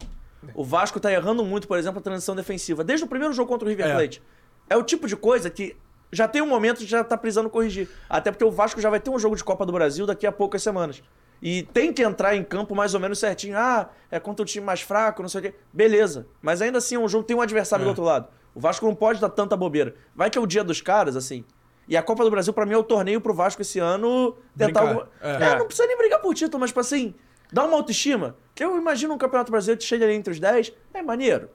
O 0.54 0.64
Vasco 0.64 0.98
tá 0.98 1.12
errando 1.12 1.44
muito, 1.44 1.68
por 1.68 1.78
exemplo, 1.78 2.00
a 2.00 2.02
transição 2.02 2.34
defensiva. 2.34 2.82
Desde 2.82 3.04
o 3.04 3.08
primeiro 3.08 3.32
jogo 3.32 3.48
contra 3.48 3.66
o 3.66 3.68
River 3.68 3.86
É. 3.86 3.94
Plate. 3.94 4.22
É 4.68 4.76
o 4.76 4.82
tipo 4.82 5.06
de 5.06 5.16
coisa 5.16 5.48
que 5.50 5.76
já 6.12 6.26
tem 6.26 6.42
um 6.42 6.46
momento 6.46 6.78
que 6.78 6.86
já 6.86 7.04
tá 7.04 7.16
precisando 7.16 7.48
corrigir. 7.48 7.88
Até 8.08 8.30
porque 8.30 8.44
o 8.44 8.50
Vasco 8.50 8.80
já 8.80 8.90
vai 8.90 9.00
ter 9.00 9.10
um 9.10 9.18
jogo 9.18 9.36
de 9.36 9.44
Copa 9.44 9.64
do 9.64 9.72
Brasil 9.72 10.06
daqui 10.06 10.26
a 10.26 10.32
poucas 10.32 10.62
semanas. 10.62 11.02
E 11.42 11.62
tem 11.62 11.92
que 11.92 12.02
entrar 12.02 12.34
em 12.36 12.44
campo 12.44 12.74
mais 12.74 12.92
ou 12.94 13.00
menos 13.00 13.18
certinho. 13.18 13.56
Ah, 13.56 13.88
é 14.10 14.20
contra 14.20 14.42
o 14.42 14.46
time 14.46 14.64
mais 14.64 14.80
fraco, 14.82 15.22
não 15.22 15.28
sei 15.28 15.40
o 15.40 15.42
quê. 15.44 15.54
Beleza. 15.72 16.26
Mas 16.42 16.60
ainda 16.60 16.78
assim 16.78 16.96
é 16.96 16.98
um 16.98 17.08
jogo 17.08 17.24
tem 17.24 17.36
um 17.36 17.40
adversário 17.40 17.82
É. 17.82 17.84
do 17.84 17.88
outro 17.88 18.04
lado. 18.04 18.28
O 18.54 18.60
Vasco 18.60 18.84
não 18.84 18.94
pode 18.94 19.20
dar 19.20 19.30
tanta 19.30 19.56
bobeira. 19.56 19.94
Vai 20.14 20.28
que 20.28 20.36
é 20.36 20.40
o 20.40 20.46
dia 20.46 20.62
dos 20.62 20.80
caras, 20.80 21.16
assim. 21.16 21.44
E 21.88 21.96
a 21.96 22.02
Copa 22.02 22.22
do 22.24 22.30
Brasil, 22.30 22.52
pra 22.52 22.66
mim, 22.66 22.74
é 22.74 22.76
o 22.76 22.82
torneio 22.84 23.20
pro 23.20 23.32
Vasco 23.32 23.62
esse 23.62 23.78
ano 23.78 24.36
tentar 24.56 24.80
alguma. 24.82 25.08
É. 25.20 25.30
É, 25.44 25.58
não 25.58 25.66
precisa 25.66 25.86
nem 25.88 25.96
brigar 25.96 26.20
por 26.20 26.34
título, 26.34 26.60
mas, 26.60 26.70
tipo 26.70 26.80
assim, 26.80 27.14
dá 27.52 27.64
uma 27.64 27.76
autoestima. 27.76 28.36
Que 28.54 28.62
eu 28.62 28.76
imagino 28.76 29.14
um 29.14 29.18
Campeonato 29.18 29.50
Brasileiro 29.50 29.78
que 29.80 29.84
chega 29.86 30.04
ali 30.04 30.14
entre 30.14 30.32
os 30.32 30.38
10. 30.38 30.72
É 30.92 31.02
maneiro. 31.02 31.48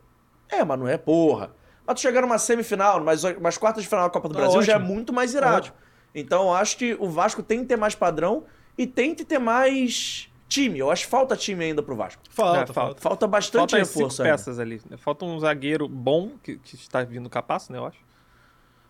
É, 0.49 0.63
mas 0.63 0.79
não 0.79 0.87
é 0.87 0.97
porra. 0.97 1.51
Mas 1.85 1.95
tu 1.95 2.01
chegar 2.01 2.21
numa 2.21 2.37
semifinal, 2.39 2.99
umas, 3.01 3.23
umas 3.23 3.57
quartas 3.57 3.83
de 3.83 3.89
final 3.89 4.05
da 4.05 4.09
Copa 4.09 4.27
do 4.27 4.33
Tá 4.33 4.41
Brasil 4.41 4.61
já 4.63 4.73
é 4.73 4.79
muito 4.79 5.13
mais 5.13 5.31
Tá 5.31 5.37
irado. 5.37 5.57
ótimo. 5.57 5.75
Então 6.13 6.43
eu 6.47 6.53
acho 6.53 6.77
que 6.77 6.95
o 6.99 7.07
Vasco 7.09 7.43
tem 7.43 7.59
que 7.59 7.65
ter 7.65 7.75
mais 7.77 7.93
padrão 7.93 8.45
e 8.77 8.85
tem 8.87 9.13
que 9.15 9.23
ter 9.25 9.39
mais 9.39 10.29
time. 10.47 10.79
Eu 10.79 10.91
acho 10.91 11.05
que 11.05 11.09
falta 11.09 11.35
time 11.35 11.63
ainda 11.65 11.81
pro 11.81 11.95
Vasco. 11.95 12.21
Falta, 12.29 12.53
É, 12.53 12.57
falta. 12.59 12.73
falta. 12.73 13.01
Falta 13.01 13.27
bastante 13.27 13.71
cinco 13.71 13.79
reforço 13.85 14.21
ainda. 14.21 14.33
peças 14.33 14.59
ali. 14.59 14.81
Falta 14.97 15.25
um 15.25 15.39
zagueiro 15.39 15.87
bom, 15.87 16.31
que, 16.43 16.57
que 16.57 16.75
está 16.75 17.03
vindo 17.03 17.29
capaço, 17.29 17.71
né, 17.71 17.77
eu 17.79 17.85
acho. 17.85 17.99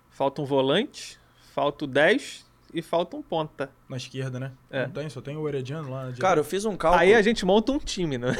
Falta 0.09 0.41
um 0.41 0.45
volante, 0.45 1.19
falta 1.53 1.85
o 1.85 1.87
10 1.87 2.45
e 2.73 2.81
falta 2.81 3.15
um 3.17 3.21
ponta. 3.21 3.69
Na 3.89 3.97
esquerda, 3.97 4.39
né? 4.39 4.51
É. 4.69 4.85
Não 4.85 4.91
tem, 4.93 5.09
só 5.09 5.21
tem 5.21 5.35
o 5.37 5.47
Herediano 5.47 5.89
lá 5.89 5.97
na 5.97 6.03
direita. 6.03 6.21
Cara, 6.21 6.39
eu 6.39 6.43
fiz 6.43 6.65
um 6.65 6.75
cálculo. 6.75 7.01
Aí 7.01 7.13
a 7.13 7.21
gente 7.21 7.45
monta 7.45 7.71
um 7.71 7.79
time, 7.79 8.17
né? 8.17 8.33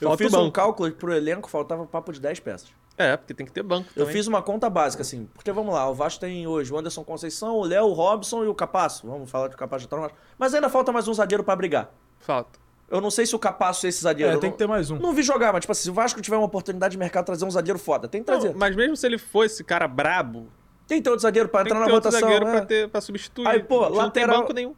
eu 0.00 0.08
falta 0.08 0.24
fiz 0.24 0.32
um 0.34 0.50
cálculo 0.50 0.90
pro 0.92 1.12
elenco 1.14 1.48
faltava 1.48 1.86
papo 1.86 2.12
de 2.12 2.20
10 2.20 2.40
peças. 2.40 2.68
É, 2.98 3.16
porque 3.16 3.32
tem 3.32 3.46
que 3.46 3.52
ter 3.52 3.62
banco 3.62 3.88
Eu 3.96 4.04
também. 4.04 4.12
fiz 4.12 4.26
uma 4.26 4.42
conta 4.42 4.68
básica, 4.68 5.00
assim. 5.02 5.26
Porque 5.34 5.50
vamos 5.52 5.72
lá, 5.74 5.88
o 5.88 5.94
Vasco 5.94 6.20
tem 6.20 6.46
hoje 6.46 6.70
o 6.72 6.76
Anderson 6.78 7.02
Conceição, 7.02 7.56
o 7.56 7.64
Léo, 7.64 7.86
o 7.86 7.92
Robson 7.94 8.44
e 8.44 8.48
o 8.48 8.54
Capasso. 8.54 9.06
Vamos 9.06 9.30
falar 9.30 9.48
que 9.48 9.54
o 9.54 9.58
Capasso 9.58 9.84
já 9.84 9.88
tá 9.88 9.96
no 9.96 10.02
Vasco. 10.02 10.18
Mas 10.38 10.52
ainda 10.54 10.68
falta 10.68 10.92
mais 10.92 11.08
um 11.08 11.14
zagueiro 11.14 11.42
pra 11.42 11.56
brigar. 11.56 11.90
Falta. 12.18 12.58
Eu 12.90 13.00
não 13.00 13.10
sei 13.10 13.24
se 13.24 13.34
o 13.34 13.38
Capasso 13.38 13.86
é 13.86 13.88
esse 13.88 14.02
zagueiro. 14.02 14.32
É, 14.32 14.34
eu 14.34 14.40
tem 14.40 14.50
não- 14.50 14.52
que 14.56 14.58
ter 14.58 14.66
mais 14.68 14.90
um. 14.90 14.98
Não 14.98 15.14
vi 15.14 15.22
jogar, 15.22 15.52
mas 15.52 15.60
tipo 15.62 15.72
assim, 15.72 15.84
se 15.84 15.90
o 15.90 15.94
Vasco 15.94 16.20
tiver 16.20 16.36
uma 16.36 16.44
oportunidade 16.46 16.92
de 16.92 16.98
mercado 16.98 17.24
trazer 17.24 17.44
um 17.44 17.50
zagueiro 17.50 17.78
foda, 17.78 18.06
tem 18.08 18.20
que 18.20 18.26
trazer. 18.26 18.50
Não, 18.50 18.58
mas 18.58 18.74
mesmo 18.76 18.96
se 18.96 19.06
ele 19.06 19.16
fosse 19.16 19.62
cara 19.64 19.86
brabo, 19.88 20.48
Tem 20.86 20.98
que 20.98 21.04
ter 21.04 21.10
outro 21.10 21.22
zagueiro 21.22 21.48
pra 21.48 21.62
tem 21.62 21.70
entrar 21.72 21.84
que 21.84 21.88
na 21.88 21.94
rotação. 21.94 22.20
zagueiro 22.20 22.46
é. 22.48 22.50
pra, 22.50 22.66
ter, 22.66 22.88
pra 22.88 23.00
substituir. 23.00 23.46
Aí, 23.46 23.62
pô, 23.62 23.84
gente 23.84 23.96
não 23.96 24.10
tem 24.10 24.24
lateral- 24.24 24.40
banco 24.40 24.52
nenhum. 24.52 24.74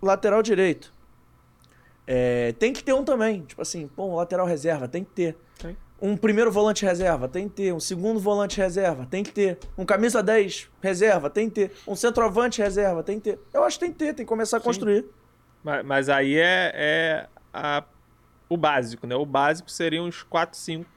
Lateral 0.00 0.40
direito. 0.42 0.94
É, 2.06 2.52
tem 2.58 2.72
que 2.72 2.82
ter 2.82 2.92
um 2.92 3.04
também. 3.04 3.42
Tipo 3.42 3.60
assim, 3.60 3.88
pô, 3.88 4.04
um 4.06 4.14
lateral 4.14 4.46
reserva, 4.46 4.88
tem 4.88 5.04
que 5.04 5.10
ter. 5.10 5.36
Tem. 5.58 5.76
Um 6.00 6.16
primeiro 6.16 6.50
volante 6.52 6.84
reserva, 6.84 7.28
tem 7.28 7.48
que 7.48 7.54
ter. 7.56 7.74
Um 7.74 7.80
segundo 7.80 8.20
volante 8.20 8.56
reserva, 8.58 9.04
tem 9.06 9.24
que 9.24 9.32
ter. 9.32 9.58
Um 9.76 9.84
camisa 9.84 10.22
10 10.22 10.68
reserva, 10.80 11.28
tem 11.28 11.48
que 11.48 11.54
ter. 11.56 11.72
Um 11.86 11.96
centroavante 11.96 12.62
reserva, 12.62 13.02
tem 13.02 13.18
que 13.18 13.32
ter. 13.32 13.40
Eu 13.52 13.64
acho 13.64 13.78
que 13.78 13.84
tem 13.84 13.92
que 13.92 13.98
ter, 13.98 14.06
tem 14.14 14.24
que 14.24 14.28
começar 14.28 14.58
a 14.58 14.60
construir. 14.60 15.04
Mas, 15.64 15.84
mas 15.84 16.08
aí 16.08 16.36
é, 16.38 16.72
é 16.74 17.28
a- 17.52 17.82
o 18.48 18.56
básico, 18.56 19.06
né? 19.06 19.16
O 19.16 19.26
básico 19.26 19.70
seria 19.70 20.00
uns 20.02 20.22
4, 20.22 20.56
5 20.58 20.88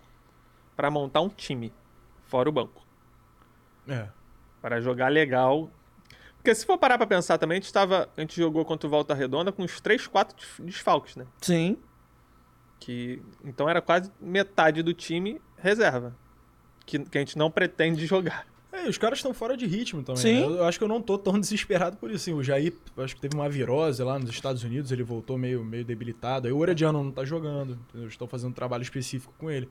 pra 0.76 0.92
montar 0.92 1.22
um 1.22 1.30
time, 1.30 1.74
fora 2.28 2.48
o 2.48 2.52
banco. 2.52 2.86
É. 3.88 4.08
Para 4.62 4.80
jogar 4.80 5.08
legal. 5.08 5.70
Porque 6.38 6.54
se 6.56 6.66
for 6.66 6.78
parar 6.78 6.98
pra 6.98 7.06
pensar 7.08 7.38
também, 7.38 7.58
a 7.58 7.62
gente, 7.62 7.74
tava, 7.74 8.08
a 8.16 8.22
gente 8.22 8.36
jogou 8.40 8.64
contra 8.66 8.88
o 8.88 8.90
Volta 8.90 9.14
Redonda 9.14 9.52
com 9.52 9.64
uns 9.64 9.82
3, 9.82 10.06
4 10.08 10.36
des- 10.38 10.66
desfalques, 10.66 11.16
né? 11.16 11.26
Sim. 11.42 11.78
Que, 12.82 13.22
então 13.46 13.70
era 13.70 13.80
quase 13.80 14.12
metade 14.20 14.82
do 14.82 14.92
time 14.92 15.40
reserva. 15.56 16.16
Que, 16.84 16.98
que 16.98 17.16
a 17.16 17.22
gente 17.22 17.38
não 17.38 17.52
pretende 17.52 18.06
jogar. 18.08 18.48
É, 18.74 18.88
e 18.88 18.90
os 18.90 18.98
caras 18.98 19.20
estão 19.20 19.34
fora 19.36 19.56
de 19.56 19.68
ritmo 19.68 20.02
também. 20.02 20.20
Sim. 20.22 20.40
né? 20.40 20.46
Eu, 20.46 20.56
eu 20.56 20.64
acho 20.64 20.80
que 20.80 20.84
eu 20.84 20.88
não 20.88 21.00
tô 21.00 21.16
tão 21.16 21.38
desesperado 21.40 21.98
por 21.98 22.10
isso. 22.10 22.30
Assim, 22.30 22.34
o 22.34 22.42
Jair, 22.42 22.74
eu 22.98 23.04
acho 23.04 23.14
que 23.16 23.22
teve 23.22 23.36
uma 23.36 23.48
virose 23.48 24.02
lá 24.04 24.18
nos 24.18 24.32
Estados 24.32 24.64
Unidos, 24.64 24.92
ele 24.92 25.04
voltou 25.04 25.38
meio, 25.38 25.64
meio 25.64 25.86
debilitado. 25.86 26.48
Aí 26.48 26.54
o 26.54 26.58
Orediano 26.58 27.04
não 27.04 27.12
tá 27.12 27.24
jogando. 27.24 27.74
entendeu? 27.74 28.04
Eles 28.04 28.14
estão 28.14 28.28
fazendo 28.28 28.50
um 28.50 28.54
trabalho 28.54 28.82
específico 28.82 29.32
com 29.38 29.52
ele. 29.52 29.70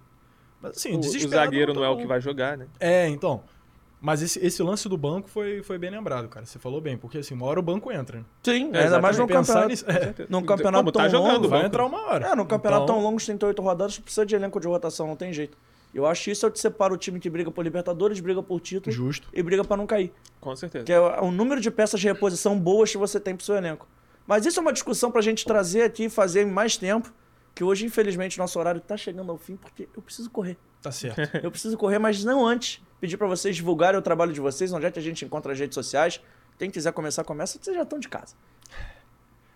Mas 0.62 0.76
assim, 0.76 0.92
O, 0.94 0.98
o 1.00 1.02
zagueiro 1.28 1.72
tô, 1.74 1.80
não 1.80 1.86
é 1.86 1.90
o 1.90 1.96
que 1.96 2.06
vai 2.06 2.20
jogar, 2.20 2.56
né? 2.56 2.68
É, 2.78 3.08
então. 3.08 3.42
Mas 4.00 4.22
esse, 4.22 4.38
esse 4.44 4.62
lance 4.62 4.88
do 4.88 4.96
banco 4.96 5.28
foi, 5.28 5.62
foi 5.62 5.76
bem 5.76 5.90
lembrado, 5.90 6.26
cara. 6.28 6.46
Você 6.46 6.58
falou 6.58 6.80
bem, 6.80 6.96
porque 6.96 7.18
assim, 7.18 7.34
uma 7.34 7.44
hora 7.44 7.60
o 7.60 7.62
banco 7.62 7.92
entra. 7.92 8.24
Sim, 8.42 8.70
É, 8.72 8.84
ainda 8.84 9.00
mais 9.00 9.18
num 9.18 9.26
campeonato. 9.26 9.68
nisso, 9.68 9.84
é, 9.90 10.14
Num 10.28 10.42
campeonato 10.42 10.84
Como 10.84 10.92
tá 10.92 11.00
tão 11.00 11.10
jogando, 11.10 11.34
longo, 11.34 11.48
vai 11.48 11.66
entrar 11.66 11.84
uma 11.84 12.00
hora. 12.06 12.28
É, 12.28 12.34
num 12.34 12.46
campeonato 12.46 12.84
Então, 12.84 12.94
tão 12.96 13.04
longo, 13.04 13.18
de 13.18 13.26
38 13.26 13.60
rodadas, 13.60 13.98
precisa 13.98 14.24
de 14.24 14.34
elenco 14.34 14.58
de 14.58 14.66
rotação, 14.66 15.06
não 15.06 15.16
tem 15.16 15.32
jeito. 15.32 15.58
Eu 15.92 16.06
acho 16.06 16.24
que 16.24 16.30
isso 16.30 16.46
é 16.46 16.48
o 16.48 16.52
que 16.52 16.58
separa 16.58 16.94
o 16.94 16.96
time 16.96 17.20
que 17.20 17.28
briga 17.28 17.50
por 17.50 17.62
Libertadores, 17.62 18.20
briga 18.20 18.42
por 18.42 18.60
título 18.60 18.94
Justo. 18.94 19.28
e 19.34 19.42
briga 19.42 19.64
pra 19.64 19.76
não 19.76 19.86
cair. 19.86 20.12
Com 20.40 20.54
certeza. 20.56 20.84
Que 20.84 20.92
é 20.92 21.00
o 21.20 21.30
número 21.30 21.60
de 21.60 21.70
peças 21.70 22.00
de 22.00 22.06
reposição 22.06 22.58
boas 22.58 22.90
que 22.90 22.96
você 22.96 23.20
tem 23.20 23.36
pro 23.36 23.44
seu 23.44 23.56
elenco. 23.56 23.86
Mas 24.26 24.46
isso 24.46 24.58
é 24.60 24.62
uma 24.62 24.72
discussão 24.72 25.10
pra 25.10 25.20
gente 25.20 25.44
trazer 25.44 25.82
aqui 25.82 26.04
e 26.04 26.08
fazer 26.08 26.42
em 26.42 26.50
mais 26.50 26.76
tempo. 26.76 27.12
Que 27.54 27.64
hoje, 27.64 27.84
infelizmente, 27.84 28.38
nosso 28.38 28.58
horário 28.58 28.80
tá 28.80 28.96
chegando 28.96 29.30
ao 29.32 29.36
fim, 29.36 29.56
porque 29.56 29.88
eu 29.94 30.00
preciso 30.00 30.30
correr. 30.30 30.56
Tá 30.80 30.92
certo. 30.92 31.20
Eu 31.42 31.50
preciso 31.50 31.76
correr, 31.76 31.98
mas 31.98 32.24
não 32.24 32.46
antes. 32.46 32.80
Pedir 33.00 33.16
pra 33.16 33.26
vocês 33.26 33.56
divulgarem 33.56 33.98
o 33.98 34.02
trabalho 34.02 34.32
de 34.32 34.40
vocês, 34.40 34.72
onde 34.72 34.86
é 34.86 34.90
que 34.90 34.98
a 34.98 35.02
gente 35.02 35.24
encontra 35.24 35.52
as 35.52 35.58
redes 35.58 35.74
sociais. 35.74 36.20
Quem 36.58 36.70
quiser 36.70 36.92
começar, 36.92 37.24
começa, 37.24 37.58
vocês 37.60 37.74
já 37.74 37.82
estão 37.82 37.98
de 37.98 38.08
casa. 38.08 38.34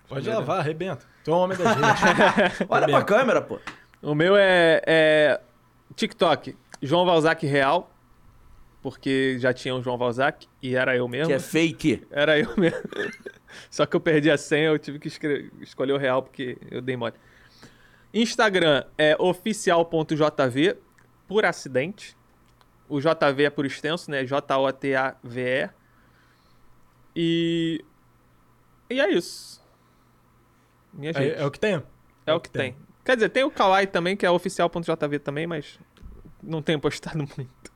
Pode 0.08 0.28
lavar, 0.28 0.60
arrebenta. 0.60 1.04
Tu 1.22 1.30
é 1.30 1.34
um 1.34 1.38
homem 1.38 1.56
da 1.56 1.72
gente. 1.72 2.64
Olha 2.68 2.86
pra 2.86 3.02
câmera, 3.02 3.42
pô. 3.42 3.58
O 4.02 4.14
meu 4.14 4.36
é, 4.36 4.82
é 4.86 5.40
TikTok, 5.94 6.56
João 6.80 7.06
Valzac 7.06 7.46
Real, 7.46 7.90
porque 8.82 9.38
já 9.38 9.52
tinha 9.52 9.74
o 9.74 9.82
João 9.82 9.96
Valzac 9.96 10.46
e 10.62 10.74
era 10.74 10.96
eu 10.96 11.08
mesmo. 11.08 11.28
Que 11.28 11.32
é 11.32 11.38
fake. 11.38 12.06
Era 12.10 12.38
eu 12.38 12.52
mesmo. 12.56 12.80
Só 13.70 13.86
que 13.86 13.96
eu 13.96 14.00
perdi 14.00 14.30
a 14.30 14.36
senha, 14.36 14.68
eu 14.68 14.78
tive 14.78 14.98
que 14.98 15.08
escolher 15.60 15.92
o 15.92 15.98
real 15.98 16.22
porque 16.22 16.58
eu 16.70 16.82
dei 16.82 16.96
mole. 16.96 17.14
Instagram 18.12 18.84
é 18.96 19.16
oficial.jv, 19.18 20.76
por 21.26 21.44
acidente. 21.44 22.16
O 22.88 23.00
JV 23.00 23.44
é 23.44 23.50
por 23.50 23.64
extenso, 23.64 24.10
né? 24.10 24.24
J-O-T-A-V-E. 24.24 25.70
E. 27.16 27.84
E 28.90 29.00
é 29.00 29.10
isso. 29.10 29.62
Minha 30.92 31.12
gente. 31.12 31.34
É, 31.34 31.42
é 31.42 31.46
o 31.46 31.50
que 31.50 31.58
tem? 31.58 31.82
É 32.26 32.34
o 32.34 32.40
que 32.40 32.50
tem. 32.50 32.76
Quer 33.04 33.16
dizer, 33.16 33.28
tem 33.28 33.44
o 33.44 33.50
Kawaii 33.50 33.86
também, 33.86 34.16
que 34.16 34.24
é 34.24 34.30
oficial.jv 34.30 35.18
também, 35.18 35.46
mas 35.46 35.78
não 36.42 36.62
tenho 36.62 36.80
postado 36.80 37.18
muito. 37.36 37.74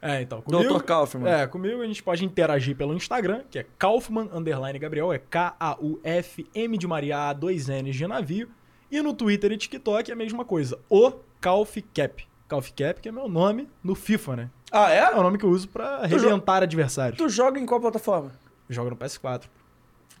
É, 0.00 0.20
então. 0.20 0.42
Comigo, 0.42 0.74
Dr. 0.74 0.84
Kaufman. 0.84 1.28
É, 1.28 1.46
comigo 1.46 1.80
a 1.80 1.86
gente 1.86 2.02
pode 2.02 2.24
interagir 2.24 2.76
pelo 2.76 2.94
Instagram, 2.94 3.42
que 3.50 3.58
é 3.58 3.66
Kaufman 3.78 4.28
Underline 4.32 4.78
Gabriel, 4.78 5.12
é 5.12 5.18
K-A-U-F-M 5.18 6.78
de 6.78 6.86
Maria, 6.86 7.30
A, 7.30 7.32
dois 7.32 7.68
N's 7.68 7.96
de 7.96 8.06
navio. 8.06 8.48
E 8.90 9.00
no 9.02 9.12
Twitter 9.12 9.50
e 9.50 9.56
TikTok 9.56 10.10
é 10.10 10.14
a 10.14 10.16
mesma 10.16 10.44
coisa, 10.44 10.78
o 10.88 11.12
Calfcap. 11.40 12.26
Calfcap, 12.48 13.00
que 13.00 13.08
é 13.08 13.12
meu 13.12 13.28
nome 13.28 13.68
no 13.82 13.94
FIFA, 13.94 14.36
né? 14.36 14.50
Ah, 14.70 14.90
É 14.92 14.98
é? 14.98 15.10
o 15.10 15.22
nome 15.22 15.38
que 15.38 15.44
eu 15.44 15.50
uso 15.50 15.68
pra 15.68 15.96
arrebentar 15.98 16.62
adversários. 16.62 17.18
Tu 17.18 17.28
joga 17.28 17.58
em 17.58 17.66
qual 17.66 17.80
plataforma? 17.80 18.32
Joga 18.68 18.90
no 18.90 18.96
PS4. 18.96 19.44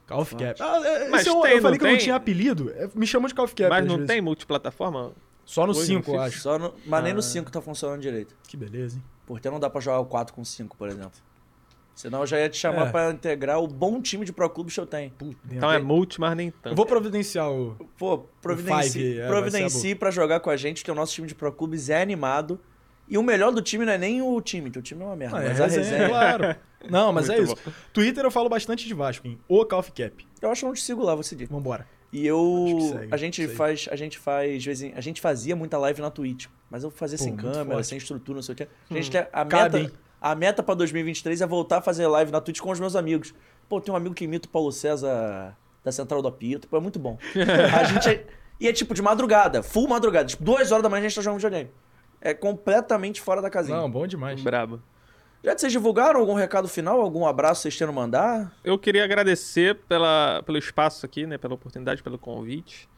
Calfcap. 0.06 0.60
Ah, 0.62 0.80
é, 0.84 1.08
Mas 1.08 1.22
esse 1.26 1.30
é 1.36 1.40
tem, 1.42 1.56
eu 1.56 1.62
falei 1.62 1.78
que 1.78 1.84
eu 1.84 1.88
não 1.88 1.96
tem? 1.96 2.04
tinha 2.04 2.14
apelido, 2.16 2.70
é, 2.76 2.88
me 2.94 3.06
chamam 3.06 3.26
de 3.28 3.34
Calfcap. 3.34 3.68
mas 3.70 3.82
às 3.82 3.86
não 3.88 3.96
vezes. 3.96 4.08
tem 4.08 4.20
multiplataforma? 4.20 5.12
Só 5.44 5.64
no 5.66 5.70
Hoje 5.72 5.80
no 5.94 6.02
5, 6.04 6.10
eu 6.12 6.20
acho. 6.20 6.40
Só 6.40 6.58
no... 6.58 6.74
Mas 6.86 7.02
nem 7.04 7.12
Ah. 7.12 7.16
no 7.16 7.22
5 7.22 7.50
tá 7.50 7.60
funcionando 7.60 8.00
direito. 8.00 8.34
Que 8.48 8.56
beleza, 8.56 8.96
hein? 8.96 9.04
Porque 9.26 9.48
não 9.50 9.58
dá 9.60 9.68
pra 9.70 9.80
jogar 9.80 10.00
o 10.00 10.06
4 10.06 10.34
com 10.34 10.44
5, 10.44 10.76
por 10.76 10.88
exemplo. 10.88 11.12
Senão 11.96 12.20
eu 12.20 12.26
já 12.26 12.38
ia 12.38 12.48
te 12.48 12.58
chamar 12.58 12.88
É. 12.88 12.90
pra 12.90 13.10
integrar 13.10 13.58
o 13.58 13.66
bom 13.66 14.00
time 14.02 14.24
de 14.24 14.32
Pro 14.32 14.48
Clubes 14.50 14.74
que 14.74 14.80
eu 14.80 14.86
tenho. 14.86 15.10
Então 15.50 15.72
é 15.72 15.78
multi, 15.78 16.20
mas 16.20 16.36
nem 16.36 16.48
Eu 16.48 16.54
tanto. 16.62 16.76
vou 16.76 16.84
providenciar 16.86 17.50
o... 17.50 17.74
Pô, 17.98 18.18
providencie, 18.42 18.92
Five, 19.02 19.18
é, 19.20 19.26
providencie 19.26 19.94
pra 19.94 20.10
jogar 20.10 20.40
com 20.40 20.50
a 20.50 20.56
gente, 20.58 20.84
que 20.84 20.90
o 20.90 20.94
nosso 20.94 21.14
time 21.14 21.26
de 21.26 21.34
Pro 21.34 21.50
Clubes 21.50 21.88
é 21.88 22.00
animado. 22.02 22.60
E 23.08 23.16
o 23.16 23.22
melhor 23.22 23.50
do 23.50 23.62
time 23.62 23.84
não 23.86 23.92
é 23.94 23.98
nem 23.98 24.20
o 24.20 24.38
time, 24.42 24.70
que 24.70 24.78
o 24.78 24.82
time 24.82 25.00
é 25.02 25.06
uma 25.06 25.16
merda, 25.16 25.38
Ah, 25.38 25.44
é 25.44 25.48
mas 25.48 25.60
a 25.60 25.64
resenha, 25.66 25.84
resenha. 25.84 26.08
claro. 26.08 26.56
Não, 26.90 27.12
mas 27.12 27.28
é 27.30 27.36
Muito 27.38 27.52
isso. 27.54 27.74
Twitter 27.92 28.24
eu 28.24 28.30
falo 28.30 28.48
bastante 28.48 28.86
de 28.86 28.94
Vasco, 28.94 29.26
hein? 29.26 29.38
O 29.48 29.64
Calfcap. 29.64 30.24
Eu 30.40 30.50
acho 30.50 30.60
que 30.60 30.64
eu 30.64 30.68
não 30.68 30.74
te 30.74 30.82
sigo 30.82 31.02
lá, 31.02 31.14
vou 31.14 31.24
seguir. 31.24 31.46
Vambora. 31.46 31.84
E 32.12 32.24
eu. 32.24 32.64
Acho 32.66 32.76
que 32.76 32.82
segue, 33.00 33.08
a 33.14 33.16
gente 33.16 33.42
segue. 33.42 33.54
faz. 33.56 33.88
A 33.90 33.96
gente 33.96 34.18
faz. 34.18 34.62
de 34.62 34.68
vez 34.68 34.82
em- 34.82 34.92
A 34.94 35.00
gente 35.00 35.20
fazia 35.20 35.56
muita 35.56 35.78
live 35.78 36.00
na 36.00 36.10
Twitch. 36.10 36.46
Mas 36.70 36.84
eu 36.84 36.90
fazia 36.90 37.18
Pô, 37.18 37.24
sem 37.24 37.34
câmera, 37.34 37.64
forte. 37.64 37.86
sem 37.88 37.98
estrutura, 37.98 38.36
não 38.36 38.42
sei 38.42 38.52
o 38.52 38.56
quê. 38.56 38.68
A 38.90 38.94
gente 38.94 39.10
quer. 39.10 39.28
A 39.32 39.44
cabe, 39.44 39.78
meta, 39.84 39.94
a 40.20 40.34
meta 40.34 40.62
pra 40.62 40.74
2023 40.74 41.40
é 41.40 41.46
voltar 41.46 41.78
a 41.78 41.82
fazer 41.82 42.06
live 42.06 42.32
na 42.32 42.40
Twitch 42.40 42.60
com 42.60 42.70
os 42.70 42.80
meus 42.80 42.96
amigos. 42.96 43.34
Pô, 43.68 43.80
tem 43.80 43.92
um 43.92 43.96
amigo 43.96 44.14
que 44.14 44.24
imita 44.24 44.48
o 44.48 44.50
Paulo 44.50 44.70
César 44.72 45.56
da 45.84 45.92
Central 45.92 46.22
do 46.22 46.28
Apito. 46.28 46.68
Pô, 46.68 46.76
é 46.76 46.80
muito 46.80 46.98
bom. 46.98 47.18
a 47.78 47.84
gente. 47.84 48.08
é- 48.08 48.26
E 48.60 48.66
é 48.68 48.72
tipo 48.72 48.94
de 48.94 49.02
madrugada, 49.02 49.62
full 49.62 49.86
madrugada. 49.88 50.26
Tipo, 50.26 50.42
duas 50.42 50.70
horas 50.72 50.82
da 50.82 50.88
manhã 50.88 51.00
a 51.04 51.08
gente 51.08 51.16
tá 51.16 51.22
jogando 51.22 51.38
videogame. 51.40 51.70
É 52.20 52.32
completamente 52.32 53.20
fora 53.20 53.42
da 53.42 53.50
casinha. 53.50 53.76
Não, 53.76 53.90
bom 53.90 54.06
demais. 54.06 54.40
Brabo. 54.42 54.80
Já 55.44 55.54
que 55.54 55.60
vocês 55.60 55.72
divulgaram 55.72 56.18
algum 56.18 56.32
recado 56.34 56.66
final? 56.66 57.00
Algum 57.00 57.26
abraço 57.26 57.62
vocês 57.62 57.76
queiram 57.76 57.92
mandar? 57.92 58.52
Eu 58.64 58.78
queria 58.78 59.04
agradecer 59.04 59.76
pela, 59.86 60.42
pelo 60.44 60.56
espaço 60.58 61.04
aqui, 61.04 61.26
né? 61.26 61.36
Pela 61.38 61.54
oportunidade, 61.54 62.02
pelo 62.02 62.18
convite. 62.18 62.88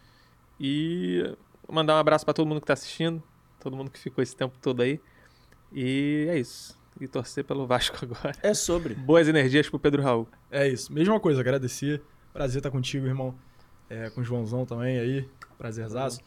E 0.60 1.34
mandar 1.68 1.94
um 1.96 1.98
abraço 1.98 2.24
pra 2.24 2.32
todo 2.32 2.46
mundo 2.46 2.60
que 2.60 2.66
tá 2.66 2.72
assistindo. 2.74 3.22
Todo 3.60 3.76
mundo 3.76 3.90
que 3.90 3.98
ficou 3.98 4.22
esse 4.22 4.34
tempo 4.36 4.56
todo 4.62 4.80
aí. 4.80 5.00
E 5.72 6.26
é 6.30 6.38
isso. 6.38 6.77
E 7.00 7.06
torcer 7.06 7.44
pelo 7.44 7.66
Vasco 7.66 7.96
agora. 8.02 8.32
É 8.42 8.52
sobre. 8.54 8.94
Boas 8.94 9.28
energias 9.28 9.68
pro 9.68 9.78
Pedro 9.78 10.02
Raul. 10.02 10.28
É 10.50 10.66
isso. 10.68 10.92
Mesma 10.92 11.18
coisa, 11.20 11.40
agradecer. 11.40 12.02
Prazer 12.32 12.58
estar 12.58 12.70
contigo, 12.70 13.06
irmão. 13.06 13.34
É, 13.88 14.10
com 14.10 14.20
o 14.20 14.24
Joãozão 14.24 14.66
também 14.66 14.98
aí. 14.98 15.28
Prazerzaço. 15.56 16.20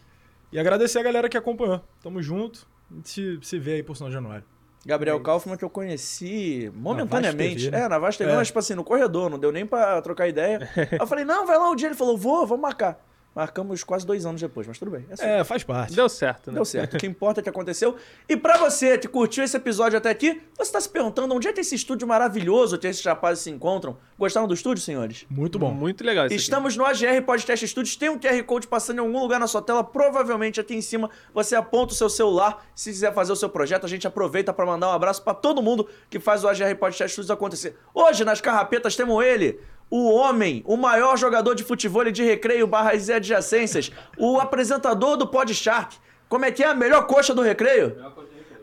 E 0.51 0.59
agradecer 0.59 0.99
a 0.99 1.03
galera 1.03 1.29
que 1.29 1.37
acompanhou. 1.37 1.81
Tamo 2.01 2.21
junto. 2.21 2.67
A 2.89 2.95
gente 2.95 3.09
se, 3.09 3.39
se 3.41 3.59
vê 3.59 3.73
aí 3.75 3.83
por 3.83 3.95
São 3.95 4.09
Januário. 4.11 4.43
Gabriel 4.85 5.19
Kaufman, 5.19 5.55
que 5.57 5.63
eu 5.63 5.69
conheci 5.69 6.71
momentaneamente. 6.73 7.65
TV, 7.65 7.71
né? 7.77 7.83
É, 7.83 7.87
na 7.87 7.99
Vasta 7.99 8.23
TV, 8.23 8.33
É. 8.33 8.35
mas 8.37 8.47
tipo 8.47 8.57
assim, 8.59 8.73
no 8.73 8.83
corredor, 8.83 9.29
não 9.29 9.37
deu 9.37 9.51
nem 9.51 9.65
pra 9.65 10.01
trocar 10.01 10.27
ideia. 10.27 10.67
Aí 10.75 10.97
eu 10.99 11.05
falei, 11.07 11.23
não, 11.23 11.45
vai 11.45 11.57
lá 11.57 11.69
um 11.69 11.75
dia. 11.75 11.87
Ele 11.87 11.95
falou, 11.95 12.17
vou, 12.17 12.47
vamos 12.47 12.61
marcar. 12.63 12.99
Marcamos 13.33 13.81
quase 13.83 14.05
dois 14.05 14.25
anos 14.25 14.41
depois, 14.41 14.67
mas 14.67 14.77
tudo 14.77 14.91
bem. 14.91 15.05
É 15.09 15.13
assim. 15.13 15.25
É, 15.25 15.43
faz 15.45 15.63
parte. 15.63 15.95
Deu 15.95 16.09
certo, 16.09 16.51
né? 16.51 16.55
Deu 16.55 16.65
certo. 16.65 16.95
O 16.95 16.97
que 16.97 17.07
importa 17.07 17.39
é 17.39 17.43
que 17.43 17.49
aconteceu. 17.49 17.95
E 18.27 18.35
pra 18.35 18.57
você 18.57 18.97
que 18.97 19.07
curtiu 19.07 19.41
esse 19.41 19.55
episódio 19.55 19.97
até 19.97 20.09
aqui, 20.09 20.41
você 20.57 20.69
tá 20.69 20.81
se 20.81 20.89
perguntando 20.89 21.33
onde 21.33 21.47
é 21.47 21.53
que 21.53 21.61
esse 21.61 21.73
estúdio 21.73 22.05
maravilhoso 22.05 22.77
que 22.77 22.87
esses 22.87 23.03
rapazes 23.05 23.43
se 23.43 23.49
encontram? 23.49 23.97
Gostaram 24.19 24.47
do 24.47 24.53
estúdio, 24.53 24.83
senhores? 24.83 25.25
Muito 25.29 25.57
bom. 25.57 25.71
Muito 25.71 26.03
legal 26.03 26.25
isso 26.25 26.33
aqui. 26.33 26.43
Estamos 26.43 26.75
no 26.75 26.85
AGR 26.85 27.21
Podcast 27.25 27.65
Studios. 27.65 27.95
Tem 27.95 28.09
um 28.09 28.19
QR 28.19 28.43
Code 28.43 28.67
passando 28.67 28.97
em 28.97 29.01
algum 29.01 29.21
lugar 29.21 29.39
na 29.39 29.47
sua 29.47 29.61
tela. 29.61 29.81
Provavelmente 29.81 30.59
aqui 30.59 30.75
em 30.75 30.81
cima 30.81 31.09
você 31.33 31.55
aponta 31.55 31.93
o 31.93 31.95
seu 31.95 32.09
celular. 32.09 32.65
Se 32.75 32.89
quiser 32.89 33.13
fazer 33.13 33.31
o 33.31 33.35
seu 33.37 33.49
projeto, 33.49 33.85
a 33.85 33.89
gente 33.89 34.05
aproveita 34.05 34.51
para 34.51 34.65
mandar 34.65 34.89
um 34.89 34.93
abraço 34.93 35.23
para 35.23 35.33
todo 35.33 35.61
mundo 35.61 35.87
que 36.09 36.19
faz 36.19 36.43
o 36.43 36.49
AGR 36.49 36.75
Podcast 36.77 37.13
Studios 37.13 37.31
acontecer. 37.31 37.77
Hoje, 37.93 38.25
nas 38.25 38.41
carrapetas, 38.41 38.93
temos 38.93 39.23
ele. 39.23 39.57
O 39.91 40.09
homem, 40.09 40.63
o 40.65 40.77
maior 40.77 41.17
jogador 41.17 41.53
de 41.53 41.63
futebol 41.63 42.07
e 42.07 42.11
de 42.13 42.23
recreio 42.23 42.65
barras 42.65 43.09
e 43.09 43.13
adjacências, 43.13 43.91
o 44.17 44.39
apresentador 44.39 45.17
do 45.17 45.27
Pod 45.27 45.53
Shark. 45.53 45.97
Como 46.29 46.45
é 46.45 46.51
que 46.51 46.63
é 46.63 46.67
a 46.67 46.73
melhor 46.73 47.05
coxa 47.05 47.35
do 47.35 47.41
recreio? 47.41 47.97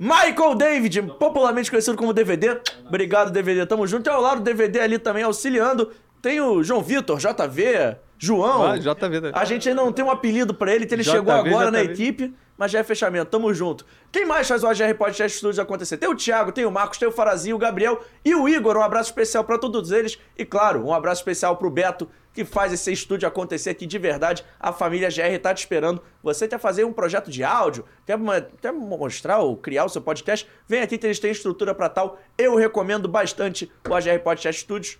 Michael 0.00 0.54
David, 0.54 1.02
popularmente 1.18 1.70
conhecido 1.70 1.98
como 1.98 2.14
DVD. 2.14 2.58
Obrigado, 2.86 3.30
DVD. 3.30 3.66
Tamo 3.66 3.86
junto. 3.86 4.08
E 4.08 4.10
ao 4.10 4.22
lado 4.22 4.38
do 4.38 4.44
DVD 4.44 4.80
ali 4.80 4.98
também, 4.98 5.22
auxiliando, 5.22 5.90
tem 6.22 6.40
o 6.40 6.62
João 6.62 6.80
Vitor, 6.80 7.18
JV, 7.18 7.96
João. 8.16 8.62
Ah, 8.62 8.78
JV. 8.78 9.30
A 9.34 9.44
gente 9.44 9.68
ainda 9.68 9.82
não 9.82 9.92
tem 9.92 10.04
um 10.04 10.10
apelido 10.10 10.54
pra 10.54 10.74
ele, 10.74 10.84
então 10.84 10.96
ele 10.96 11.02
JV, 11.02 11.12
chegou 11.12 11.32
agora 11.34 11.70
na 11.70 11.82
JV. 11.82 11.92
equipe, 11.92 12.34
mas 12.58 12.72
já 12.72 12.80
é 12.80 12.84
fechamento, 12.84 13.30
tamo 13.30 13.54
junto. 13.54 13.86
Quem 14.10 14.26
mais 14.26 14.48
faz 14.48 14.64
o 14.64 14.66
AGR 14.66 14.94
Podcast 14.98 15.38
Studios 15.38 15.60
acontecer? 15.60 15.96
Tem 15.96 16.08
o 16.08 16.16
Thiago, 16.16 16.50
tem 16.50 16.66
o 16.66 16.70
Marcos, 16.70 16.98
tem 16.98 17.06
o 17.06 17.12
Farazinho, 17.12 17.54
o 17.54 17.58
Gabriel 17.58 18.04
e 18.24 18.34
o 18.34 18.48
Igor. 18.48 18.76
Um 18.76 18.82
abraço 18.82 19.10
especial 19.10 19.44
pra 19.44 19.56
todos 19.56 19.92
eles. 19.92 20.18
E 20.36 20.44
claro, 20.44 20.84
um 20.84 20.92
abraço 20.92 21.20
especial 21.20 21.56
pro 21.56 21.70
Beto, 21.70 22.10
que 22.34 22.44
faz 22.44 22.72
esse 22.72 22.92
estúdio 22.92 23.28
acontecer 23.28 23.70
aqui 23.70 23.86
de 23.86 23.98
verdade. 23.98 24.44
A 24.58 24.72
família 24.72 25.08
GR 25.08 25.40
tá 25.40 25.54
te 25.54 25.58
esperando. 25.58 26.02
Você 26.22 26.48
quer 26.48 26.58
fazer 26.58 26.84
um 26.84 26.92
projeto 26.92 27.30
de 27.30 27.44
áudio? 27.44 27.84
Quer, 28.04 28.18
quer 28.60 28.72
mostrar 28.72 29.38
ou 29.38 29.56
criar 29.56 29.84
o 29.84 29.88
seu 29.88 30.02
podcast? 30.02 30.48
Vem 30.66 30.80
aqui 30.80 30.98
que 30.98 31.06
eles 31.06 31.20
têm 31.20 31.30
estrutura 31.30 31.74
pra 31.74 31.88
tal. 31.88 32.18
Eu 32.36 32.56
recomendo 32.56 33.08
bastante 33.08 33.70
o 33.88 33.94
AGR 33.94 34.18
Podcast 34.22 34.62
Studios. 34.62 34.98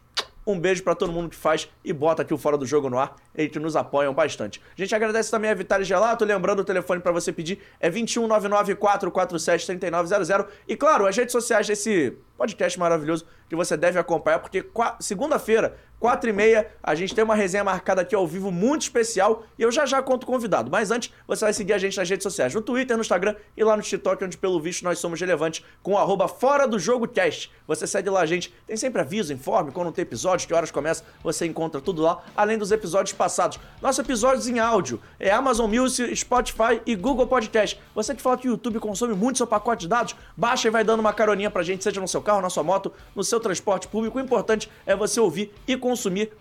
Um 0.48 0.58
beijo 0.58 0.82
pra 0.82 0.94
todo 0.94 1.12
mundo 1.12 1.28
que 1.28 1.36
faz 1.36 1.68
e 1.84 1.92
bota 1.92 2.22
aqui 2.22 2.32
o 2.32 2.38
Fora 2.38 2.56
do 2.56 2.64
Jogo 2.64 2.88
no 2.88 2.98
ar. 2.98 3.16
Eles 3.34 3.52
que 3.52 3.58
nos 3.58 3.76
apoiam 3.76 4.14
bastante. 4.14 4.62
A 4.76 4.80
gente 4.80 4.94
agradece 4.94 5.30
também 5.30 5.50
a 5.50 5.54
Vitale 5.54 5.84
Gelato. 5.84 6.24
Lembrando, 6.24 6.60
o 6.60 6.64
telefone 6.64 7.02
pra 7.02 7.12
você 7.12 7.30
pedir 7.30 7.58
é 7.78 7.90
21994473900. 7.90 10.46
E 10.66 10.74
claro, 10.74 11.06
as 11.06 11.14
redes 11.14 11.32
sociais 11.32 11.66
desse 11.66 12.16
podcast 12.38 12.78
maravilhoso 12.78 13.26
que 13.46 13.54
você 13.54 13.76
deve 13.76 13.98
acompanhar, 13.98 14.38
porque 14.38 14.64
segunda-feira, 15.00 15.76
4 16.00 16.30
e 16.30 16.32
meia, 16.32 16.70
a 16.82 16.94
gente 16.94 17.14
tem 17.14 17.24
uma 17.24 17.34
resenha 17.34 17.64
marcada 17.64 18.02
aqui 18.02 18.14
ao 18.14 18.26
vivo 18.26 18.50
muito 18.52 18.82
especial 18.82 19.44
e 19.58 19.62
eu 19.62 19.72
já 19.72 19.84
já 19.84 20.00
conto 20.00 20.26
convidado. 20.26 20.70
Mas 20.70 20.90
antes, 20.90 21.12
você 21.26 21.44
vai 21.44 21.52
seguir 21.52 21.72
a 21.72 21.78
gente 21.78 21.96
nas 21.96 22.08
redes 22.08 22.22
sociais, 22.22 22.54
no 22.54 22.62
Twitter, 22.62 22.96
no 22.96 23.00
Instagram 23.00 23.34
e 23.56 23.64
lá 23.64 23.76
no 23.76 23.82
TikTok, 23.82 24.24
onde 24.24 24.38
pelo 24.38 24.60
visto 24.60 24.84
nós 24.84 24.98
somos 24.98 25.20
relevantes, 25.20 25.64
com 25.82 25.92
o 25.92 25.98
arroba 25.98 26.28
Fora 26.28 26.66
do 26.68 26.78
Jogo 26.78 27.08
Cast. 27.08 27.50
Você 27.66 27.86
segue 27.86 28.08
lá 28.10 28.24
gente, 28.26 28.54
tem 28.66 28.76
sempre 28.76 29.00
aviso, 29.00 29.32
informe, 29.32 29.72
quando 29.72 29.90
tem 29.92 30.02
episódio, 30.02 30.46
que 30.46 30.54
horas 30.54 30.70
começa, 30.70 31.04
você 31.22 31.46
encontra 31.46 31.80
tudo 31.80 32.02
lá, 32.02 32.22
além 32.36 32.56
dos 32.56 32.70
episódios 32.70 33.12
passados. 33.12 33.58
Nossos 33.82 33.98
episódios 33.98 34.48
em 34.48 34.58
áudio 34.58 35.00
é 35.18 35.30
Amazon 35.30 35.70
Music, 35.70 36.14
Spotify 36.14 36.80
e 36.86 36.94
Google 36.94 37.26
Podcast. 37.26 37.80
Você 37.94 38.14
que 38.14 38.22
fala 38.22 38.36
que 38.38 38.48
o 38.48 38.52
YouTube 38.52 38.78
consome 38.78 39.14
muito 39.14 39.38
seu 39.38 39.46
pacote 39.46 39.82
de 39.82 39.88
dados, 39.88 40.14
baixa 40.36 40.68
e 40.68 40.70
vai 40.70 40.84
dando 40.84 41.00
uma 41.00 41.12
caroninha 41.12 41.50
pra 41.50 41.62
gente, 41.62 41.82
seja 41.82 42.00
no 42.00 42.08
seu 42.08 42.22
carro, 42.22 42.40
na 42.40 42.50
sua 42.50 42.62
moto, 42.62 42.92
no 43.14 43.24
seu 43.24 43.40
transporte 43.40 43.88
público. 43.88 44.18
O 44.18 44.20
importante 44.20 44.70
é 44.86 44.94
você 44.94 45.18
ouvir 45.18 45.52
e 45.66 45.76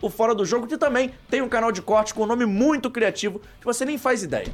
o 0.01 0.09
Fora 0.09 0.33
do 0.33 0.45
Jogo, 0.45 0.67
que 0.67 0.77
também 0.77 1.13
tem 1.29 1.41
um 1.41 1.49
canal 1.49 1.71
de 1.71 1.81
corte 1.81 2.13
com 2.13 2.23
um 2.23 2.25
nome 2.25 2.45
muito 2.45 2.89
criativo 2.89 3.41
que 3.59 3.65
você 3.65 3.85
nem 3.85 3.97
faz 3.97 4.23
ideia. 4.23 4.47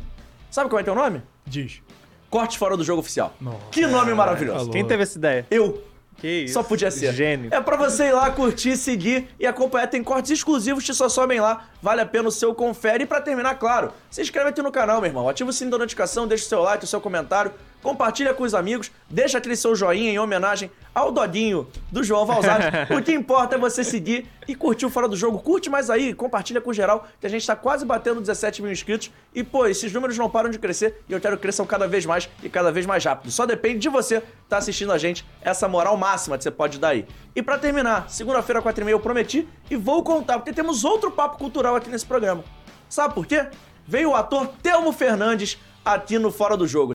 Sabe 0.51 0.69
qual 0.69 0.79
é 0.79 0.83
teu 0.83 0.95
nome? 0.95 1.21
Diz. 1.45 1.81
Corte 2.29 2.57
Fora 2.57 2.75
do 2.75 2.83
Jogo 2.83 3.01
Oficial. 3.01 3.35
Nossa. 3.39 3.57
Que 3.71 3.85
nome 3.85 4.13
maravilhoso. 4.13 4.65
Alô. 4.65 4.71
Quem 4.71 4.85
teve 4.85 5.03
essa 5.03 5.17
ideia? 5.17 5.45
Eu. 5.51 5.83
Que 6.17 6.43
isso. 6.45 6.53
Só 6.53 6.63
podia 6.63 6.89
ser. 6.89 7.13
Gênio. 7.13 7.53
É 7.53 7.59
pra 7.59 7.75
você 7.75 8.05
ir 8.05 8.11
lá, 8.13 8.31
curtir, 8.31 8.77
seguir 8.77 9.27
e 9.39 9.45
acompanhar. 9.45 9.87
Tem 9.87 10.03
cortes 10.03 10.31
exclusivos 10.31 10.85
que 10.85 10.93
só 10.93 11.09
sobem 11.09 11.39
lá. 11.39 11.69
Vale 11.81 12.01
a 12.01 12.05
pena 12.05 12.29
o 12.29 12.31
seu 12.31 12.53
confere. 12.55 13.03
E 13.03 13.05
pra 13.05 13.19
terminar, 13.19 13.55
claro, 13.55 13.91
se 14.09 14.21
inscreve 14.21 14.49
aqui 14.49 14.61
no 14.61 14.71
canal, 14.71 15.01
meu 15.01 15.09
irmão. 15.09 15.27
Ativa 15.27 15.49
o 15.49 15.53
sininho 15.53 15.71
da 15.71 15.77
notificação, 15.79 16.27
deixa 16.27 16.45
o 16.45 16.47
seu 16.47 16.61
like, 16.61 16.83
o 16.83 16.87
seu 16.87 17.01
comentário. 17.01 17.51
Compartilha 17.83 18.33
com 18.33 18.43
os 18.43 18.55
amigos. 18.55 18.89
Deixa 19.09 19.37
aquele 19.37 19.57
seu 19.57 19.75
joinha 19.75 20.09
em 20.09 20.17
homenagem 20.17 20.71
ao 20.95 21.11
doguinho 21.11 21.67
do 21.91 22.01
João 22.01 22.25
Valzati. 22.25 22.67
o 22.93 23.03
que 23.03 23.11
importa 23.11 23.55
é 23.55 23.57
você 23.59 23.83
seguir 23.83 24.25
e 24.47 24.55
curtir 24.55 24.85
o 24.85 24.89
Fora 24.89 25.07
do 25.07 25.17
Jogo. 25.17 25.37
Curte 25.39 25.69
mais 25.69 25.89
aí, 25.89 26.13
compartilha 26.13 26.61
com 26.61 26.71
geral, 26.71 27.05
que 27.19 27.27
a 27.27 27.29
gente 27.29 27.45
tá 27.45 27.57
quase 27.57 27.85
batendo 27.85 28.21
17 28.21 28.61
mil 28.61 28.71
inscritos. 28.71 29.11
E, 29.35 29.43
pô, 29.43 29.67
esses 29.67 29.91
números 29.91 30.17
não 30.17 30.29
param 30.29 30.49
de 30.49 30.57
crescer 30.57 31.03
e 31.09 31.13
eu 31.13 31.19
quero 31.19 31.35
que 31.35 31.41
cresçam 31.41 31.65
cada 31.65 31.85
vez 31.85 32.05
mais 32.05 32.29
e 32.41 32.47
cada 32.47 32.71
vez 32.71 32.85
mais 32.85 33.03
rápido. 33.03 33.29
Só 33.29 33.45
depende 33.45 33.79
de 33.79 33.89
você 33.89 34.23
tá 34.47 34.57
assistindo 34.57 34.93
a 34.93 34.97
gente, 34.97 35.25
essa 35.41 35.67
moral 35.67 35.97
máxima 35.97 36.37
que 36.37 36.43
você 36.43 36.51
pode 36.51 36.79
dar 36.79 36.89
aí. 36.89 37.05
E 37.35 37.41
pra 37.41 37.57
terminar, 37.57 38.09
segunda-feira, 38.09 38.61
4 38.61 38.81
e 38.81 38.85
meia, 38.85 38.95
eu 38.95 38.99
prometi 38.99 39.47
e 39.69 39.75
vou 39.75 40.03
contar, 40.03 40.39
porque 40.39 40.53
temos 40.53 40.85
outro 40.85 41.11
papo 41.11 41.37
cultural 41.37 41.75
aqui 41.75 41.89
nesse 41.89 42.05
programa. 42.05 42.43
Sabe 42.87 43.13
por 43.13 43.25
quê? 43.25 43.47
Veio 43.85 44.11
o 44.11 44.15
ator 44.15 44.47
Telmo 44.61 44.93
Fernandes 44.93 45.57
aqui 45.83 46.17
no 46.17 46.31
Fora 46.31 46.55
do 46.55 46.67
Jogo. 46.67 46.91